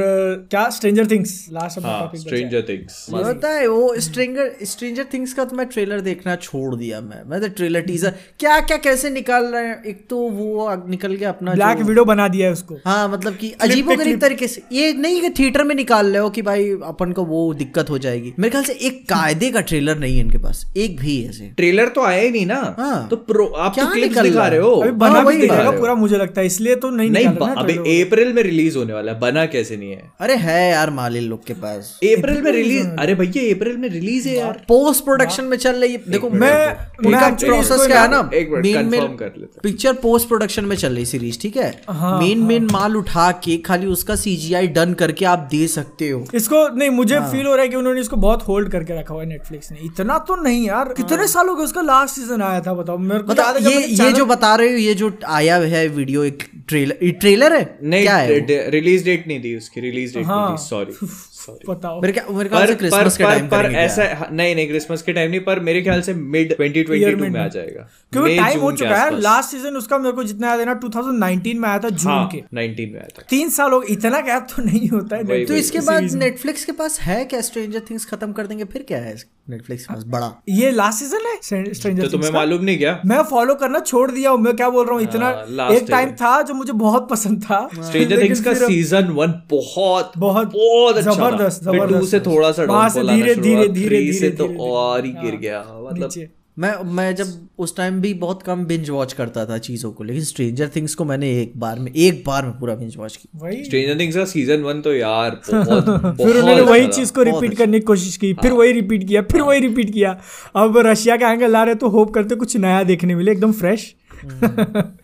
क्या? 0.51 0.69
स्ट्रेंजर 0.71 1.07
थिंग्स 1.11 1.33
लास्ट 1.53 1.79
अपना 1.79 1.91
हाँ 1.91 2.01
टॉपिक 2.01 2.21
स्ट्रेंजर 2.21 2.63
थिंग्स 2.69 3.07
होता 3.15 3.49
है 3.51 3.67
वो 3.69 3.95
स्ट्रेंजर 4.01 4.51
स्ट्रेंजर 4.65 5.07
थिंग्स 5.13 5.33
का 5.33 5.45
तो 5.45 5.57
मैं 5.57 5.67
ट्रेलर 5.69 6.01
देखना 6.03 6.37
छोड़ 6.39 6.75
दिया 6.77 7.01
मैं। 7.01 7.23
मैं 7.27 7.41
तो 7.41 7.49
ट्रेलर 7.51 7.81
टीजर 7.83 8.15
क्या 8.41 8.59
क्या 8.63 8.77
कैसे 8.79 9.11
निकाल 9.11 9.45
रहे 9.47 9.67
हैं? 9.67 9.83
एक 9.85 10.05
तो 10.11 10.17
वो 10.17 10.75
निकल 10.89 11.15
गया 11.15 11.29
अपना 11.29 11.55
ब्लैक 11.55 11.79
वीडियो 11.79 12.05
बना 12.05 12.29
दिया 12.29 12.47
है 12.47 12.53
उसको। 12.53 12.79
हाँ 12.87 13.09
मतलब 13.09 13.37
कि 13.37 13.51
अजीबो 13.61 13.97
गरीब 13.97 14.21
तरीके 14.21 14.49
से। 14.49 14.63
ये 14.73 14.93
नहीं 14.95 15.21
कि 15.21 15.31
थिएटर 15.39 15.65
में 15.65 15.75
निकाल 15.75 16.07
रहे 16.07 16.23
हो 16.23 16.31
कि 16.31 16.43
भाई 16.43 16.71
अपन 16.85 17.13
को 17.13 17.25
वो 17.25 17.43
दिक्कत 17.55 17.91
हो 17.91 17.99
जाएगी। 17.99 18.33
मेरे 18.39 18.51
ख्याल 18.51 18.65
से 18.65 18.73
एक 18.83 19.03
कायदे 19.09 19.51
का 19.51 19.61
ट्रेलर 19.63 19.99
नहीं 19.99 20.17
है 20.17 20.21
इनके 20.21 20.39
पास। 20.39 20.65
एक 20.77 20.97
भी 21.01 21.23
ऐसे। 21.29 21.51
ट्रेलर 21.57 21.89
तो 21.89 22.05
आया 22.05 22.23
ही 22.23 22.31
नहीं 22.31 22.47
ना। 22.47 22.75
हाँ। 22.79 23.07
तो 23.09 23.17
प्रो 23.19 23.47
आप 23.47 23.75
क्या 23.75 23.85
तो 23.85 23.93
क्लिप्स 23.93 24.17
निकल 24.17 24.38
दिखा 24.39 24.49
रहे 24.49 24.61
हो। 24.61 24.71
अभी 24.73 24.89
हाँ, 24.89 24.99
बना 24.99 25.21
भी 25.21 25.27
वही 25.27 25.41
देगा 25.41 25.71
पूरा 25.71 25.95
मुझे 25.97 26.17
लगता 26.17 26.41
है 26.41 26.47
इसलिए 26.47 26.75
तो 26.77 26.91
नहीं 26.91 27.11
नहीं 27.11 27.27
trailer। 27.27 27.79
अप्रैल 28.07 28.33
में 28.33 28.43
रिलीज़ 28.43 28.79
होने 28.79 28.93
वाला 28.93 29.13
है 29.13 29.19
बना 29.21 29.45
कैसे 29.49 29.77
नहीं 29.77 29.91
है? 29.91 30.11
अरे 30.21 30.35
है 30.39 30.71
यार 30.71 30.91
मालिन 30.93 31.25
लोग 31.25 31.45
के 31.47 31.55
पास। 31.57 31.93
अप्रैल 32.05 32.43
में 32.43 32.51
रिलीज़ 32.53 32.87
अरे 32.99 33.15
भैया 33.15 33.55
अप्रैल 33.55 33.77
में 33.77 33.89
रिलीज़ 33.89 34.29
है 34.29 34.37
यार। 34.37 34.63
पोस्ट 34.69 35.05
प्रोडक्शन 35.05 35.45
में 35.45 35.57
चल 35.59 35.77
रही 35.77 35.93
है 35.93 36.03
देखो 36.09 36.31
मैं 36.31 36.39
मैं 36.41 37.07
उनका 37.07 37.29
प्रोसेस 37.31 37.87
क्या 37.87 38.03
है 38.03 38.11
ना? 38.11 38.19
एक 38.35 38.51
मेन 38.55 38.87
मेन 38.87 39.17
कर 39.17 39.33
लेते 39.37 39.61
पिक्चर 39.63 39.93
पोस्ट 40.03 40.29
प्रोडक्शन 40.29 40.65
में 40.65 40.77
चल 40.77 40.93
रही 40.93 41.05
सीरीज़ 41.07 41.39
ठीक 41.41 41.57
है? 41.57 41.71
हाँ, 41.91 42.19
मेन 42.21 42.43
मेन 42.45 42.69
माल 42.73 42.97
उठा 42.97 43.31
के 43.45 43.57
खाली 43.67 43.87
उसका 43.89 44.17
सीजीआई 44.17 44.67
डन 44.71 44.93
करके 44.95 45.25
आप 45.27 45.49
दे 45.51 45.67
सकते 45.69 46.09
हो। 46.11 46.25
इसको 46.35 46.67
नहीं 46.71 46.91
मुझे 46.93 47.17
हाँ। 47.17 47.31
फील 47.33 47.47
हो 47.47 47.55
रहा 47.55 47.63
है 47.63 47.69
कि 47.69 47.77
उन्होंने 47.77 48.01
इसको 48.01 48.17
बहुत 48.19 48.47
होल्ड 48.49 48.71
करके 48.71 48.99
रखा 49.01 49.15
हुआ 49.15 49.23
है 49.23 49.29
नेटफ्लिक्स 49.29 49.71
ने। 49.73 49.79
इतना 49.85 50.19
तो 50.29 50.37
नहीं 50.43 50.67
यार 50.67 50.93
कितने 50.97 51.27
साल 51.29 51.49
हो 51.49 51.55
गए 51.55 51.65
उसका 51.65 51.83
लास्ट 51.83 52.15
सीज़न 52.15 52.43
आया 52.43 52.61
था 52.61 52.75
बताओ। 52.75 52.99
मेरे 53.01 53.23
को 53.23 53.33
हाँ। 53.33 53.53
मतलब 53.53 53.67
है 53.67 53.73
ये 53.73 54.05
ये 54.05 54.13
जो 54.13 54.25
बता 54.29 54.55
रहे 54.57 54.71
हो 54.73 54.79
ये 54.79 54.95
जो 54.95 55.11
आया 55.29 55.57
है 55.75 55.87
वीडियो 55.89 56.25
एक 56.25 56.43
ट्रेलर 56.69 57.11
ट्रेलर 57.21 57.57
है? 57.57 57.79
नहीं 57.83 58.03
क्या 58.03 58.17
है 58.17 58.71
रिलीज़ 58.71 59.05
डेट 59.05 59.27
नहीं 59.29 59.41
दी 59.41 59.57
उसकी 59.57 59.81
रिलीज़ 59.81 60.15
डेट 60.15 60.27
हाँ। 60.27 60.47
नहीं 60.47 60.57
दी 60.57 60.63
सॉरी 60.65 60.93
सॉरी 60.93 61.07
बताओ। 61.69 62.01
मेरे 62.01 62.13
क्या 62.13 62.25
मेरे 62.31 62.49
ख्याल 62.49 62.67
से 62.67 62.75
क्रिसमस 62.75 63.17
के 63.17 63.25
टाइम 63.25 63.47
पर 63.49 63.65
ऐसा 63.75 64.29
नहीं 64.33 64.55
नहीं 64.55 64.67
क्रिसमस 64.69 65.03
के 65.03 65.13
टाइम 65.13 65.31
नहीं 65.31 65.41
पर 65.41 65.61
मेरे 65.61 65.83
ख्याल 65.83 66.03
से 66.03 66.15
मिड 66.15 66.57
2022 66.61 67.31
में 67.31 67.41
आ 67.41 67.47
जाएगा। 67.49 67.89
क्योंकि 68.13 68.37
टाइम 68.37 68.61
हो 68.61 68.71
जून 68.73 68.77
के 68.77 68.85
चुका 68.85 68.97
है 68.97 69.21
लास्ट 69.21 69.51
सीज़न 69.51 69.77
उसका 69.77 69.99
मेरे 69.99 70.13
को 70.13 70.25
जितना 70.25 70.49
याद 70.49 70.61
है 70.61 70.67
ना 70.67 70.75
2019 70.81 71.55
में 71.55 71.69
आया 71.69 71.79
था 71.79 71.89
जून 71.89 72.13
हाँ 72.13 72.29
के। 72.29 72.43
19 72.57 72.93
में 72.93 72.99
आया 73.01 73.09
था। 73.19 73.23
तीन 73.31 73.51
साल 73.51 73.73
हो 73.73 73.83
इतना 73.91 74.21
गैप 74.21 74.47
तो 74.57 74.63
नहीं 74.63 74.89
होता 74.89 75.17
है। 75.17 75.45
तो 75.45 75.55
इसके 75.55 75.81
बाद 75.81 76.13
नेटफ्लिक्स 76.15 76.65
के 76.65 76.73
पास 76.73 77.01
है 77.01 77.25
क्या? 77.25 77.41
स्ट्रेंजर 77.41 77.81
थिंग्स 77.91 78.05
खत्म 78.05 78.33
कर 78.33 78.47
देंगे 78.47 78.65
फिर 78.65 78.83
क्या 78.89 78.99
है 78.99 79.17
नेटफ्लिक्स 79.51 79.85
के 79.87 79.95
पास? 79.95 80.03
बड़ा। 80.07 80.33
ये 80.49 80.71
लास्ट 80.71 80.99
सीज़न 80.99 81.27
है? 81.27 81.65
तो 81.65 81.75
स्ट्रेंजर 81.75 82.09
तुम्हें 82.09 82.31
मालूम 82.31 82.65
नहीं 82.65 82.79
क्या? 82.79 83.01
मैं 83.07 83.23
फॉलो 83.23 83.55
करना 83.55 83.79
छोड़ 83.81 84.11
दिया 84.11 84.31
हूँ। 84.31 84.39
मैं 84.39 84.55
क्या 84.57 84.69
बोल 84.71 84.87
रहा 84.87 84.95
हूँ? 84.95 85.03
इतना 85.03 85.27
हाँ, 85.27 85.71
एक 85.73 85.87
टाइम 85.91 86.11
था 86.13 86.41
जो 86.43 86.55
मुझे 86.55 86.73
बहुत 86.73 87.09
पसंद 87.11 87.43
था। 87.43 87.69
स्ट्रेंजर 87.75 88.23
थिंग्स 88.23 88.41
का 88.45 88.55
सीज़न 88.55 89.09
वन 89.11 89.33
बहुत 89.51 90.13
बहुत 90.19 90.53
बहुत 90.53 90.97
अच्छा 90.97 91.13
ज़बरदस्त, 91.39 91.67
था। 91.67 91.71
फिर 91.73 91.81
टू 91.81 91.87
ज़बरदस्त। 91.87 92.11
से 92.11 92.21
थोड़ा 92.21 92.53
सा 92.53 92.63
वहाँ 92.65 92.89
से 92.89 93.03
धीरे- 93.03 93.39
धीरे- 93.39 93.71
धीरे- 93.71 94.13
धीरे- 94.13 94.39
तो 94.39 94.47
हाँ, 94.47 94.57
और 94.57 95.05
ही 95.05 95.11
गिर 95.11 95.37
गया 95.37 95.65
मतलब 95.83 96.11
मैं 96.59 96.93
मैं 96.93 97.15
जब 97.15 97.27
उस 97.59 97.77
टाइम 97.77 98.01
भी 98.01 98.15
बहुत 98.15 98.43
कम 98.43 98.65
बिंज 98.67 98.91
वॉच 98.91 99.13
करता 99.13 99.45
था 99.47 99.59
चीज़ों 99.59 99.93
को 99.93 100.05
लेकिन 100.05 100.25
स्ट्रेंजर 100.25 100.69
थिंग्स 100.77 100.95
को 100.95 101.05
मैंने 101.05 101.43
एक 101.43 101.53
बार 101.57 101.79
में 101.79 101.93
एक 101.97 102.23
बार 102.27 102.47
में 102.47 102.59
पूरा 102.59 102.75
बिंज 102.75 102.97
वॉच 102.97 103.17
की 103.17 103.29
वही। 103.37 103.65
स्ट्रेंजर 103.65 103.99
थिंग्स 104.01 104.17
का 104.17 104.25
सीज़न 104.25 104.63
वन 104.63 104.81
तो 104.81 104.95
यार 104.95 105.31
बहुत 105.55 106.17
फिर 106.17 106.37
उन्होंने 106.37 106.61
वही 106.61 106.81
अच्छा 106.81 106.97
चीज़ 106.97 107.13
को 107.13 107.23
रिपीट 107.23 107.55
करने 107.59 107.79
की 107.81 107.85
कोशिश 107.85 108.17
की 108.17 108.33
फिर 108.35 108.53
वही 108.53 108.73
रिपीट 108.73 109.09
किया 109.09 109.23
फिर 109.23 109.43
वही 109.43 109.61
रिपीट 109.61 109.93
किया। 109.93 110.21
अब 110.57 110.79
रशिया 110.79 111.17
का 111.17 111.33
एंगल 111.33 111.51
ला 111.51 111.63
रहे 111.65 111.75
तो 111.75 111.89
होप 111.89 112.15
करते 112.15 112.35
कुछ 112.35 112.57
नया 112.57 112.83
देखने 112.83 113.15
मिले 113.15 113.33
एकदम 113.33 113.53
फ्रेश 113.53 113.95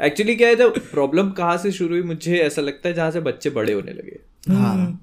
एक्चुअली 0.03 0.37
क्या 0.37 0.49
है 0.49 0.57
जब 0.57 0.79
प्रॉब्लम 0.79 1.31
कहाँ 1.31 1.57
से 1.57 1.73
शुरू 1.73 1.95
हुई 1.95 2.03
मुझे 2.03 2.37
ऐसा 2.37 2.63
लगता 2.63 2.89
है 2.89 2.95
जहाँ 2.95 3.11
से 3.11 3.21
बच्चे 3.21 3.51
बड़े 3.51 3.73
होने 3.73 3.93
लगे। 3.93 4.34
हाँ। 4.49 5.01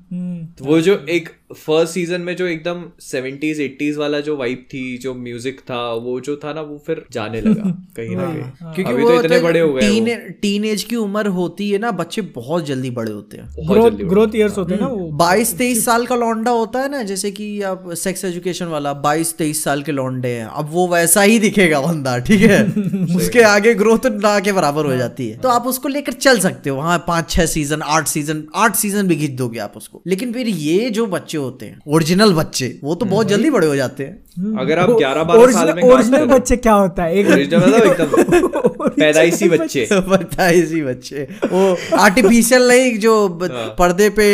तो 0.57 0.65
वो 0.65 0.81
जो 0.81 0.97
एक 1.09 1.29
फ़र्स्ट 1.55 1.93
सीज़न 1.93 2.21
में 2.21 2.35
जो 2.35 2.45
एकदम 2.47 2.83
सेवेंटीज 3.01 3.59
एट्टीज 3.61 3.97
वाला 3.97 4.19
जो 4.19 4.35
वाइब 4.37 4.65
थी 4.73 4.97
जो 4.97 5.13
म्यूज़िक 5.13 5.59
था 5.69 5.81
वो 6.03 6.19
जो 6.21 6.35
था 6.35 6.53
ना 6.53 6.61
वो 6.61 6.77
फिर 6.87 7.03
जाने 7.11 7.41
लगा 7.45 7.69
कहीं 7.97 8.15
ना 8.15 8.25
कहीं। 8.25 8.73
क्योंकि 8.73 8.91
अभी 8.93 9.03
वो 9.03 9.09
तो 9.09 9.23
इतने 9.23 9.39
बड़े 9.39 9.59
हो 9.59 9.73
गए 9.73 9.81
टीन 9.81 10.05
टीन 10.41 10.65
एज 10.65 10.83
की 10.83 10.95
उम्र 10.95 11.27
होती 11.37 11.69
है 11.69 11.79
ना 11.79 11.91
बच्चे 11.91 12.21
बहुत 12.35 12.65
जल्दी 12.65 12.89
बड़े 12.91 13.11
होते 13.11 13.37
हैं। 13.37 14.09
ग्रोथ 14.09 14.35
ईयर्स 14.35 14.57
होते 14.57 14.73
हैं। 14.73 14.81
ना 14.81 14.87
वो। 14.87 15.09
बाईस 15.21 15.53
तेईस 15.57 15.83
साल 15.85 16.05
का 16.05 16.15
लौंडा 16.15 16.51
होता 16.51 16.79
है 16.79 16.89
ना 16.91 17.01
जैसे 17.03 17.31
कि 17.31 17.61
आप 17.61 17.91
सेक्स 17.95 18.25
एजुकेशन 18.25 18.65
वाला 18.65 18.93
बाईस 19.05 19.33
तेईस 19.37 19.63
साल 19.63 19.81
के 19.83 19.91
लौंडे 19.91 20.29
हैं। 20.29 20.45
अब 20.45 20.69
वो 20.71 20.87
वैसा 20.87 21.21
ही 21.21 21.39
दिखेगा 21.39 21.81
बंदा 21.81 22.17
ठीक 22.19 22.41
है? 22.41 22.61
उसके 23.17 23.41
आगे 23.43 23.73
ग्रोथ 23.73 24.05
ना 24.13 24.39
के 24.39 24.51
बराबर 24.51 24.85
हो 24.85 24.95
जाती 24.97 25.27
है। 25.29 25.37
तो 25.37 25.49
आप 25.49 25.67
उसको 25.67 25.87
लेकर 25.89 26.13
चल 26.13 26.39
सकते 26.39 26.69
हो। 26.69 26.75
वहाँ 26.77 26.97
पाँच 27.07 27.29
छह 27.29 27.45
सीज़न 27.45 27.81
आठ 27.81 28.07
सीज़न 28.07 28.43
आठ 28.55 28.75
सीज़न 28.75 29.07
भी 29.07 29.15
खींच 29.15 29.31
दोगे 29.37 29.59
आप 29.59 29.73
उसको। 29.77 30.01
लेकिन 30.07 30.33
फिर 30.33 30.47
ये 30.47 30.89
जो 30.89 31.05
बच्चे 31.07 31.37
होते 31.41 31.65
हैं। 31.65 31.79
ओरिजिनल 31.87 32.33
बच्चे 32.33 32.67
वो 32.83 32.95
तो 32.95 33.05
बहुत 33.05 33.27
जल्दी 33.27 33.49
बड़े 33.49 33.67
हो 33.67 33.75
जाते 33.75 34.03
हैं। 34.03 34.57
अगर 34.59 34.79
आप 34.79 34.89
ग्यारह 34.89 35.23
बारह 35.23 35.51
साल 35.51 35.73
में 35.75 35.83
ओरिजिनल 35.83 36.25
बच्चे 36.25 36.57
क्या 36.57 36.73
होता 36.73 37.03
है? 37.03 37.15
एक 37.15 37.29
ओरिजिनल 37.29 37.89
मतलब 37.89 38.93
पैदाइशी 38.99 39.49
बच्चे। 39.49 39.81
इसी 40.61 40.81
बच्चे। 40.81 41.27
वो 41.51 41.77
आर्टिफिशियल 41.97 42.67
नहीं 42.67 42.97
जो 42.99 43.13
हाँ। 43.43 43.67
पर्दे 43.79 44.09
पे 44.09 44.27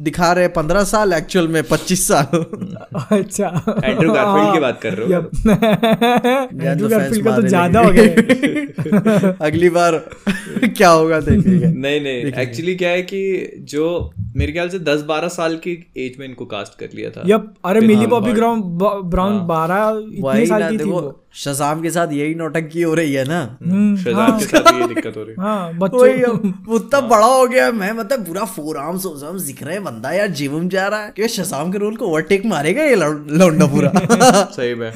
दिखा 0.00 0.32
रहे 0.32 0.48
पंद्रह 0.48 0.84
साल 0.84 1.12
एक्चुअल 1.12 1.48
में 1.48 1.62
पच्चीस 1.62 2.06
साल। 2.08 2.44
अच्छा। 3.12 3.48
एंड्रू 3.84 4.12
गारफील्ड 4.12 4.52
की 4.52 4.60
बात 4.60 4.80
कर 4.82 4.92
रहे 4.92 5.14
हो? 5.14 5.20
एंड्रू 6.62 6.88
तो 6.88 6.96
गारफील्ड 6.96 7.24
का 7.24 7.36
तो 7.36 7.42
ज़्यादा 7.48 7.80
हो 7.80 7.92
गया। 7.92 9.36
अगली 9.46 9.70
बार 9.70 9.98
क्या 10.76 10.88
होगा 10.88 11.20
देखेंगे। 11.20 11.66
नहीं 11.66 12.00
नहीं 12.00 12.32
एक्चुअली 12.42 12.74
क्या 12.74 12.90
है 12.90 13.02
कि 13.02 13.20
जो 13.70 13.88
मेरे 14.36 14.52
ख्याल 14.52 14.68
से 14.68 14.78
दस 14.78 15.02
बारह 15.02 15.28
साल 15.28 15.56
की 15.56 15.72
एज 15.96 16.16
में 16.18 16.26
इनको 16.26 16.44
कास्ट 16.44 16.78
कर 16.78 16.88
लिया 16.94 17.10
था। 17.10 17.22
यप 17.26 17.54
अरे 17.64 17.80
मिली 17.80 18.06
बॉबी 18.06 18.32
ग्राउंड 18.32 18.64
ब्राउन 19.10 19.46
बारह 19.46 20.02
इतने 20.12 20.46
साल 20.46 20.70
की 20.70 20.78
थी 20.78 20.84
वो। 20.84 21.24
शजाम 21.32 21.82
के 21.82 21.90
साथ 21.90 22.12
यही 22.12 22.34
नौटंकी 22.34 22.82
हो 22.82 22.94
रही 22.94 23.12
है 23.12 23.24
ना? 23.28 23.56
शजाम 24.02 24.38
के 24.38 24.44
साथ 24.44 24.80
ये 24.80 24.88
दिक्कत 24.88 25.16
हो 25.16 25.22
रही 25.22 25.34
है। 25.38 25.42
हाँ 25.42 25.74
बच्चों 25.78 26.52
उतना 26.74 27.00
बड़ा 27.00 27.26
हो 27.26 27.46
गया 27.46 27.72
मैं 27.72 27.92
मतलब 27.92 28.26
पूरा 28.26 28.44
फोर 28.44 28.76
आर्म्स 28.76 29.06
आर्म्स 29.06 29.42
दिख 29.42 29.62
रहे 29.62 29.74
हैं 29.74 29.84
बंदा 29.84 30.12
यार 30.12 30.28
जिम 30.28 30.68
जा 30.68 30.86
रहा 30.86 31.04
है। 31.04 31.12
कि 31.16 31.28
शजाम 31.28 31.72
के 31.72 31.78
रोल 31.78 31.96
को 31.96 32.06
ओवरटेक 32.06 32.46
मारेगा 32.46 32.82
ये 32.82 32.94
लौंडा 32.94 33.66
पूरा। 33.66 33.92
सही 34.52 34.74
में। 34.74 34.92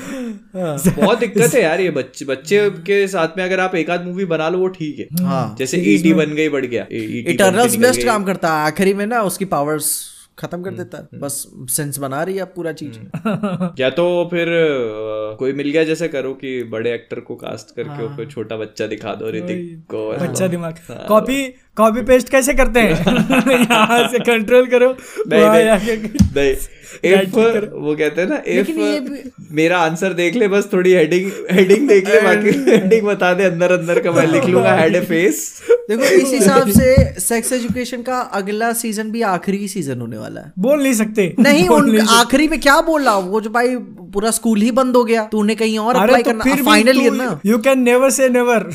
बहुत 0.56 1.18
दिक्कत 1.18 1.54
है 1.54 1.62
यार 1.62 1.80
ये 1.80 1.90
बच्चे 1.90 2.24
बच्चे 2.24 2.70
के 2.70 3.08
साथ 3.08 3.28
में 3.38 3.44
अगर 3.44 3.60
आप 3.60 3.74
एक 3.74 3.90
आध 3.90 4.04
मूवी 4.06 4.24
बना 4.24 4.48
लो 4.48 4.58
वो 4.58 4.68
ठीक 4.68 4.98
है। 4.98 5.24
हाँ। 5.26 5.56
जैसे 5.58 5.76
ईटी 5.78 6.14
बन 6.14 6.26
गई 6.26 6.48
बढ़ 6.48 6.66
गया। 6.66 6.86
E- 6.86 6.90
ET 6.90 7.30
इटर्नल्स 7.30 7.76
बेस्ट 7.76 8.04
काम 8.06 8.24
करता 8.24 8.58
है 8.58 8.66
आखिरी 8.66 8.94
में 8.94 9.06
ना 9.06 9.22
उसकी 9.22 9.44
पावर्स 9.44 10.11
खत्म 10.38 10.62
कर 10.62 10.70
देता 10.70 10.98
है 10.98 11.20
बस 11.20 11.34
सेंस 11.70 11.98
बना 11.98 12.22
रही 12.22 12.34
है 12.34 12.42
आप 12.42 12.52
पूरा 12.56 12.72
चीज़। 12.72 12.98
या 13.80 13.90
तो 13.90 14.04
फिर 14.30 14.48
कोई 15.38 15.52
मिल 15.52 15.70
गया 15.70 15.84
जैसे 15.84 16.08
करो 16.08 16.32
कि 16.34 16.62
बड़े 16.64 16.92
एक्टर 16.94 17.20
को 17.20 17.34
कास्ट 17.36 17.74
करके 17.76 18.04
ऊपर 18.04 18.30
छोटा 18.30 18.56
बच्चा 18.56 18.86
दिखा 18.86 19.14
दो 19.14 19.30
ऋतिक 19.30 19.84
को 19.90 20.00
बच्चा 20.18 20.46
दिमाग। 20.46 20.78
कॉपी 21.08 21.42
कॉपी 21.76 22.02
पेस्ट 22.02 22.28
कैसे 22.28 22.54
करते 22.54 22.80
हैं? 22.80 22.90
यहाँ 23.60 24.08
से 24.08 24.18
कंट्रोल 24.18 24.66
करो 24.66 24.96
नहीं 25.28 25.44
नहीं 25.44 25.98
नहीं 26.36 26.56
इफ़ 27.04 27.36
वो 27.74 27.96
कहते 27.96 28.20
हैं 28.20 28.28
ना 28.28 28.42
इफ़ 28.46 28.68
मेरा 29.50 29.78
आंसर 29.78 30.12
देख 30.12 30.34
ले 30.34 30.48
बस 30.48 30.68
थोड़ी 30.72 30.92
हेडिंग 30.92 31.30
हेडिंग 31.50 31.88
देख 31.88 32.08
ले 32.08 32.20
बाकी 32.20 32.48
हेडिंग 32.70 33.02
बता 33.02 33.34
दे 33.34 33.44
अंदर 33.44 33.72
अंदर 33.72 34.00
का 34.00 34.12
मैं 34.12 34.26
लिख 34.26 34.44
लूँगा 34.44 34.72
हैड 34.72 34.96
ए 34.96 35.00
फेस 35.00 35.62
देखो 35.90 36.02
इस 36.02 36.42
हिसाब 36.42 36.68
से 36.68 37.20
सेक्स 37.20 37.52
एजुकेशन 37.52 38.02
का 38.02 38.20
अगला 38.20 38.72
सीज़न 38.72 39.10
भी 39.10 39.22
आखिरी 39.22 39.68
सीज़न 39.68 40.00
होने 40.00 40.18
वाला 40.18 40.40
है। 40.40 40.52
बोल 40.58 40.82
नहीं 40.82 40.92
सकते। 40.92 41.34
नहीं 41.38 41.68
बोल 41.68 42.00
उन 42.00 42.06
आखिरी 42.08 42.48
में 42.48 42.60
क्या 42.60 42.80
बोल 42.80 43.00
बोला? 43.00 43.18
वो 43.18 43.40
जो 43.40 43.50
भाई 43.50 43.76
पूरा 44.12 44.30
स्कूल 44.30 44.60
ही 44.60 44.70
बंद 44.72 44.96
हो 44.96 45.04
गया। 45.04 45.24
तूने 45.32 45.54
कहीं 45.54 45.78
और 45.78 45.96
अप्लाई 45.96 46.22
तो 46.22 46.30
करना। 46.30 46.44
फिर 46.44 46.62
फाइनल 46.64 47.00
ईयर 47.00 47.12
ना। 47.12 47.40
You 47.46 47.58
can 47.58 47.80
never 47.80 48.10
say 48.10 48.28
never 48.28 48.68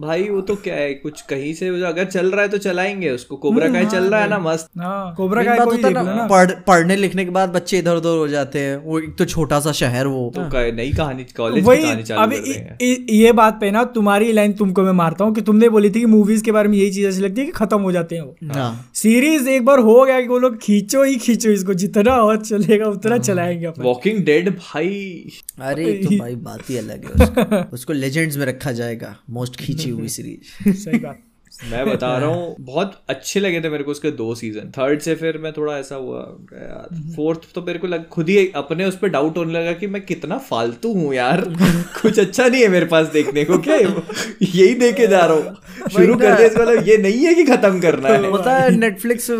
भाई 0.00 0.22
वो 0.22 0.40
तो 0.40 0.54
क्या 0.64 0.74
है 0.74 0.92
कुछ 0.94 1.20
कहीं 1.30 1.52
से 1.54 1.68
अगर 1.84 2.04
चल 2.06 2.30
रहा 2.30 2.42
है 2.42 2.48
तो 2.48 2.58
चलाएँगे 2.58 3.10
उसको। 3.10 3.36
कोबरा 3.38 3.68
का 3.68 3.84
चल 3.86 4.04
रहा 4.04 4.20
है 4.20 4.28
ना 4.30 4.38
मस्त। 4.40 4.68
हाँ 4.78 5.14
कोबरा 5.16 5.42
का 5.44 5.52
है 5.52 6.46
पढ़ने 6.62 6.96
लिखने 6.96 7.24
के 7.24 7.30
बाद 7.30 7.48
बच्चे 7.48 7.78
इधर 7.78 7.96
उधर 7.96 8.16
हो 8.18 8.28
जाते 8.28 8.58
हैं। 8.58 8.76
वो 8.84 8.98
एक 9.00 9.14
तो 9.18 9.24
छोटा 9.26 9.60
सा 9.60 9.72
शहर 9.74 10.06
वो। 10.06 10.32
तो 10.36 10.42
नई 10.72 10.92
कहानी 10.92 11.24
कॉलेज 11.36 11.64
की 11.64 11.68
वही 11.68 11.82
कहानी 11.82 12.02
चालू 12.02 12.22
अभी 12.22 12.52
हैं। 12.52 12.76
ये 13.12 13.32
बात 13.32 13.58
पे 13.60 13.70
ना 13.70 13.84
तुम्हारी 13.94 14.32
लाइन 14.32 14.52
तुमको 14.52 14.82
मैं 14.82 14.92
मारता 14.94 15.24
हूँ 15.24 15.34
कि 15.34 15.40
तुमने 15.40 15.68
बोली 15.68 15.90
थी 15.90 16.00
कि 16.00 16.06
मूवीज़ 16.06 16.44
के 16.44 16.52
बारे 16.52 16.68
में 16.68 16.76
यही 16.78 16.90
चीज़ 16.90 17.06
ऐसी 17.06 17.20
लगती 17.20 17.40
है 17.40 17.46
कि 17.46 17.52
खत्म 17.52 17.80
हो 17.80 17.92
जाते 17.92 18.16
हैं 18.16 18.22
वो। 18.22 18.36
हाँ 18.54 18.90
सीरीज़ 18.94 19.48
एक 19.48 19.64
बार 19.64 19.78
हो 19.80 20.04
गया 20.04 20.20
कि 20.20 20.28
वो 20.28 20.38
लोग 20.38 20.56
खींचो 20.58 21.02
ही 21.02 21.16
खींचो 21.18 21.50
इसको 21.50 21.74
जितना 21.76 22.14
और 22.14 22.36
चलेगा 22.38 22.86
उतना 22.88 23.18
चलाएँगे 23.18 23.72
वॉकिंग 23.78 24.24
डेड 24.24 24.52
भाई। 24.58 25.30
अरे 25.60 25.92
तो 25.92 26.18
भाई 26.18 26.34
बात 26.34 26.70
ही 26.70 26.76
अलग 26.76 27.04
है 27.04 27.10
उसको, 27.10 27.70
उसको 27.72 27.92
लेजेंड्स 27.92 28.36
में 28.36 28.46
रखा 28.46 28.72
जाएगा 28.72 29.16
मोस्ट 29.30 29.56
खींची 29.56 29.90
हुई 29.90 30.08
सीरीज़ 30.08 30.72
सही 30.72 30.98
बात। 30.98 31.22
मैं 31.70 31.84
बता 31.90 32.16
रहा 32.18 32.28
हूँ 32.28 32.56
बहुत 32.60 33.00
अच्छे 33.08 33.40
लगे 33.40 33.60
थे 33.60 33.68
मेरे 33.68 33.84
को 33.84 33.90
उसके 33.90 34.10
दो 34.10 34.34
सीज़न 34.34 34.60
थर्ड 34.60 35.00
से 35.00 35.14
फिर 35.14 35.38
मैं 35.38 35.52
थोड़ा 35.52 35.78
ऐसा 35.78 35.94
हुआ 35.94 36.18
यार। 36.52 37.12
फोर्थ 37.16 37.40
तो 37.54 37.62
मेरे 37.62 37.78
को 37.78 37.86
लग 37.86 38.08
खुद 38.08 38.28
ही 38.28 38.52
अपने 38.56 38.84
उस 38.84 38.96
पर 38.96 39.08
डाउट 39.08 39.36
होने 39.36 39.52
लगा 39.52 39.72
कि 39.72 39.86
मैं 39.86 40.02
कितना 40.02 40.38
फालतू 40.38 40.92
हूँ 40.92 41.14
यार। 41.14 41.40
कुछ 42.02 42.18
अच्छा 42.18 42.46
नहीं 42.48 42.62
है 42.62 42.68
मेरे 42.68 42.86
पास 42.86 43.06
देखने 43.06 43.44
को 43.44 43.58
क्या 43.58 43.76
यही 43.76 44.74
देखे 44.74 45.06
जा 45.06 45.24
रहा 45.24 45.36
हूँ। 45.36 45.56
शुरू 45.92 46.14
कर 46.14 46.36
दिया 46.36 46.62
मतलब 46.62 46.88
ये 46.88 46.96
नहीं 46.96 47.26
है 47.26 47.34
कि 47.34 47.44
खत्म 47.44 47.80
करना 47.80 48.08
है। 48.08 48.32
पता 48.32 48.56
है 48.56 48.76
नेटफ्लिक्स 48.76 49.30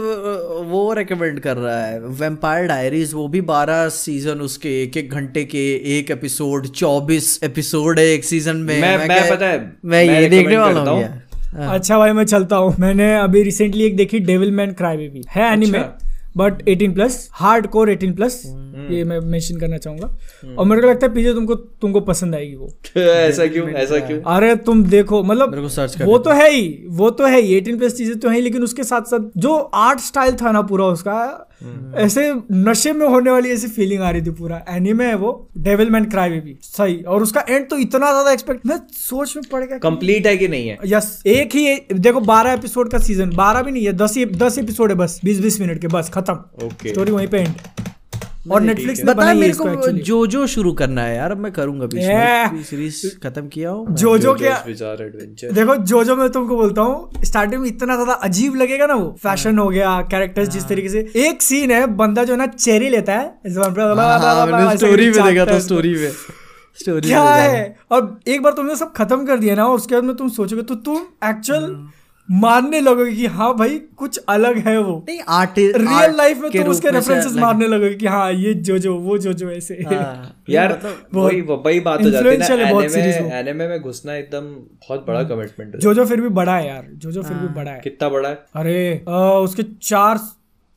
वो 0.70 0.92
रेकमेंड 0.92 1.40
कर 1.40 1.56
रहा 1.56 1.84
है। 1.86 2.00
वेम्पायर 2.00 2.66
डायरीज 2.66 3.14
वो 3.14 3.28
भी 3.28 3.40
बारह 3.40 3.88
सीज़न 3.88 4.40
उसके 4.40 4.82
एक 4.82 4.96
एक 4.96 5.10
घंटे 5.10 5.44
के 5.44 5.98
एक 5.98 6.10
एपिसोड 6.10 6.66
चौबीस 6.66 7.40
एपिसोड 7.44 7.98
है 7.98 8.06
एक 8.06 8.24
सीज़न 8.24 8.56
में। 8.56 8.80
मैं- 8.80 9.08
मैं 9.08 9.30
पता 9.30 9.46
है, 9.46 9.72
मैं 9.84 10.04
ये 10.04 10.28
देखने 10.28 10.56
वाला 10.56 10.80
हूँ। 10.80 11.27
अच्छा 11.56 11.98
भाई 11.98 12.12
मैं 12.12 12.24
चलता 12.24 12.56
हूँ। 12.56 12.74
मैंने 12.80 13.14
अभी 13.18 13.42
रिसेंटली 13.42 13.84
एक 13.84 13.96
देखी 13.96 14.18
डेविल 14.18 14.50
मैन 14.50 14.72
क्राई 14.72 14.96
बेबी 14.96 15.22
है 15.30 15.52
anime 15.52 15.78
but 16.36 16.62
18 16.62 16.92
plus 16.94 17.28
hardcore 17.66 17.90
18 17.90 18.14
plus 18.16 18.42
ये 18.90 19.04
मैं 19.04 19.20
मेंशन 19.20 19.56
करना 19.56 19.76
चाहूँगा। 19.76 20.06
और 20.58 20.66
मेरे 20.66 20.82
को 20.82 20.88
लगता 20.88 21.06
है 21.06 21.12
पीछे 21.14 21.32
तुमको 21.34 21.54
तुमको 21.54 22.00
पसंद 22.00 22.34
आएगी 22.34 22.54
वो। 22.54 22.68
ऐसा 23.00 23.46
क्यों? 23.46 23.68
ऐसा 23.68 23.98
क्यों? 23.98 24.20
अरे 24.36 24.54
तुम 24.56 24.84
देखो 24.84 25.22
मतलब 25.22 25.50
मेरे 25.50 25.62
को 25.62 25.68
सर्च 25.68 25.94
कर 25.96 26.04
वो 26.04 26.18
तो 26.18 26.30
है 26.30 26.50
ही 26.50 26.86
वो 26.88 27.10
तो 27.10 27.26
है 27.26 27.40
ही 27.40 27.54
एटीन 27.54 27.78
प्लस 27.78 27.96
चीज़ें 27.96 28.18
तो 28.18 28.28
है 28.28 28.40
लेकिन 28.40 28.62
उसके 28.62 28.84
साथ 28.84 29.02
साथ 29.02 29.30
जो 29.36 29.56
आर्ट 29.56 30.00
स्टाइल 30.00 30.34
था 30.34 30.52
ना 30.52 30.62
पूरा 30.62 30.84
उसका 30.84 31.47
ऐसे 31.98 32.32
नशे 32.52 32.92
में 32.92 33.06
होने 33.06 33.30
वाली 33.30 33.50
ऐसी 33.50 33.68
फीलिंग 33.68 34.02
आ 34.02 34.10
रही 34.10 34.22
थी 34.22 34.30
पूरा। 34.32 34.64
एनिमे 34.68 35.04
है 35.04 35.14
वो 35.16 35.30
डेविल 35.58 35.90
मैन 35.90 36.04
क्राई 36.06 36.30
बेबी 36.30 36.56
सही। 36.62 36.96
और 37.04 37.22
उसका 37.22 37.44
एंड 37.48 37.68
तो 37.70 37.78
इतना 37.78 38.10
ज़्यादा 38.12 38.32
एक्सपेक्ट 38.32 38.66
मैं 38.66 38.78
सोच 38.98 39.36
में 39.36 39.44
पड़ 39.52 39.64
गया 39.64 39.78
कंप्लीट 39.80 40.26
है 40.26 40.36
कि 40.36 40.48
नहीं 40.48 40.68
है? 40.68 40.78
यस 40.86 41.22
एक 41.26 41.54
ही 41.54 41.76
देखो 41.94 42.20
बारह 42.22 42.52
एपिसोड 42.52 42.90
का 42.90 42.98
सीज़न 43.00 43.36
बारह 43.36 43.62
भी 43.62 43.72
नहीं 43.72 43.84
है 43.86 43.92
दस 43.94 44.18
दस 44.36 44.58
एपिसोड 44.58 44.90
है 44.90 44.96
बस 44.96 45.20
बीस 45.24 45.40
बीस 45.40 45.60
मिनट 45.60 45.80
के 45.80 45.88
बस 45.88 46.10
खत्म। 46.14 46.66
ओके 46.66 46.88
स्टोरी 46.88 47.12
वहीं 47.12 47.28
पे 47.28 47.38
एंड 47.38 47.54
और 48.50 48.62
नेटफ्लिक्स 48.62 49.00
ने 49.00 49.04
बता 49.06 49.32
मेरे 49.34 49.52
को 49.54 49.90
जो 50.02 50.26
जो 50.28 50.46
शुरू 50.46 50.72
करना 50.74 51.02
है 51.02 51.16
यार 51.16 51.30
अब 51.30 51.38
मैं 51.38 51.52
करूँगा 51.52 51.86
बीच 51.86 52.04
में 52.04 52.62
सीरीज़ 52.64 53.06
खत्म 53.22 53.48
किया 53.48 53.70
हूँ? 53.70 53.86
जो 53.92 54.16
जो 54.18 54.34
क्या 54.34 54.62
विचार 54.66 55.02
एडवेंचर 55.02 55.52
देखो 55.52 55.76
जो 55.84 56.02
जो 56.04 56.16
मैं 56.16 56.28
तुमको 56.32 56.56
बोलता 56.56 56.82
हूँ 56.82 57.22
स्टार्टिंग 57.24 57.60
में 57.62 57.68
इतना 57.68 57.94
ज़्यादा 57.94 58.12
अजीब 58.22 58.56
लगेगा 58.56 58.86
ना 58.86 58.94
वो। 58.94 59.14
फ़ैशन 59.22 59.58
हो। 59.58 59.68
गया 59.68 60.00
कैरेक्टर्स 60.10 60.48
जिस 60.48 60.68
तरीके 60.68 60.88
से। 60.88 60.98
एक 61.26 61.42
सीन 61.42 61.70
है 61.70 61.86
बंदा 61.96 62.24
जो 62.24 62.32
है 62.32 62.38
ना 62.38 62.46
चेरी 62.48 62.88
लेता 62.88 63.12
है 63.14 63.26
स्टोरी 64.76 65.10
में 65.10 65.22
देखा 65.24 65.46
था 65.46 65.58
स्टोरी 65.60 65.94
में। 65.94 66.10
स्टोरी 66.78 67.08
क्या 67.08 67.22
है? 67.24 67.76
और 67.90 68.18
एक 68.28 68.42
बार 68.42 68.52
तुमने 68.52 68.76
सब 68.76 68.92
खत्म 68.92 69.26
कर 69.26 69.38
दिया 69.38 69.54
ना 69.54 69.66
और 69.66 69.76
उसके 69.76 69.94
बाद 69.94 70.04
में 70.04 70.14
तुम 70.16 70.28
सोचोगे 70.30 70.62
तो 70.62 70.74
तुम 70.86 70.96
एक्चुअल 71.28 71.64
मानने 72.30 72.80
लगोगे 72.80 73.12
कि 73.12 73.26
हाँ 73.26 73.56
भाई 73.56 73.78
कुछ 73.96 74.18
अलग 74.28 74.56
है 74.58 74.76
वो। 74.80 75.04
नहीं 75.08 75.20
आर्ट 75.28 75.58
रियल 75.58 76.16
लाइफ 76.16 76.38
में 76.38 76.50
तुम 76.50 76.70
उसके 76.70 76.90
रेफरेंसेस 76.90 77.36
मारने 77.36 77.66
लगोगे 77.66 77.94
कि 77.94 78.06
हाँ 78.06 78.32
ये 78.32 78.54
जो 78.54 78.78
जो 78.78 78.96
वो 78.98 79.18
जो 79.18 79.32
जो 79.32 79.50
ऐसे 79.50 79.74
यार 80.50 80.78
वही 81.14 81.40
वही 81.40 81.80
बात 81.80 82.02
हो 82.02 82.10
जाती 82.10 82.28
है 82.28 82.36
ना। 82.38 82.46
एनिमे 82.46 83.38
एनिमे 83.38 83.68
में। 83.68 83.80
घुसना 83.80 84.14
एकदम 84.14 84.40
बहुत 84.40 85.06
बड़ा 85.06 85.22
कमिटमेंट 85.22 85.74
है। 85.74 85.80
जो 85.80 85.94
जो 85.94 86.04
फिर 86.04 86.20
भी 86.20 86.28
बड़ा 86.28 86.56
है 86.56 86.66
यार 86.68 86.86
जो 86.94 87.12
जो 87.12 87.22
फिर 87.22 87.36
भी 87.36 87.48
बड़ा 87.54 87.70
है। 87.70 87.80
कितना 87.80 88.08
बड़ा 88.08 88.28
है? 88.28 88.34
अरे 88.34 88.98
उसके 89.44 89.62
चार 89.82 90.20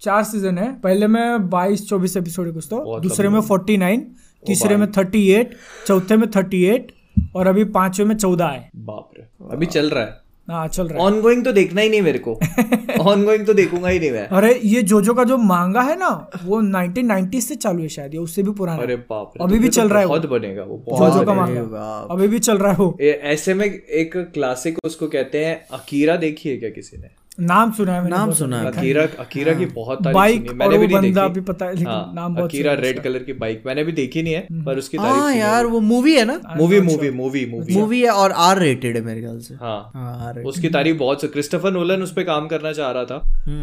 चार 0.02 0.24
सीज़न 0.24 0.58
है। 0.58 0.72
पहले 0.80 1.08
में 1.08 1.50
बाईस 1.50 1.88
चौबीस 1.90 2.18
एपिसोड 2.18 2.48
है 2.48 2.54
कुछ 2.54 2.68
तो। 2.70 3.00
दूसरे 3.00 3.30
में 3.30 3.40
फोर्टी 3.42 3.78
नाइन 3.78 4.08
तीसरे 4.44 4.78
में 4.78 4.92
थर्टी 4.92 5.28
एट 5.32 5.56
चौथे 5.88 6.18
में 6.18 6.30
थर्टी 6.32 6.64
एट 6.66 6.92
और 7.36 7.48
अभी 7.48 7.64
पांचवे 7.64 8.06
में 8.06 8.16
चौदह 8.16 8.46
है। 8.46 8.70
बाप 8.76 9.10
रे 9.18 9.28
अभी 9.52 9.66
चल 9.66 9.90
रहा 9.90 10.04
है। 10.04 10.21
हाँ 10.48 10.68
चल 10.68 10.88
रहा 10.88 11.00
है। 11.00 11.06
ऑन 11.06 11.22
गोइंग 11.22 11.46
तो 11.46 11.52
देखना 11.52 11.82
ही 11.82 11.90
नहीं 11.90 12.02
मेरे 12.02 12.20
को। 12.20 12.34
ऑन 13.00 13.24
गोइंग 13.24 13.46
तो 13.46 13.54
देखूँगा 13.54 13.90
ही 13.90 14.00
नहीं 14.00 14.12
मैं। 14.12 14.28
अरे 14.28 14.60
ये 14.64 14.82
जोजो 14.82 15.14
का 15.14 15.24
जो 15.24 15.38
मांगा 15.38 15.82
है 15.82 16.00
ना 16.00 16.32
वो 16.44 16.62
1990 16.62 17.42
से 17.42 17.56
चालू 17.56 17.82
है 17.82 17.88
शायद 17.88 18.14
ये 18.14 18.20
उससे 18.20 18.44
भी 18.44 18.52
पुराना 18.52 18.82
अरे 18.84 18.96
पाप 18.96 19.10
बाप 19.10 19.34
रे 19.38 19.44
अभी 19.44 19.60
भी 19.60 19.68
तो 19.68 19.74
चल 19.74 19.90
रहा 19.90 20.00
है 20.00 20.08
बहुत 20.08 20.26
बनेगा 20.26 20.64
वो 20.64 20.86
जोजो 20.90 21.26
का 21.26 21.34
मांगा। 21.34 22.08
अभी 22.12 22.28
भी 22.28 22.40
चल 22.40 22.58
रहा 22.58 22.72
है 22.72 22.78
वो। 22.78 22.98
ऐसे 23.02 23.54
में 23.54 23.66
एक 23.66 24.18
क्लासिक 24.34 24.78
उसको 24.84 25.08
कहते 25.08 25.46
हैं 25.46 25.66
अकीरा 25.72 26.16
देखी 26.16 26.50
है 26.50 26.58
क्या 26.58 26.70
किसी 26.70 26.98
ने? 26.98 27.21
नाम 27.40 27.72
सुना 27.72 27.94
है 27.94 28.10
नाम 28.10 28.32
सुना 28.34 28.60
है। 28.60 28.68
अकीरा 28.68 29.04
अकीरा 29.20 29.54
की 29.54 29.66
बहुत 29.66 30.02
बाइक 30.04 30.48
है। 30.50 30.56
मैंने 30.56 30.78
भी 30.78 30.88
नहीं 30.88 31.14
देखी। 31.14 31.30
भी 31.30 31.42
पता 31.42 31.66
है 31.66 31.72
लेकिन 31.72 31.88
हाँ, 31.88 32.12
नाम 32.16 32.34
बहुत 32.36 32.50
अकीरा 32.50 32.74
रेड 32.76 33.02
कलर 33.04 33.20
की 33.20 33.34
बाइक। 33.34 33.64
मैंने 33.66 33.84
भी 33.84 33.92
देखी 33.92 34.24
नहीं 34.24 34.34
है 34.34 34.64
पर 34.66 34.78
उसकी 34.78 34.98
तारीफ़ 34.98 35.20
हाँ। 35.20 35.34
यार 35.34 35.66
वो 35.66 35.80
मूवी 35.82 36.16
है 36.16 36.26
ना? 36.26 36.40
Movie 36.58 36.80
movie 36.82 37.10
movie 37.12 37.46
movie 37.46 37.76
movie 37.76 38.02
है 38.02 38.10
और 38.12 38.32
आर 38.40 38.60
रेटेड 38.60 38.96
है 38.96 39.02
मेरे 39.04 39.22
ख्याल 39.22 39.40
से। 39.40 39.56
हाँ। 39.56 39.92
हाँ 39.96 40.34
उसकी 40.46 40.70
तारीफ़ 40.70 40.98
बहुत 40.98 41.22
से 41.22 41.28
क्रिस्टोफर 41.28 41.72
नोलन 41.72 42.04
उस 42.04 42.14
पे 42.14 42.24
काम 42.24 42.48
करना 42.48 42.72
चाह 42.74 42.92
रहा 42.92 43.04
था 43.06 43.22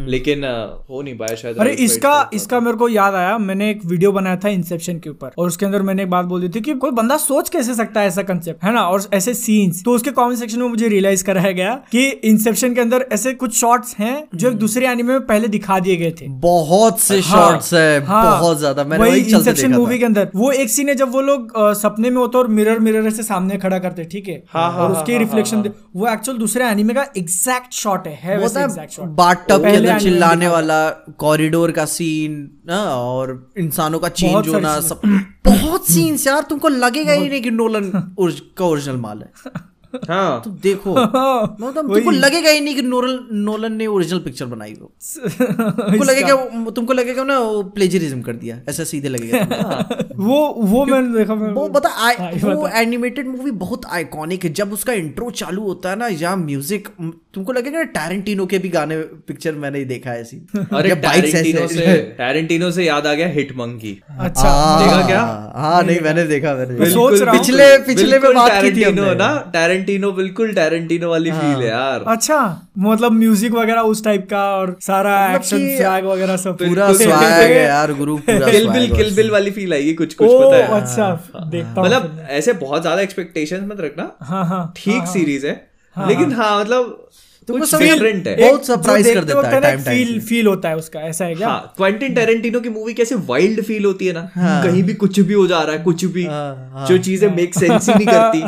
लेकिन 0.09 0.45
हो 0.91 1.03
नहीं 1.03 1.17
पाया 1.19 1.35
शायद 1.37 1.59
अरे 1.59 1.73
इसका 1.85 2.15
इसका 2.35 2.61
मेरे 2.61 2.77
को 2.77 2.89
याद 2.89 3.15
आया 3.15 3.37
मैंने 3.41 3.71
एक 3.71 3.85
वीडियो 3.85 4.13
बनाया 4.13 4.37
था 4.37 4.49
इंसेप्शन 4.51 4.99
के 4.99 5.11
ऊपर 5.11 5.31
और 5.39 5.47
उसके 5.47 5.67
अंदर 5.67 5.83
मैंने 5.83 6.03
एक 6.03 6.11
बात 6.11 6.27
बोल 6.27 6.41
दी 6.41 6.49
थी 6.49 6.61
कि 6.61 6.75
कोई 6.77 6.91
बंदा 6.93 7.17
सोच 7.19 7.49
कैसे 7.49 7.75
सकता 7.75 8.01
है 8.01 8.07
ऐसा 8.07 8.23
कंसेप्ट 8.25 8.65
है 8.65 8.73
ना? 8.75 8.83
और 8.83 9.09
ऐसे 9.15 9.35
सीन्स 9.35 9.85
तो 9.85 9.95
उसके 9.95 10.11
कमेंट 10.13 10.39
सेक्शन 10.39 10.61
में 10.61 10.69
मुझे 10.69 10.89
रियलाइज़ 10.89 11.25
कराया 11.25 11.53
गया 11.53 11.75
कि 11.93 12.09
इंसेप्शन 12.09 12.75
के 12.75 12.81
अंदर 12.81 13.07
ऐसे 13.13 13.35
कुछ 13.35 13.57
शॉट्स 13.59 13.95
हैं 13.99 14.17
जो 14.35 14.49
एक 14.49 14.57
दूसरे 14.59 14.87
एनिमे 14.89 15.13
में 15.13 15.27
पहले 15.27 15.49
दिखा 15.49 15.79
दिए 15.81 15.97
गए 15.97 16.11
थे। 16.21 16.29
बहुत 16.41 17.01
से 17.01 17.19
हाँ, 17.21 17.23
शॉट्स 17.23 17.73
है 17.75 18.05
हाँ, 18.07 18.25
बहुत 18.31 18.59
ज़्यादा। 18.59 18.85
मैंने 18.85 19.05
वही 19.05 19.21
इंसेप्शन 19.21 19.73
मूवी 19.73 19.99
के 19.99 20.05
अंदर। 20.05 20.31
वो 20.37 20.51
एक 20.53 20.71
सीन 20.71 20.89
है 20.89 20.95
जब 20.95 21.13
वो 21.13 21.21
लोग 21.21 21.53
सपने 21.77 22.11
में 22.11 22.17
होते 22.17 22.39
और 22.39 22.49
मिरर 22.51 22.79
मिरर 22.79 23.11
से 23.11 23.23
सामने 23.23 23.57
खड़ा 23.59 23.79
करते 23.79 24.03
हैं, 24.03 24.11
ठीक 24.11 24.29
है? 24.29 24.43
हाँ, 24.49 24.71
हाँ, 24.73 24.79
और 24.79 24.93
हाँ, 24.93 25.01
उसके 25.01 25.19
रिफ्लेक्शन 25.19 25.71
वो 25.97 26.09
एक्चुअल 26.09 26.39
दूसरे 26.39 26.65
एनिमे 26.65 26.95
का 26.95 27.07
एग्जैक्ट 27.17 27.73
शॉट 27.75 28.07
है 28.07 28.39
बाट 28.39 29.47
टब 29.49 29.65
के 29.65 29.77
अंदर 29.77 29.99
चिल्लाने 30.01 30.49
वाला 30.49 30.89
कॉरिडोर 31.19 31.73
का 31.73 31.85
सीन 31.87 32.49
और 32.71 33.51
इंसानों 33.59 33.99
का 33.99 34.09
चेंज 34.11 34.49
होना 34.49 34.79
सब। 34.81 35.01
बहुत 35.45 35.89
सीन्स 35.89 36.27
यार 36.27 36.43
तुमको 36.43 36.69
लगेगा 36.69 37.13
ही 37.13 37.29
नहीं 37.29 37.41
कि 37.43 37.51
नोलन 37.53 37.91
का 38.21 38.65
ओरिजिनल 38.65 38.97
माल 38.97 39.19
है। 39.19 39.33
है। 39.95 40.01
हाँ 40.09 40.41
तुम 40.45 40.53
देखो। 40.63 40.93
मतलब 40.93 41.95
तुमको 41.95 42.11
लगेगा 42.11 42.51
ही 42.51 42.61
नहीं 42.61 42.75
कि 42.75 42.83
नोलन 42.83 43.19
नोलन 43.45 43.73
ने 43.73 43.87
ओरिजिनल 43.87 44.21
पिक्चर 44.21 44.47
बनाई 44.47 44.75
हो। 44.81 44.93
तुमको 45.09 46.05
लगेगा 46.05 46.35
तुमको 46.71 46.93
लगेगा 46.93 47.25
ना 47.25 47.39
वो 47.39 47.63
प्लेजरिज्म 47.77 48.21
कर 48.23 48.33
दिया 48.33 48.61
ऐसा 48.69 48.85
सीधे 48.85 49.09
लगेगा। 49.09 50.07
वो 50.19 50.39
वो 50.59 50.85
मैंने 50.85 51.19
देखा 51.19 51.35
मैं 51.35 51.53
वो 51.53 51.69
बता 51.69 51.89
हाँ, 51.89 52.31
वो 52.45 52.69
एनिमेटेड 52.69 53.29
मूवी 53.29 53.51
बहुत 53.65 53.87
आइकॉनिक 53.93 54.45
है। 54.45 54.53
जब 54.53 54.73
उसका 54.73 54.93
इंट्रो 54.93 55.31
चालू 55.31 55.63
होता 55.63 55.91
है 55.91 55.97
ना 55.97 56.09
या 56.21 56.35
म्यूज़िक 56.37 56.89
तुमको 57.35 57.53
लगेगा 57.53 57.79
ना 57.79 57.85
टैरेंटिनो 57.95 58.47
के 58.47 58.59
भी 58.59 58.69
गाने 58.69 58.97
पिक्चर 59.29 59.55
मैंने 59.55 59.85
देखा 59.85 60.11
है 60.11 60.21
ऐसी। 60.21 60.37
अरे 60.73 60.95
टैरेंटिनो 60.97 61.67
से 61.69 61.97
टैरेंटिनो 62.19 62.71
से 62.71 62.85
याद 62.85 63.07
आ 63.07 63.13
गया 63.15 63.29
हिट 63.29 63.53
मंकी 63.57 63.93
अच्छा 64.19 64.49
हाँ, 64.49 64.85
देखा 64.85 65.07
क्या? 65.07 65.21
हाँ 65.57 65.83
नहीं 65.83 66.01
मैंने 66.01 66.25
देखा 66.27 66.55
मैंने 66.55 66.91
सोच 66.91 67.21
रहा 67.21 67.33
पिछले 67.33 67.67
पिछले 67.87 68.19
में 68.19 68.35
बात 68.35 68.63
की 68.63 68.71
थी 68.71 68.93
ना 68.93 69.29
टैरेंटिनो 69.53 69.78
बिल्कुल 69.87 70.53
टैरेंटिनो 70.53 71.11
वाली 71.11 71.31
हाँ। 71.31 71.41
फील 71.41 71.63
है 71.63 71.69
यार। 71.69 72.05
अच्छा 72.07 72.69
मतलब 72.79 73.13
म्यूज़िक 73.13 73.53
वगैरह 73.53 73.81
उस 73.81 74.05
टाइप 74.05 74.29
का 74.31 74.57
और 74.57 74.77
सारा 74.81 75.35
एक्शन 75.37 75.77
स्वैग 75.77 76.05
वगैरह 76.05 76.37
सब। 76.37 76.59
पूरा 76.59 76.93
स्वैग 76.97 77.51
है 77.53 77.65
यार 77.65 77.93
गुरु 77.93 78.17
पूरा 78.17 78.51
किल 78.51 78.69
बिल 78.69 78.97
किल 78.97 79.15
बिल 79.17 79.31
वाली 79.31 79.51
फील 79.51 79.73
आएगी 79.73 79.95
कुछ 79.95 80.15
कुछ 80.15 80.29
पता 80.29 80.57
है। 80.57 80.81
अच्छा 80.81 81.11
देखता 81.51 81.83
मतलब 81.83 82.27
ऐसे 82.29 82.53
बहुत 82.53 82.83
ज़्यादा 82.83 83.03
एक्सपेक्टेशंस 83.03 83.61
मत 83.63 83.81
रखना। 83.81 84.13
हाँ 84.23 84.45
हाँ। 84.45 84.75
ठीक 84.77 85.07
सीरीज़ 85.07 85.47
है। 85.47 85.71
लेकिन 86.09 86.33
हाँ 86.33 86.61
मतलब 86.61 87.09
कुछ 87.53 87.75
डिफरेंट 87.75 88.29
है। 88.29 88.37
बहुत 88.37 88.67
surprise 88.67 89.15
कर 89.15 89.25
देता 89.25 89.49
है 89.49 89.61
time 89.63 89.75
time 89.75 89.89
फील 89.89 90.21
फील 90.21 90.47
होता 90.47 90.69
है 90.69 90.77
उसका 90.77 91.01
ऐसा 91.01 91.25
है 91.25 91.35
क्या? 91.35 91.49
हाँ 91.49 91.75
क्वेंटिन 91.77 92.15
टेरेंटिनो 92.15 92.61
की 92.61 92.69
मूवी 92.69 92.95
कैसे 92.95 93.15
वाइल्ड 93.15 93.63
फील 93.63 93.85
होती 93.85 94.07
है 94.07 94.13
ना? 94.13 94.31
हाँ। 94.35 94.67
कहीं 94.67 94.83
भी 94.83 94.95
कुछ 94.95 95.21
भी 95.21 95.35
हो 95.35 95.47
जा 95.47 95.63
रहा 95.63 95.77
है 95.77 95.83
कुछ 95.83 96.05
भी 96.05 96.25
हाँ, 96.25 96.87
जो 96.89 96.99
चीज़ें 96.99 97.37
मेक 97.37 97.55
सेंस 97.55 97.89
ही 97.89 97.95
नहीं 97.95 98.07
करती। 98.07 98.43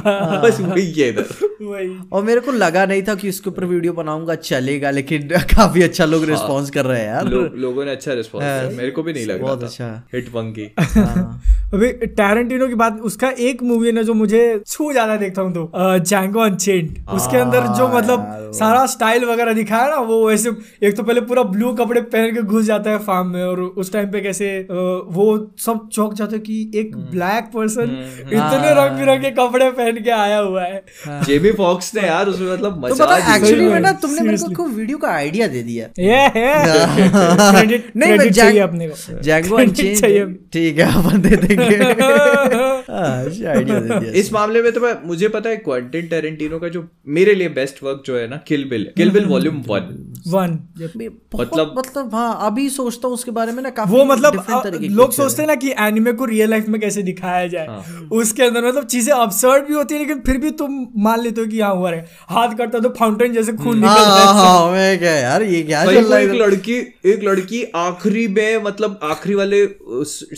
बस 0.48 0.60
वही 0.60 0.93
है 0.93 1.09
इधर 1.09 2.06
और 2.12 2.22
मेरे 2.22 2.40
को 2.40 2.52
लगा 2.52 2.86
नहीं 2.86 3.02
था 3.02 3.14
कि 3.14 3.28
इसके 3.28 3.51
ऊपर 3.51 3.64
वीडियो 3.64 3.93
बनाऊँगा 3.93 4.35
चलेगा 4.35 4.90
लेकिन 4.90 5.28
काफ़ी 5.56 5.82
अच्छा 5.82 6.05
लोग 6.05 6.24
रिस्पॉन्स 6.24 6.70
कर 6.70 6.85
रहे 6.85 7.01
हैं 7.01 7.06
यार। 7.06 7.28
लोगों 7.56 7.85
ने 7.85 7.90
अच्छा 7.90 8.12
रिस्पॉन्स 8.12 8.77
मेरे 8.77 8.90
को 8.90 9.02
भी 9.02 9.12
नहीं 9.12 9.27
लग 9.27 9.36
रहा 9.36 9.47
बहुत 9.47 9.62
था। 9.62 9.66
अच्छा। 9.66 10.09
हिट 10.14 10.31
हाँ। 10.97 11.43
अभी 11.74 11.88
टैरेंटिनो 11.92 12.66
की 12.68 12.74
बात 12.74 13.01
उसका 13.01 13.28
एक 13.38 13.62
मूवी 13.62 13.86
है 13.86 13.92
ना 13.92 14.02
जो 14.02 14.14
मुझे 14.14 14.60
छू 14.66 14.92
ज़्यादा 14.92 15.16
देखता 15.16 15.42
हूँ 15.42 15.52
तो 15.55 15.98
जैंगो 15.98 16.40
अनचेंड 16.40 16.88
उसके 17.12 17.36
अंदर 17.36 17.66
जो 17.78 17.88
मतलब 17.88 18.51
सारा 18.55 18.86
स्टाइल 18.86 19.24
वगैरह 19.24 19.52
दिखाया 19.52 19.88
ना 19.88 19.97
वो 19.97 20.28
वैसे 20.28 20.51
एक 20.82 20.97
तो 20.97 21.02
पहले 21.02 21.20
पूरा 21.20 21.42
ब्लू 21.42 21.72
कपड़े 21.72 22.01
पहन 22.01 22.34
के 22.34 22.42
घुस 22.42 22.64
जाता 22.64 22.90
है 22.90 22.98
फार्म 22.98 23.26
में 23.26 23.42
और 23.42 23.60
उस 23.60 23.92
टाइम 23.92 24.10
पे 24.10 24.20
कैसे 24.20 24.66
वो 24.70 25.52
सब 25.59 25.88
चौक 25.92 26.14
जाते 26.14 26.36
हैं 26.36 26.44
कि 26.44 26.72
एक 26.74 26.97
ब्लैक 26.97 27.44
पर्सन 27.44 27.82
इतने 28.22 28.74
रंग 28.74 28.98
बिरंगे 28.98 29.30
कपड़े 29.30 29.70
पहन 29.70 30.02
के 30.05 30.10
आया 30.10 30.38
हुआ 30.38 30.64
है। 30.64 30.82
जेबी 31.24 31.52
फॉक्स 31.52 31.94
ने 31.94 32.02
यार 32.02 32.26
उसमें 32.26 32.52
मतलब 32.52 32.88
तो 32.88 32.94
मज़ा 32.94 33.36
एक्चुअली 33.36 33.64
में, 33.64 33.72
में 33.72 33.80
ना 33.80 33.92
तुमने 33.92 34.20
मेरे 34.20 34.55
को 34.55 34.66
वीडियो 34.66 34.98
का 34.98 35.09
आइडिया 35.09 35.47
दे 35.47 35.62
दिया। 35.62 35.86
है 35.98 36.51
नहीं, 37.97 38.30
जैंग- 38.30 40.01
चाहिए 40.01 40.24
ठीक 40.26 40.78
है 40.78 41.02
अपन 41.02 41.20
दे 41.20 41.36
देंगे। 41.36 41.60
हाँ, 41.60 41.60
आइडिया 42.91 43.99
इस 44.20 44.32
मामले 44.39 44.62
में 44.62 44.70
तो 44.73 44.81
मैं 44.81 44.93
मुझे 45.05 45.28
पता 45.28 45.51
है 45.51 45.57
क्वेंटिन 45.57 46.07
टेरेंटिनो 46.09 46.59
का 46.59 46.69
जो 46.69 46.85
मेरे 47.09 47.35
लिए 47.35 47.49
बेस्ट 47.49 47.82
वर्क 47.82 48.03
जो 48.07 48.16
है 48.19 48.27
ना 48.28 48.37
Kill 48.49 48.65
Bill 48.69 48.85
Kill 48.97 49.11
Bill 49.11 49.24
volume 49.24 49.62
one 49.69 49.89
one 50.27 50.59
मतलब- 51.41 51.77
मतलब 51.78 52.15
हाँ 52.15 52.39
अभी 52.47 52.69
सोचता 52.70 53.09
हूँ 53.09 53.15
उसके 53.15 53.31
बारे 53.31 53.53
में 53.53 53.62
ना 53.62 53.70
काफ़ी 53.70 53.97
वो 53.97 54.05
मतलब 54.05 54.35
लोग 54.91 55.12
सोचते 55.12 55.43
हैं 55.43 55.47
ना 55.49 55.55
कि 55.55 55.70
एनिमे 55.78 56.12
को 56.12 56.24
रियल 56.24 56.51
लाइफ 56.51 56.69
में 56.69 56.81
कैसे 56.81 57.03
दिखाया 57.03 57.47
जाए। 57.47 57.66
उसके 58.12 58.43
अंदर 58.43 58.66
मतलब 58.69 58.87
चीज़ें 58.87 59.12
absurd 59.15 59.66
भी 59.69 59.74
होती 59.74 59.95
है 59.95 60.01
लेकिन 60.01 60.20
फिर 60.27 60.39
भी 60.39 60.51
तुम 60.51 60.87
मान 60.97 61.20
लेते 61.20 61.41
हो 61.41 61.47
कि 61.47 61.61
हाँ 61.61 61.74
हुआ 61.74 61.91
है। 61.91 62.05
हाथ 62.28 62.55
करता 62.59 62.78
तो 62.78 62.89
फाउंटेन 62.99 63.32
जैसे 63.32 63.53
खून 63.53 63.78
निकलता 63.78 64.01
है। 64.01 64.07
हाँ 64.07 64.19
निकल 64.19 64.39
हाँ 64.39 64.59
हाँ 64.59 64.73
मैं 64.73 64.99
क्या 64.99 65.12
यार 65.12 65.43
ये 65.43 65.62
क्या 65.62 65.85
चल 65.85 66.05
रहा 66.05 66.19
है 66.19 66.24
एक 66.24 66.32
लड़की 66.43 66.77
एक 67.12 67.24
लड़की 67.24 67.62
आखिरी 67.77 68.27
में 68.28 68.62
मतलब 68.65 68.99
आखिरी 69.03 69.35
वाले 69.35 69.66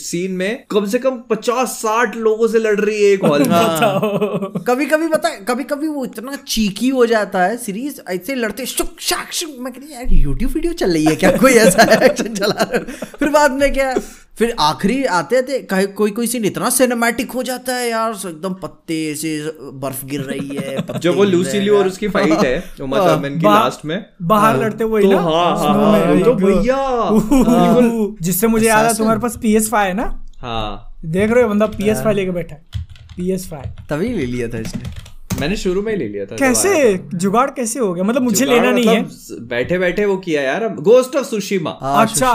सीन 0.03 0.31
में 0.31 0.63
कम 0.71 0.85
से 0.85 0.99
कम 0.99 1.12
पचास 1.19 1.69
साठ 1.69 2.15
लोगों 2.15 2.47
से 2.47 2.59
लड़ 2.59 2.79
रही 2.79 3.03
है 3.03 3.09
एक 3.11 3.25
हॉल 3.25 3.39
में 3.39 4.63
कभी 4.67 4.85
कभी 4.85 5.07
पता 5.07 5.29
है 5.29 5.35
कभी 5.49 5.63
कभी 5.63 5.87
वो 5.87 6.05
इतना 6.05 6.35
चीकी 6.47 6.89
हो 6.89 7.05
जाता 7.05 7.43
है 7.43 7.57
सीरीज़ 7.57 8.01
ऐसे 8.09 8.35
लड़ते 8.35 8.65
शुक 8.65 8.95
शाक 8.99 9.31
शुक। 9.33 9.49
मैं 9.59 9.73
कहती 9.73 9.93
यार 9.93 10.03
यूट्यूब 10.09 10.51
वीडियो 10.51 10.73
चल 10.73 10.91
रही 10.91 11.05
है 11.05 11.15
क्या? 11.15 11.31
कोई 11.37 11.53
ऐसा 11.53 12.05
एक्शन 12.05 12.33
चला 12.33 12.61
रहा 12.61 12.77
है? 12.77 12.83
फिर 13.19 13.29
बाद 13.29 13.51
में 13.51 13.73
क्या 13.73 13.95
फिर 14.37 14.55
आखिरी 14.59 15.03
आते 15.03 15.37
आते 15.37 15.59
कहीं 15.59 15.87
कोई 15.87 16.11
कोई 16.11 16.27
सीन 16.27 16.45
इतना 16.45 16.69
सिनेमैटिक 16.69 17.31
हो 17.31 17.43
जाता 17.43 17.75
है 17.75 17.89
यार 17.89 18.11
एकदम 18.11 18.53
पत्ते 18.53 19.15
से 19.15 19.51
बर्फ़ 19.59 20.05
गिर 20.05 20.21
रही 20.21 20.47
है 20.47 20.77
जब 20.99 21.15
वो 21.15 21.23
लूसी 21.23 21.57
हैं 21.57 21.63
लियो 21.63 21.77
और 21.77 21.87
उसकी 21.87 22.07
फाइट 22.07 22.33
है 22.33 22.63
उमा 22.81 22.97
थर्मन 22.97 23.29
की 23.29 23.45
लास्ट 23.45 23.85
में। 23.85 24.05
बाहर 24.21 24.59
लड़ते 24.59 24.83
वही 24.83 25.03
तो 25.03 25.11
ना? 25.11 25.17
हाँ, 25.21 25.57
हाँ, 25.57 25.57
snow 25.57 26.05
हाँ, 26.05 26.13
वो 26.13 26.23
तो 26.23 26.33
भैया, 26.33 28.15
जिससे 28.21 28.47
मुझे 28.47 28.67
याद 28.67 28.85
है 28.85 28.97
तुम्हारे 28.97 29.19
पास 29.19 29.37
पी 29.41 29.55
एस 29.55 29.69
फाइव 29.69 29.87
है 29.87 29.93
ना? 29.93 30.22
हाँ। 30.43 30.97
देख 31.05 31.31
रहे 31.31 31.43
हो 31.43 31.49
बंदा 31.49 31.65
पी 31.69 31.89
एस 31.89 32.03
फाइव 32.03 32.15
लेके 32.15 32.31
बैठा 32.31 32.55
है। 32.55 32.85
पी 33.17 33.31
एस 33.31 33.49
फाइव 33.49 33.85
तभी 33.89 34.09
ले 34.09 34.25
लिया 34.25 34.47
था 34.47 34.59
इसने। 34.59 35.01
मैंने 35.39 35.55
शुरू 35.57 35.81
में 35.81 35.91
ही 35.91 35.97
ले 35.97 36.07
लिया 36.07 36.25
था। 36.25 36.35
कैसे? 36.35 36.71
जुगाड़ 37.13 37.49
कैसे 37.51 37.79
हो 37.79 37.93
गया? 37.93 38.03
मतलब 38.03 38.21
मुझे 38.21 38.45
लेना 38.45 38.71
नहीं 38.71 38.87
है। 38.87 39.01
मतलब 39.01 39.47
बैठे 39.49 39.77
बैठे 39.79 40.05
वो 40.05 40.17
किया 40.17 40.41
यार। 40.41 40.67
गोस्ट 40.81 41.15
ऑफ़ 41.15 41.25
सुशिमा 41.25 41.69
अच्छा 41.71 42.31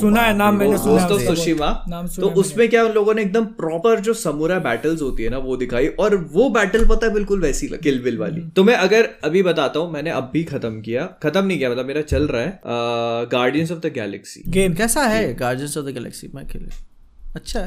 सुना 0.00 0.20
है 0.20 0.36
नाम 0.36 0.56
मैंने 0.56 0.78
सुना 0.78 1.06
गोस्ट 1.08 1.28
ऑफ़। 1.28 1.34
सुशिमा 1.34 1.70
तो। 2.16 2.28
उसमें 2.40 2.68
क्या 2.68 2.84
उन 2.84 2.92
लोगों 2.92 3.14
ने 3.14 3.22
एकदम 3.22 3.44
प्रॉपर 3.60 4.00
जो 4.00 4.14
समुरा 4.14 4.58
बैटल्स 4.58 5.02
होती 5.02 5.22
है 5.22 5.30
ना 5.30 5.38
वो 5.38 5.56
दिखाई। 5.56 5.86
और 5.86 6.16
वो 6.32 6.48
बैटल 6.50 6.84
पता 6.88 7.06
है 7.06 7.12
बिल्कुल 7.12 7.40
वैसी 7.40 7.68
किल 7.68 8.02
बिल 8.02 8.18
वाली। 8.18 8.40
तो 8.56 8.64
मैं 8.64 8.74
अगर 8.78 9.08
अभी 9.24 9.42
बताता 9.42 9.80
हूँ 9.80 9.92
मैंने 9.92 10.10
अब 10.10 10.30
भी 10.32 10.44
खत्म 10.44 10.80
किया। 10.80 11.08
खत्म 11.22 11.44
नहीं 11.44 11.58
किया 11.58 11.70
मतलब 11.70 11.86
मेरा 11.86 12.00
चल 12.02 12.26
रहा 12.26 12.42
है। 12.42 12.60
Guardians 13.28 13.72
of 13.72 13.78
the 13.78 13.92
Galaxy 13.94 14.42
game 14.50 14.74
कैसा 14.74 15.06
है 15.06 15.34
गार्डियंस 15.34 15.76
ऑफ़ 15.78 15.86
द 15.86 15.94
गैलेक्सी 15.94 16.30
मैं 16.34 16.46
खेले 16.46 16.84
अच्छा। 17.36 17.60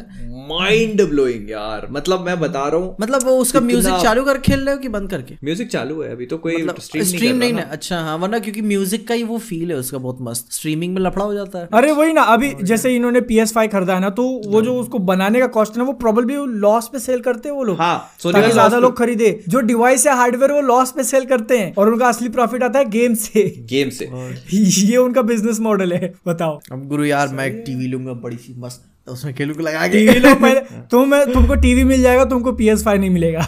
माइंड 0.50 1.02
ब्लोइंग 1.10 1.50
यार। 1.50 1.88
मतलब 1.92 2.26
मैं 2.26 2.40
बता 2.40 2.68
रहा 2.68 2.80
हूँ 2.82 2.96
मतलब 3.02 3.24
वो 3.24 3.36
उसका 3.38 3.60
म्यूज़िक 3.62 3.94
चालू 4.04 4.24
कर 4.26 4.38
खेल 4.42 4.60
रहे 4.60 4.76
हो 4.76 4.82
कि 4.82 4.90
बंद 4.90 5.10
करके? 5.10 5.36
म्यूज़िक 5.44 5.70
चालू 5.72 6.02
है 6.02 6.12
अभी 6.12 6.26
तो 6.26 6.38
कोई 6.38 6.56
मतलब 6.56 6.80
स्ट्रीम 6.82 7.04
स्ट्रीम 7.06 7.36
नहीं 7.38 7.54
नहीं 7.54 7.66
अच्छा 7.68 8.00
हाँ 8.02 8.18
वरना 8.18 8.40
क्योंकि 8.40 8.62
म्यूज़िक 8.64 9.08
का 9.08 9.14
ही 9.14 9.24
वो 9.24 9.38
फील 9.40 9.72
है 9.72 9.78
उसका 9.78 9.98
बहुत 9.98 10.18
मस्त। 10.22 10.52
स्ट्रीमिंग 10.54 10.94
में 10.96 11.02
लफड़ा 11.02 11.26
हो 11.26 11.34
जाता 11.34 11.60
है। 11.60 11.68
अरे 11.74 11.92
वही 11.92 12.14
ना 12.14 12.22
अभी 12.34 12.54
जैसे 12.64 12.96
इन्होंने 12.96 13.22
पी 13.24 13.40
एस 13.40 13.54
फाइव 13.54 13.70
खरीदा 13.70 13.94
है 13.94 14.00
ना 14.00 14.10
तो 14.12 14.24
वो 14.48 14.62
जो 14.62 14.76
उसको 14.80 15.00
बनाने 15.10 15.40
का 15.40 15.48
कॉस्ट 15.50 15.74
है 15.74 15.78
ना 15.78 15.84
वो 15.84 15.94
प्रॉब्लली 16.00 16.36
लॉस 16.60 16.90
पे 16.94 17.00
सेल 17.00 17.20
करते 17.22 17.50
हैं 17.50 17.56
वो 17.56 17.64
लोग। 17.64 17.78
हाँ, 17.78 18.12
ज़्यादा 18.26 18.80
लोग 18.80 18.98
खरीदे। 18.98 19.32
जो 19.50 19.60
डिवाइस 19.64 20.06
है 20.08 20.16
हार्डवेयर 20.18 20.52
वो 20.52 20.62
लॉस 20.64 20.92
पे 20.92 21.04
सेल 21.04 21.26
करते 21.26 21.58
हैं 21.58 21.74
और 21.76 21.90
उनका 21.90 22.08
असली 22.08 22.30
प्रॉफिट 22.30 22.64
आता 22.64 22.80
है 22.80 22.86
गेम 22.90 23.14
से। 23.16 23.44
गेम 23.70 23.90
से। 23.92 24.06
ये 24.90 24.98
उनका 24.98 25.22
बिज़नेस 25.24 25.60
मॉडल 25.62 25.94
है 25.94 26.14
बताओ। 26.28 26.60
अब 26.72 26.88
गुरु 26.88 27.06
यार 27.06 27.28
मैं 27.30 27.46
एक 27.46 27.64
टीवी 27.66 27.88
लूँगा 27.88 28.14
बड़ी 28.22 28.38
सी 28.38 28.54
मस्त। 28.58 28.86
उसमें 29.10 29.34
खेलू 29.36 29.54
को 29.54 29.64
लगा 29.64 29.88
के। 29.88 29.98
टीवी 29.98 30.20
लो 30.20 30.34
पहले। 30.36 30.60
तुम 30.92 31.16
तुमको 31.26 31.56
टीवी 31.58 31.84
मिल 31.84 32.02
जाएगा 32.02 32.26
तुमको 32.26 32.52
पी 32.54 32.70
एस 32.70 32.84
फाइव 32.86 33.00
नहीं 33.00 33.10
मिलेगा। 33.10 33.48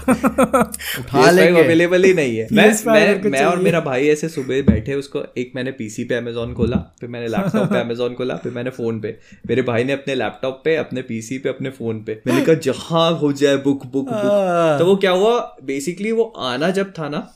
उठा 0.99 1.29
लेंगे 1.31 1.61
अवेलेबल 1.61 2.03
ही 2.03 2.13
नहीं 2.13 2.37
है। 2.37 2.47
मैं 2.51 2.67
मैं 2.87 3.31
मैं 3.31 3.43
और 3.45 3.59
मेरा 3.59 3.79
भाई 3.81 4.07
ऐसे 4.07 4.29
सुबह 4.29 4.61
बैठे 4.63 4.93
उसको 4.93 5.23
एक 5.37 5.51
मैंने 5.55 5.71
पीसी 5.71 6.03
पे 6.03 6.15
अमेजोन 6.15 6.53
खोला 6.53 6.77
फिर 6.99 7.09
मैंने 7.09 7.27
लैपटॉप 7.27 7.71
पे 7.73 7.79
अमेजोन 7.79 8.13
खोला 8.13 8.35
फिर 8.35 8.51
मैंने 8.51 8.69
फ़ोन 8.71 8.99
पे। 8.99 9.17
मेरे 9.47 9.61
भाई 9.63 9.83
ने 9.83 9.93
अपने 9.93 10.15
लैपटॉप 10.15 10.61
पे 10.65 10.75
अपने 10.75 11.01
पीसी 11.03 11.37
पे 11.37 11.49
अपने 11.49 11.69
फ़ोन 11.71 12.03
पे। 12.03 12.21
मैंने 12.27 12.45
कहा 12.45 12.55
जहाँ 12.63 13.11
हो 13.19 13.31
जाए 13.33 13.55
बुक 13.57 13.85
बुक 13.85 14.09
बुक 14.09 14.79
तो 14.79 14.85
वो 14.85 14.95
क्या 14.97 15.11
हुआ? 15.13 15.39
बेसिकली 15.63 16.11
वो 16.11 16.23
आना 16.39 16.69
जब 16.71 16.93
था 16.99 17.09
ना 17.09 17.27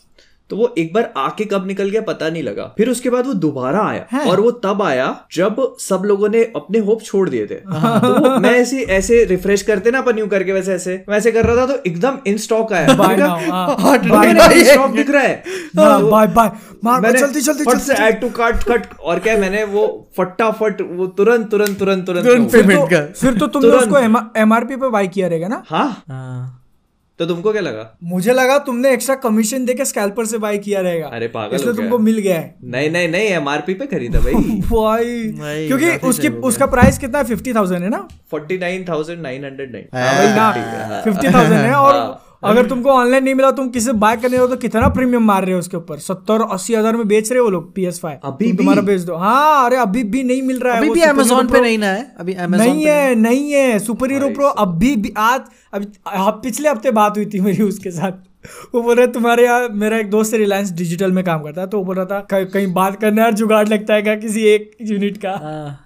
तो 0.49 0.55
वो 0.55 0.75
एक 0.77 0.93
बार 0.93 1.13
आके 1.17 1.45
कब 1.45 1.67
निकल 1.67 1.89
गया 1.89 2.01
पता 2.01 2.29
नहीं 2.29 2.43
लगा। 2.43 2.63
फिर 2.77 2.89
उसके 2.89 3.09
बाद 3.09 3.27
वो 3.27 3.33
दोबारा 3.33 3.87
आया 3.87 4.05
और 4.29 4.39
वो 4.39 4.51
तब 4.51 4.81
आया 4.81 5.25
जब 5.33 5.75
सब 5.79 6.01
लोगों 6.05 6.29
ने 6.29 6.43
अपने 6.55 6.79
होप 6.79 7.01
छोड़ 7.01 7.29
दिए 7.29 7.47
थे। 7.47 7.55
तो 7.55 8.13
वो 8.13 8.39
मैं 8.39 8.51
ऐसे 8.51 8.81
ऐसे 8.81 9.23
रिफ्रेश 9.25 9.61
करते 9.61 9.91
ना 9.91 9.97
अपन 9.97 10.19
यूँ 10.19 10.27
करके 10.27 10.53
वैसे 10.53 10.73
ऐसे। 10.73 11.03
वैसे 11.09 11.31
कर 11.31 11.45
रहा 11.45 11.67
था 11.67 11.71
तो 11.71 11.83
एकदम 11.87 12.17
इन 12.27 12.37
स्टॉक 12.37 12.73
आया। 12.73 12.87
हाँ। 13.51 13.75
स्टॉक 14.63 14.91
दिख 14.91 15.09
रहा 15.09 15.21
है। 15.21 15.35
तो 15.35 16.07
बाय 16.07 16.27
बाय 16.27 16.51
मार 16.83 17.01
मैंने 17.01 17.19
जल्दी 17.19 17.41
जल्दी 17.41 17.63
फट 17.63 17.77
से 17.77 17.93
ऐड 17.93 18.21
टू 18.21 18.29
कार्ट 18.29 18.63
कट 18.63 18.85
और 19.03 19.19
क्या 19.19 19.37
मैंने 19.37 19.63
वो 19.63 20.11
फटाफट 20.17 20.81
वो 20.81 21.07
तुरंत 21.07 21.51
तुरंत 21.51 21.79
तुरंत 21.79 21.79
तुरंत 21.79 22.05
तुरंत 22.05 22.25
तुरंत 22.25 22.51
payment 22.51 22.79
तो- 22.79 22.89
कर। 22.89 23.13
फिर 23.21 23.33
तो 23.33 23.47
तुमने। 23.47 23.69
उसको 23.69 24.39
एमआरपी 24.39 24.75
पे 24.75 24.89
बाय 24.89 25.07
किया 25.07 25.27
रहेगा 25.27 25.47
ना? 25.47 25.63
हाँ। 25.69 26.03
हाँ। 26.09 26.64
तो 27.19 27.25
तुमको 27.25 27.51
क्या 27.51 27.61
लगा? 27.61 27.97
मुझे 28.03 28.33
लगा 28.33 28.57
तुमने 28.57 28.91
एक्स्ट्रा 28.93 29.15
कमीशन 29.15 29.65
देके 29.65 29.85
स्कैल्पर 29.85 30.25
से 30.25 30.37
बाय 30.37 30.57
किया 30.57 30.81
रहेगा। 30.81 31.07
अरे 31.07 31.27
पागल 31.27 31.55
इसलिए 31.55 31.73
तुमको 31.73 31.97
मिल 31.97 32.17
गया 32.17 32.39
है। 32.39 32.55
नहीं 32.63 32.89
नहीं 32.89 33.07
नहीं 33.07 33.27
एमआरपी 33.27 33.73
पे 33.73 33.85
खरीदा 33.85 34.19
भाई। 34.19 34.33
भाई 34.71 35.67
क्योंकि 35.67 36.07
उसकी 36.07 36.27
उसका 36.27 36.65
प्राइस 36.65 36.97
कितना 36.97 37.17
है? 37.17 37.23
फिफ्टी 37.23 37.53
थाउज़ेंड 37.53 37.83
है 37.83 37.89
ना? 37.89 38.07
Forty 38.31 38.57
nine 38.57 38.85
thousand 38.89 39.21
nine 39.21 39.45
hundred 39.45 39.75
nine 39.75 41.01
fifty 41.03 41.27
thousand 41.27 41.61
है 41.61 41.73
और 41.73 42.21
अगर 42.43 42.67
तुमको 42.69 42.89
ऑनलाइन 42.91 43.23
नहीं 43.23 43.35
मिला 43.35 43.49
तुम 43.53 43.69
किसी 43.69 43.91
बाय 43.93 44.17
करने 44.17 44.37
हो 44.37 44.47
तो 44.47 44.55
कितना 44.57 44.87
प्रीमियम 44.89 45.23
मार 45.23 45.43
रहे 45.43 45.53
हो 45.53 45.59
उसके 45.59 45.77
ऊपर? 45.77 45.97
सत्तर 45.99 46.41
अस्सी 46.43 46.75
हज़ार 46.75 46.95
में 46.95 47.07
बेच 47.07 47.31
रहे 47.31 47.41
हो 47.41 47.49
लोग 47.49 47.73
पी 47.75 47.85
एस 47.85 47.99
फाइव 47.99 48.19
अभी 48.23 48.45
भी? 48.45 48.57
तुम्हारा 48.57 48.81
बेच 48.83 49.01
दो। 49.01 49.15
हाँ 49.15 49.65
अरे 49.65 49.77
अभी 49.77 50.03
भी 50.05 50.23
नहीं 50.23 50.41
मिल 50.41 50.59
रहा 50.59 50.73
है 50.73 50.79
अभी 50.79 50.89
भी 50.89 51.01
अमेजोन 51.03 51.47
पे 51.47 51.61
नहीं 51.61 51.77
ना 51.77 51.87
है? 51.87 52.05
अभी 52.19 52.35
नहीं 52.37 52.85
है 52.85 53.15
नहीं। 53.15 53.51
है। 53.51 53.79
सुपर 53.79 54.11
हीरो 54.11 54.29
प्रो 54.29 54.47
अभी 54.47 54.95
भी 54.95 55.13
आज 55.17 55.41
अभी 55.73 55.87
पिछले 56.41 56.69
हफ़्ते 56.69 56.91
बात 56.91 57.17
हुई 57.17 57.25
थी 57.25 57.39
मेरी 57.41 57.63
उसके 57.63 57.91
साथ। 57.91 58.11
वो 58.75 58.81
बोल 58.81 58.95
रहा 58.95 59.05
तुम्हारे 59.05 59.43
यहाँ 59.43 59.67
मेरा 59.69 59.97
एक 59.97 60.09
दोस्त 60.09 60.33
रिलायंस 60.33 60.71
डिजिटल 60.71 61.11
में 61.11 61.23
काम 61.23 61.43
करता 61.43 61.61
है। 61.61 61.67
तो 61.67 61.77
वो 61.77 61.83
बोल 61.83 61.95
रहा 61.95 62.05
था 62.05 62.19
कहीं 62.19 62.45
कहीं 62.45 62.73
बात 62.73 62.99
करने 63.01 63.21
यार 63.21 63.33
जुगाड़ 63.33 63.67
लगता 63.67 63.93
है 63.93 64.01
क्या 64.01 64.15
किसी 64.15 64.43
एक 64.45 64.71
यूनिट 64.81 65.17
का? 65.17 65.35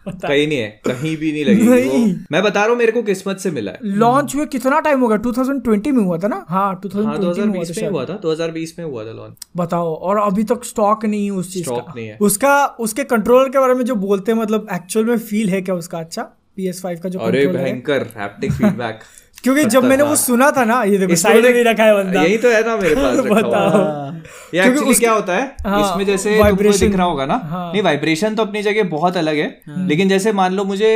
पता 0.05 0.27
कहीं 0.27 0.47
नहीं 0.47 0.57
है 0.57 0.67
कहीं 0.85 1.17
भी 1.17 1.31
नहीं 1.31 1.45
लगी 1.45 1.67
नहीं। 1.67 2.13
वो 2.13 2.25
मैं 2.31 2.43
बता 2.43 2.59
रहा 2.61 2.69
हूँ 2.69 2.77
मेरे 2.77 2.91
को 2.91 3.01
किस्मत 3.01 3.37
से 3.37 3.51
मिला 3.51 3.71
है। 3.71 3.79
लॉन्च 3.83 4.35
हुए 4.35 4.45
कितना 4.45 4.79
टाइम 4.79 4.99
होगा? 4.99 5.17
2020 5.17 5.91
में 5.91 6.03
हुआ 6.03 6.17
था 6.17 6.27
ना? 6.27 6.45
हाँ 6.49 6.81
हाँ 6.95 7.19
2020 7.19 7.45
में 7.45 7.53
हुआ 7.53 7.65
था 7.65 7.81
में 7.81 7.89
हुआ 7.89 8.05
था 8.05 8.19
2020 8.21 8.73
में 8.79 8.85
हुआ 8.85 9.05
था 9.05 9.11
लॉन्च 9.11 9.47
बताओ 9.57 9.93
और 9.95 10.17
अभी 10.17 10.43
तक 10.43 10.63
स्टॉक 10.63 11.05
नहीं 11.05 11.25
है 11.25 11.31
उस 11.31 11.53
चीज़ 11.53 11.69
का। 11.69 11.93
नहीं 11.95 12.07
है। 12.07 12.17
उसका 12.21 12.65
उसके 12.79 13.03
कंट्रोलर 13.03 13.49
के 13.49 13.59
बारे 13.59 13.73
में 13.73 13.85
जो 13.85 13.95
बोलते 13.95 14.31
हैं 14.31 14.39
मतलब 14.39 14.67
एक्चुअल 14.73 15.05
में 15.05 15.17
फील 15.17 15.49
है 15.49 15.61
क्या 15.61 15.75
उसका? 15.75 15.99
अच्छा 15.99 16.29
PS5 16.59 16.99
का 16.99 17.09
जो 17.09 17.19
अरे 17.19 17.45
भयंकर 17.47 18.05
हैप्टिक 18.17 18.51
फीडबैक 18.51 18.99
क्योंकि 19.43 19.63
जब 19.65 19.83
मैंने 19.83 20.03
वो 20.03 20.15
सुना 20.17 20.49
था 20.51 20.63
ना 20.65 20.81
ये 20.83 20.97
देखो 20.97 21.15
साइड 21.17 21.45
में 21.45 21.63
रखा 21.63 21.83
है 21.83 21.93
बंदा। 21.95 22.21
यही 22.21 22.37
तो 22.37 22.49
है 22.49 22.65
ना 22.67 22.75
मेरे 22.77 22.95
पास 22.95 23.19
बताओ। 23.25 24.07
ये 24.53 24.61
क्योंकि 24.61 24.69
एक्चुअली 24.69 24.93
क्या 24.95 25.11
होता 25.11 25.33
है 25.33 25.43
हाँ, 25.65 25.79
इसमें 25.81 26.05
जैसे 26.05 26.35
तुमको 26.37 26.77
दिख 26.77 26.95
रहा 26.95 27.05
होगा 27.05 27.25
ना 27.25 27.35
हाँ। 27.49 27.71
नहीं 27.71 27.81
वाइब्रेशन 27.83 28.35
तो 28.35 28.43
अपनी 28.43 28.61
जगह 28.63 28.83
बहुत 28.89 29.17
अलग 29.17 29.35
है 29.35 29.47
हाँ, 29.67 29.87
लेकिन 29.87 30.09
जैसे 30.09 30.31
मान 30.33 30.53
लो 30.53 30.63
मुझे 30.65 30.89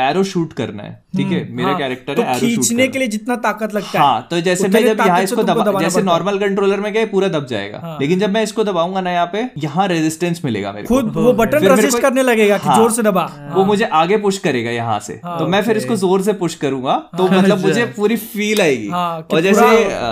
एरो 0.00 0.22
शूट 0.24 0.52
करना 0.52 0.82
है 0.82 0.92
ठीक 1.16 1.26
है? 1.26 1.48
मेरा 1.50 1.68
हाँ, 1.68 1.78
कैरेक्टर 1.78 2.14
तो 2.14 2.22
है 2.22 2.30
एरो 2.30 2.40
खींचने 2.40 2.88
के 2.88 2.98
लिए 2.98 3.08
जितना 3.08 3.36
ताकत 3.46 3.74
लगता 3.74 3.98
है 3.98 4.04
हाँ 4.04 4.26
तो 4.30 4.40
जैसे 4.40 4.68
मैं 4.68 4.84
जब 4.84 5.00
यहाँ 5.00 5.22
इसको 5.22 5.42
दबा 5.42 5.80
जैसे 5.80 6.02
नॉर्मल 6.02 6.38
कंट्रोलर 6.38 6.80
में 6.80 6.92
गए 6.92 7.04
पूरा 7.06 7.28
दब 7.28 7.46
जाएगा। 7.46 7.78
हाँ। 7.78 7.96
लेकिन 8.00 8.20
जब 8.20 8.30
मैं 8.30 8.42
इसको 8.42 8.64
दबाऊँगा 8.64 9.00
ना 9.00 9.10
यहाँ 9.10 9.30
पे 9.32 9.46
यहाँ 9.58 9.86
रेजिस्टेंस 9.88 10.40
मिलेगा 10.44 10.72
मेरे 10.72 10.86
खुद 10.86 11.12
वो 11.16 11.32
बटन 11.34 11.62
मेरे 11.62 11.74
रजिस्ट 11.74 12.00
करने 12.02 12.22
लगेगा 12.22 12.58
हाँ। 12.62 12.76
ज़ोर 12.76 12.90
से 12.92 13.02
दबा। 13.02 13.24
वो 13.54 13.64
मुझे 13.64 13.84
आगे 13.94 14.16
पुश 14.18 14.38
करेगा 14.38 14.70
यहाँ 14.70 14.98
से। 15.00 15.20
हाँ, 15.24 15.38
तो 15.38 15.46
मैं 15.46 15.62
फिर 15.62 15.76
इसको 15.76 15.96
ज़ोर 15.96 16.22
से 16.22 16.32
पुश 16.34 16.54
करूँगा 16.56 16.96
तो 17.16 17.28
मतलब 17.32 17.60
मुझे 17.60 17.85
पूरी 17.96 18.16
फील 18.16 18.60
आएगी। 18.60 18.88
हाँ 18.88 19.26
और 19.32 19.40
जैसे 19.40 19.66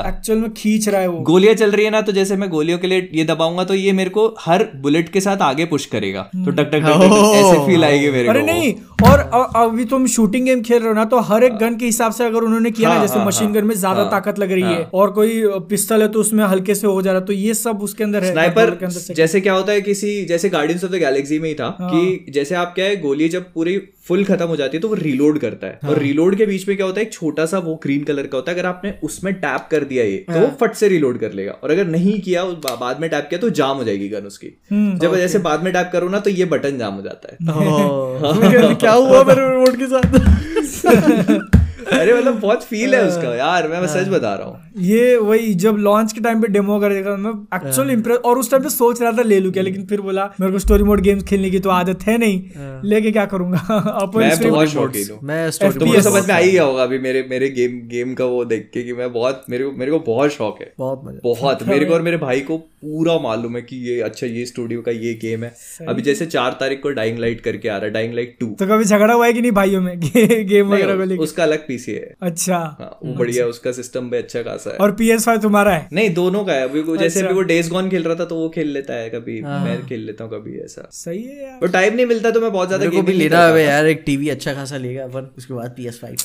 एक्चुअल 0.08 0.38
में 0.38 0.52
खींच 0.54 0.88
रहा 0.88 1.00
है 1.00 1.08
वो। 1.08 1.18
गोलियाँ 1.24 1.54
चल 1.54 1.70
रही 1.70 1.84
है 1.84 1.90
ना 1.90 2.00
तो 2.00 2.12
जैसे 2.12 2.36
मैं 2.36 2.48
गोलियों 2.50 2.78
के 2.78 2.86
लिए 2.86 3.08
ये 3.14 3.24
दबाऊँगा 3.24 3.64
तो 3.64 3.74
ये 3.74 3.92
मेरे 3.92 4.10
को 4.10 4.26
हर 4.40 4.64
बुलेट 4.82 5.08
के 5.08 5.20
साथ 5.20 5.42
आगे 5.42 5.64
पुश 5.66 5.86
करेगा। 5.86 6.22
तो 6.34 6.50
टक 6.50 6.70
टक 6.72 6.82
टक 6.86 7.34
ऐसे 7.34 7.66
फील 7.66 7.84
आएगी 7.84 8.10
मेरे 8.10 8.28
अरे 8.28 8.42
नहीं 8.42 8.72
और 9.04 9.18
अभी 9.56 9.84
तुम 9.84 10.06
शूटिंग 10.06 10.44
गेम 10.46 10.62
खेल 10.62 10.78
रहे 10.78 10.88
हो 10.88 10.94
ना 10.94 11.04
तो 11.04 11.20
हर 11.22 11.44
एक 11.44 11.56
गन 11.58 11.76
के 11.76 11.86
हिसाब 11.86 12.12
से 12.12 12.24
अगर 12.24 12.42
उन्होंने 12.42 12.70
किया 12.70 12.88
ना 12.88 12.94
हाँ, 12.94 13.02
जैसे 13.02 13.18
हाँ, 13.18 13.26
मशीन 13.26 13.46
हाँ, 13.46 13.54
गन 13.54 13.64
में 13.64 13.74
ज़्यादा 13.74 14.00
हाँ, 14.00 14.10
ताकत 14.10 14.38
लग 14.38 14.52
रही 14.52 14.62
है 14.62 14.88
और 14.94 15.10
कोई 15.12 15.42
पिस्टल 15.68 16.02
है 16.02 16.08
तो 16.08 16.20
उसमें 16.20 16.44
हल्के 16.44 16.74
से 16.74 16.86
हो 16.86 17.00
जा 17.02 17.12
रहा 17.12 17.20
है 17.20 17.26
तो 17.26 17.32
ये 17.32 17.54
सब 17.54 17.82
उसके 17.82 18.04
अंदर 18.04 18.24
है 18.24 18.32
स्नाइपर 18.32 18.78
जैसे 19.14 19.40
क्या 19.40 19.52
होता 19.52 19.72
है 19.72 19.80
किसी 19.80 20.24
जैसे 20.24 20.48
गार्डियंस 20.48 20.84
ऑफ़ 20.84 20.92
द 20.92 20.98
गैलेक्सी 20.98 21.38
में 21.38 21.48
ही 21.48 21.54
था 21.54 21.76
हाँ। 21.80 21.90
कि 21.90 22.32
जैसे 22.32 22.54
आप 22.54 22.72
क्या 22.74 22.84
है 22.84 22.96
गोली 23.00 23.28
जब 23.28 23.52
पूरी 23.54 23.76
फुल 24.08 24.24
खत्म 24.24 24.46
हो 24.46 24.56
जाती 24.56 24.76
है 24.76 24.80
तो 24.80 24.88
वो 24.88 24.94
रीलोड 24.94 25.38
करता 25.38 25.66
है। 25.66 25.78
हाँ। 25.82 25.90
और 25.90 25.98
रीलोड 25.98 26.36
के 26.36 26.46
बीच 26.46 26.68
में 26.68 26.76
क्या 26.76 26.86
होता 26.86 27.00
है 27.00 27.06
एक 27.06 27.12
छोटा 27.12 27.46
सा 27.46 27.58
वो 27.58 27.80
ग्रीन 27.82 28.04
कलर 28.04 28.26
का 28.26 28.38
होता 28.38 28.52
है 28.52 28.58
अगर 28.58 28.68
आपने 28.68 28.94
उसमें 29.02 29.34
टैप 29.34 29.68
कर 29.70 29.84
दिया 29.84 30.04
ये 30.04 30.16
तो 30.16 30.40
वो 30.40 30.56
फट 30.60 30.72
से 30.72 30.88
रीलोड 30.88 31.18
कर 31.18 31.32
लेगा। 31.32 31.52
और 31.52 31.70
अगर 31.70 31.86
नहीं 31.86 32.20
किया 32.20 32.44
बा- 32.44 32.80
बाद 32.80 33.00
में 33.00 33.10
टैप 33.10 33.26
किया 33.28 33.40
तो 33.40 33.50
जाम 33.50 33.76
हो 33.76 33.84
जाएगी 33.84 34.08
गन 34.08 34.20
उसकी। 34.20 34.58
हम्म, 34.70 34.98
जब 34.98 35.16
जैसे 35.16 35.38
बाद 35.38 35.64
में 35.64 35.72
टैप 35.72 35.90
करो 35.92 36.08
ना 36.08 36.20
तो 36.20 36.30
ये 36.30 36.44
बटन 36.44 36.78
जाम 36.78 36.94
हो 36.94 37.02
जाता 37.02 37.28
है। 37.32 37.38
क्या 38.74 38.92
हुआ 38.92 39.24
मेरे 39.24 39.50
रिमोट 39.50 39.76
के 39.76 39.86
साथ? 39.86 41.44
अरे 41.92 42.12
मतलब 42.14 42.38
बहुत 42.40 42.62
फील 42.64 42.94
है 42.94 43.02
उसका। 43.08 43.34
यार 43.34 43.68
मैं 43.68 43.80
मैं 43.80 43.86
सच 43.88 44.08
बता 44.08 44.34
रहा 44.34 44.48
हूँ। 44.48 44.60
ये 44.84 45.16
वही 45.16 45.54
जब 45.54 45.76
लॉन्च 45.78 46.12
के 46.12 46.20
टाइम 46.20 46.40
पे 46.42 46.48
डेमो 46.48 46.78
कर 46.80 46.92
देखा 46.94 47.16
मैं 47.16 47.30
एक्चुअली 47.56 47.92
इम्प्रेस 47.92 48.18
और 48.24 48.38
उस 48.38 48.50
टाइम 48.50 48.62
पे 48.62 48.68
सोच 48.68 49.02
रहा 49.02 49.12
था 49.12 49.22
ले 49.22 49.38
लू 49.40 49.50
क्या 49.52 49.62
लेकिन 49.62 49.84
फिर 49.86 50.00
बोला 50.00 50.24
मेरे 50.40 50.52
को 50.52 50.58
स्टोरी 50.58 50.84
मोड 50.84 51.00
गेम्स 51.00 51.22
खेलने 51.24 51.50
की 51.50 51.58
तो 51.58 51.70
आदत 51.70 52.02
है 52.02 52.16
नहीं। 52.18 52.80
लेके 52.84 53.10
क्या 53.10 53.24
करूँगा? 53.26 53.58
अपन 54.02 54.20
मैं 54.20 54.50
बहुत 54.50 54.68
शौकीन 54.68 55.10
हूँ। 55.10 55.18
मैं 55.22 55.50
तुमको 55.60 56.00
समझ 56.00 56.26
में 56.28 56.34
आ 56.34 56.38
ही 56.38 56.50
गया 56.52 56.62
होगा 56.64 56.82
अभी 56.82 56.98
मेरे 56.98 57.26
मेरे 57.30 57.48
गेम 57.50 57.80
गेम 57.88 58.14
का 58.14 58.24
वो 58.24 58.44
देख 58.44 58.70
के 58.74 58.82
कि 58.82 58.92
मैं 58.92 59.12
बहुत 59.12 59.44
मेरे 59.50 59.64
को 59.64 59.72
मेरे 59.72 59.90
को 59.90 59.98
बहुत 60.06 60.30
शौक 60.30 60.60
है। 60.60 60.72
बहुत 60.78 61.02
मज़ा। 61.04 61.18
बहुत। 61.24 61.62
मेरे 61.68 61.84
को 61.84 61.94
और 61.94 62.02
मेरे 62.02 62.16
भाई 62.16 62.40
को 62.40 62.56
पूरा 62.56 63.18
मालूम 63.18 63.56
है 63.56 63.62
कि 63.62 63.76
ये 63.88 64.00
अच्छा 64.00 64.26
ये 64.26 64.44
स्टूडियो 64.46 64.80
का 64.82 64.92
ये 64.92 65.14
गेम 65.22 65.44
है। 65.44 65.54
अभी 65.88 66.02
जैसे 66.02 66.26
चार 66.26 66.56
तारीख 66.60 66.80
को 66.82 66.90
डाइंग 66.90 67.18
लाइट 67.18 67.40
करके 67.40 67.68
आ 67.68 67.76
रहा 67.76 67.86
है 67.86 67.92
डाइंग 67.92 68.14
लाइट 68.14 68.36
टू 68.40 68.46
तो 68.58 68.66
कभी 68.66 68.84
झगड़ा 68.84 69.12
हुआ 69.14 69.26
है 69.26 69.32
कि 69.32 69.40
नहीं 69.40 69.52
भाइयों 69.52 69.80
में? 69.80 69.98
गेम 70.46 70.68
वगैरह 70.68 71.16
को 71.16 71.22
उसका 71.22 71.42
अलग 71.42 71.66
पीसी 71.74 71.92
है। 71.92 72.14
अच्छा। 72.22 72.58
हाँ 72.80 72.90
वो 73.02 73.14
बढ़िया 73.14 73.46
उसका 73.46 73.72
सिस्टम 73.72 74.10
भी 74.10 74.16
अच्छा 74.16 74.42
खासा 74.42 74.70
है। 74.70 74.76
और 74.78 74.92
पी 74.94 75.10
एस 75.10 75.24
फाइव 75.26 75.40
तुम्हारा 75.40 75.74
है? 75.74 75.88
नहीं 75.92 76.12
दोनों 76.14 76.44
का 76.44 76.52
है। 76.52 76.68
अभी 76.68 76.80
वो 76.82 76.96
जैसे 76.96 77.18
अच्छा। 77.18 77.28
अभी 77.28 77.34
वो 77.36 77.42
डेज़ 77.44 77.70
गॉन 77.70 77.90
खेल 77.90 78.04
रहा 78.04 78.14
था 78.14 78.24
तो 78.24 78.36
वो 78.36 78.48
खेल 78.50 78.68
लेता 78.70 78.94
है 78.94 79.10
कभी। 79.10 79.40
मैं 79.42 79.80
खेल 79.86 80.00
लेता 80.00 80.24
हूँ 80.24 80.32
कभी 80.32 80.58
ऐसा। 80.60 80.88
सही 80.92 81.22
है 81.22 81.42
यार। 81.42 81.58
और 81.62 81.70
टाइम 81.70 81.94
नहीं 81.94 82.06
मिलता 82.06 82.30
तो 82.30 82.40
मैं 82.40 82.52
बहुत 82.52 82.68
ज़्यादा 82.68 83.00
भी 83.02 83.12
लेना 83.12 83.46
है 83.46 83.64
यार 83.64 83.86
एक 83.86 84.02
टीवी 84.06 84.28
अच्छा 84.28 84.54
खासा 84.54 84.76
लेगा 84.78 85.04
अपन 85.04 85.30
उसके 85.38 85.54
बाद 85.54 85.74
पी 85.76 85.86
एस 85.86 86.00
फाइव 86.00 86.16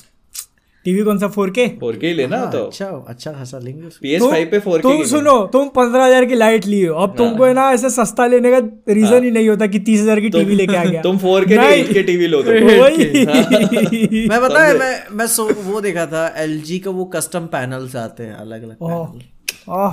टीवी 0.89 1.03
कौन 1.03 1.17
सा 1.19 1.27
फोर 1.29 1.49
के 1.49 1.67
4K 1.79 2.03
ही 2.03 2.13
लेना 2.13 2.45
तो। 2.51 2.59
अच्छा 2.59 2.85
अच्छा 3.07 3.31
खासा 3.31 3.59
लेंगे 3.59 3.89
पीएस 4.01 4.21
फाइव 4.23 4.47
पे 4.51 4.59
फोर 4.59 4.81
तुम 4.81 5.03
सुनो 5.05 5.39
तुम 5.53 5.67
पंद्रह 5.75 6.05
हज़ार 6.05 6.25
की 6.25 6.35
लाइट 6.35 6.65
लिए 6.65 6.87
हो। 6.87 6.95
अब 6.95 7.15
तुमको 7.17 7.45
है। 7.45 7.53
ना 7.53 7.69
ऐसे 7.71 7.89
सस्ता 7.89 8.27
लेने 8.27 8.51
का 8.51 8.59
रीजन 8.93 9.23
ही। 9.23 9.31
नहीं 9.31 9.49
होता 9.49 9.67
कि 9.67 9.79
तीस 9.79 10.01
हज़ार 10.01 10.19
की 10.19 10.29
टीवी 10.29 10.55
लेके 10.55 10.75
आ 10.75 10.83
गया। 10.85 11.01
तुम 11.07 11.17
फोर 11.17 11.45
के 11.45 11.57
नहीं। 11.57 11.83
के 11.83 12.03
टीवी 12.03 12.27
लो 12.27 12.41
तो। 12.41 12.51
वही। 12.81 14.27
मैं 14.29 14.41
बताया 14.41 14.73
मैं 14.73 14.93
मैं 15.11 15.25
वो 15.63 15.81
देखा 15.81 16.05
था 16.05 16.27
एलजी 16.37 16.79
का 16.79 16.91
वो 16.91 17.05
कस्टम 17.15 17.45
पैनल्स 17.47 17.95
आते 17.95 18.23
हैं 18.23 18.35
अलग 18.35 18.63
अलग। 18.63 18.77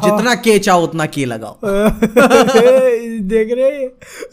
जितना 0.05 0.35
के 0.45 0.59
चाहो 0.59 0.83
उतना 0.83 1.07
के 1.17 1.25
लगाओ। 1.25 1.59
देख 3.31 3.49
रहे 3.53 3.85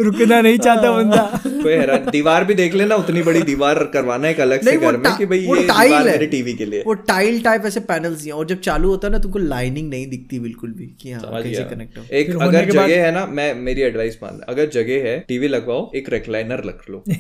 रुकना 0.06 0.40
नहीं 0.42 0.58
चाहता 0.58 0.92
बंदा। 0.92 1.22
कोई 1.46 1.74
हैरान 1.74 2.10
दीवार 2.12 2.44
भी 2.44 2.54
देख 2.54 2.74
लेना 2.76 2.96
उतनी 2.96 3.22
बड़ी 3.24 3.42
दीवार 3.42 3.84
करवाना 3.94 4.30
एक 4.30 4.40
अलग 4.40 4.62
से 4.64 4.76
घर 4.78 4.98
में 4.98 5.12
कि 5.18 5.26
भाई 5.26 5.40
ये 5.40 5.64
टाइल 5.68 6.08
है। 6.08 6.26
टीवी 6.28 6.54
के 6.54 6.66
लिए। 6.66 6.84
वो 6.88 6.94
टाइल 7.10 7.42
टाइप 7.44 7.66
ऐसे 7.66 7.80
पैनल्स 7.92 8.26
हैं 8.26 8.34
और 8.34 8.46
जब 8.48 8.60
चालू 8.60 8.90
होता 8.90 9.08
है 9.08 9.12
ना 9.12 9.20
तुमको 9.20 9.40
लाइनिंग 9.40 9.90
नहीं 9.90 10.08
दिखती 10.10 10.40
बिल्कुल 10.40 10.72
भी 10.78 10.86
कि 11.02 11.12
हाँ 11.12 11.42
कैसे 11.44 11.64
कनेक्ट 11.64 11.98
हो। 11.98 12.04
एक 12.12 12.36
अगर 12.42 12.70
जगह 12.72 13.04
है 13.04 13.12
ना 13.12 13.26
मैं 13.26 13.54
मेरी 13.56 13.82
एडवाइस 13.82 14.18
मान 14.24 14.40
अगर 14.50 14.70
जगह 14.74 15.10
है 15.10 15.18
टीवी 15.28 15.48
लगवाओ 15.48 15.90
एक 15.96 16.10
रेक्लाइनर 16.10 16.64
रख 16.66 16.90
लो। 16.90 17.04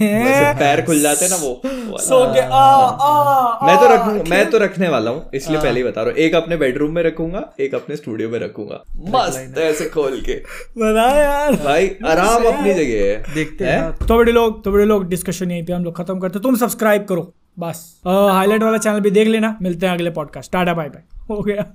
पैर 0.63 0.81
खुल 0.85 0.99
जाते 0.99 1.25
हैं 1.25 1.31
ना 1.31 1.37
वो। 1.37 1.61
सो 2.07 2.23
गया 2.33 2.45
आ, 2.45 2.85
आ, 2.85 3.67
मैं 3.67 3.77
तो 3.77 3.85
आ। 3.85 3.93
रखूँगा 3.95 4.23
मैं 4.29 4.49
तो 4.49 4.57
रखने 4.57 4.89
वाला 4.89 5.11
हूँ 5.11 5.29
इसलिए 5.33 5.59
पहले 5.59 5.79
ही 5.79 5.83
बता 5.83 6.01
रहा 6.01 6.09
हूँ। 6.11 6.19
एक 6.19 6.35
अपने 6.35 6.57
बेडरूम 6.57 6.95
में 6.95 7.03
रखूँगा 7.03 7.49
एक 7.59 7.75
अपने 7.75 7.95
स्टूडियो 7.95 8.11
में 8.18 8.40
रखूँगा। 8.40 8.84
मस्त 9.10 9.57
ऐसे 9.57 9.85
खोल 9.85 10.22
के। 10.22 10.34
बना 10.77 11.07
यार। 11.11 11.53
भाई 11.53 11.88
आराम 12.06 12.45
अपनी 12.45 12.73
जगह 12.73 13.07
है। 13.07 13.34
देखते 13.34 13.65
हैं? 13.65 13.81
हैं। 13.81 14.07
तो 14.07 14.18
बड़े 14.18 14.31
लोग 14.31 14.64
तो 14.64 14.72
बड़े 14.72 14.85
लोग 14.85 15.10
डिस्कशन 15.10 15.52
यहीं 15.52 15.65
पे 15.65 15.73
हम 15.73 15.84
लोग 15.84 15.98
खत्म 15.98 16.19
करते 16.19 16.40
तुम 16.40 16.56
सब्सक्राइब 16.56 17.06
करो 17.06 17.34
बस। 17.60 18.02
हाईलाइट 18.07 18.64
वाला 18.64 18.77
चैनल 18.77 18.99
भी 18.99 19.11
देख 19.11 19.27
लेना। 19.27 19.57
मिलते 19.61 19.85
हैं 19.85 19.94
अगले 19.94 20.10
पॉडकास्ट 20.10 20.52
टाटा 20.52 20.73
बाय 20.73 20.90
बाय 20.90 21.03
हो 21.30 21.41
गया। 21.41 21.73